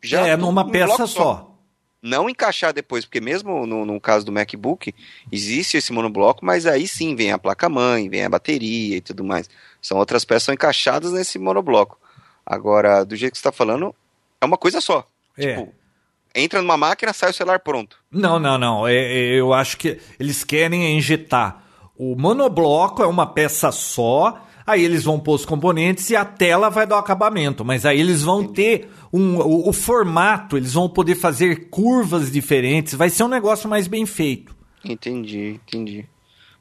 já 0.00 0.24
é, 0.24 0.36
numa 0.36 0.62
num 0.62 0.70
peça 0.70 0.86
bloco 0.86 1.06
só. 1.08 1.52
não 2.00 2.30
encaixar 2.30 2.72
depois, 2.72 3.04
porque 3.04 3.20
mesmo 3.20 3.66
no, 3.66 3.84
no 3.84 4.00
caso 4.00 4.24
do 4.24 4.30
MacBook, 4.30 4.94
existe 5.32 5.76
esse 5.76 5.92
monobloco, 5.92 6.46
mas 6.46 6.64
aí 6.64 6.86
sim 6.86 7.16
vem 7.16 7.32
a 7.32 7.38
placa-mãe, 7.38 8.08
vem 8.08 8.24
a 8.24 8.28
bateria 8.28 8.98
e 8.98 9.00
tudo 9.00 9.24
mais. 9.24 9.50
São 9.82 9.98
outras 9.98 10.24
peças 10.24 10.42
que 10.42 10.46
são 10.46 10.54
encaixadas 10.54 11.10
nesse 11.10 11.40
monobloco. 11.40 11.98
Agora, 12.46 13.04
do 13.04 13.16
jeito 13.16 13.32
que 13.32 13.38
você 13.38 13.48
está 13.48 13.52
falando, 13.52 13.92
é 14.40 14.46
uma 14.46 14.56
coisa 14.56 14.80
só. 14.80 15.04
É. 15.36 15.56
Tipo, 15.56 15.74
entra 16.38 16.60
numa 16.62 16.76
máquina, 16.76 17.12
sai 17.12 17.30
o 17.30 17.34
celular 17.34 17.60
pronto. 17.60 17.96
Não, 18.10 18.38
não, 18.38 18.56
não. 18.58 18.86
É, 18.86 18.94
é, 18.94 19.40
eu 19.40 19.52
acho 19.52 19.76
que 19.76 19.98
eles 20.18 20.44
querem 20.44 20.96
injetar. 20.96 21.62
O 21.96 22.14
monobloco 22.16 23.02
é 23.02 23.06
uma 23.06 23.26
peça 23.26 23.72
só, 23.72 24.40
aí 24.66 24.84
eles 24.84 25.04
vão 25.04 25.18
pôr 25.18 25.34
os 25.34 25.44
componentes 25.44 26.10
e 26.10 26.16
a 26.16 26.24
tela 26.24 26.70
vai 26.70 26.86
dar 26.86 26.96
o 26.96 27.00
acabamento. 27.00 27.64
Mas 27.64 27.84
aí 27.84 27.98
eles 27.98 28.22
vão 28.22 28.46
ter 28.46 28.88
um, 29.12 29.38
o, 29.38 29.68
o 29.68 29.72
formato, 29.72 30.56
eles 30.56 30.74
vão 30.74 30.88
poder 30.88 31.16
fazer 31.16 31.68
curvas 31.68 32.30
diferentes. 32.30 32.94
Vai 32.94 33.10
ser 33.10 33.24
um 33.24 33.28
negócio 33.28 33.68
mais 33.68 33.88
bem 33.88 34.06
feito. 34.06 34.54
Entendi, 34.84 35.60
entendi. 35.66 36.06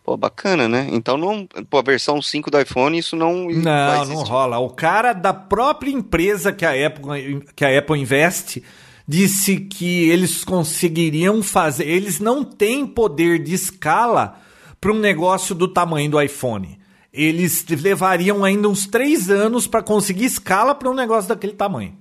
Pô, 0.07 0.15
bacana, 0.15 0.69
né? 0.69 0.88
Então, 0.89 1.17
não, 1.17 1.45
pô, 1.69 1.80
a 1.80 1.82
versão 1.82 2.21
5 2.21 2.49
do 2.49 2.57
iPhone, 2.57 2.97
isso 2.97 3.13
não 3.13 3.49
Não, 3.49 4.05
não 4.05 4.23
rola. 4.23 4.57
O 4.57 4.69
cara 4.69 5.11
da 5.11 5.34
própria 5.34 5.91
empresa 5.91 6.53
que 6.53 6.65
a 6.65 6.88
Apple, 6.88 7.41
que 7.53 7.65
a 7.65 7.78
Apple 7.78 7.99
investe 7.99 8.63
disse 9.08 9.58
que 9.58 10.10
eles 10.10 10.43
conseguiriam 10.43 11.41
fazer. 11.41 11.88
Eles 11.88 12.20
não 12.20 12.43
têm 12.43 12.86
poder 12.86 13.39
de 13.41 13.53
escala 13.53 14.39
para 14.82 14.91
um 14.91 14.99
negócio 14.99 15.55
do 15.55 15.68
tamanho 15.68 16.12
do 16.12 16.22
iPhone. 16.22 16.78
Eles 17.14 17.66
levariam 17.68 18.43
ainda 18.43 18.68
uns 18.70 18.86
três 18.86 19.30
anos 19.30 19.66
para 19.66 19.82
conseguir 19.82 20.26
escala 20.26 20.76
para 20.76 20.89
um 20.89 20.93
negócio 20.93 21.30
daquele 21.30 21.53
tamanho. 21.53 21.95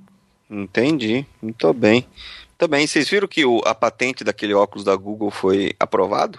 Entendi, 0.51 1.25
muito 1.41 1.73
bem. 1.73 2.05
Muito 2.59 2.71
bem, 2.71 2.87
vocês 2.87 3.09
viram 3.09 3.29
que 3.29 3.45
o- 3.45 3.61
a 3.65 3.75
patente 3.75 4.25
daquele 4.25 4.55
óculos 4.55 4.85
da 4.85 4.95
Google 4.97 5.31
foi 5.31 5.73
aprovado? 5.79 6.39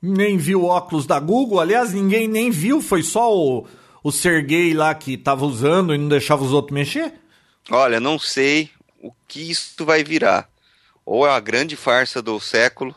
Nem 0.00 0.36
viu 0.36 0.62
o 0.62 0.66
óculos 0.66 1.06
da 1.06 1.18
Google, 1.20 1.60
aliás, 1.60 1.92
ninguém 1.92 2.26
nem 2.26 2.50
viu, 2.50 2.80
foi 2.80 3.02
só 3.02 3.34
o, 3.34 3.66
o 4.02 4.10
Sergey 4.10 4.72
lá 4.72 4.94
que 4.94 5.14
estava 5.14 5.44
usando 5.44 5.94
e 5.94 5.98
não 5.98 6.08
deixava 6.08 6.42
os 6.42 6.52
outros 6.52 6.74
mexer. 6.74 7.12
Olha, 7.70 8.00
não 8.00 8.18
sei 8.18 8.70
o 9.00 9.12
que 9.26 9.50
isso 9.50 9.84
vai 9.84 10.04
virar. 10.04 10.48
Ou 11.04 11.26
é 11.26 11.30
a 11.30 11.40
grande 11.40 11.74
farsa 11.74 12.22
do 12.22 12.38
século, 12.38 12.94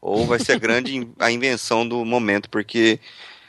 ou 0.00 0.26
vai 0.26 0.38
ser 0.38 0.52
a 0.52 0.58
grande 0.58 1.08
a 1.18 1.30
invenção 1.30 1.86
do 1.86 2.04
momento, 2.04 2.48
porque 2.48 3.00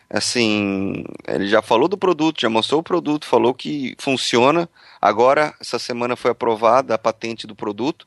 assim, 0.10 1.06
ele 1.26 1.48
já 1.48 1.62
falou 1.62 1.88
do 1.88 1.98
produto, 1.98 2.42
já 2.42 2.50
mostrou 2.50 2.82
o 2.82 2.84
produto, 2.84 3.26
falou 3.26 3.54
que 3.54 3.96
funciona. 3.98 4.68
Agora, 5.02 5.56
essa 5.62 5.80
semana 5.80 6.18
foi 6.18 6.32
aprovada 6.32 6.94
a 6.94 6.98
patente 6.98 7.48
do 7.48 7.56
produto. 7.56 8.06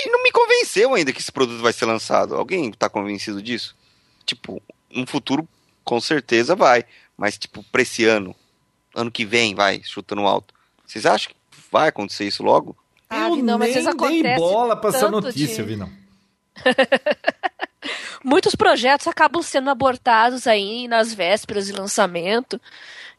E 0.00 0.08
não 0.10 0.22
me 0.22 0.30
convenceu 0.30 0.94
ainda 0.94 1.12
que 1.12 1.20
esse 1.20 1.30
produto 1.30 1.60
vai 1.60 1.72
ser 1.72 1.84
lançado. 1.84 2.34
Alguém 2.34 2.70
está 2.70 2.88
convencido 2.88 3.42
disso? 3.42 3.76
Tipo, 4.24 4.62
no 4.90 5.06
futuro, 5.06 5.46
com 5.84 6.00
certeza 6.00 6.56
vai. 6.56 6.84
Mas, 7.16 7.36
tipo, 7.36 7.62
pra 7.64 7.82
esse 7.82 8.04
ano, 8.04 8.34
ano 8.94 9.10
que 9.10 9.24
vem, 9.24 9.54
vai, 9.54 9.82
chutando 9.84 10.22
alto. 10.22 10.54
Vocês 10.86 11.04
acham 11.04 11.32
que 11.32 11.36
vai 11.70 11.88
acontecer 11.88 12.26
isso 12.26 12.42
logo? 12.42 12.76
Ah, 13.08 13.28
eu 13.28 13.36
não, 13.36 13.58
mas 13.58 13.74
nem 13.74 14.22
dei 14.22 14.34
bola 14.36 14.76
pra 14.76 14.90
essa 14.90 15.10
notícia, 15.10 15.64
de... 15.64 15.70
Vinão. 15.70 15.90
Muitos 18.24 18.54
projetos 18.54 19.06
acabam 19.06 19.42
sendo 19.42 19.70
abortados 19.70 20.46
aí 20.46 20.88
nas 20.88 21.14
vésperas 21.14 21.66
de 21.66 21.72
lançamento. 21.72 22.60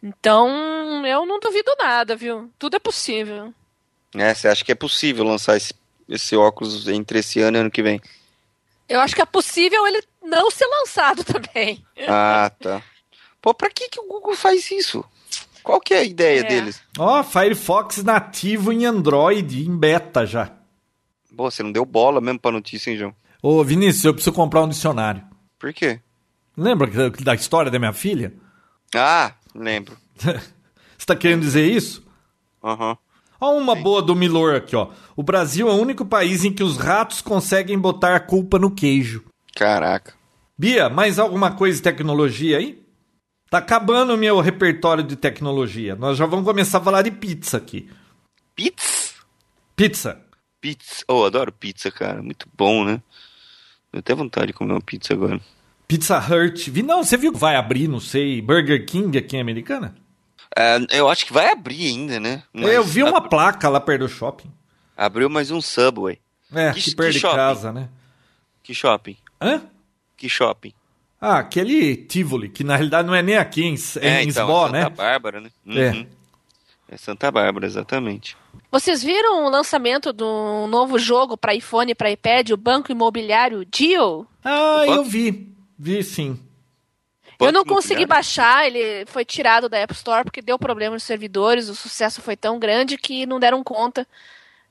Então, 0.03 1.05
eu 1.05 1.25
não 1.25 1.39
duvido 1.39 1.71
nada, 1.77 2.15
viu? 2.15 2.49
Tudo 2.59 2.75
é 2.75 2.79
possível. 2.79 3.53
É, 4.15 4.33
você 4.33 4.47
acha 4.47 4.63
que 4.63 4.71
é 4.71 4.75
possível 4.75 5.23
lançar 5.23 5.57
esse, 5.57 5.73
esse 6.07 6.35
óculos 6.35 6.87
entre 6.87 7.19
esse 7.19 7.39
ano 7.41 7.57
e 7.57 7.61
ano 7.61 7.71
que 7.71 7.83
vem? 7.83 8.01
Eu 8.87 8.99
acho 8.99 9.15
que 9.15 9.21
é 9.21 9.25
possível 9.25 9.85
ele 9.87 10.01
não 10.23 10.49
ser 10.49 10.65
lançado 10.65 11.23
também. 11.25 11.85
Ah, 12.07 12.51
tá. 12.59 12.81
Pô, 13.41 13.53
pra 13.53 13.69
que, 13.69 13.89
que 13.89 13.99
o 13.99 14.07
Google 14.07 14.35
faz 14.35 14.69
isso? 14.71 15.03
Qual 15.63 15.79
que 15.79 15.93
é 15.93 15.99
a 15.99 16.03
ideia 16.03 16.41
é. 16.41 16.43
deles? 16.43 16.81
Ó, 16.97 17.19
oh, 17.19 17.23
Firefox 17.23 18.03
nativo 18.03 18.71
em 18.71 18.85
Android, 18.85 19.67
em 19.67 19.77
beta 19.77 20.25
já. 20.25 20.51
Pô, 21.35 21.49
você 21.49 21.63
não 21.63 21.71
deu 21.71 21.85
bola 21.85 22.19
mesmo 22.19 22.39
pra 22.39 22.51
notícia, 22.51 22.91
hein, 22.91 22.97
João? 22.97 23.15
Ô, 23.41 23.63
Vinícius, 23.63 24.03
eu 24.03 24.13
preciso 24.13 24.35
comprar 24.35 24.61
um 24.61 24.67
dicionário. 24.67 25.23
Por 25.57 25.73
quê? 25.73 25.99
Lembra 26.57 27.09
da 27.11 27.35
história 27.35 27.71
da 27.71 27.79
minha 27.79 27.93
filha? 27.93 28.33
Ah, 28.93 29.33
lembro. 29.55 29.97
Você 30.97 31.05
tá 31.05 31.15
querendo 31.15 31.41
dizer 31.41 31.65
isso? 31.65 32.03
Aham. 32.63 32.91
Uhum. 32.91 32.97
Ó 33.41 33.57
uma 33.57 33.75
Sim. 33.75 33.83
boa 33.83 34.01
do 34.01 34.15
Milor 34.15 34.55
aqui, 34.55 34.75
ó. 34.75 34.89
O 35.15 35.23
Brasil 35.23 35.69
é 35.69 35.71
o 35.71 35.81
único 35.81 36.05
país 36.05 36.43
em 36.43 36.51
que 36.51 36.61
os 36.61 36.77
ratos 36.77 37.21
conseguem 37.21 37.79
botar 37.79 38.15
a 38.15 38.19
culpa 38.19 38.59
no 38.59 38.69
queijo. 38.69 39.23
Caraca. 39.55 40.13
Bia, 40.57 40.89
mais 40.89 41.17
alguma 41.17 41.51
coisa 41.51 41.77
de 41.77 41.83
tecnologia 41.83 42.57
aí? 42.57 42.83
Tá 43.49 43.57
acabando 43.57 44.13
o 44.13 44.17
meu 44.17 44.39
repertório 44.39 45.03
de 45.03 45.15
tecnologia. 45.15 45.95
Nós 45.95 46.17
já 46.17 46.25
vamos 46.25 46.45
começar 46.45 46.77
a 46.77 46.81
falar 46.81 47.01
de 47.01 47.11
pizza 47.11 47.57
aqui. 47.57 47.89
Pizza? 48.55 49.13
Pizza. 49.75 50.21
Pizza. 50.61 51.03
Oh, 51.07 51.23
adoro 51.23 51.51
pizza, 51.51 51.89
cara. 51.89 52.21
Muito 52.21 52.47
bom, 52.55 52.85
né? 52.85 53.01
Eu 53.91 54.01
tenho 54.01 54.17
vontade 54.17 54.47
de 54.47 54.53
comer 54.53 54.73
uma 54.73 54.81
pizza 54.81 55.13
agora. 55.13 55.39
Pizza 55.87 56.19
Hut. 56.19 56.83
Não, 56.83 57.03
você 57.03 57.17
viu 57.17 57.33
que 57.33 57.39
vai 57.39 57.55
abrir, 57.55 57.87
não 57.87 57.99
sei, 57.99 58.41
Burger 58.41 58.85
King 58.85 59.17
aqui 59.17 59.37
em 59.37 59.41
Americana? 59.41 59.95
É, 60.55 60.77
eu 60.91 61.09
acho 61.09 61.25
que 61.25 61.33
vai 61.33 61.51
abrir 61.51 61.87
ainda, 61.87 62.19
né? 62.19 62.43
Mas 62.53 62.71
eu 62.71 62.83
vi 62.83 63.01
uma 63.01 63.21
placa 63.27 63.69
lá 63.69 63.79
perto 63.79 64.01
do 64.01 64.09
shopping. 64.09 64.51
Abriu 64.95 65.29
mais 65.29 65.49
um 65.49 65.61
Subway. 65.61 66.19
É, 66.53 66.73
que, 66.73 66.81
que 66.81 66.95
perto 66.95 67.13
de 67.13 67.21
casa, 67.21 67.71
né? 67.71 67.89
Que 68.61 68.73
shopping? 68.73 69.17
Hã? 69.41 69.61
Que 70.17 70.27
shopping? 70.29 70.73
Ah, 71.21 71.39
aquele 71.39 71.95
Tivoli, 71.95 72.49
que 72.49 72.63
na 72.63 72.75
realidade 72.75 73.07
não 73.07 73.15
é 73.15 73.21
nem 73.21 73.37
aqui, 73.37 73.63
em, 73.63 73.75
é, 73.99 74.07
é 74.07 74.23
em 74.23 74.29
então, 74.29 74.47
Sbó, 74.47 74.63
é 74.63 74.65
Santa 74.65 74.71
né? 74.71 74.83
Santa 74.83 74.95
Bárbara, 74.95 75.41
né? 75.41 75.49
É. 75.67 75.89
Uhum. 75.91 76.07
É. 76.87 76.95
é 76.95 76.97
Santa 76.97 77.31
Bárbara, 77.31 77.65
exatamente. 77.65 78.37
Vocês 78.71 79.03
viram 79.03 79.45
o 79.45 79.49
lançamento 79.49 80.13
do 80.13 80.67
novo 80.67 80.97
jogo 80.97 81.35
para 81.35 81.53
iPhone 81.53 81.91
e 81.91 81.95
para 81.95 82.11
iPad, 82.11 82.51
o 82.51 82.57
Banco 82.57 82.91
Imobiliário 82.91 83.65
Deal? 83.65 84.25
Ah, 84.43 84.83
eu 84.87 85.03
vi. 85.03 85.53
Vi 85.77 86.03
sim. 86.03 86.39
Eu 87.39 87.53
não 87.53 87.63
consegui 87.63 88.05
baixar, 88.05 88.67
ele 88.67 89.05
foi 89.05 89.23
tirado 89.23 89.69
da 89.69 89.77
App 89.77 89.93
Store 89.93 90.25
porque 90.25 90.41
deu 90.41 90.59
problema 90.59 90.95
nos 90.95 91.03
servidores, 91.03 91.69
o 91.69 91.75
sucesso 91.75 92.21
foi 92.21 92.35
tão 92.35 92.59
grande 92.59 92.97
que 92.97 93.25
não 93.25 93.39
deram 93.39 93.63
conta, 93.63 94.05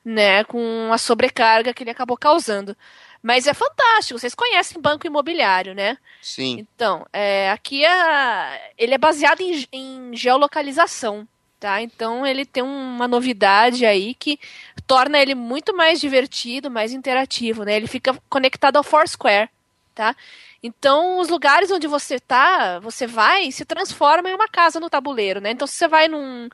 né, 0.05 0.45
com 0.45 0.91
a 0.93 0.99
sobrecarga 0.99 1.73
que 1.73 1.83
ele 1.83 1.91
acabou 1.91 2.17
causando. 2.17 2.77
Mas 3.23 3.47
é 3.47 3.55
fantástico, 3.55 4.19
vocês 4.19 4.35
conhecem 4.35 4.81
banco 4.81 5.07
imobiliário, 5.07 5.75
né? 5.75 5.99
Sim. 6.23 6.57
Então, 6.59 7.05
é, 7.13 7.51
aqui 7.51 7.85
é, 7.85 8.73
ele 8.79 8.95
é 8.95 8.99
baseado 8.99 9.41
em, 9.41 9.67
em 9.73 10.17
geolocalização 10.17 11.27
tá? 11.59 11.83
Então 11.83 12.27
ele 12.27 12.47
tem 12.47 12.63
uma 12.63 13.09
novidade 13.09 13.85
aí 13.85 14.15
que 14.15 14.39
torna 14.87 15.19
ele 15.19 15.35
muito 15.35 15.77
mais 15.77 16.01
divertido, 16.01 16.71
mais 16.71 16.93
interativo, 16.93 17.65
né? 17.65 17.77
Ele 17.77 17.87
fica 17.87 18.17
conectado 18.29 18.77
ao 18.77 18.85
Foursquare, 18.85 19.51
tá? 19.95 20.15
Então 20.63 21.19
os 21.19 21.29
lugares 21.29 21.71
onde 21.71 21.87
você 21.87 22.19
tá, 22.19 22.79
você 22.81 23.07
vai, 23.07 23.51
se 23.53 23.65
transforma 23.65 24.29
em 24.31 24.35
uma 24.35 24.49
casa 24.49 24.81
no 24.81 24.91
tabuleiro, 24.91 25.41
né? 25.41 25.51
Então 25.51 25.67
se 25.67 25.75
você 25.75 25.89
vai 25.89 26.09
num 26.09 26.49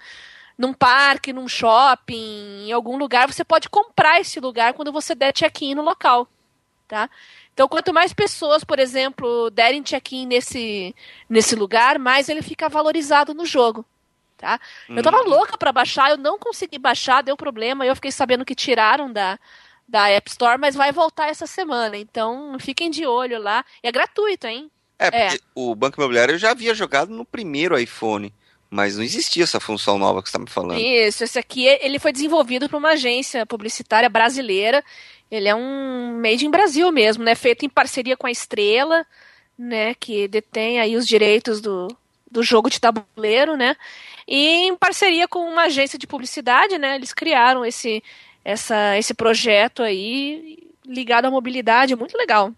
num 0.57 0.73
parque, 0.73 1.33
num 1.33 1.49
shopping, 1.49 2.69
em 2.69 2.73
algum 2.73 2.97
lugar, 2.97 3.27
você 3.27 3.43
pode 3.43 3.69
comprar 3.69 4.21
esse 4.21 4.39
lugar 4.39 4.73
quando 4.75 4.93
você 4.93 5.13
der 5.13 5.33
check-in 5.33 5.75
no 5.75 5.83
local, 5.83 6.29
tá? 6.87 7.09
Então, 7.53 7.69
quanto 7.69 7.93
mais 7.93 8.13
pessoas, 8.13 8.65
por 8.65 8.79
exemplo, 8.79 9.51
derem 9.51 9.83
check-in 9.83 10.27
nesse, 10.27 10.95
nesse 11.29 11.55
lugar, 11.55 11.99
mais 11.99 12.29
ele 12.29 12.43
fica 12.43 12.69
valorizado 12.69 13.35
no 13.35 13.45
jogo 13.45 13.85
tá? 14.37 14.61
Hum. 14.91 14.97
Eu 14.97 15.03
tava 15.03 15.23
uhum. 15.23 15.29
louca 15.29 15.57
para 15.57 15.73
baixar, 15.73 16.11
eu 16.11 16.19
não 16.19 16.39
consegui 16.39 16.79
baixar, 16.79 17.23
deu 17.23 17.37
problema, 17.37 17.87
eu 17.87 17.95
fiquei 17.95 18.13
sabendo 18.13 18.45
que 18.45 18.55
tiraram 18.55 19.11
da, 19.11 19.39
da 19.89 20.09
App 20.11 20.29
Store, 20.31 20.59
mas 20.59 20.75
vai 20.75 20.93
voltar 20.93 21.29
essa 21.29 21.47
semana, 21.47 21.97
então 21.97 22.57
fiquem 22.59 22.91
de 22.91 23.07
olho 23.07 23.41
lá. 23.41 23.65
E 23.83 23.89
é 23.89 23.93
gratuito, 23.93 24.47
hein? 24.47 24.71
É, 24.99 25.11
porque 25.11 25.37
é. 25.37 25.41
o 25.55 25.75
Banco 25.75 26.01
Imobiliário 26.01 26.35
eu 26.35 26.39
já 26.39 26.51
havia 26.51 26.75
jogado 26.75 27.11
no 27.11 27.25
primeiro 27.25 27.79
iPhone, 27.79 28.33
mas 28.71 28.97
não 28.97 29.05
existia 29.05 29.45
essa 29.45 29.61
função 29.61 29.99
nova 29.99 30.23
que 30.23 30.29
você 30.29 30.37
está 30.37 30.39
me 30.39 30.51
falando. 30.51 30.81
Isso, 30.81 31.25
esse 31.25 31.39
aqui 31.39 31.67
ele 31.67 31.99
foi 31.99 32.13
desenvolvido 32.13 32.69
por 32.69 32.77
uma 32.77 32.91
agência 32.91 33.45
publicitária 33.47 34.09
brasileira. 34.09 34.85
Ele 35.35 35.49
é 35.49 35.55
um 35.55 36.21
made 36.23 36.47
in 36.47 36.51
Brasil 36.51 36.91
mesmo, 36.93 37.25
né? 37.25 37.35
Feito 37.35 37.65
em 37.65 37.69
parceria 37.69 38.17
com 38.17 38.27
a 38.27 38.31
Estrela, 38.31 39.05
né? 39.59 39.95
Que 39.95 40.29
detém 40.29 40.79
aí 40.79 40.97
os 40.97 41.07
direitos 41.07 41.61
do, 41.61 41.89
do 42.31 42.43
jogo 42.43 42.71
de 42.71 42.81
tabuleiro, 42.81 43.57
né? 43.57 43.77
E 44.29 44.69
em 44.69 44.77
parceria 44.77 45.27
com 45.27 45.41
uma 45.41 45.65
agência 45.65 45.99
de 45.99 46.07
publicidade, 46.07 46.79
né, 46.79 46.95
eles 46.97 47.13
criaram 47.13 47.65
esse, 47.65 48.03
essa, 48.45 48.97
esse 48.97 49.13
projeto 49.13 49.83
aí 49.83 50.59
ligado 50.87 51.27
à 51.27 51.31
mobilidade, 51.31 51.97
muito 51.97 52.17
legal. 52.17 52.53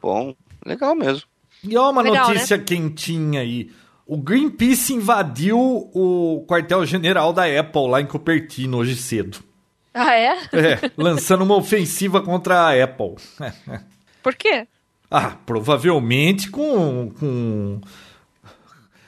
Bom, 0.00 0.34
legal 0.64 0.94
mesmo. 0.94 1.28
E 1.62 1.76
ó, 1.76 1.90
uma 1.90 2.02
legal, 2.02 2.28
notícia 2.28 2.56
né? 2.56 2.64
quentinha 2.64 3.40
aí. 3.40 3.70
O 4.04 4.16
Greenpeace 4.16 4.92
invadiu 4.92 5.58
o 5.58 6.44
quartel-general 6.48 7.32
da 7.32 7.44
Apple 7.44 7.88
lá 7.88 8.00
em 8.00 8.06
Cupertino 8.06 8.78
hoje 8.78 8.96
cedo. 8.96 9.51
Ah, 9.94 10.14
é? 10.14 10.36
É, 10.52 10.90
lançando 10.96 11.44
uma 11.44 11.56
ofensiva 11.56 12.20
contra 12.22 12.60
a 12.60 12.84
Apple. 12.84 13.16
Por 14.22 14.34
quê? 14.34 14.66
Ah, 15.10 15.36
provavelmente 15.44 16.50
com, 16.50 17.12
com 17.18 17.80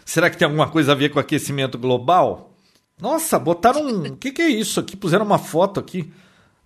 Será 0.05 0.29
que 0.29 0.37
tem 0.37 0.45
alguma 0.47 0.69
coisa 0.69 0.93
a 0.93 0.95
ver 0.95 1.09
com 1.09 1.19
aquecimento 1.19 1.79
global? 1.79 2.53
Nossa, 3.01 3.39
botaram 3.39 3.87
um. 3.87 4.03
O 4.09 4.17
que, 4.19 4.31
que 4.33 4.43
é 4.43 4.49
isso 4.49 4.79
aqui? 4.79 4.97
Puseram 4.97 5.25
uma 5.25 5.39
foto 5.39 5.81
aqui. 5.81 6.13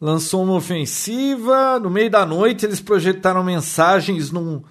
Lançou 0.00 0.42
uma 0.42 0.54
ofensiva. 0.54 1.78
No 1.78 1.88
meio 1.88 2.10
da 2.10 2.26
noite, 2.26 2.66
eles 2.66 2.80
projetaram 2.80 3.44
mensagens 3.44 4.30
num, 4.30 4.62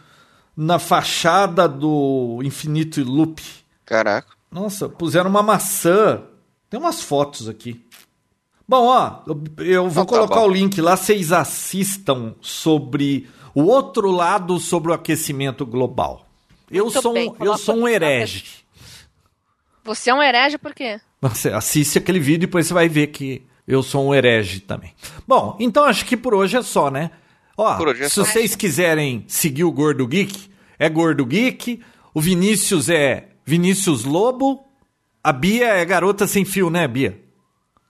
na 0.56 0.80
fachada 0.80 1.68
do 1.68 2.40
Infinito 2.44 3.02
Loop. 3.04 3.42
Caraca. 3.86 4.30
Nossa, 4.52 4.90
puseram 4.90 5.30
uma 5.30 5.42
maçã. 5.42 6.24
Tem 6.70 6.80
umas 6.80 7.02
fotos 7.02 7.48
aqui. 7.48 7.86
Bom, 8.68 8.86
ó, 8.88 9.22
eu 9.60 9.90
vou 9.90 10.04
então, 10.04 10.06
tá 10.06 10.28
colocar 10.28 10.42
o 10.42 10.50
link 10.50 10.82
lá, 10.82 10.98
vocês 10.98 11.32
assistam 11.32 12.36
sobre 12.42 13.30
o 13.56 13.64
outro 13.64 14.12
lado 14.12 14.60
sobre 14.60 14.92
o 14.92 14.94
aquecimento 14.94 15.66
global. 15.66 16.28
Eu 16.70 16.90
sou, 16.92 17.14
bem, 17.14 17.30
um, 17.30 17.46
eu 17.46 17.58
sou 17.58 17.78
um 17.78 17.88
herege. 17.88 18.44
Você 19.86 20.10
é 20.10 20.14
um 20.14 20.22
herege 20.22 20.58
por 20.58 20.76
quê? 20.76 21.00
Você 21.22 21.50
assiste 21.50 21.98
aquele 21.98 22.20
vídeo 22.20 22.44
e 22.44 22.48
depois 22.48 22.68
você 22.68 22.74
vai 22.74 22.90
ver 22.90 23.08
que 23.08 23.42
eu 23.66 23.82
sou 23.82 24.06
um 24.06 24.14
herege 24.14 24.60
também. 24.60 24.94
Bom, 25.26 25.56
então 25.62 25.86
acho 25.86 26.06
que 26.06 26.18
por 26.18 26.34
hoje 26.34 26.58
é 26.58 26.62
só, 26.62 26.92
né? 26.92 27.12
Ó, 27.56 27.90
é 27.92 28.10
se 28.10 28.16
só. 28.16 28.26
vocês 28.26 28.54
quiserem 28.54 29.24
seguir 29.30 29.64
o 29.64 29.72
Gordo 29.72 30.06
Geek, 30.06 30.50
é 30.78 30.90
Gordo 30.90 31.26
Geek. 31.26 31.82
O 32.14 32.20
Vinícius 32.20 32.90
é 32.90 33.30
Vinícius 33.46 34.04
Lobo. 34.04 34.66
A 35.24 35.32
Bia 35.32 35.68
é 35.68 35.86
Garota 35.86 36.28
Sem 36.28 36.44
Fio, 36.44 36.70
né, 36.70 36.88
Bia? 36.88 37.27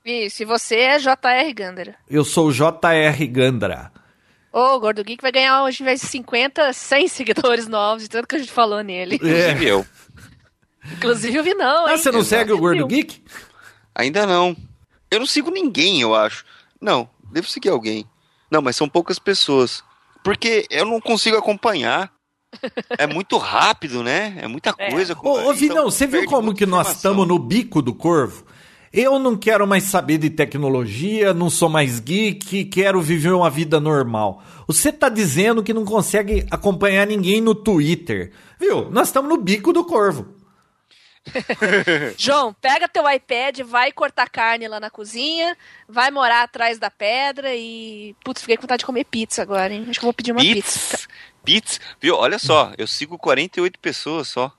Isso, 0.09 0.41
e 0.41 0.45
você 0.45 0.75
é 0.75 0.99
JR 0.99 1.53
Gandara. 1.53 1.95
Eu 2.09 2.23
sou 2.23 2.47
o 2.47 2.53
JR 2.53 3.27
Gandara. 3.29 3.91
Ô, 4.53 4.75
o 4.75 4.79
Gordo 4.79 5.03
Geek 5.03 5.21
vai 5.21 5.34
ganhar 5.34 5.63
hoje, 5.63 5.84
em 5.84 5.85
vez 5.85 5.99
de 5.99 6.07
50, 6.07 6.71
100 6.71 7.07
seguidores 7.09 7.67
novos, 7.67 8.03
de 8.03 8.09
tanto 8.09 8.25
que 8.25 8.38
a 8.38 8.39
gente 8.39 8.51
falou 8.51 8.81
nele. 8.81 9.15
Inclusive 9.15 9.65
é. 9.67 9.69
eu. 9.69 9.85
Inclusive 10.93 11.38
eu 11.38 11.43
vi 11.43 11.53
não, 11.53 11.88
Ah, 11.88 11.97
você 11.97 12.09
não 12.09 12.23
segue 12.23 12.53
o 12.53 12.57
Gordo 12.57 12.88
Geek? 12.88 13.21
Ainda 13.93 14.25
não. 14.25 14.55
Eu 15.11 15.19
não 15.19 15.25
sigo 15.25 15.51
ninguém, 15.51 15.99
eu 15.99 16.15
acho. 16.15 16.45
Não, 16.79 17.09
devo 17.29 17.49
seguir 17.49 17.69
alguém. 17.69 18.05
Não, 18.49 18.61
mas 18.61 18.77
são 18.77 18.88
poucas 18.88 19.19
pessoas. 19.19 19.84
Porque 20.23 20.65
eu 20.69 20.85
não 20.85 21.01
consigo 21.01 21.35
acompanhar. 21.35 22.13
É 22.97 23.05
muito 23.05 23.38
rápido, 23.38 24.01
né? 24.01 24.38
É 24.38 24.47
muita 24.47 24.71
coisa. 24.71 25.17
Ô, 25.21 25.31
ô 25.31 25.39
Então, 25.41 25.53
Vinão, 25.53 25.84
você 25.91 26.07
viu 26.07 26.23
como 26.25 26.55
que 26.55 26.65
nós 26.65 26.95
estamos 26.95 27.27
no 27.27 27.38
bico 27.38 27.81
do 27.81 27.93
corvo? 27.93 28.45
Eu 28.91 29.19
não 29.19 29.35
quero 29.35 29.68
mais 29.68 29.84
saber 29.84 30.18
de 30.18 30.30
tecnologia, 30.30 31.34
não 31.34 31.49
sou 31.49 31.69
mais 31.69 31.99
geek, 31.99 32.65
quero 32.65 33.01
viver 33.01 33.31
uma 33.31 33.49
vida 33.49 33.80
normal. 33.80 34.41
Você 34.68 34.91
tá 34.91 35.09
dizendo 35.09 35.64
que 35.64 35.73
não 35.73 35.85
consegue 35.85 36.45
acompanhar 36.49 37.05
ninguém 37.05 37.41
no 37.41 37.53
Twitter. 37.53 38.31
Viu? 38.59 38.89
Nós 38.89 39.09
estamos 39.09 39.30
no 39.30 39.38
bico 39.38 39.73
do 39.73 39.84
corvo. 39.84 40.35
João, 42.18 42.53
pega 42.53 42.88
teu 42.88 43.09
iPad, 43.09 43.59
vai 43.59 43.91
cortar 43.91 44.30
carne 44.30 44.68
lá 44.68 44.80
na 44.80 44.89
cozinha, 44.89 45.57
vai 45.88 46.09
morar 46.09 46.43
atrás 46.43 46.80
da 46.80 46.89
pedra 46.89 47.53
e. 47.53 48.15
Putz, 48.23 48.41
fiquei 48.41 48.55
com 48.55 48.61
vontade 48.61 48.80
de 48.80 48.85
comer 48.85 49.03
pizza 49.03 49.41
agora, 49.41 49.73
hein? 49.73 49.85
Acho 49.89 49.99
que 49.99 50.05
eu 50.05 50.07
vou 50.07 50.14
pedir 50.14 50.31
uma 50.31 50.41
pizza. 50.41 50.80
Pits, 50.89 51.07
Pits, 51.43 51.81
viu? 51.99 52.15
Olha 52.15 52.39
só, 52.39 52.73
eu 52.77 52.88
sigo 52.88 53.18
48 53.18 53.80
pessoas 53.80 54.27
só. 54.27 54.51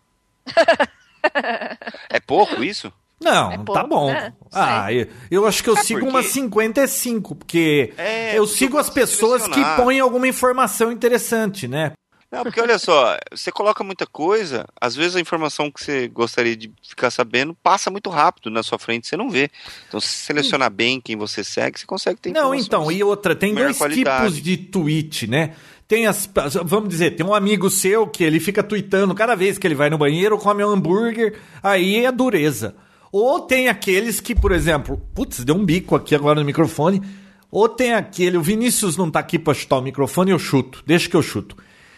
é 2.10 2.20
pouco 2.20 2.62
isso? 2.62 2.92
Não, 3.20 3.50
É 3.52 3.56
tá 3.58 3.64
pouco, 3.64 3.86
bom. 3.88 4.06
né? 4.12 4.32
Ah, 4.52 4.92
eu, 4.92 5.06
eu 5.30 5.46
acho 5.46 5.62
que 5.62 5.68
eu 5.70 5.74
Sabe 5.74 5.86
sigo 5.86 6.00
por 6.00 6.06
quê? 6.06 6.10
umas 6.12 6.26
55, 6.26 7.34
porque 7.34 7.92
É, 7.96 8.38
eu 8.38 8.42
porque 8.44 8.58
sigo 8.58 8.76
eu 8.76 8.80
as 8.80 8.90
pessoas 8.90 9.46
que 9.48 9.60
põem 9.76 10.00
alguma 10.00 10.28
informação 10.28 10.92
interessante, 10.92 11.66
né? 11.66 11.92
Não, 12.30 12.42
porque 12.42 12.60
olha 12.60 12.78
só, 12.78 13.16
você 13.34 13.50
coloca 13.50 13.82
muita 13.82 14.06
coisa, 14.06 14.66
às 14.78 14.94
vezes 14.94 15.16
a 15.16 15.20
informação 15.20 15.70
que 15.70 15.82
você 15.82 16.08
gostaria 16.08 16.54
de 16.54 16.70
ficar 16.86 17.10
sabendo 17.10 17.56
passa 17.62 17.90
muito 17.90 18.10
rápido 18.10 18.50
na 18.50 18.62
sua 18.62 18.78
frente, 18.78 19.08
você 19.08 19.16
não 19.16 19.30
vê. 19.30 19.50
Então, 19.88 19.98
se 19.98 20.08
selecionar 20.08 20.70
bem 20.70 21.00
quem 21.00 21.16
você 21.16 21.42
segue, 21.42 21.80
você 21.80 21.86
consegue 21.86 22.20
ter 22.20 22.30
Não, 22.32 22.54
então, 22.54 22.92
e 22.92 23.02
outra, 23.02 23.34
tem 23.34 23.54
dois 23.54 23.78
qualidade. 23.78 24.24
tipos 24.26 24.42
de 24.42 24.56
tweet, 24.58 25.26
né? 25.26 25.54
Tem 25.88 26.06
as. 26.06 26.28
Vamos 26.66 26.90
dizer, 26.90 27.12
tem 27.16 27.24
um 27.24 27.32
amigo 27.32 27.70
seu 27.70 28.06
que 28.06 28.22
ele 28.22 28.38
fica 28.40 28.62
tweetando 28.62 29.14
cada 29.14 29.34
vez 29.34 29.56
que 29.56 29.66
ele 29.66 29.74
vai 29.74 29.88
no 29.88 29.96
banheiro, 29.96 30.36
come 30.36 30.62
um 30.62 30.68
hambúrguer, 30.68 31.40
aí 31.62 32.04
é 32.04 32.12
dureza. 32.12 32.76
Ou 33.10 33.40
tem 33.40 33.68
aqueles 33.68 34.20
que, 34.20 34.34
por 34.34 34.52
exemplo, 34.52 35.00
putz, 35.14 35.44
deu 35.44 35.54
um 35.54 35.64
bico 35.64 35.96
aqui 35.96 36.14
agora 36.14 36.40
no 36.40 36.46
microfone. 36.46 37.02
Ou 37.50 37.68
tem 37.68 37.94
aquele, 37.94 38.36
o 38.36 38.42
Vinícius 38.42 38.96
não 38.96 39.10
tá 39.10 39.20
aqui 39.20 39.38
pra 39.38 39.54
chutar 39.54 39.78
o 39.78 39.82
microfone, 39.82 40.30
eu 40.30 40.38
chuto, 40.38 40.82
deixa 40.86 41.08
que 41.08 41.16
eu 41.16 41.22
chuto. 41.22 41.56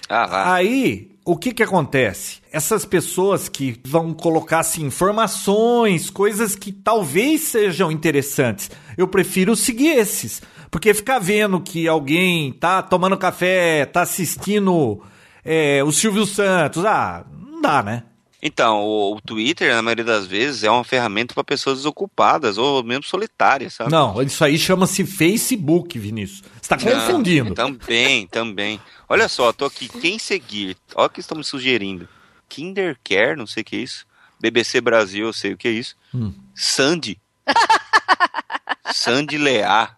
Ah. 0.09 0.55
Aí, 0.55 1.11
o 1.25 1.37
que 1.37 1.53
que 1.53 1.63
acontece? 1.63 2.39
Essas 2.53 2.85
pessoas 2.85 3.49
que 3.49 3.81
vão 3.85 4.13
colocar 4.13 4.61
assim, 4.61 4.85
informações, 4.85 6.09
coisas 6.09 6.55
que 6.55 6.73
talvez 6.73 7.43
sejam 7.43 7.91
interessantes, 7.91 8.71
eu 8.97 9.09
prefiro 9.09 9.57
seguir 9.57 9.89
esses. 9.99 10.41
Porque 10.71 10.95
ficar 10.95 11.19
vendo 11.19 11.61
que 11.61 11.89
alguém 11.89 12.53
tá 12.53 12.81
tomando 12.81 13.17
café, 13.17 13.85
tá 13.85 14.03
assistindo 14.03 15.03
é, 15.45 15.83
o 15.83 15.91
Silvio 15.91 16.25
Santos, 16.27 16.85
ah, 16.85 17.25
não 17.33 17.61
dá, 17.61 17.83
né? 17.83 18.05
Então, 18.43 18.83
o, 18.83 19.17
o 19.17 19.21
Twitter, 19.21 19.75
na 19.75 19.83
maioria 19.83 20.05
das 20.05 20.27
vezes, 20.27 20.65
é 20.65 20.71
uma 20.71 20.85
ferramenta 20.85 21.35
para 21.35 21.45
pessoas 21.45 21.79
desocupadas 21.79 22.57
ou 22.57 22.83
mesmo 22.83 23.05
solitárias, 23.05 23.75
sabe? 23.75 23.91
Não, 23.91 24.21
isso 24.23 24.43
aí 24.43 24.59
chama-se 24.59 25.05
Facebook, 25.05 25.99
Vinícius. 25.99 26.43
Você 26.61 26.69
tá 26.69 26.79
confundindo. 26.79 27.55
Também, 27.55 28.27
também. 28.27 28.81
Olha 29.09 29.29
só, 29.29 29.53
tô 29.53 29.67
aqui. 29.67 29.89
Quem 29.89 30.19
seguir? 30.19 30.77
Olha 30.95 31.07
o 31.07 31.11
que 31.11 31.21
estão 31.21 31.37
me 31.37 31.45
sugerindo. 31.45 32.09
Kindercare, 32.49 33.37
não 33.37 33.47
sei 33.47 33.63
o 33.63 33.65
que 33.65 33.77
é 33.77 33.81
isso. 33.81 34.07
BBC 34.41 34.81
Brasil, 34.81 35.27
eu 35.27 35.33
sei 35.33 35.53
o 35.53 35.57
que 35.57 35.69
é 35.69 35.73
isso. 35.73 35.95
Hum. 36.15 36.33
Sandy. 36.55 37.21
Sandy 38.93 39.37
Leá. 39.37 39.97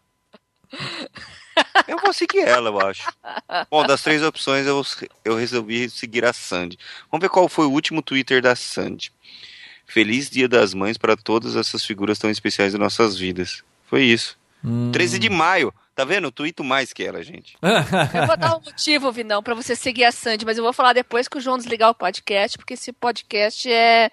Eu 1.89 1.99
vou 1.99 2.13
seguir 2.13 2.41
ela, 2.41 2.69
eu 2.71 2.81
acho. 2.81 3.09
Bom, 3.71 3.85
das 3.87 4.03
três 4.03 4.23
opções, 4.23 4.67
eu, 4.67 4.83
eu 5.25 5.37
resolvi 5.37 5.89
seguir 5.91 6.25
a 6.25 6.33
Sandy. 6.33 6.79
Vamos 7.11 7.23
ver 7.23 7.29
qual 7.29 7.49
foi 7.49 7.67
o 7.67 7.71
último 7.71 8.03
Twitter 8.03 8.41
da 8.43 8.55
Sandy. 8.55 9.13
Feliz 9.87 10.31
Dia 10.31 10.49
das 10.49 10.73
Mães 10.75 10.97
para 10.97 11.17
todas 11.17 11.55
essas 11.57 11.85
figuras 11.85 12.19
tão 12.19 12.31
especiais 12.31 12.73
de 12.73 12.79
nossas 12.79 13.17
vidas. 13.17 13.63
Foi 13.87 14.03
isso. 14.05 14.39
Hum. 14.65 14.91
13 14.93 15.19
de 15.19 15.29
maio. 15.29 15.75
Tá 15.95 16.05
vendo? 16.07 16.29
Eu 16.29 16.33
tuito 16.33 16.65
mais 16.65 16.91
que 16.93 17.05
ela, 17.05 17.23
gente. 17.23 17.55
Eu 17.61 18.27
vou 18.27 18.37
dar 18.37 18.57
um 18.57 18.61
motivo, 18.65 19.13
Vinão, 19.13 19.43
pra 19.43 19.55
você 19.55 19.77
seguir 19.77 20.05
a 20.05 20.13
Sandy, 20.13 20.47
mas 20.47 20.57
eu 20.57 20.65
vou 20.65 20.73
falar 20.73 20.95
depois 20.95 21.29
que 21.29 21.37
o 21.37 21.41
João 21.41 21.59
desligar 21.59 21.91
o 21.91 21.95
podcast, 21.95 22.57
porque 22.57 22.73
esse 22.75 22.93
podcast 22.95 23.71
é. 23.71 24.11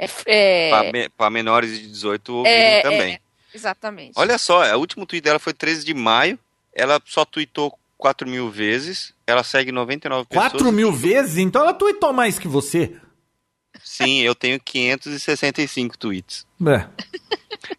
é, 0.00 0.08
é- 0.26 0.70
Pra, 1.16 1.30
me- 1.30 1.30
menores 1.30 1.78
de 1.78 1.86
18 1.86 2.34
ouvirem 2.34 2.56
É, 2.58 2.82
também. 2.82 3.20
exatamente. 3.54 4.12
Olha 4.16 4.36
só, 4.36 4.64
o 4.74 4.80
último 4.80 5.06
tweet 5.06 5.22
dela 5.22 5.38
foi 5.38 5.52
13 5.52 5.84
de 5.84 5.94
maio. 5.94 6.36
Ela 6.74 7.00
só 7.04 7.24
tweetou 7.24 7.76
4 7.96 8.28
mil 8.28 8.50
vezes. 8.50 9.14
Ela 9.26 9.44
segue 9.44 9.70
99 9.72 10.28
pessoas. 10.28 10.50
4 10.52 10.72
mil 10.72 10.92
vezes? 10.92 11.38
Então 11.38 11.62
ela 11.62 11.74
tweetou 11.74 12.12
mais 12.12 12.38
que 12.38 12.48
você. 12.48 12.96
Sim, 13.82 14.20
eu 14.20 14.34
tenho 14.34 14.60
565 14.60 15.98
tweets. 15.98 16.46
É. 16.66 16.86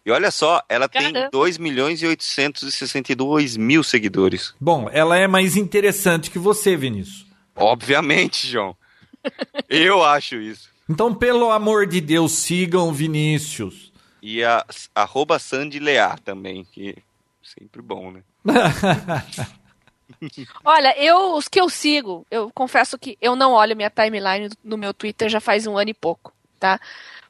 E 0.04 0.10
olha 0.10 0.30
só, 0.30 0.62
ela 0.68 0.88
Caramba. 0.88 1.20
tem 1.20 1.30
2 1.30 1.58
milhões 1.58 2.02
e 2.02 2.06
862 2.06 3.56
mil 3.56 3.82
seguidores. 3.82 4.54
Bom, 4.60 4.88
ela 4.92 5.16
é 5.16 5.26
mais 5.26 5.56
interessante 5.56 6.30
que 6.30 6.38
você, 6.38 6.76
Vinícius. 6.76 7.26
Obviamente, 7.54 8.46
João. 8.46 8.76
Eu 9.68 10.02
acho 10.02 10.36
isso. 10.36 10.68
Então, 10.88 11.14
pelo 11.14 11.50
amor 11.50 11.86
de 11.86 12.00
Deus, 12.00 12.32
sigam 12.32 12.88
o 12.88 12.92
Vinícius. 12.92 13.92
E 14.22 14.42
a 14.42 14.64
arroba 14.94 15.38
Sandy 15.38 15.78
Leá 15.78 16.16
também, 16.18 16.64
que 16.64 16.96
sempre 17.42 17.80
bom, 17.80 18.10
né? 18.10 18.22
Olha, 20.64 20.94
eu, 20.98 21.34
os 21.34 21.48
que 21.48 21.60
eu 21.60 21.68
sigo, 21.68 22.26
eu 22.30 22.50
confesso 22.54 22.98
que 22.98 23.16
eu 23.20 23.34
não 23.36 23.52
olho 23.52 23.76
minha 23.76 23.90
timeline 23.90 24.50
no 24.62 24.76
meu 24.76 24.94
Twitter 24.94 25.28
já 25.28 25.40
faz 25.40 25.66
um 25.66 25.76
ano 25.76 25.90
e 25.90 25.94
pouco, 25.94 26.32
tá? 26.58 26.80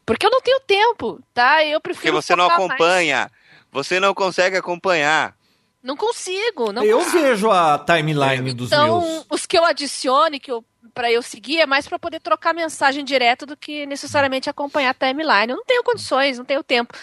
Porque 0.06 0.26
eu 0.26 0.30
não 0.30 0.40
tenho 0.40 0.60
tempo, 0.60 1.20
tá? 1.32 1.64
Eu 1.64 1.80
Porque 1.80 1.94
prefiro. 1.94 2.20
você 2.22 2.36
não 2.36 2.44
focar 2.44 2.58
mais. 2.60 2.70
acompanha. 2.72 3.30
Você 3.72 3.98
não 3.98 4.14
consegue 4.14 4.56
acompanhar. 4.56 5.34
Não 5.82 5.96
consigo, 5.96 6.72
não 6.72 6.82
eu 6.84 7.00
vejo 7.10 7.50
a 7.50 7.78
timeline 7.78 8.52
dos 8.54 8.68
Então, 8.72 9.00
meus. 9.00 9.26
os 9.28 9.46
que 9.46 9.58
eu 9.58 9.64
adicione, 9.64 10.40
que 10.40 10.50
eu 10.50 10.64
para 10.92 11.10
eu 11.10 11.22
seguir 11.22 11.60
é 11.60 11.66
mais 11.66 11.88
para 11.88 11.98
poder 11.98 12.20
trocar 12.20 12.52
mensagem 12.52 13.04
direto 13.04 13.46
do 13.46 13.56
que 13.56 13.86
necessariamente 13.86 14.50
acompanhar 14.50 14.90
a 14.90 14.94
timeline. 14.94 15.50
Eu 15.50 15.56
não 15.56 15.64
tenho 15.64 15.82
condições, 15.82 16.38
não 16.38 16.44
tenho 16.44 16.62
tempo. 16.62 16.94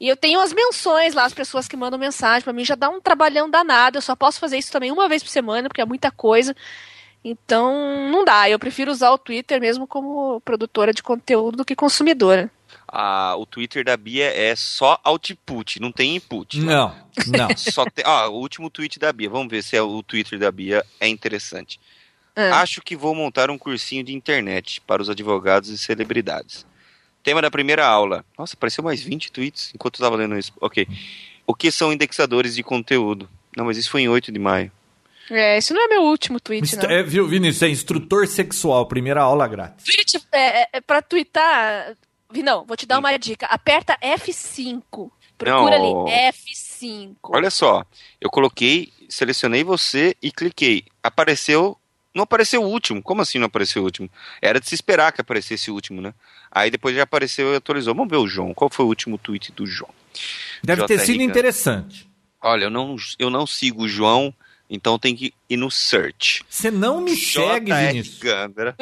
E 0.00 0.08
eu 0.08 0.16
tenho 0.16 0.40
as 0.40 0.52
menções 0.52 1.14
lá, 1.14 1.24
as 1.24 1.34
pessoas 1.34 1.68
que 1.68 1.76
mandam 1.76 1.98
mensagem 1.98 2.42
para 2.42 2.52
mim 2.52 2.64
já 2.64 2.74
dá 2.74 2.88
um 2.88 3.00
trabalhão 3.00 3.48
danado. 3.50 3.98
Eu 3.98 4.02
só 4.02 4.16
posso 4.16 4.40
fazer 4.40 4.58
isso 4.58 4.72
também 4.72 4.90
uma 4.90 5.08
vez 5.08 5.22
por 5.22 5.28
semana, 5.28 5.68
porque 5.68 5.80
é 5.80 5.84
muita 5.84 6.10
coisa. 6.10 6.54
Então, 7.24 8.10
não 8.10 8.24
dá. 8.24 8.48
Eu 8.48 8.58
prefiro 8.58 8.90
usar 8.90 9.10
o 9.10 9.18
Twitter 9.18 9.60
mesmo 9.60 9.86
como 9.86 10.40
produtora 10.40 10.92
de 10.92 11.02
conteúdo 11.02 11.58
do 11.58 11.64
que 11.64 11.74
consumidora. 11.74 12.50
Ah, 12.86 13.34
o 13.36 13.44
Twitter 13.44 13.84
da 13.84 13.96
Bia 13.96 14.26
é 14.26 14.54
só 14.56 14.98
output, 15.04 15.80
não 15.80 15.92
tem 15.92 16.16
input. 16.16 16.58
Não, 16.58 16.94
não. 17.26 17.48
Só 17.56 17.84
tem, 17.84 18.04
ó, 18.06 18.28
o 18.28 18.36
último 18.40 18.70
tweet 18.70 18.98
da 18.98 19.12
Bia. 19.12 19.28
Vamos 19.28 19.50
ver 19.50 19.62
se 19.62 19.76
é 19.76 19.82
o 19.82 20.02
Twitter 20.02 20.38
da 20.38 20.50
Bia 20.50 20.84
é 20.98 21.06
interessante. 21.06 21.78
Ah. 22.38 22.60
Acho 22.60 22.80
que 22.80 22.94
vou 22.94 23.16
montar 23.16 23.50
um 23.50 23.58
cursinho 23.58 24.04
de 24.04 24.14
internet 24.14 24.80
para 24.82 25.02
os 25.02 25.10
advogados 25.10 25.70
e 25.70 25.76
celebridades. 25.76 26.64
Tema 27.24 27.42
da 27.42 27.50
primeira 27.50 27.84
aula. 27.84 28.24
Nossa, 28.38 28.54
apareceu 28.54 28.84
mais 28.84 29.02
20 29.02 29.32
tweets 29.32 29.72
enquanto 29.74 29.94
eu 29.94 30.04
estava 30.04 30.16
lendo 30.16 30.38
isso. 30.38 30.52
Ok. 30.60 30.86
O 31.44 31.52
que 31.52 31.70
são 31.72 31.92
indexadores 31.92 32.54
de 32.54 32.62
conteúdo? 32.62 33.28
Não, 33.56 33.64
mas 33.64 33.76
isso 33.76 33.90
foi 33.90 34.02
em 34.02 34.08
8 34.08 34.30
de 34.30 34.38
maio. 34.38 34.70
É, 35.28 35.58
isso 35.58 35.74
não 35.74 35.84
é 35.84 35.88
meu 35.88 36.02
último 36.02 36.38
tweet, 36.38 36.76
não. 36.76 36.84
É, 36.84 37.02
viu, 37.02 37.26
Vinícius? 37.26 37.62
É 37.62 37.68
instrutor 37.68 38.26
sexual, 38.26 38.86
primeira 38.86 39.20
aula 39.20 39.46
grátis. 39.48 39.84
Tweet, 39.84 40.24
é, 40.32 40.62
é, 40.62 40.68
é 40.74 40.80
pra 40.80 41.02
twittar. 41.02 41.96
Não, 42.32 42.64
vou 42.64 42.76
te 42.76 42.86
dar 42.86 42.98
uma 42.98 43.16
dica. 43.18 43.46
Aperta 43.46 43.98
F5. 44.00 45.10
Procura 45.36 45.78
Não. 45.78 46.06
ali. 46.06 46.32
F5. 46.32 47.16
Olha 47.24 47.50
só, 47.50 47.84
eu 48.20 48.30
coloquei, 48.30 48.92
selecionei 49.08 49.62
você 49.64 50.16
e 50.22 50.30
cliquei. 50.30 50.84
Apareceu. 51.02 51.76
Não 52.14 52.24
apareceu 52.24 52.62
o 52.62 52.66
último. 52.66 53.02
Como 53.02 53.22
assim 53.22 53.38
não 53.38 53.46
apareceu 53.46 53.82
o 53.82 53.84
último? 53.84 54.10
Era 54.40 54.60
de 54.60 54.68
se 54.68 54.74
esperar 54.74 55.12
que 55.12 55.20
aparecesse 55.20 55.70
o 55.70 55.74
último, 55.74 56.00
né? 56.00 56.14
Aí 56.50 56.70
depois 56.70 56.96
já 56.96 57.02
apareceu 57.02 57.52
e 57.52 57.56
atualizou. 57.56 57.94
Vamos 57.94 58.10
ver 58.10 58.16
o 58.16 58.26
João. 58.26 58.54
Qual 58.54 58.70
foi 58.70 58.84
o 58.84 58.88
último 58.88 59.18
tweet 59.18 59.52
do 59.52 59.66
João? 59.66 59.90
Deve 60.62 60.86
ter 60.86 60.98
sido 61.00 61.22
interessante. 61.22 62.08
Olha, 62.40 62.64
eu 62.64 62.70
não, 62.70 62.96
eu 63.18 63.30
não 63.30 63.46
sigo 63.46 63.84
o 63.84 63.88
João, 63.88 64.32
então 64.70 64.98
tem 64.98 65.14
que 65.14 65.34
ir 65.48 65.56
no 65.56 65.70
search. 65.70 66.44
Você 66.48 66.70
não 66.70 67.00
me 67.00 67.16
segue, 67.16 67.66
JR 67.72 67.88
Vinícius. 67.88 68.18
Gandra. 68.18 68.76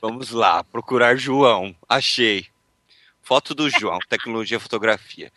Vamos 0.00 0.30
lá, 0.30 0.62
procurar 0.62 1.16
João. 1.16 1.74
Achei. 1.88 2.46
Foto 3.22 3.54
do 3.54 3.68
João, 3.68 3.98
tecnologia 4.08 4.60
fotografia. 4.60 5.32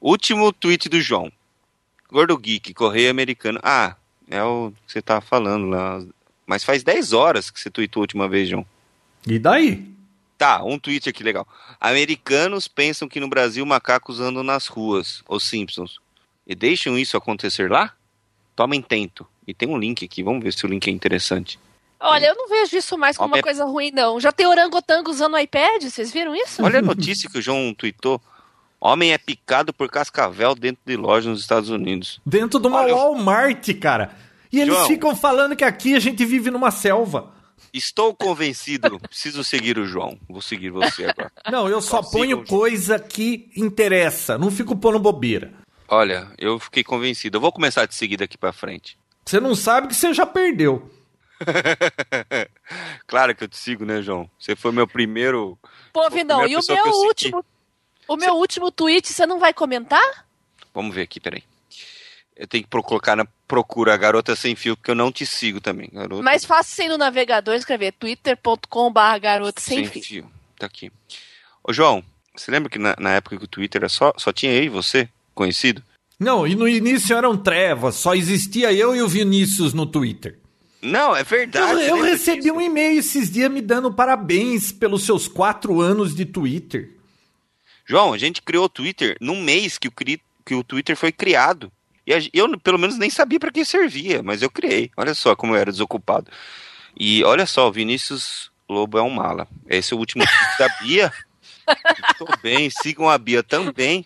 Último 0.00 0.52
tweet 0.52 0.88
do 0.88 1.00
João. 1.00 1.30
Gordo 2.10 2.36
Geek, 2.36 2.74
Correio 2.74 3.10
Americano. 3.10 3.60
Ah, 3.62 3.96
é 4.28 4.42
o 4.42 4.72
que 4.86 4.92
você 4.92 5.02
tá 5.02 5.20
falando 5.20 5.66
lá. 5.66 6.02
Mas 6.50 6.64
faz 6.64 6.82
10 6.82 7.12
horas 7.12 7.48
que 7.48 7.60
você 7.60 7.70
tweetou 7.70 8.00
a 8.00 8.02
última 8.02 8.28
vez, 8.28 8.48
João. 8.48 8.66
E 9.24 9.38
daí? 9.38 9.88
Tá, 10.36 10.64
um 10.64 10.80
tweet 10.80 11.08
aqui 11.08 11.22
legal. 11.22 11.46
Americanos 11.80 12.66
pensam 12.66 13.06
que 13.08 13.20
no 13.20 13.28
Brasil 13.28 13.64
macacos 13.64 14.18
andam 14.20 14.42
nas 14.42 14.66
ruas. 14.66 15.22
Os 15.28 15.44
Simpsons. 15.44 16.00
e 16.44 16.54
deixam 16.56 16.98
isso 16.98 17.16
acontecer 17.16 17.70
lá, 17.70 17.92
tomem 18.56 18.82
tento. 18.82 19.24
E 19.46 19.54
tem 19.54 19.68
um 19.68 19.78
link 19.78 20.04
aqui, 20.04 20.24
vamos 20.24 20.42
ver 20.42 20.52
se 20.52 20.66
o 20.66 20.68
link 20.68 20.88
é 20.88 20.90
interessante. 20.90 21.56
Olha, 22.00 22.26
eu 22.26 22.34
não 22.34 22.48
vejo 22.48 22.76
isso 22.76 22.98
mais 22.98 23.16
como 23.16 23.28
Homem- 23.28 23.38
uma 23.38 23.42
coisa 23.44 23.64
ruim, 23.64 23.92
não. 23.92 24.18
Já 24.18 24.32
tem 24.32 24.46
orangotango 24.48 25.08
usando 25.08 25.34
o 25.34 25.38
iPad, 25.38 25.84
vocês 25.84 26.10
viram 26.12 26.34
isso? 26.34 26.64
Olha 26.64 26.80
a 26.80 26.82
notícia 26.82 27.30
que 27.30 27.38
o 27.38 27.42
João 27.42 27.72
tweetou. 27.72 28.20
Homem 28.80 29.12
é 29.12 29.18
picado 29.18 29.72
por 29.72 29.88
cascavel 29.88 30.56
dentro 30.56 30.80
de 30.84 30.96
loja 30.96 31.30
nos 31.30 31.40
Estados 31.42 31.68
Unidos. 31.70 32.20
Dentro 32.26 32.58
de 32.58 32.66
uma 32.66 32.80
Olha, 32.80 32.94
Walmart, 32.96 33.68
cara. 33.78 34.16
E 34.52 34.60
eles 34.60 34.74
João. 34.74 34.86
ficam 34.86 35.16
falando 35.16 35.54
que 35.54 35.64
aqui 35.64 35.94
a 35.94 36.00
gente 36.00 36.24
vive 36.24 36.50
numa 36.50 36.70
selva. 36.70 37.32
Estou 37.72 38.14
convencido, 38.14 38.98
preciso 39.08 39.44
seguir 39.44 39.78
o 39.78 39.86
João. 39.86 40.18
Vou 40.28 40.42
seguir 40.42 40.70
você 40.70 41.04
agora. 41.04 41.32
Não, 41.50 41.68
eu 41.68 41.80
só 41.80 42.02
Consigam, 42.02 42.38
ponho 42.38 42.46
coisa 42.46 42.98
que 42.98 43.50
interessa. 43.56 44.36
Não 44.36 44.50
fico 44.50 44.76
pondo 44.76 44.98
bobeira. 44.98 45.52
Olha, 45.88 46.30
eu 46.38 46.58
fiquei 46.58 46.82
convencido. 46.82 47.36
Eu 47.36 47.40
vou 47.40 47.52
começar 47.52 47.82
a 47.82 47.86
te 47.86 47.94
seguir 47.94 48.16
daqui 48.16 48.38
pra 48.38 48.52
frente. 48.52 48.98
Você 49.24 49.40
não 49.40 49.54
sabe 49.54 49.88
que 49.88 49.94
você 49.94 50.12
já 50.12 50.26
perdeu. 50.26 50.90
claro 53.06 53.34
que 53.34 53.44
eu 53.44 53.48
te 53.48 53.56
sigo, 53.56 53.84
né, 53.84 54.02
João? 54.02 54.28
Você 54.38 54.54
foi 54.54 54.72
meu 54.72 54.86
primeiro. 54.86 55.58
Pô, 55.92 56.08
Vinão, 56.10 56.40
primeira 56.40 56.60
e 56.60 56.72
o 56.72 56.74
meu 56.74 56.94
último. 57.06 57.44
O 58.06 58.16
meu 58.16 58.34
último 58.34 58.70
tweet, 58.70 59.06
você 59.06 59.24
não 59.24 59.38
vai 59.38 59.54
comentar? 59.54 60.26
Vamos 60.74 60.94
ver 60.94 61.02
aqui, 61.02 61.20
peraí. 61.20 61.44
Eu 62.36 62.46
tenho 62.46 62.64
que 62.64 62.70
colocar 62.82 63.16
na 63.16 63.26
procura 63.46 63.92
a 63.92 63.96
garota 63.96 64.34
sem 64.34 64.54
fio, 64.56 64.76
porque 64.76 64.90
eu 64.90 64.94
não 64.94 65.12
te 65.12 65.26
sigo 65.26 65.60
também. 65.60 65.90
Garota 65.92 66.22
Mais 66.22 66.44
fácil 66.44 66.74
ser 66.74 66.84
ir 66.84 66.88
no 66.88 66.96
navegador 66.98 67.54
e 67.54 67.58
escrever 67.58 67.92
twitter.com.br 67.92 69.18
garota 69.20 69.60
sem, 69.60 69.84
fio. 69.86 70.30
Tá 70.58 70.66
aqui. 70.66 70.90
Ô, 71.62 71.72
João, 71.72 72.02
você 72.34 72.50
lembra 72.50 72.70
que 72.70 72.78
na, 72.78 72.94
na 72.98 73.10
época 73.14 73.36
que 73.36 73.44
o 73.44 73.48
Twitter 73.48 73.80
era 73.82 73.88
só, 73.88 74.12
só 74.16 74.32
tinha 74.32 74.52
eu 74.52 74.62
e 74.64 74.68
você 74.68 75.08
conhecido? 75.34 75.82
Não, 76.18 76.46
e 76.46 76.54
no 76.54 76.68
início 76.68 77.16
eram 77.16 77.36
trevas. 77.36 77.96
Só 77.96 78.14
existia 78.14 78.72
eu 78.72 78.94
e 78.94 79.02
o 79.02 79.08
Vinícius 79.08 79.72
no 79.74 79.84
Twitter. 79.86 80.38
Não, 80.82 81.14
é 81.14 81.20
Eu, 81.20 81.24
verdade. 81.26 81.82
eu 81.86 81.96
lembra 81.96 82.10
recebi 82.12 82.42
disso? 82.42 82.54
um 82.54 82.60
e-mail 82.60 82.98
esses 82.98 83.30
dias 83.30 83.50
me 83.50 83.60
dando 83.60 83.92
parabéns 83.92 84.72
pelos 84.72 85.04
seus 85.04 85.28
quatro 85.28 85.80
anos 85.80 86.14
de 86.14 86.24
Twitter. 86.24 86.90
João, 87.86 88.12
a 88.14 88.18
gente 88.18 88.40
criou 88.40 88.64
o 88.64 88.68
Twitter 88.68 89.16
num 89.20 89.42
mês 89.42 89.76
que 89.76 89.88
o, 89.88 89.90
cri- 89.90 90.22
que 90.44 90.54
o 90.54 90.62
Twitter 90.64 90.96
foi 90.96 91.10
criado. 91.12 91.70
E 92.06 92.30
eu, 92.32 92.58
pelo 92.58 92.78
menos, 92.78 92.98
nem 92.98 93.10
sabia 93.10 93.38
para 93.38 93.52
que 93.52 93.64
servia, 93.64 94.22
mas 94.22 94.42
eu 94.42 94.50
criei. 94.50 94.90
Olha 94.96 95.14
só 95.14 95.36
como 95.36 95.54
eu 95.54 95.60
era 95.60 95.70
desocupado. 95.70 96.30
E 96.98 97.22
olha 97.24 97.46
só, 97.46 97.68
o 97.68 97.72
Vinícius 97.72 98.50
Lobo 98.68 98.98
é 98.98 99.02
um 99.02 99.10
mala. 99.10 99.48
Esse 99.68 99.92
é 99.92 99.96
o 99.96 99.98
último 99.98 100.24
da 100.58 100.68
Bia. 100.80 101.12
Tô 102.18 102.26
bem, 102.42 102.70
sigam 102.70 103.08
a 103.08 103.18
Bia 103.18 103.42
também, 103.42 104.04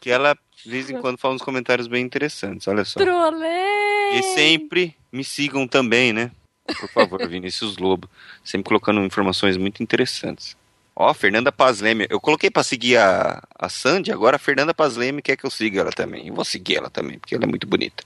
que 0.00 0.10
ela, 0.10 0.36
de 0.64 0.70
vez 0.70 0.90
em 0.90 1.00
quando, 1.00 1.18
fala 1.18 1.34
uns 1.34 1.42
comentários 1.42 1.86
bem 1.86 2.04
interessantes. 2.04 2.66
Olha 2.68 2.84
só. 2.84 3.00
Trolei! 3.00 4.18
E 4.18 4.22
sempre 4.34 4.96
me 5.12 5.24
sigam 5.24 5.66
também, 5.66 6.12
né? 6.12 6.30
Por 6.78 6.88
favor, 6.88 7.26
Vinícius 7.28 7.76
Lobo. 7.78 8.08
Sempre 8.44 8.68
colocando 8.68 9.00
informações 9.04 9.56
muito 9.56 9.82
interessantes. 9.82 10.56
Ó, 11.02 11.14
Fernanda 11.14 11.50
Paz 11.50 11.80
Leme. 11.80 12.06
Eu 12.10 12.20
coloquei 12.20 12.50
pra 12.50 12.62
seguir 12.62 12.98
a, 12.98 13.42
a 13.58 13.70
Sandy, 13.70 14.12
agora 14.12 14.36
a 14.36 14.38
Fernanda 14.38 14.74
Paz 14.74 14.96
Leme 14.96 15.22
quer 15.22 15.34
que 15.34 15.46
eu 15.46 15.50
siga 15.50 15.80
ela 15.80 15.90
também. 15.90 16.28
Eu 16.28 16.34
vou 16.34 16.44
seguir 16.44 16.76
ela 16.76 16.90
também, 16.90 17.18
porque 17.18 17.34
ela 17.34 17.44
é 17.44 17.46
muito 17.46 17.66
bonita. 17.66 18.04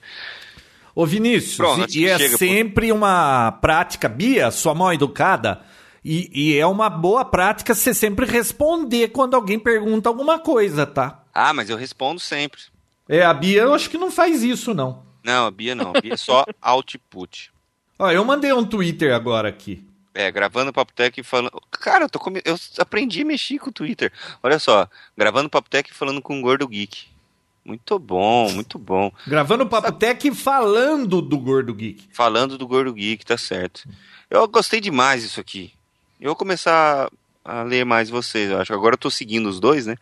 Ô 0.95 1.05
Vinícius, 1.05 1.57
Pronto, 1.57 1.93
e, 1.93 2.07
é 2.07 2.17
chega, 2.17 2.31
pô. 2.31 2.39
sempre 2.39 2.93
uma 2.93 3.51
prática, 3.51 4.09
Bia, 4.09 4.49
sua 4.53 4.77
mal 4.77 4.95
educada, 4.95 5.63
e, 6.05 6.31
e 6.33 6.57
é 6.57 6.65
uma 6.69 6.89
boa 6.89 7.25
prática 7.25 7.75
você 7.75 7.93
sempre 7.93 8.27
responder 8.27 9.09
quando 9.09 9.35
alguém 9.35 9.59
pergunta 9.59 10.09
alguma 10.09 10.39
coisa, 10.39 10.87
tá? 10.87 11.25
Ah, 11.35 11.53
mas 11.53 11.69
eu 11.69 11.77
respondo 11.77 12.21
sempre. 12.21 12.61
É, 13.09 13.25
a 13.25 13.35
Bia 13.35 13.63
eu 13.63 13.75
acho 13.75 13.91
que 13.91 13.99
não 13.99 14.13
faz 14.13 14.45
isso, 14.45 14.73
não. 14.73 15.03
Não, 15.25 15.47
a 15.49 15.51
Bia 15.51 15.75
não. 15.75 15.97
A 15.97 16.01
Bia 16.01 16.15
é 16.15 16.17
só 16.17 16.45
output. 16.63 17.51
Ó, 17.99 18.09
eu 18.13 18.25
mandei 18.25 18.53
um 18.53 18.65
Twitter 18.65 19.13
agora 19.13 19.49
aqui. 19.49 19.85
É, 20.15 20.31
gravando 20.31 20.73
Papo 20.73 20.93
Tech 20.93 21.19
e 21.21 21.25
falando. 21.25 21.61
Cara, 21.73 22.05
eu, 22.05 22.09
tô 22.09 22.19
come... 22.21 22.41
eu 22.45 22.57
aprendi 22.79 23.23
a 23.23 23.25
mexer 23.25 23.59
com 23.59 23.71
o 23.71 23.73
Twitter. 23.73 24.13
Olha 24.43 24.59
só, 24.61 24.89
gravando 25.19 25.51
Papo 25.51 25.69
Tech 25.69 25.91
e 25.91 25.95
falando 25.95 26.23
com 26.23 26.39
o 26.39 26.43
Gordo 26.43 26.69
Geek. 26.69 27.07
Muito 27.65 27.99
bom, 27.99 28.51
muito 28.53 28.79
bom. 28.79 29.11
Gravando 29.27 29.65
o 29.65 29.69
Papo 29.69 29.91
Tech 29.93 30.29
e 30.29 30.35
falando 30.35 31.21
do 31.21 31.39
Gordo 31.39 31.75
Geek. 31.75 32.09
falando 32.13 32.57
do 32.59 32.67
Gordo 32.69 32.93
Geek, 32.93 33.25
tá 33.25 33.37
certo. 33.39 33.89
Eu 34.31 34.47
gostei 34.47 34.81
demais 34.81 35.23
disso 35.23 35.41
aqui. 35.41 35.73
Eu 36.21 36.29
vou 36.29 36.37
começar 36.37 37.11
a 37.45 37.63
ler 37.63 37.85
mais 37.85 38.09
vocês, 38.09 38.51
eu 38.51 38.61
acho. 38.61 38.73
Agora 38.73 38.95
eu 38.95 38.99
tô 38.99 39.11
seguindo 39.11 39.49
os 39.49 39.59
dois, 39.59 39.87
né? 39.87 39.97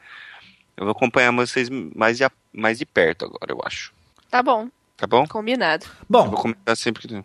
Eu 0.76 0.84
vou 0.84 0.92
acompanhar 0.92 1.32
vocês 1.32 1.68
mais 1.70 2.18
de, 2.18 2.24
mais 2.52 2.78
de 2.78 2.84
perto 2.86 3.24
agora, 3.24 3.50
eu 3.52 3.60
acho. 3.64 3.92
Tá 4.30 4.42
bom, 4.42 4.68
Tá 4.96 5.06
bom? 5.06 5.26
combinado. 5.26 5.86
Eu 5.86 5.90
vou 6.08 6.24
Bom, 6.24 6.36
comentar 6.36 6.76
sempre 6.76 7.06
que. 7.08 7.24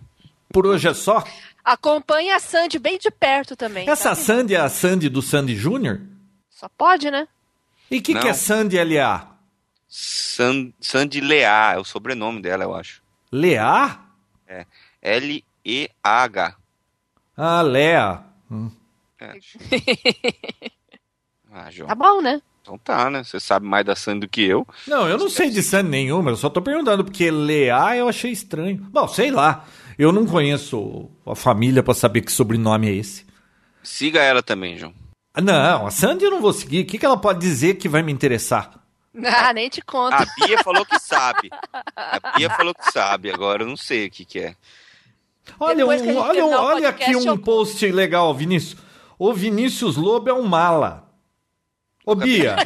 por 0.53 0.65
hoje 0.67 0.87
é 0.87 0.93
só. 0.93 1.23
Acompanhe 1.67 2.31
a 2.31 2.39
Sandy 2.39 2.79
bem 2.79 2.97
de 2.97 3.11
perto 3.11 3.53
também. 3.53 3.89
Essa 3.89 4.09
tá? 4.09 4.15
Sandy 4.15 4.55
é 4.55 4.59
a 4.59 4.69
Sandy 4.69 5.09
do 5.09 5.21
Sandy 5.21 5.53
Júnior? 5.53 5.99
Só 6.49 6.69
pode, 6.69 7.11
né? 7.11 7.27
E 7.91 7.97
o 7.97 8.01
que, 8.01 8.17
que 8.17 8.25
é 8.25 8.31
Sandy 8.31 8.81
LA? 8.81 9.35
San, 9.85 10.71
Sandy 10.79 11.19
Leá, 11.19 11.73
é 11.73 11.77
o 11.77 11.83
sobrenome 11.83 12.41
dela, 12.41 12.63
eu 12.63 12.73
acho. 12.73 13.01
Leá? 13.29 13.99
L-E-A-H. 15.01 16.55
Ah, 17.35 17.61
Lea. 17.61 18.23
Hum. 18.49 18.71
É. 19.19 19.33
ah, 21.51 21.69
João. 21.69 21.89
Tá 21.89 21.95
bom, 21.95 22.21
né? 22.21 22.41
Então 22.61 22.77
tá, 22.77 23.09
né? 23.09 23.25
Você 23.25 23.41
sabe 23.41 23.65
mais 23.65 23.85
da 23.85 23.93
Sandy 23.93 24.21
do 24.21 24.29
que 24.29 24.41
eu. 24.41 24.65
Não, 24.87 25.05
eu 25.05 25.17
não 25.17 25.29
sei 25.29 25.49
de 25.49 25.61
Sandy 25.61 25.89
nenhuma, 25.89 26.31
eu 26.31 26.37
só 26.37 26.49
tô 26.49 26.61
perguntando, 26.61 27.03
porque 27.03 27.29
Leá 27.29 27.97
eu 27.97 28.07
achei 28.07 28.31
estranho. 28.31 28.77
Bom, 28.89 29.05
sei 29.09 29.31
lá. 29.31 29.65
Eu 29.97 30.11
não 30.11 30.25
conheço 30.25 31.09
a 31.25 31.35
família 31.35 31.81
pra 31.81 31.93
saber 31.93 32.21
que 32.21 32.31
sobrenome 32.31 32.87
é 32.89 32.93
esse. 32.93 33.25
Siga 33.83 34.21
ela 34.21 34.43
também, 34.43 34.77
João. 34.77 34.93
Ah, 35.33 35.41
Não, 35.41 35.87
a 35.87 35.91
Sandy 35.91 36.25
eu 36.25 36.31
não 36.31 36.41
vou 36.41 36.53
seguir. 36.53 36.81
O 36.83 36.85
que, 36.85 36.97
que 36.97 37.05
ela 37.05 37.17
pode 37.17 37.39
dizer 37.39 37.75
que 37.75 37.89
vai 37.89 38.01
me 38.03 38.11
interessar? 38.11 38.71
Ah, 39.25 39.51
nem 39.51 39.67
te 39.67 39.81
conto. 39.81 40.13
A 40.13 40.25
Bia 40.45 40.59
falou 40.63 40.85
que 40.85 40.99
sabe. 40.99 41.49
A 41.95 42.37
Bia 42.37 42.51
falou 42.51 42.71
que 42.75 42.91
sabe, 42.91 43.31
agora 43.31 43.63
eu 43.63 43.67
não 43.67 43.75
sei 43.77 44.05
o 44.05 44.11
que, 44.11 44.23
que 44.23 44.39
é. 44.39 44.55
Olha, 45.59 45.77
que 45.77 45.83
um, 45.85 45.97
gente 45.97 46.17
olha, 46.17 46.45
um- 46.45 46.53
olha 46.53 46.89
aqui 46.89 47.15
um 47.15 47.25
eu- 47.25 47.37
post 47.39 47.83
legal, 47.91 48.31
Vinícius. 48.35 48.79
O 49.17 49.33
Vinícius 49.33 49.95
Lobo 49.95 50.29
é 50.29 50.33
um 50.33 50.43
mala. 50.43 51.09
Ô, 52.05 52.13
Bia, 52.13 52.57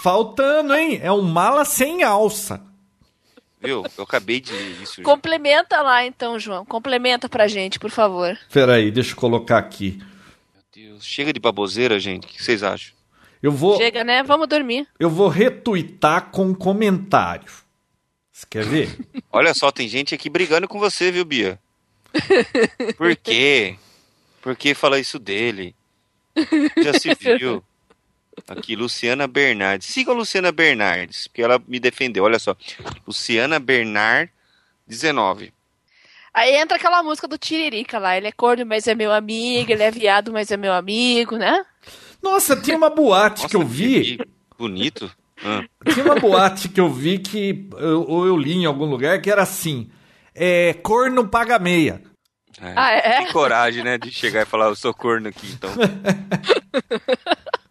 faltando, 0.00 0.74
hein? 0.74 1.00
É 1.02 1.12
um 1.12 1.20
mala 1.20 1.66
sem 1.66 2.02
alça. 2.02 2.62
Viu? 3.60 3.84
Eu 3.96 4.04
acabei 4.04 4.40
de 4.40 4.52
isso. 4.82 5.02
João. 5.02 5.04
Complementa 5.16 5.80
lá 5.82 6.04
então, 6.04 6.38
João. 6.38 6.64
Complementa 6.64 7.28
pra 7.28 7.48
gente, 7.48 7.78
por 7.78 7.90
favor. 7.90 8.38
Peraí, 8.52 8.90
deixa 8.90 9.12
eu 9.12 9.16
colocar 9.16 9.58
aqui. 9.58 9.98
Meu 10.54 10.62
Deus, 10.72 11.04
chega 11.04 11.32
de 11.32 11.40
baboseira, 11.40 11.98
gente. 11.98 12.24
O 12.24 12.28
que 12.28 12.42
vocês 12.42 12.62
acham? 12.62 12.96
Eu 13.42 13.52
vou, 13.52 13.76
Chega, 13.76 14.02
né? 14.04 14.22
Vamos 14.22 14.48
dormir. 14.48 14.86
eu 14.98 15.08
vou 15.10 15.28
retweetar 15.28 16.30
com 16.30 16.54
comentário. 16.54 17.50
Você 18.32 18.46
quer 18.48 18.64
ver? 18.64 18.96
Olha 19.32 19.52
só, 19.54 19.70
tem 19.72 19.88
gente 19.88 20.14
aqui 20.14 20.28
brigando 20.30 20.66
com 20.68 20.78
você, 20.78 21.10
viu, 21.10 21.24
Bia? 21.24 21.58
Por 22.96 23.14
quê? 23.16 23.76
Por 24.40 24.56
que 24.56 24.74
fala 24.74 24.98
isso 25.00 25.18
dele? 25.18 25.74
Já 26.82 26.94
se 26.94 27.12
viu. 27.38 27.62
Aqui, 28.46 28.76
Luciana 28.76 29.26
Bernardes. 29.26 29.88
Siga 29.88 30.12
a 30.12 30.14
Luciana 30.14 30.52
Bernardes, 30.52 31.26
porque 31.26 31.42
ela 31.42 31.60
me 31.66 31.80
defendeu. 31.80 32.24
Olha 32.24 32.38
só. 32.38 32.56
Luciana 33.06 33.58
Bernard 33.58 34.30
19. 34.86 35.52
Aí 36.34 36.54
entra 36.56 36.76
aquela 36.76 37.02
música 37.02 37.26
do 37.26 37.38
Tiririca 37.38 37.98
lá. 37.98 38.16
Ele 38.16 38.28
é 38.28 38.32
corno, 38.32 38.64
mas 38.64 38.86
é 38.86 38.94
meu 38.94 39.12
amigo. 39.12 39.72
Ele 39.72 39.82
é 39.82 39.90
viado, 39.90 40.32
mas 40.32 40.50
é 40.50 40.56
meu 40.56 40.72
amigo, 40.72 41.36
né? 41.36 41.64
Nossa, 42.22 42.56
tinha 42.60 42.76
uma 42.76 42.90
boate 42.90 43.42
Nossa, 43.42 43.48
que 43.48 43.56
eu 43.56 43.66
vi. 43.66 44.18
que 44.18 44.24
bonito. 44.58 45.10
Ah, 45.44 45.62
Tinha 45.92 46.04
uma 46.04 46.16
boate 46.16 46.68
que 46.68 46.80
eu 46.80 46.90
vi 46.90 47.18
que. 47.18 47.68
eu- 47.78 48.04
Ou 48.08 48.26
eu 48.26 48.36
li 48.36 48.54
em 48.54 48.66
algum 48.66 48.84
lugar 48.86 49.20
que 49.22 49.30
era 49.30 49.42
assim: 49.42 49.88
é, 50.34 50.74
corno 50.74 51.26
paga 51.28 51.58
meia. 51.58 52.02
é. 52.60 52.72
Ah, 52.76 52.90
é? 52.92 53.24
Que 53.24 53.32
coragem, 53.32 53.84
né, 53.84 53.96
de 53.98 54.10
chegar 54.10 54.42
e 54.42 54.46
falar, 54.46 54.66
eu 54.66 54.76
sou 54.76 54.92
corno 54.92 55.28
aqui, 55.28 55.46
então. 55.52 55.70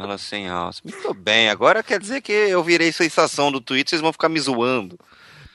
Mala 0.00 0.16
sem 0.16 0.48
alça. 0.48 0.80
Muito 0.82 1.12
bem, 1.12 1.50
agora 1.50 1.82
quer 1.82 2.00
dizer 2.00 2.22
que 2.22 2.32
eu 2.32 2.64
virei 2.64 2.90
sensação 2.90 3.52
do 3.52 3.60
Twitter, 3.60 3.90
vocês 3.90 4.00
vão 4.00 4.12
ficar 4.12 4.30
me 4.30 4.40
zoando. 4.40 4.98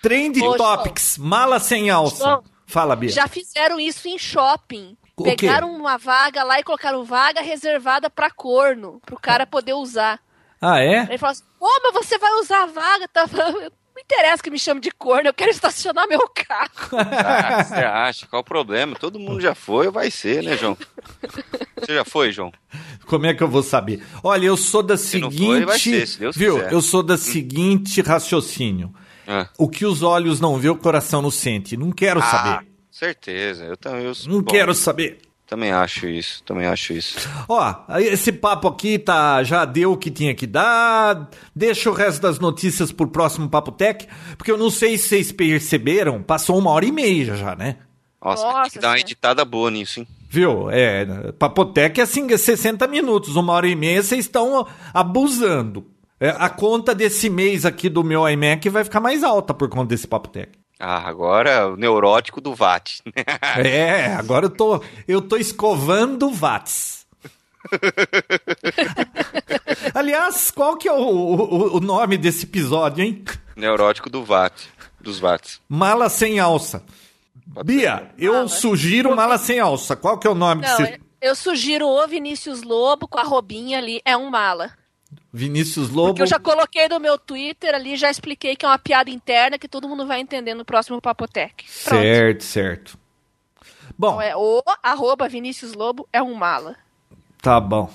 Trend 0.03 0.39
Ô, 0.39 0.55
Topics, 0.55 1.17
mala 1.17 1.59
sem 1.59 1.89
alça. 1.89 2.23
João, 2.23 2.43
Fala, 2.67 2.95
Bia. 2.95 3.09
Já 3.09 3.27
fizeram 3.27 3.79
isso 3.79 4.07
em 4.07 4.19
shopping. 4.19 4.95
O 5.17 5.23
quê? 5.23 5.35
Pegaram 5.35 5.71
uma 5.75 5.97
vaga 5.97 6.43
lá 6.43 6.59
e 6.59 6.63
colocaram 6.63 7.03
vaga 7.03 7.41
reservada 7.41 8.07
pra 8.07 8.29
corno, 8.29 9.01
pro 9.03 9.19
cara 9.19 9.47
poder 9.47 9.73
usar. 9.73 10.19
Ah, 10.61 10.79
é? 10.79 11.03
Ele 11.03 11.17
falou 11.17 11.31
assim: 11.31 11.43
Ô, 11.59 11.67
mas 11.81 11.93
você 11.93 12.19
vai 12.19 12.31
usar 12.33 12.63
a 12.63 12.65
vaga? 12.67 13.07
Tá? 13.07 13.25
Não 13.95 14.01
interessa 14.01 14.43
que 14.43 14.49
me 14.51 14.59
chame 14.59 14.81
de 14.81 14.91
corno, 14.91 15.29
eu 15.29 15.33
quero 15.33 15.51
estacionar 15.51 16.05
meu 16.07 16.27
carro. 16.27 16.69
Ah, 16.91 17.59
o 17.59 17.63
que 17.63 17.69
você 17.69 17.73
acha? 17.75 18.27
Qual 18.27 18.41
o 18.41 18.45
problema? 18.45 18.95
Todo 18.95 19.17
mundo 19.19 19.39
já 19.39 19.55
foi 19.55 19.87
ou 19.87 19.91
vai 19.93 20.11
ser, 20.11 20.43
né, 20.43 20.57
João? 20.57 20.77
Você 21.79 21.93
já 21.93 22.03
foi, 22.03 22.31
João? 22.31 22.51
Como 23.05 23.25
é 23.25 23.33
que 23.33 23.41
eu 23.41 23.47
vou 23.47 23.63
saber? 23.63 24.03
Olha, 24.23 24.45
eu 24.47 24.57
sou 24.57 24.83
da 24.83 24.97
Se 24.97 25.17
não 25.19 25.31
seguinte. 25.31 25.47
for, 25.47 25.55
ele 25.55 25.65
vai 25.65 25.79
ser, 25.79 26.07
se 26.07 26.19
Deus 26.19 26.35
viu? 26.35 26.55
quiser. 26.57 26.73
Eu 26.73 26.81
sou 26.81 27.01
da 27.01 27.17
seguinte 27.17 28.01
raciocínio. 28.01 28.93
Ah. 29.27 29.47
O 29.57 29.69
que 29.69 29.85
os 29.85 30.03
olhos 30.03 30.39
não 30.41 30.57
vê, 30.59 30.69
o 30.69 30.75
coração 30.75 31.21
não 31.21 31.31
sente. 31.31 31.77
Não 31.77 31.91
quero 31.91 32.19
Ah, 32.19 32.23
saber. 32.23 32.67
certeza. 32.91 33.63
Eu, 33.63 33.77
tam- 33.77 33.97
eu 33.97 34.11
Não 34.27 34.41
bom, 34.41 34.51
quero 34.51 34.73
saber. 34.73 35.19
Também 35.47 35.71
acho 35.71 36.07
isso. 36.07 36.43
Também 36.43 36.65
acho 36.65 36.93
isso. 36.93 37.29
Ó, 37.47 37.75
esse 37.99 38.31
papo 38.31 38.67
aqui 38.67 38.97
tá, 38.97 39.43
já 39.43 39.63
deu 39.63 39.91
o 39.91 39.97
que 39.97 40.09
tinha 40.09 40.33
que 40.33 40.47
dar. 40.47 41.29
Deixa 41.55 41.89
o 41.89 41.93
resto 41.93 42.21
das 42.21 42.39
notícias 42.39 42.91
pro 42.91 43.07
próximo 43.07 43.47
Papo 43.47 43.71
Tech, 43.71 44.07
porque 44.37 44.51
eu 44.51 44.57
não 44.57 44.69
sei 44.69 44.97
se 44.97 45.09
vocês 45.09 45.31
perceberam, 45.31 46.23
passou 46.23 46.57
uma 46.57 46.71
hora 46.71 46.85
e 46.85 46.91
meia 46.91 47.35
já, 47.35 47.55
né? 47.55 47.77
Nossa, 48.23 48.43
tem 48.43 48.53
Nossa 48.53 48.71
que 48.71 48.79
dar 48.79 48.89
uma 48.89 48.99
editada 48.99 49.45
boa 49.45 49.69
nisso, 49.69 49.99
hein? 49.99 50.07
Viu? 50.27 50.69
É, 50.71 51.31
Papotec 51.33 51.99
é 51.99 52.03
assim, 52.03 52.31
é 52.31 52.37
60 52.37 52.87
minutos, 52.87 53.35
uma 53.35 53.53
hora 53.53 53.67
e 53.67 53.75
meia, 53.75 54.01
vocês 54.01 54.25
estão 54.25 54.67
abusando. 54.91 55.85
É, 56.19 56.29
a 56.29 56.49
conta 56.49 56.95
desse 56.95 57.29
mês 57.29 57.65
aqui 57.65 57.87
do 57.87 58.03
meu 58.03 58.27
iMac 58.27 58.67
vai 58.69 58.83
ficar 58.83 58.99
mais 58.99 59.23
alta 59.23 59.53
por 59.53 59.69
conta 59.69 59.89
desse 59.89 60.07
Papotec. 60.07 60.64
Ah, 60.79 61.07
agora 61.07 61.69
o 61.69 61.77
neurótico 61.77 62.41
do 62.41 62.53
VAT. 62.53 62.99
É, 63.63 64.07
agora 64.13 64.45
eu 64.45 64.49
tô, 64.49 64.83
eu 65.07 65.21
tô 65.21 65.37
escovando 65.37 66.29
watts. 66.29 67.05
Aliás, 69.93 70.51
qual 70.51 70.77
que 70.77 70.87
é 70.87 70.93
o, 70.93 70.97
o, 70.97 71.77
o 71.77 71.79
nome 71.79 72.17
desse 72.17 72.45
episódio, 72.45 73.03
hein? 73.03 73.23
neurótico 73.55 74.09
do 74.09 74.23
VAT. 74.23 74.53
Dos 74.99 75.19
VATs. 75.19 75.61
Mala 75.69 76.09
sem 76.09 76.39
alça. 76.39 76.83
Bia, 77.63 78.11
eu 78.17 78.33
Mala. 78.33 78.47
sugiro 78.47 79.15
mala 79.15 79.37
sem 79.37 79.59
alça. 79.59 79.95
Qual 79.95 80.17
que 80.17 80.25
é 80.25 80.29
o 80.29 80.35
nome 80.35 80.63
Não, 80.63 80.77
desse... 80.77 80.99
eu 81.21 81.35
sugiro 81.35 81.87
o 81.87 82.07
Vinícius 82.07 82.63
Lobo 82.63 83.07
com 83.07 83.19
a 83.19 83.23
robinha 83.23 83.77
ali, 83.77 84.01
é 84.03 84.17
um 84.17 84.31
mala. 84.31 84.71
Vinícius 85.35 85.89
Lobo. 85.89 86.09
Porque 86.09 86.21
eu 86.21 86.27
já 86.27 86.39
coloquei 86.39 86.87
no 86.87 86.97
meu 86.99 87.17
Twitter 87.17 87.75
ali, 87.75 87.97
já 87.97 88.09
expliquei 88.09 88.55
que 88.55 88.65
é 88.65 88.69
uma 88.69 88.79
piada 88.79 89.09
interna 89.09 89.57
que 89.59 89.67
todo 89.67 89.87
mundo 89.89 90.07
vai 90.07 90.21
entender 90.21 90.53
no 90.53 90.63
próximo 90.63 91.01
Papotec. 91.01 91.65
Pronto. 91.83 92.01
Certo, 92.01 92.43
certo. 92.43 92.97
Bom, 93.97 94.09
Então 94.15 94.21
é 94.21 94.35
o 94.35 94.63
arroba 94.81 95.27
Vinícius 95.27 95.73
Lobo 95.73 96.07
é 96.13 96.21
um 96.21 96.33
mala. 96.33 96.75
tá 97.41 97.59
bom. 97.59 97.91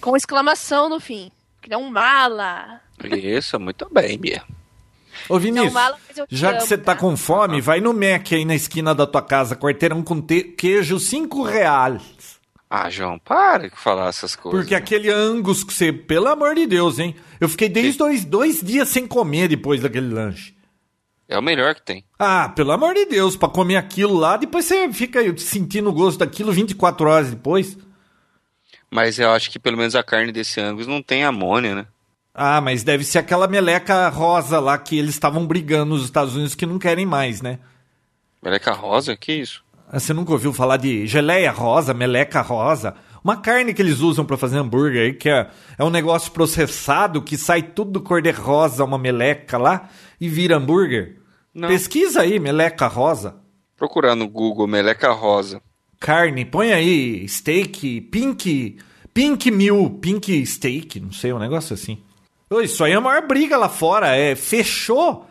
Com 0.00 0.16
exclamação 0.16 0.88
no 0.88 1.00
fim. 1.00 1.30
Que 1.60 1.72
é 1.74 1.76
um 1.78 1.90
mala. 1.90 2.80
Isso, 3.02 3.58
muito 3.58 3.88
bem, 3.92 4.16
Bia. 4.18 4.42
Ô 5.28 5.38
Vinícius, 5.38 5.72
Não, 5.72 5.80
mala, 5.80 5.98
já 6.28 6.50
que 6.50 6.56
amo, 6.58 6.66
você 6.66 6.76
tá 6.78 6.94
tá? 6.94 7.00
com 7.00 7.16
fome, 7.16 7.60
vai 7.60 7.80
no 7.80 7.92
Mac 7.94 8.32
aí 8.32 8.44
na 8.44 8.54
esquina 8.54 8.94
da 8.94 9.06
tua 9.06 9.22
casa, 9.22 9.56
quarteirão 9.56 10.02
com 10.02 10.20
te- 10.20 10.42
queijo, 10.44 10.98
cinco 11.00 11.42
reais. 11.42 12.33
Ah, 12.76 12.90
João, 12.90 13.20
para 13.20 13.68
de 13.68 13.76
falar 13.76 14.08
essas 14.08 14.34
coisas. 14.34 14.60
Porque 14.60 14.74
aquele 14.74 15.08
Angus 15.08 15.62
que 15.62 15.72
você, 15.72 15.92
pelo 15.92 16.26
amor 16.26 16.56
de 16.56 16.66
Deus, 16.66 16.98
hein? 16.98 17.14
Eu 17.38 17.48
fiquei 17.48 17.68
desde 17.68 17.96
dois, 17.96 18.24
dois 18.24 18.60
dias 18.60 18.88
sem 18.88 19.06
comer 19.06 19.46
depois 19.46 19.80
daquele 19.80 20.12
lanche. 20.12 20.56
É 21.28 21.38
o 21.38 21.42
melhor 21.42 21.76
que 21.76 21.82
tem. 21.82 22.04
Ah, 22.18 22.48
pelo 22.48 22.72
amor 22.72 22.92
de 22.94 23.06
Deus, 23.06 23.36
pra 23.36 23.48
comer 23.48 23.76
aquilo 23.76 24.16
lá, 24.16 24.36
depois 24.36 24.64
você 24.64 24.92
fica 24.92 25.20
sentindo 25.38 25.88
o 25.88 25.92
gosto 25.92 26.18
daquilo 26.18 26.50
24 26.50 27.08
horas 27.08 27.30
depois. 27.30 27.78
Mas 28.90 29.20
eu 29.20 29.30
acho 29.30 29.52
que 29.52 29.60
pelo 29.60 29.76
menos 29.76 29.94
a 29.94 30.02
carne 30.02 30.32
desse 30.32 30.60
Angus 30.60 30.88
não 30.88 31.00
tem 31.00 31.22
amônia, 31.22 31.76
né? 31.76 31.86
Ah, 32.34 32.60
mas 32.60 32.82
deve 32.82 33.04
ser 33.04 33.18
aquela 33.18 33.46
meleca 33.46 34.08
rosa 34.08 34.58
lá 34.58 34.76
que 34.76 34.98
eles 34.98 35.14
estavam 35.14 35.46
brigando 35.46 35.94
nos 35.94 36.02
Estados 36.02 36.34
Unidos 36.34 36.56
que 36.56 36.66
não 36.66 36.80
querem 36.80 37.06
mais, 37.06 37.40
né? 37.40 37.60
Meleca 38.42 38.72
rosa, 38.72 39.16
que 39.16 39.32
isso? 39.32 39.63
Ah, 39.94 40.00
Você 40.00 40.12
nunca 40.12 40.32
ouviu 40.32 40.52
falar 40.52 40.76
de 40.76 41.06
geleia 41.06 41.52
rosa, 41.52 41.94
meleca 41.94 42.40
rosa? 42.40 42.96
Uma 43.22 43.36
carne 43.36 43.72
que 43.72 43.80
eles 43.80 44.00
usam 44.00 44.24
pra 44.24 44.36
fazer 44.36 44.58
hambúrguer 44.58 45.02
aí, 45.02 45.12
que 45.12 45.28
é, 45.28 45.48
é 45.78 45.84
um 45.84 45.88
negócio 45.88 46.32
processado 46.32 47.22
que 47.22 47.38
sai 47.38 47.62
tudo 47.62 48.00
cor 48.00 48.20
de 48.20 48.32
rosa, 48.32 48.84
uma 48.84 48.98
meleca 48.98 49.56
lá, 49.56 49.88
e 50.20 50.28
vira 50.28 50.56
hambúrguer. 50.56 51.20
Não. 51.54 51.68
Pesquisa 51.68 52.22
aí, 52.22 52.40
meleca 52.40 52.88
rosa. 52.88 53.36
Procurar 53.76 54.16
no 54.16 54.28
Google 54.28 54.66
meleca 54.66 55.12
rosa. 55.12 55.62
Carne, 56.00 56.44
põe 56.44 56.72
aí 56.72 57.28
steak, 57.28 58.00
pink, 58.00 58.78
pink 59.14 59.48
mil, 59.52 59.90
pink 60.02 60.44
steak, 60.44 60.98
não 60.98 61.12
sei, 61.12 61.32
um 61.32 61.38
negócio 61.38 61.72
assim. 61.72 61.98
Isso 62.64 62.82
aí 62.82 62.92
é 62.92 62.96
a 62.96 63.00
maior 63.00 63.28
briga 63.28 63.56
lá 63.56 63.68
fora, 63.68 64.16
é, 64.16 64.34
fechou. 64.34 65.24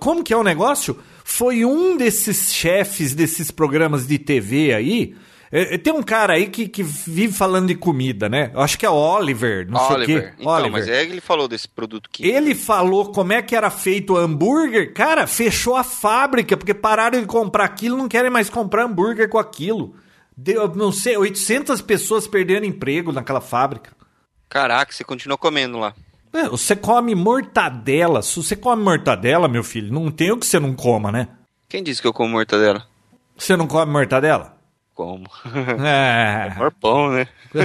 Como 0.00 0.24
que 0.24 0.32
é 0.32 0.36
o 0.36 0.42
negócio? 0.42 0.98
Foi 1.24 1.64
um 1.64 1.96
desses 1.96 2.52
chefes 2.52 3.14
desses 3.14 3.50
programas 3.50 4.06
de 4.06 4.18
TV 4.18 4.74
aí. 4.74 5.14
é, 5.50 5.74
é, 5.74 5.78
tem 5.78 5.92
um 5.92 6.02
cara 6.02 6.34
aí 6.34 6.46
que, 6.46 6.68
que 6.68 6.82
vive 6.82 7.32
falando 7.32 7.68
de 7.68 7.74
comida, 7.74 8.28
né? 8.28 8.50
Eu 8.54 8.60
acho 8.60 8.78
que 8.78 8.86
é 8.86 8.90
o 8.90 8.94
Oliver, 8.94 9.66
não 9.68 9.78
sei 9.80 9.88
o 9.88 9.98
Oliver. 9.98 10.30
quê. 10.30 10.34
Então, 10.40 10.70
mas 10.70 10.88
é 10.88 11.04
que 11.04 11.12
ele 11.12 11.20
falou 11.20 11.46
desse 11.46 11.68
produto 11.68 12.08
que 12.10 12.26
Ele 12.26 12.54
falou 12.54 13.12
como 13.12 13.32
é 13.32 13.42
que 13.42 13.54
era 13.54 13.70
feito 13.70 14.14
o 14.14 14.16
hambúrguer. 14.16 14.92
Cara, 14.94 15.26
fechou 15.26 15.76
a 15.76 15.84
fábrica, 15.84 16.56
porque 16.56 16.74
pararam 16.74 17.20
de 17.20 17.26
comprar 17.26 17.64
aquilo, 17.64 17.96
não 17.96 18.08
querem 18.08 18.30
mais 18.30 18.48
comprar 18.50 18.84
hambúrguer 18.84 19.28
com 19.28 19.38
aquilo. 19.38 19.94
Deu, 20.36 20.74
não 20.74 20.90
sei, 20.90 21.16
800 21.16 21.82
pessoas 21.82 22.26
perderam 22.26 22.66
emprego 22.66 23.12
naquela 23.12 23.40
fábrica. 23.40 23.92
Caraca, 24.48 24.92
você 24.92 25.04
continua 25.04 25.38
comendo 25.38 25.78
lá. 25.78 25.94
É, 26.32 26.48
você 26.48 26.74
come 26.74 27.14
mortadela. 27.14 28.22
Se 28.22 28.36
você 28.36 28.56
come 28.56 28.82
mortadela, 28.82 29.48
meu 29.48 29.62
filho, 29.62 29.92
não 29.92 30.10
tem 30.10 30.32
o 30.32 30.38
que 30.38 30.46
você 30.46 30.58
não 30.58 30.74
coma, 30.74 31.12
né? 31.12 31.28
Quem 31.68 31.82
disse 31.82 32.00
que 32.00 32.08
eu 32.08 32.12
como 32.12 32.32
mortadela? 32.32 32.86
Você 33.36 33.56
não 33.56 33.66
come 33.66 33.92
mortadela? 33.92 34.56
Como? 34.94 35.26
É. 35.84 36.54
Maior 36.56 36.72
pão, 36.72 37.10
né? 37.10 37.28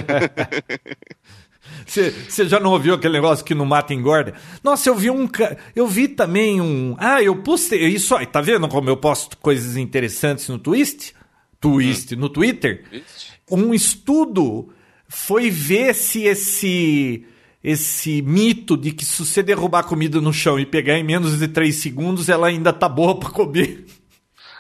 Você 1.86 2.12
você 2.12 2.48
já 2.48 2.60
não 2.60 2.72
ouviu 2.72 2.94
aquele 2.94 3.14
negócio 3.14 3.46
que 3.46 3.56
no 3.56 3.66
mata 3.66 3.94
engorda? 3.94 4.34
Nossa, 4.64 4.90
eu 4.90 4.96
vi 4.96 5.10
um. 5.10 5.30
Eu 5.76 5.88
vi 5.88 6.08
também 6.08 6.60
um. 6.60 6.96
Ah, 6.98 7.22
eu 7.22 7.36
postei. 7.42 7.88
Isso 7.88 8.16
aí, 8.16 8.26
tá 8.26 8.42
vendo 8.42 8.68
como 8.68 8.90
eu 8.90 8.98
posto 8.98 9.38
coisas 9.38 9.78
interessantes 9.78 10.48
no 10.50 10.58
Twist? 10.58 11.14
Twist, 11.60 12.16
no 12.16 12.30
Twitter? 12.30 12.86
Vixe. 12.92 13.32
Um 13.50 13.74
estudo 13.74 14.74
foi 15.08 15.50
ver 15.50 15.94
se 15.96 16.24
esse. 16.24 17.26
Esse 17.70 18.22
mito 18.22 18.78
de 18.78 18.92
que 18.92 19.04
se 19.04 19.26
você 19.26 19.44
derrubar 19.44 19.84
comida 19.84 20.22
no 20.22 20.32
chão 20.32 20.58
e 20.58 20.66
pegar 20.66 20.98
em 20.98 21.04
menos 21.04 21.38
de 21.40 21.48
3 21.50 21.76
segundos, 21.76 22.30
ela 22.30 22.48
ainda 22.48 22.72
tá 22.72 22.88
boa 22.88 23.20
pra 23.20 23.30
comer. 23.30 23.86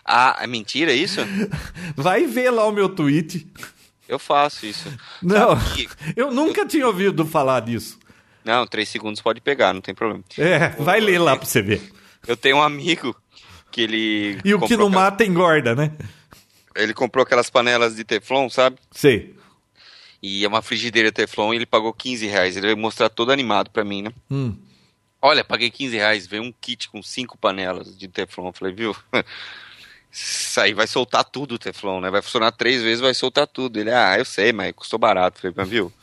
Ah, 0.05 0.37
é 0.41 0.47
mentira 0.47 0.91
isso? 0.91 1.21
Vai 1.95 2.25
ver 2.27 2.49
lá 2.51 2.65
o 2.67 2.71
meu 2.71 2.89
tweet. 2.89 3.47
Eu 4.09 4.19
faço 4.19 4.65
isso. 4.65 4.91
Não, 5.21 5.57
que- 5.73 5.87
eu 6.17 6.31
nunca 6.31 6.65
tinha 6.65 6.85
ouvido 6.85 7.25
falar 7.25 7.61
disso. 7.61 7.97
Não, 8.43 8.65
três 8.67 8.89
segundos 8.89 9.21
pode 9.21 9.39
pegar, 9.41 9.73
não 9.73 9.81
tem 9.81 9.93
problema. 9.95 10.23
É, 10.37 10.69
vai 10.81 10.99
ler 10.99 11.19
lá 11.19 11.35
pra 11.35 11.45
você 11.45 11.61
ver. 11.61 11.81
Eu 12.27 12.35
tenho 12.35 12.57
um 12.57 12.61
amigo 12.63 13.15
que 13.71 13.81
ele. 13.81 14.37
E 14.43 14.53
o 14.53 14.59
que 14.61 14.75
não 14.77 14.87
aquela- 14.87 15.03
mata 15.03 15.23
engorda, 15.25 15.75
né? 15.75 15.91
Ele 16.75 16.93
comprou 16.93 17.23
aquelas 17.23 17.49
panelas 17.49 17.95
de 17.95 18.03
Teflon, 18.03 18.49
sabe? 18.49 18.77
Sei. 18.91 19.35
E 20.21 20.43
é 20.43 20.47
uma 20.47 20.61
frigideira 20.61 21.11
Teflon 21.11 21.53
e 21.53 21.57
ele 21.57 21.65
pagou 21.65 21.93
15 21.93 22.25
reais. 22.27 22.57
Ele 22.57 22.67
vai 22.67 22.75
mostrar 22.75 23.09
todo 23.09 23.31
animado 23.31 23.69
pra 23.69 23.83
mim, 23.83 24.01
né? 24.01 24.11
Hum. 24.29 24.57
Olha, 25.21 25.43
paguei 25.43 25.69
15 25.69 25.95
reais, 25.95 26.27
veio 26.27 26.43
um 26.43 26.51
kit 26.51 26.89
com 26.89 27.01
cinco 27.01 27.37
panelas 27.37 27.97
de 27.97 28.07
Teflon. 28.07 28.47
Eu 28.47 28.53
falei, 28.53 28.73
viu? 28.73 28.95
Isso 30.11 30.59
aí 30.59 30.73
vai 30.73 30.87
soltar 30.87 31.23
tudo 31.23 31.55
o 31.55 31.59
Teflon, 31.59 32.01
né? 32.01 32.09
Vai 32.09 32.21
funcionar 32.21 32.51
três 32.51 32.81
vezes, 32.81 33.01
vai 33.01 33.13
soltar 33.13 33.45
tudo. 33.45 33.79
Ele, 33.79 33.91
ah, 33.91 34.17
eu 34.17 34.25
sei, 34.25 34.51
mas 34.51 34.73
custou 34.73 34.97
barato. 34.97 35.37
Eu 35.37 35.41
falei, 35.41 35.53
mas 35.57 35.69
viu? 35.69 35.93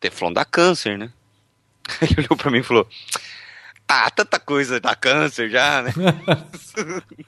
Teflon 0.00 0.32
dá 0.32 0.44
câncer, 0.44 0.98
né? 0.98 1.12
Ele 2.02 2.26
olhou 2.26 2.36
pra 2.36 2.50
mim 2.50 2.58
e 2.58 2.62
falou, 2.64 2.88
ah, 3.86 4.10
tanta 4.10 4.40
coisa 4.40 4.80
dá 4.80 4.96
câncer 4.96 5.48
já, 5.50 5.82
né? 5.82 5.92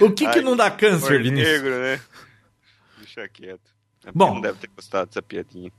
O 0.00 0.10
que 0.10 0.28
que 0.28 0.40
não 0.40 0.56
dá 0.56 0.70
câncer, 0.70 1.22
Vinícius? 1.22 1.48
negro, 1.48 1.78
né? 1.80 2.00
Deixa 3.14 3.28
quieto. 3.28 3.74
A 4.06 4.12
Bom. 4.12 4.34
Não 4.34 4.40
deve 4.40 4.58
ter 4.58 4.68
gostado 4.68 5.06
dessa 5.06 5.20
piadinha. 5.20 5.72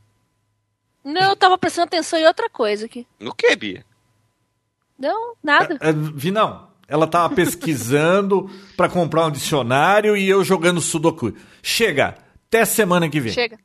Não, 1.03 1.29
eu 1.29 1.35
tava 1.35 1.57
prestando 1.57 1.85
atenção 1.85 2.19
em 2.19 2.25
outra 2.27 2.49
coisa 2.49 2.85
aqui. 2.85 3.07
No 3.19 3.33
que, 3.33 3.55
Bia? 3.55 3.85
Não, 4.99 5.35
nada. 5.41 5.77
É, 5.81 5.91
Vinão, 5.91 6.69
ela 6.87 7.07
tava 7.07 7.33
pesquisando 7.33 8.49
pra 8.77 8.89
comprar 8.89 9.25
um 9.25 9.31
dicionário 9.31 10.15
e 10.15 10.29
eu 10.29 10.43
jogando 10.43 10.81
sudoku. 10.81 11.33
Chega, 11.63 12.17
até 12.47 12.65
semana 12.65 13.09
que 13.09 13.19
vem. 13.19 13.31
Chega. 13.31 13.57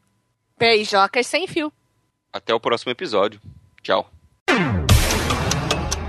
Beijocas 0.58 1.26
sem 1.26 1.46
fio. 1.46 1.70
Até 2.32 2.54
o 2.54 2.60
próximo 2.60 2.92
episódio. 2.92 3.40
Tchau. 3.82 4.10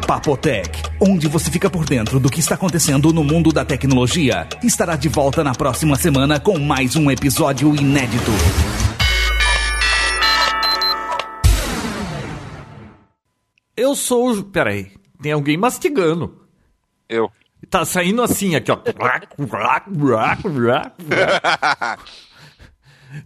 Papotec, 0.07 0.69
onde 1.01 1.27
você 1.27 1.51
fica 1.51 1.69
por 1.69 1.83
dentro 1.83 2.17
do 2.17 2.29
que 2.29 2.39
está 2.39 2.55
acontecendo 2.55 3.11
no 3.11 3.25
mundo 3.25 3.51
da 3.51 3.65
tecnologia, 3.65 4.47
estará 4.63 4.95
de 4.95 5.09
volta 5.09 5.43
na 5.43 5.53
próxima 5.53 5.97
semana 5.97 6.39
com 6.39 6.57
mais 6.57 6.95
um 6.95 7.11
episódio 7.11 7.75
inédito. 7.75 8.31
Eu 13.75 13.93
sou 13.95 14.31
o... 14.31 14.43
Peraí, 14.45 14.93
tem 15.21 15.33
alguém 15.33 15.57
mastigando. 15.57 16.47
Eu. 17.09 17.29
Tá 17.69 17.83
saindo 17.83 18.21
assim 18.21 18.55
aqui, 18.55 18.71
ó. 18.71 18.79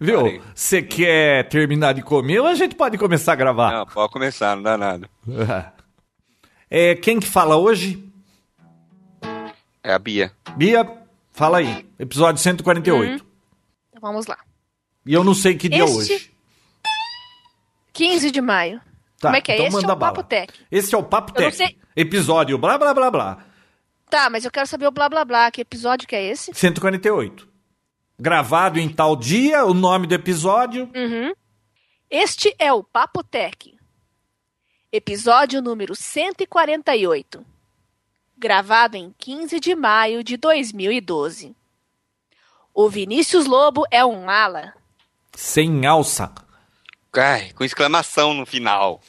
Viu? 0.00 0.42
Você 0.52 0.82
quer 0.82 1.48
terminar 1.48 1.92
de 1.92 2.02
comer 2.02 2.40
ou 2.40 2.48
a 2.48 2.54
gente 2.56 2.74
pode 2.74 2.98
começar 2.98 3.34
a 3.34 3.36
gravar? 3.36 3.70
Não, 3.70 3.86
pode 3.86 4.12
começar, 4.12 4.56
não 4.56 4.64
dá 4.64 4.76
nada. 4.76 5.08
É, 6.74 6.94
quem 6.94 7.20
que 7.20 7.26
fala 7.26 7.54
hoje? 7.56 8.02
É 9.82 9.92
a 9.92 9.98
Bia. 9.98 10.32
Bia, 10.56 10.90
fala 11.30 11.58
aí. 11.58 11.86
Episódio 11.98 12.40
148. 12.40 13.26
Então 13.90 14.00
vamos 14.00 14.26
lá. 14.26 14.38
E 15.04 15.12
eu 15.12 15.22
não 15.22 15.34
sei 15.34 15.54
que 15.54 15.68
dia 15.68 15.82
é 15.82 15.84
Este- 15.84 15.96
hoje. 16.14 16.32
15 17.92 18.30
de 18.30 18.40
maio. 18.40 18.80
Tá, 19.20 19.28
Como 19.28 19.36
é 19.36 19.40
que 19.42 19.52
é? 19.52 19.54
então 19.56 19.66
Este 19.66 19.76
é 19.76 19.80
manda 19.82 19.92
o 19.92 19.96
Papo 19.98 20.14
bala. 20.16 20.26
Tech. 20.28 20.52
Esse 20.70 20.94
é 20.94 20.98
o 20.98 21.02
Papo 21.02 21.32
Tech. 21.34 21.54
sei- 21.54 21.76
Episódio 21.94 22.56
blá 22.56 22.78
blá 22.78 22.94
blá 22.94 23.10
blá. 23.10 23.44
Tá, 24.08 24.30
mas 24.30 24.44
eu 24.46 24.50
quero 24.50 24.66
saber 24.66 24.86
o 24.86 24.90
blá 24.90 25.10
blá 25.10 25.24
blá. 25.26 25.50
Que 25.50 25.60
episódio 25.60 26.08
que 26.08 26.16
é 26.16 26.24
esse? 26.24 26.52
148. 26.54 27.46
Gravado 28.18 28.78
em 28.80 28.88
tal 28.88 29.14
dia, 29.14 29.64
o 29.66 29.74
nome 29.74 30.06
do 30.06 30.14
episódio. 30.14 30.84
Uhum. 30.94 31.32
Este 32.10 32.54
é 32.58 32.72
o 32.72 32.82
Papo 32.82 33.22
Tech. 33.22 33.74
Episódio 34.94 35.62
número 35.62 35.96
148. 35.96 37.42
Gravado 38.36 38.94
em 38.94 39.10
15 39.16 39.58
de 39.58 39.74
maio 39.74 40.22
de 40.22 40.36
2012. 40.36 41.56
O 42.74 42.90
Vinícius 42.90 43.46
Lobo 43.46 43.84
é 43.90 44.04
um 44.04 44.28
ala. 44.28 44.74
Sem 45.34 45.86
alça. 45.86 46.30
Ai, 47.16 47.54
com 47.54 47.64
exclamação 47.64 48.34
no 48.34 48.44
final. 48.44 49.00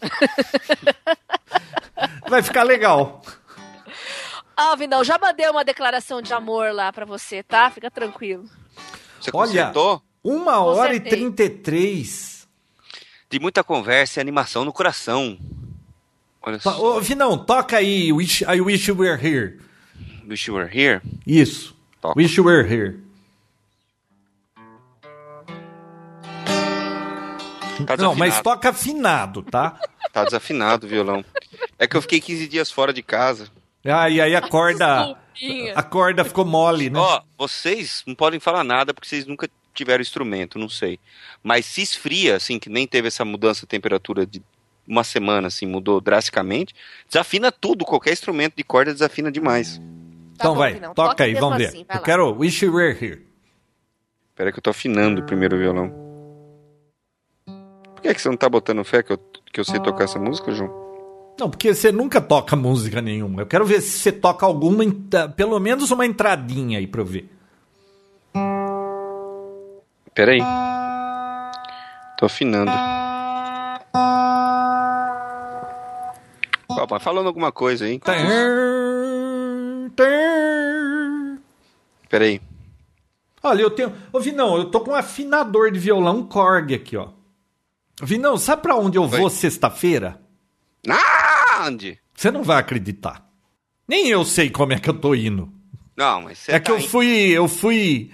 Vai 2.28 2.42
ficar 2.42 2.64
legal. 2.64 3.22
Ah, 4.56 4.74
Vinão, 4.74 5.04
já 5.04 5.16
mandei 5.18 5.48
uma 5.48 5.64
declaração 5.64 6.20
de 6.20 6.34
amor 6.34 6.72
lá 6.72 6.92
pra 6.92 7.04
você, 7.04 7.44
tá? 7.44 7.70
Fica 7.70 7.92
tranquilo. 7.92 8.50
Você 9.20 9.30
Olha. 9.32 9.46
consertou? 9.46 10.02
Uma 10.24 10.64
hora 10.64 10.96
e 10.96 11.00
Consertei. 11.00 11.30
33. 11.30 12.41
De 13.32 13.40
muita 13.40 13.64
conversa 13.64 14.18
e 14.18 14.20
animação 14.20 14.62
no 14.62 14.74
coração. 14.74 15.38
Olha 16.42 16.58
To- 16.58 16.64
só. 16.64 16.78
Ô, 16.98 17.00
Vinão, 17.00 17.38
toca 17.38 17.78
aí 17.78 18.12
Wish, 18.12 18.42
I 18.44 18.60
Wish 18.60 18.90
You 18.90 18.98
Were 18.98 19.26
Here. 19.26 19.58
Wish 20.28 20.48
you 20.50 20.54
were 20.54 20.70
here. 20.70 21.00
Isso. 21.26 21.74
Toca. 21.98 22.18
Wish 22.20 22.36
You 22.36 22.44
Were 22.44 22.68
Here. 22.70 22.98
Tá 27.86 27.96
Não, 27.96 28.14
mas 28.14 28.40
toca 28.42 28.68
afinado, 28.68 29.42
tá? 29.42 29.80
Tá 30.12 30.24
desafinado 30.24 30.86
o 30.86 30.88
violão. 30.90 31.24
É 31.78 31.86
que 31.86 31.96
eu 31.96 32.02
fiquei 32.02 32.20
15 32.20 32.46
dias 32.46 32.70
fora 32.70 32.92
de 32.92 33.02
casa. 33.02 33.48
Ah, 33.84 34.10
e 34.10 34.20
aí 34.20 34.36
a 34.36 34.42
corda, 34.46 35.16
a 35.74 35.82
corda 35.82 36.22
ficou 36.22 36.44
mole, 36.44 36.90
né? 36.90 36.98
Ó, 37.00 37.22
vocês 37.38 38.02
não 38.06 38.14
podem 38.14 38.38
falar 38.38 38.62
nada 38.62 38.92
porque 38.92 39.08
vocês 39.08 39.26
nunca 39.26 39.48
tiveram 39.72 40.02
instrumento, 40.02 40.58
não 40.58 40.68
sei. 40.68 40.98
Mas 41.42 41.66
se 41.66 41.82
esfria, 41.82 42.36
assim, 42.36 42.58
que 42.58 42.68
nem 42.68 42.86
teve 42.86 43.08
essa 43.08 43.24
mudança 43.24 43.62
de 43.62 43.66
temperatura 43.66 44.26
de 44.26 44.42
uma 44.86 45.04
semana, 45.04 45.48
assim, 45.48 45.66
mudou 45.66 46.00
drasticamente, 46.00 46.74
desafina 47.08 47.52
tudo, 47.52 47.84
qualquer 47.84 48.12
instrumento 48.12 48.54
de 48.56 48.64
corda 48.64 48.92
desafina 48.92 49.30
demais. 49.30 49.78
Tá 49.78 49.82
então 50.34 50.52
bom, 50.54 50.58
vai, 50.58 50.74
Vinão, 50.74 50.94
toca 50.94 51.24
aí, 51.24 51.34
vamos 51.34 51.58
ver. 51.58 51.68
assim, 51.68 51.80
Eu 51.88 51.94
lá. 51.94 52.00
quero 52.00 52.30
Wish 52.38 52.64
You 52.64 52.74
Were 52.74 53.04
Here. 53.04 53.26
Pera 54.34 54.50
que 54.50 54.58
eu 54.58 54.62
tô 54.62 54.70
afinando 54.70 55.20
o 55.20 55.24
primeiro 55.24 55.56
violão. 55.58 55.92
Por 57.46 58.02
que, 58.02 58.08
é 58.08 58.14
que 58.14 58.20
você 58.20 58.28
não 58.28 58.36
tá 58.36 58.48
botando 58.48 58.82
fé 58.84 59.02
que 59.02 59.12
eu, 59.12 59.18
que 59.52 59.60
eu 59.60 59.64
sei 59.64 59.78
tocar 59.78 60.04
essa 60.04 60.18
música, 60.18 60.52
João? 60.52 60.82
Não, 61.38 61.48
porque 61.48 61.74
você 61.74 61.92
nunca 61.92 62.20
toca 62.20 62.56
música 62.56 63.00
nenhuma. 63.00 63.42
Eu 63.42 63.46
quero 63.46 63.64
ver 63.64 63.80
se 63.80 63.98
você 63.98 64.12
toca 64.12 64.44
alguma, 64.44 64.84
pelo 65.36 65.58
menos 65.60 65.90
uma 65.90 66.04
entradinha 66.04 66.78
aí 66.78 66.86
pra 66.86 67.00
eu 67.00 67.04
ver. 67.04 67.28
Pera 70.14 70.32
aí. 70.32 70.40
Tô 72.18 72.26
afinando. 72.26 72.70
Mas 76.90 77.02
falando 77.02 77.26
alguma 77.26 77.50
coisa 77.52 77.84
aí. 77.86 77.98
Tá. 77.98 78.12
Pera 82.08 82.24
aí. 82.24 82.40
Olha, 83.42 83.62
eu 83.62 83.70
tenho. 83.70 83.92
Ô, 84.12 84.20
Vinão, 84.20 84.56
eu 84.56 84.66
tô 84.70 84.80
com 84.80 84.90
um 84.92 84.94
afinador 84.94 85.70
de 85.70 85.78
violão 85.78 86.22
Korg 86.26 86.74
aqui, 86.74 86.96
ó. 86.96 87.08
Vinão, 88.02 88.36
sabe 88.36 88.62
pra 88.62 88.76
onde 88.76 88.98
eu 88.98 89.06
vou 89.08 89.24
Oi. 89.24 89.30
sexta-feira? 89.30 90.20
Ah, 90.88 91.64
onde? 91.66 91.98
Você 92.14 92.30
não 92.30 92.42
vai 92.42 92.58
acreditar. 92.58 93.26
Nem 93.86 94.08
eu 94.08 94.24
sei 94.24 94.50
como 94.50 94.72
é 94.72 94.78
que 94.78 94.88
eu 94.90 94.94
tô 94.94 95.14
indo. 95.14 95.52
Não, 95.96 96.22
mas 96.22 96.38
você 96.38 96.52
é 96.52 96.60
que 96.60 96.66
tá 96.66 96.72
eu 96.72 96.78
em- 96.78 96.88
fui. 96.88 97.08
Eu 97.30 97.48
fui. 97.48 98.12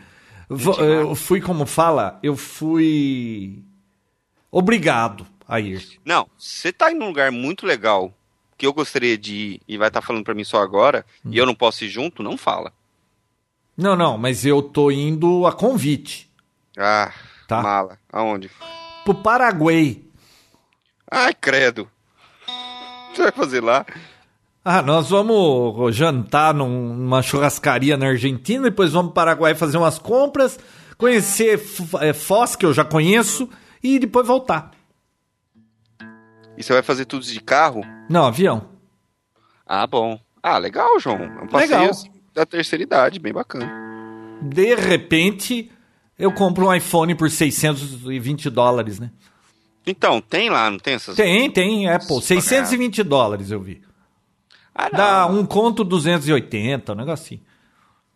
Eu 0.50 1.14
fui, 1.14 1.40
como 1.40 1.66
fala? 1.66 2.18
Eu 2.22 2.36
fui. 2.36 3.62
Obrigado 4.50 5.26
a 5.46 5.60
ir. 5.60 5.98
Não, 6.04 6.28
você 6.38 6.72
tá 6.72 6.90
em 6.90 6.96
um 7.00 7.06
lugar 7.06 7.30
muito 7.30 7.66
legal 7.66 8.12
que 8.56 8.66
eu 8.66 8.72
gostaria 8.72 9.16
de 9.16 9.34
ir 9.34 9.60
e 9.68 9.76
vai 9.78 9.88
estar 9.88 10.00
falando 10.02 10.24
pra 10.24 10.34
mim 10.34 10.44
só 10.44 10.60
agora 10.62 11.04
Hum. 11.24 11.30
e 11.32 11.38
eu 11.38 11.46
não 11.46 11.54
posso 11.54 11.84
ir 11.84 11.88
junto, 11.88 12.22
não 12.22 12.36
fala. 12.36 12.72
Não, 13.76 13.94
não, 13.94 14.18
mas 14.18 14.44
eu 14.44 14.60
tô 14.62 14.90
indo 14.90 15.46
a 15.46 15.52
convite. 15.52 16.28
Ah, 16.76 17.12
Tá. 17.46 17.62
mala. 17.62 17.98
Aonde? 18.12 18.50
Pro 19.04 19.14
Paraguai. 19.14 20.02
Ai, 21.10 21.32
credo. 21.34 21.88
O 22.46 23.10
que 23.12 23.16
você 23.16 23.22
vai 23.22 23.32
fazer 23.32 23.62
lá? 23.62 23.86
Ah, 24.70 24.82
nós 24.82 25.08
vamos 25.08 25.96
jantar 25.96 26.52
num- 26.52 26.94
numa 26.94 27.22
churrascaria 27.22 27.96
na 27.96 28.08
Argentina, 28.08 28.64
depois 28.64 28.92
vamos 28.92 29.12
para 29.12 29.22
o 29.22 29.24
Paraguai 29.24 29.54
fazer 29.54 29.78
umas 29.78 29.98
compras, 29.98 30.58
conhecer 30.98 31.58
é, 32.02 32.12
Foz, 32.12 32.54
que 32.54 32.66
eu 32.66 32.74
já 32.74 32.84
conheço, 32.84 33.48
e 33.82 33.98
depois 33.98 34.26
voltar. 34.26 34.72
E 36.54 36.62
você 36.62 36.74
vai 36.74 36.82
fazer 36.82 37.06
tudo 37.06 37.24
de 37.24 37.40
carro? 37.40 37.80
Não, 38.10 38.26
avião. 38.26 38.68
Ah, 39.66 39.86
bom. 39.86 40.20
Ah, 40.42 40.58
legal, 40.58 41.00
João. 41.00 41.16
É 41.16 41.42
um 41.44 41.46
passeio 41.46 41.70
Legal. 41.78 41.90
assim, 41.90 42.10
da 42.34 42.44
terceira 42.44 42.82
idade, 42.82 43.18
bem 43.18 43.32
bacana. 43.32 43.70
De 44.42 44.74
repente, 44.74 45.70
eu 46.18 46.30
compro 46.30 46.66
um 46.68 46.74
iPhone 46.74 47.14
por 47.14 47.30
620 47.30 48.50
dólares, 48.50 48.98
né? 49.00 49.10
Então, 49.86 50.20
tem 50.20 50.50
lá, 50.50 50.70
não 50.70 50.78
tem 50.78 50.92
essas? 50.94 51.16
Tem, 51.16 51.50
tem, 51.50 51.88
Apple. 51.88 52.20
620 52.20 53.02
dólares 53.02 53.50
eu 53.50 53.60
vi. 53.62 53.80
Ah. 54.78 54.88
Dá 54.90 55.26
um 55.26 55.44
conto 55.44 55.82
280, 55.82 56.92
um 56.92 56.94
negocinho. 56.94 57.40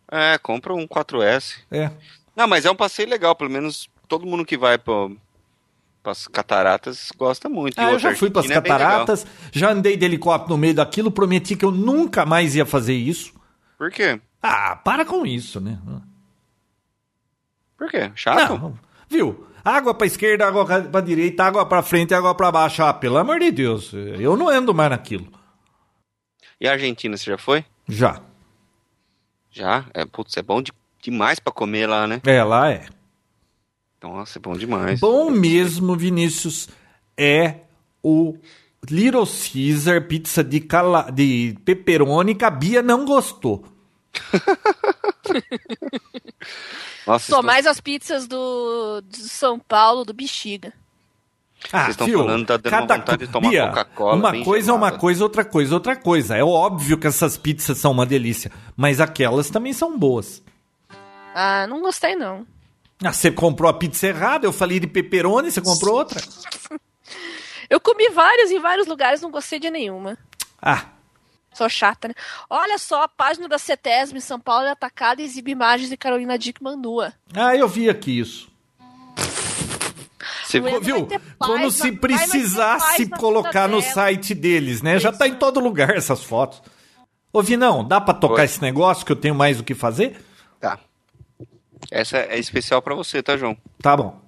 É, 0.09 0.37
compra 0.37 0.73
um 0.73 0.87
4S. 0.87 1.55
É. 1.69 1.91
Não, 2.33 2.47
mas 2.47 2.63
é 2.63 2.71
um 2.71 2.75
passeio 2.75 3.09
legal, 3.09 3.35
pelo 3.35 3.49
menos 3.49 3.89
todo 4.07 4.25
mundo 4.25 4.45
que 4.45 4.57
vai 4.57 4.77
para 4.77 5.09
as 6.05 6.25
cataratas 6.25 7.11
gosta 7.17 7.49
muito. 7.49 7.77
Ah, 7.77 7.91
eu 7.91 7.99
já 7.99 8.15
fui 8.15 8.29
para 8.29 8.41
as 8.41 8.49
é 8.49 8.53
cataratas, 8.53 9.27
já 9.51 9.71
andei 9.71 9.97
de 9.97 10.05
helicóptero 10.05 10.51
no 10.51 10.57
meio 10.57 10.73
daquilo, 10.73 11.11
prometi 11.11 11.57
que 11.57 11.65
eu 11.65 11.71
nunca 11.71 12.25
mais 12.25 12.55
ia 12.55 12.65
fazer 12.65 12.93
isso. 12.93 13.33
Por 13.77 13.91
quê? 13.91 14.21
Ah, 14.41 14.75
para 14.77 15.03
com 15.03 15.25
isso, 15.25 15.59
né? 15.59 15.77
Por 17.77 17.89
quê? 17.89 18.09
Chato? 18.15 18.57
Não, 18.57 18.79
viu? 19.09 19.47
Água 19.65 19.93
pra 19.93 20.07
esquerda, 20.07 20.47
água 20.47 20.65
pra 20.65 21.01
direita, 21.01 21.43
água 21.43 21.65
pra 21.65 21.81
frente, 21.83 22.13
água 22.13 22.33
pra 22.33 22.51
baixo. 22.51 22.83
Ah, 22.83 22.93
pelo 22.93 23.17
amor 23.17 23.39
de 23.39 23.51
Deus, 23.51 23.91
eu 23.93 24.37
não 24.37 24.47
ando 24.47 24.73
mais 24.73 24.91
naquilo. 24.91 25.27
E 26.63 26.67
a 26.67 26.71
Argentina, 26.71 27.17
você 27.17 27.29
já 27.29 27.37
foi? 27.37 27.65
Já. 27.89 28.21
Já? 29.51 29.83
É, 29.93 30.05
putz, 30.05 30.37
é 30.37 30.41
bom 30.41 30.61
de- 30.61 30.71
demais 31.01 31.37
pra 31.37 31.51
comer 31.51 31.87
lá, 31.87 32.07
né? 32.07 32.21
É, 32.25 32.41
lá 32.41 32.71
é. 32.71 32.85
Nossa, 34.01 34.39
é 34.39 34.41
bom 34.41 34.53
demais. 34.53 35.01
Bom 35.01 35.29
mesmo, 35.29 35.93
Vinícius, 35.97 36.69
é 37.17 37.57
o 38.01 38.37
Little 38.89 39.27
Caesar 39.27 40.07
pizza 40.07 40.41
de, 40.41 40.61
cala... 40.61 41.11
de 41.11 41.57
pepperoni 41.65 42.33
que 42.33 42.45
a 42.45 42.49
Bia 42.49 42.81
não 42.81 43.03
gostou. 43.03 43.65
Nossa, 47.05 47.25
Só 47.29 47.41
vocês 47.41 47.45
mais 47.45 47.67
as 47.67 47.81
pizzas 47.81 48.25
do, 48.25 49.01
de 49.05 49.17
São 49.27 49.59
Paulo, 49.59 50.05
do 50.05 50.13
Bexiga. 50.13 50.71
Ah, 51.71 51.85
Vocês 51.85 51.89
estão 51.91 52.07
falando, 52.07 52.45
tá 52.45 52.57
dando 52.57 52.73
uma 52.73 52.81
vontade 52.81 53.25
de 53.25 53.31
tomar 53.31 53.51
Coca-Cola 53.51 54.15
Uma 54.15 54.43
coisa 54.43 54.71
é 54.71 54.73
uma 54.73 54.91
coisa, 54.91 55.23
outra 55.23 55.45
coisa 55.45 55.71
é 55.71 55.75
outra 55.75 55.95
coisa. 55.95 56.35
É 56.37 56.43
óbvio 56.43 56.97
que 56.97 57.07
essas 57.07 57.37
pizzas 57.37 57.77
são 57.77 57.91
uma 57.91 58.05
delícia, 58.05 58.51
mas 58.75 58.99
aquelas 58.99 59.49
também 59.49 59.73
são 59.73 59.97
boas. 59.97 60.43
Ah, 61.33 61.65
não 61.67 61.81
gostei 61.81 62.15
não. 62.15 62.45
Ah, 63.03 63.11
você 63.11 63.31
comprou 63.31 63.69
a 63.69 63.73
pizza 63.73 64.07
errada, 64.07 64.45
eu 64.45 64.53
falei 64.53 64.79
de 64.79 64.87
pepperoni, 64.87 65.51
você 65.51 65.61
comprou 65.61 65.95
outra? 65.95 66.21
Eu 67.69 67.79
comi 67.79 68.07
várias 68.09 68.51
em 68.51 68.59
vários 68.59 68.85
lugares, 68.85 69.19
não 69.21 69.31
gostei 69.31 69.57
de 69.57 69.69
nenhuma. 69.71 70.15
Ah, 70.61 70.85
Sou 71.53 71.69
chata, 71.69 72.07
né? 72.07 72.13
Olha 72.49 72.77
só, 72.77 73.03
a 73.03 73.07
página 73.07 73.47
da 73.47 73.57
CETESB 73.59 74.17
em 74.17 74.21
São 74.21 74.39
Paulo 74.39 74.65
é 74.65 74.71
atacada 74.71 75.21
e 75.21 75.25
exibe 75.25 75.51
imagens 75.51 75.89
de 75.89 75.95
Carolina 75.97 76.37
Dickman 76.37 76.75
nua. 76.75 77.13
ah, 77.35 77.55
eu 77.55 77.67
vi 77.67 77.89
aqui 77.89 78.19
isso. 78.19 78.51
Você 80.61 80.79
viu? 80.79 81.07
paz 81.39 81.51
na- 81.61 81.69
se 81.71 81.91
precisasse 81.91 83.07
colocar 83.09 83.67
no 83.67 83.79
dela. 83.81 83.93
site 83.93 84.33
deles, 84.35 84.81
né? 84.81 84.99
Já 84.99 85.11
tá 85.11 85.27
em 85.27 85.35
todo 85.35 85.59
lugar 85.59 85.89
essas 85.97 86.23
fotos. 86.23 86.61
Ô, 87.31 87.41
Vinão, 87.41 87.83
dá 87.83 87.99
pra 87.99 88.13
tocar 88.13 88.39
Oi. 88.41 88.45
esse 88.45 88.61
negócio 88.61 89.05
que 89.05 89.11
eu 89.11 89.15
tenho 89.15 89.33
mais 89.35 89.59
o 89.59 89.63
que 89.63 89.73
fazer? 89.73 90.23
Tá. 90.59 90.77
Essa 91.91 92.17
é 92.17 92.37
especial 92.39 92.81
pra 92.81 92.95
você, 92.95 93.21
tá, 93.21 93.35
João? 93.35 93.57
Tá 93.81 93.97
bom. 93.97 94.21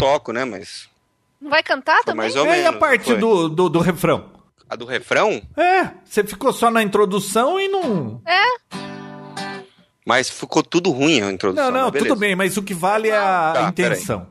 Toco, 0.00 0.32
né? 0.32 0.44
Mas. 0.44 0.88
Não 1.40 1.50
vai 1.50 1.62
cantar 1.62 2.00
também? 2.02 2.16
mais 2.16 2.36
ou 2.36 2.44
E 2.44 2.48
aí 2.48 2.62
menos. 2.62 2.76
a 2.76 2.78
parte 2.78 3.14
do, 3.14 3.48
do, 3.48 3.68
do 3.68 3.78
refrão? 3.78 4.30
A 4.68 4.76
do 4.76 4.84
refrão? 4.84 5.40
É, 5.56 5.90
você 6.04 6.22
ficou 6.24 6.52
só 6.52 6.70
na 6.70 6.82
introdução 6.82 7.58
e 7.60 7.66
não. 7.68 8.20
Mas 10.06 10.28
ficou 10.30 10.62
tudo 10.62 10.90
ruim 10.90 11.20
a 11.22 11.30
introdução. 11.30 11.70
Não, 11.70 11.82
não, 11.84 11.90
tudo 11.90 12.16
bem, 12.16 12.34
mas 12.34 12.56
o 12.56 12.62
que 12.62 12.74
vale 12.74 13.08
é 13.08 13.16
a 13.16 13.52
Tá, 13.54 13.68
intenção. 13.68 14.26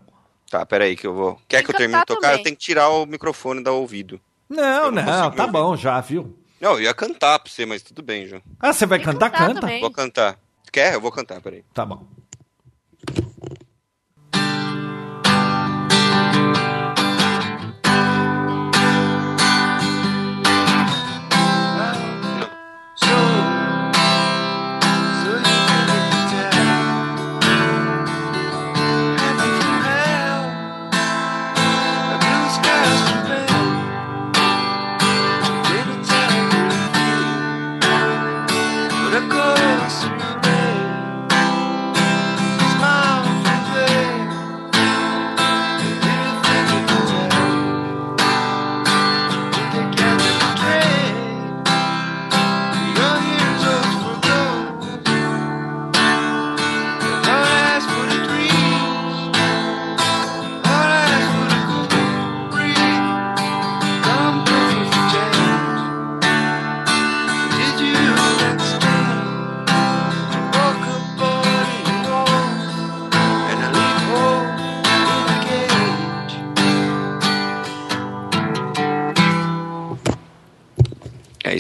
Tá, 0.50 0.66
peraí 0.66 0.96
que 0.96 1.06
eu 1.08 1.14
vou. 1.14 1.40
Quer 1.48 1.58
Tem 1.58 1.66
que 1.66 1.72
eu 1.72 1.76
termine 1.78 2.00
de 2.00 2.06
tocar? 2.06 2.22
também. 2.22 2.38
Eu 2.40 2.44
tenho 2.44 2.56
que 2.56 2.62
tirar 2.62 2.90
o 2.90 3.06
microfone 3.06 3.64
da 3.64 3.72
ouvido. 3.72 4.20
Não, 4.50 4.90
não 4.92 5.04
não, 5.04 5.32
tá 5.32 5.44
ouvir. 5.44 5.52
bom 5.52 5.76
já, 5.76 6.02
viu? 6.02 6.36
Não, 6.60 6.72
eu 6.74 6.82
ia 6.82 6.94
cantar 6.94 7.40
pra 7.40 7.52
você, 7.52 7.66
mas 7.66 7.82
tudo 7.84 8.02
bem, 8.02 8.28
João. 8.28 8.42
Ah, 8.60 8.74
você 8.74 8.86
vai 8.86 8.98
Tem 9.00 9.06
cantar? 9.06 9.30
cantar 9.30 9.48
Canta. 9.48 9.62
também. 9.62 9.80
Vou 9.80 9.92
cantar. 9.92 10.38
Quer? 10.72 10.96
Eu 10.96 11.02
vou 11.02 11.12
cantar, 11.12 11.40
peraí. 11.40 11.64
Tá 11.74 11.86
bom. 11.86 12.06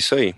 Isso 0.10 0.16
aí. 0.16 0.36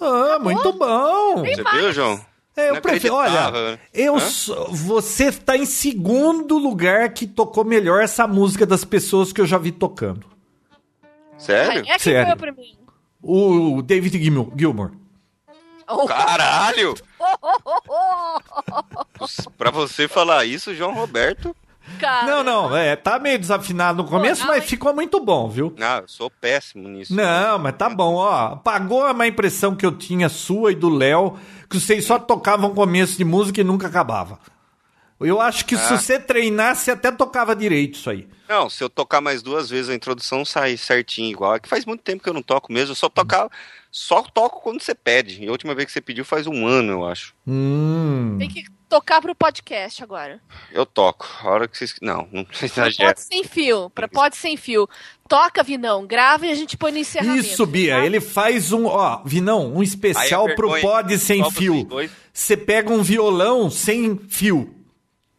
Ah, 0.00 0.38
muito 0.40 0.72
bom. 0.72 1.44
Você 1.44 1.62
viu, 1.76 1.92
João? 1.92 2.26
É, 2.56 2.70
eu 2.70 2.80
prefiro. 2.80 3.14
Olha, 3.14 3.78
eu 3.92 4.18
sou- 4.20 4.72
você 4.72 5.30
tá 5.32 5.56
em 5.56 5.66
segundo 5.66 6.56
lugar 6.58 7.08
que 7.12 7.26
tocou 7.26 7.64
melhor 7.64 8.02
essa 8.02 8.26
música 8.26 8.64
das 8.66 8.84
pessoas 8.84 9.32
que 9.32 9.40
eu 9.40 9.46
já 9.46 9.58
vi 9.58 9.72
tocando. 9.72 10.26
Sério? 11.38 11.80
É 11.86 11.96
que 11.96 12.02
Sério. 12.02 12.22
ganhou 12.24 12.36
pra 12.36 12.52
mim? 12.52 12.76
O 13.22 13.82
David 13.82 14.22
Gilmour. 14.22 14.52
Gilmour. 14.56 14.92
Oh, 15.88 16.06
Caralho! 16.06 16.94
oh, 17.20 18.40
oh, 19.20 19.50
Pra 19.58 19.70
você 19.70 20.06
falar 20.08 20.44
isso, 20.44 20.74
João 20.74 20.94
Roberto. 20.94 21.54
Cara. 22.00 22.26
Não, 22.26 22.42
não, 22.42 22.76
é, 22.76 22.96
tá 22.96 23.18
meio 23.18 23.38
desafinado 23.38 24.02
no 24.02 24.08
começo, 24.08 24.42
não, 24.42 24.48
mas 24.48 24.64
ficou 24.64 24.94
muito 24.94 25.18
bom, 25.20 25.48
viu? 25.48 25.74
Ah, 25.80 25.98
eu 26.02 26.08
sou 26.08 26.30
péssimo 26.30 26.88
nisso. 26.88 27.14
Não, 27.14 27.58
mas 27.58 27.76
tá 27.76 27.88
bom, 27.88 28.14
ó. 28.14 28.52
Apagou 28.54 29.04
a 29.04 29.12
má 29.14 29.26
impressão 29.26 29.74
que 29.74 29.84
eu 29.86 29.92
tinha 29.92 30.28
sua 30.28 30.72
e 30.72 30.74
do 30.74 30.88
Léo, 30.88 31.38
que 31.68 31.78
vocês 31.80 32.04
só 32.04 32.18
tocavam 32.18 32.74
começo 32.74 33.16
de 33.16 33.24
música 33.24 33.60
e 33.60 33.64
nunca 33.64 33.86
acabava. 33.86 34.38
Eu 35.20 35.40
acho 35.40 35.64
que 35.64 35.76
se 35.76 35.94
Ah. 35.94 35.96
você 35.98 36.18
treinasse, 36.18 36.90
até 36.90 37.10
tocava 37.10 37.54
direito 37.56 37.94
isso 37.94 38.10
aí. 38.10 38.28
Não, 38.48 38.68
se 38.68 38.82
eu 38.84 38.90
tocar 38.90 39.20
mais 39.22 39.42
duas 39.42 39.70
vezes 39.70 39.88
a 39.88 39.94
introdução 39.94 40.44
sai 40.44 40.76
certinho 40.76 41.30
igual. 41.30 41.54
É 41.54 41.60
que 41.60 41.68
faz 41.68 41.86
muito 41.86 42.02
tempo 42.02 42.22
que 42.22 42.28
eu 42.28 42.34
não 42.34 42.42
toco 42.42 42.70
mesmo. 42.72 42.90
Eu 42.92 42.96
só 42.96 43.08
tocar, 43.08 43.48
só 43.90 44.20
toco 44.22 44.60
quando 44.60 44.82
você 44.82 44.94
pede. 44.94 45.42
E 45.42 45.48
a 45.48 45.50
última 45.52 45.74
vez 45.74 45.86
que 45.86 45.92
você 45.92 46.00
pediu 46.00 46.24
faz 46.26 46.46
um 46.46 46.66
ano, 46.66 46.92
eu 46.92 47.06
acho. 47.06 47.32
Hum. 47.46 48.36
Tem 48.38 48.48
que 48.50 48.64
tocar 48.94 49.20
pro 49.20 49.34
podcast 49.34 50.04
agora. 50.04 50.40
Eu 50.70 50.86
toco. 50.86 51.26
A 51.42 51.48
hora 51.50 51.66
que 51.68 51.76
vocês. 51.76 51.96
Não, 52.00 52.28
não 52.30 52.44
Pra 52.44 52.64
exagera. 52.64 53.08
pode 53.08 53.20
sem 53.22 53.42
fio. 53.42 53.90
Pra 53.90 54.06
pode 54.06 54.36
sem 54.36 54.56
fio. 54.56 54.88
Toca, 55.28 55.64
Vinão. 55.64 56.06
Grava 56.06 56.46
e 56.46 56.50
a 56.52 56.54
gente 56.54 56.76
põe 56.76 56.92
no 56.92 56.98
encerramento. 56.98 57.40
Isso, 57.44 57.66
Bia, 57.66 57.96
tá? 57.96 58.06
ele 58.06 58.20
faz 58.20 58.70
um, 58.72 58.86
ó, 58.86 59.20
Vinão, 59.24 59.74
um 59.74 59.82
especial 59.82 60.46
Aí 60.46 60.52
a 60.52 60.54
pro 60.54 60.80
pod 60.80 61.18
sem 61.18 61.50
fio. 61.50 61.88
Você 62.32 62.56
pega 62.56 62.92
um 62.92 63.02
violão 63.02 63.68
sem 63.68 64.16
fio. 64.16 64.72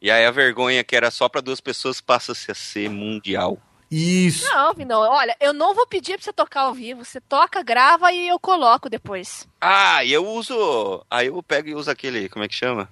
E 0.02 0.12
aí 0.12 0.26
a 0.26 0.32
vergonha 0.32 0.84
que 0.84 0.96
era 0.96 1.10
só 1.10 1.30
pra 1.30 1.40
duas 1.40 1.62
pessoas 1.62 2.02
passa-se 2.02 2.52
a 2.52 2.56
ser 2.56 2.90
mundial. 2.90 3.58
Isso. 3.90 4.44
Não, 4.52 4.74
Vinão. 4.74 5.00
Olha, 5.00 5.36
eu 5.40 5.54
não 5.54 5.74
vou 5.74 5.88
pedir 5.88 6.16
pra 6.16 6.24
você 6.26 6.34
tocar 6.34 6.62
ao 6.62 6.74
vivo. 6.74 7.06
Você 7.06 7.22
toca, 7.22 7.64
grava 7.64 8.12
e 8.12 8.28
eu 8.28 8.38
coloco 8.38 8.90
depois. 8.90 9.48
Ah, 9.62 10.04
e 10.04 10.12
eu 10.12 10.28
uso. 10.28 11.06
Aí 11.10 11.28
eu 11.28 11.42
pego 11.42 11.70
e 11.70 11.76
uso 11.76 11.90
aquele. 11.90 12.28
Como 12.28 12.44
é 12.44 12.48
que 12.50 12.56
chama? 12.56 12.90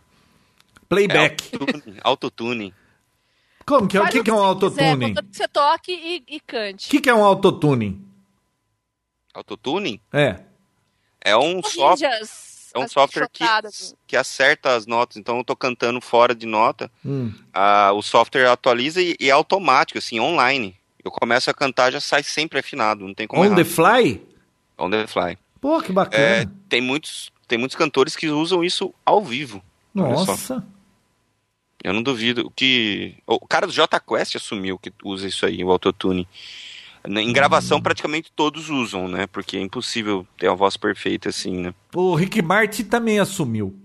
Playback. 0.93 1.43
É, 1.53 1.57
autotune. 1.57 1.99
autotune. 2.03 2.73
Como 3.65 3.87
que 3.87 3.97
é? 3.97 4.01
O 4.01 4.09
que, 4.09 4.23
que 4.23 4.29
é 4.29 4.33
um 4.33 4.43
autotune? 4.43 5.13
que 5.13 5.21
você 5.37 5.47
toque 5.47 5.91
e, 5.91 6.23
e 6.35 6.37
O 6.37 6.41
cante. 6.45 6.89
que, 6.89 6.99
que 7.01 7.09
é 7.09 7.13
um 7.13 7.23
autotune? 7.23 8.01
Autotune? 9.33 10.01
É. 10.11 10.39
É 11.21 11.35
um 11.37 11.61
software. 11.63 12.21
É 12.75 12.79
um 12.79 12.87
software 12.87 13.29
que, 13.31 13.43
que 14.07 14.17
acerta 14.17 14.75
as 14.75 14.85
notas. 14.85 15.17
Então 15.17 15.37
eu 15.37 15.43
tô 15.43 15.55
cantando 15.55 16.01
fora 16.01 16.33
de 16.35 16.45
nota. 16.45 16.91
Hum. 17.05 17.31
ah, 17.53 17.91
o 17.93 18.01
software 18.01 18.47
atualiza 18.51 19.01
e, 19.01 19.15
e 19.19 19.29
é 19.29 19.31
automático, 19.31 19.97
assim, 19.99 20.19
online. 20.19 20.75
Eu 21.03 21.11
começo 21.11 21.49
a 21.49 21.53
cantar, 21.53 21.91
já 21.91 21.99
sai 22.01 22.23
sempre 22.23 22.59
afinado, 22.59 23.05
não 23.05 23.13
tem 23.13 23.27
como 23.27 23.41
On 23.41 23.45
errar. 23.45 23.55
the 23.57 23.65
fly? 23.65 24.21
On 24.77 24.89
the 24.89 25.05
fly. 25.05 25.37
Pô, 25.61 25.81
que 25.81 25.91
É, 25.91 25.93
bacana. 25.93 26.53
tem, 26.67 26.81
muitos, 26.81 27.31
tem 27.47 27.57
muitos 27.57 27.75
cantores 27.77 28.15
que 28.15 28.27
usam 28.29 28.63
isso 28.63 28.93
ao 29.05 29.23
vivo. 29.23 29.61
olha 29.95 30.17
só. 30.17 30.25
Nossa. 30.25 30.67
Eu 31.83 31.93
não 31.93 32.01
duvido 32.01 32.51
que. 32.55 33.15
O 33.27 33.45
cara 33.45 33.67
do 33.67 33.73
J 33.73 33.99
Quest 33.99 34.35
assumiu 34.35 34.77
que 34.79 34.91
usa 35.03 35.27
isso 35.27 35.45
aí, 35.45 35.63
o 35.63 35.69
autotune. 35.71 36.27
Em 37.05 37.33
gravação, 37.33 37.81
praticamente 37.81 38.31
todos 38.33 38.69
usam, 38.69 39.09
né? 39.09 39.27
Porque 39.27 39.57
é 39.57 39.61
impossível 39.61 40.25
ter 40.37 40.47
uma 40.47 40.55
voz 40.55 40.77
perfeita 40.77 41.27
assim, 41.27 41.57
né? 41.57 41.73
O 41.93 42.15
Rick 42.15 42.41
Martin 42.41 42.85
também 42.85 43.19
assumiu. 43.19 43.75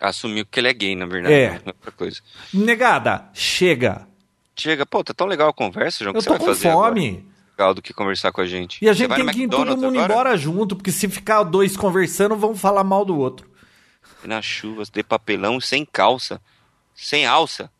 Assumiu 0.00 0.44
que 0.44 0.58
ele 0.58 0.68
é 0.68 0.72
gay, 0.72 0.96
na 0.96 1.06
verdade. 1.06 1.34
É. 1.34 1.50
não 1.64 1.72
Outra 1.76 1.92
coisa. 1.92 2.20
Negada, 2.52 3.30
chega. 3.32 4.08
Chega, 4.56 4.84
pô, 4.84 5.04
tá 5.04 5.14
tão 5.14 5.28
legal 5.28 5.48
a 5.48 5.52
conversa, 5.52 6.02
João, 6.02 6.12
que 6.12 6.18
Eu 6.18 6.22
você 6.22 6.26
tô 6.28 6.32
vai 6.32 6.40
com 6.40 6.46
fazer 6.46 6.68
agora? 6.68 6.94
fome. 6.94 7.24
Legal 7.56 7.74
do 7.74 7.82
que 7.82 7.92
conversar 7.92 8.32
com 8.32 8.40
a 8.40 8.46
gente. 8.46 8.84
E 8.84 8.88
a 8.88 8.92
gente 8.92 9.14
tem 9.14 9.26
que 9.26 9.42
ir 9.42 9.48
todo 9.48 9.76
mundo 9.76 9.96
agora? 9.98 10.12
embora 10.12 10.36
junto, 10.36 10.74
porque 10.74 10.90
se 10.90 11.08
ficar 11.08 11.44
dois 11.44 11.76
conversando, 11.76 12.34
vão 12.36 12.56
falar 12.56 12.82
mal 12.82 13.04
do 13.04 13.16
outro. 13.16 13.48
Na 14.24 14.42
chuva, 14.42 14.82
de 14.92 15.02
papelão, 15.04 15.60
sem 15.60 15.84
calça. 15.84 16.40
Sem 17.00 17.24
alça. 17.26 17.70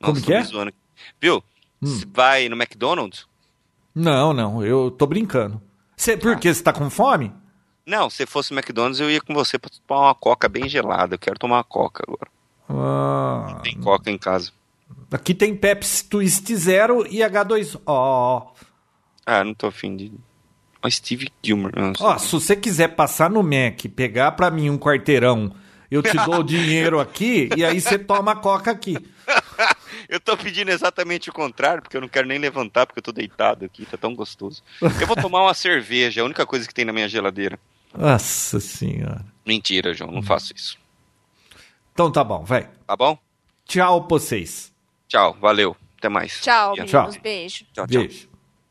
Como 0.00 0.14
Nossa, 0.14 0.24
que 0.26 0.32
é? 0.32 0.42
zoando. 0.42 0.72
Viu? 1.20 1.36
Hum. 1.82 1.86
Você 1.86 2.06
vai 2.12 2.48
no 2.48 2.56
McDonald's? 2.56 3.26
Não, 3.94 4.32
não, 4.32 4.64
eu 4.64 4.90
tô 4.90 5.06
brincando. 5.06 5.60
Cê, 5.96 6.16
por 6.16 6.32
Ah. 6.32 6.36
quê? 6.36 6.52
Você 6.54 6.62
tá 6.62 6.72
com 6.72 6.88
fome? 6.88 7.32
Não, 7.84 8.08
se 8.08 8.24
fosse 8.26 8.52
no 8.52 8.58
McDonald's, 8.58 9.00
eu 9.00 9.10
ia 9.10 9.20
com 9.20 9.34
você 9.34 9.58
pra 9.58 9.70
tomar 9.86 10.00
uma 10.08 10.14
coca 10.14 10.48
bem 10.48 10.68
gelada. 10.68 11.14
Eu 11.14 11.18
quero 11.18 11.38
tomar 11.38 11.56
uma 11.56 11.64
coca 11.64 12.02
agora. 12.06 12.30
Ah, 12.68 13.60
Tem 13.62 13.76
coca 13.80 14.10
em 14.10 14.18
casa. 14.18 14.52
aqui 15.12 15.34
tem 15.34 15.54
Pepsi 15.56 16.04
Twist 16.04 16.54
Zero 16.54 17.06
e 17.06 17.18
H2O. 17.22 18.48
Ah, 19.26 19.44
não 19.44 19.54
tô 19.54 19.66
afim 19.66 19.96
de. 19.96 20.12
Ó, 20.82 20.88
Steve 20.90 21.28
Gilmer. 21.42 21.72
não. 21.76 21.92
Ó, 22.00 22.18
se 22.18 22.30
você 22.32 22.54
quiser 22.54 22.88
passar 22.88 23.28
no 23.30 23.42
Mac, 23.42 23.80
pegar 23.96 24.32
pra 24.32 24.50
mim 24.50 24.70
um 24.70 24.78
quarteirão, 24.78 25.52
eu 25.90 26.02
te 26.02 26.16
dou 26.16 26.40
o 26.40 26.42
dinheiro 26.44 27.00
aqui 27.00 27.48
e 27.56 27.64
aí 27.64 27.80
você 27.80 27.98
toma 27.98 28.32
a 28.32 28.36
coca 28.36 28.70
aqui. 28.70 28.96
Eu 30.08 30.18
tô 30.18 30.36
pedindo 30.38 30.70
exatamente 30.70 31.28
o 31.28 31.32
contrário, 31.32 31.82
porque 31.82 31.94
eu 31.94 32.00
não 32.00 32.08
quero 32.08 32.26
nem 32.26 32.38
levantar, 32.38 32.86
porque 32.86 32.98
eu 32.98 33.02
tô 33.02 33.12
deitado 33.12 33.66
aqui, 33.66 33.84
tá 33.84 33.98
tão 33.98 34.14
gostoso. 34.14 34.62
Eu 34.80 35.06
vou 35.06 35.16
tomar 35.16 35.42
uma 35.42 35.52
cerveja, 35.54 36.20
é 36.20 36.22
a 36.22 36.24
única 36.24 36.46
coisa 36.46 36.66
que 36.66 36.72
tem 36.72 36.84
na 36.84 36.94
minha 36.94 37.08
geladeira. 37.08 37.58
Nossa 37.94 38.58
senhora. 38.58 39.22
Mentira, 39.44 39.92
João, 39.92 40.10
não 40.10 40.22
faço 40.22 40.54
isso. 40.54 40.78
Então 41.92 42.10
tá 42.10 42.24
bom, 42.24 42.42
vai. 42.42 42.70
Tá 42.86 42.96
bom? 42.96 43.18
Tchau 43.66 44.06
pra 44.06 44.18
vocês. 44.18 44.72
Tchau, 45.08 45.36
valeu. 45.38 45.76
Até 45.98 46.08
mais. 46.08 46.40
Tchau, 46.40 46.74
Tchau, 46.74 46.86
meninos. 46.86 47.14
Tchau. 47.14 47.22
Beijo. 47.22 47.66
tchau. 47.74 47.86
Beijo. 47.86 48.27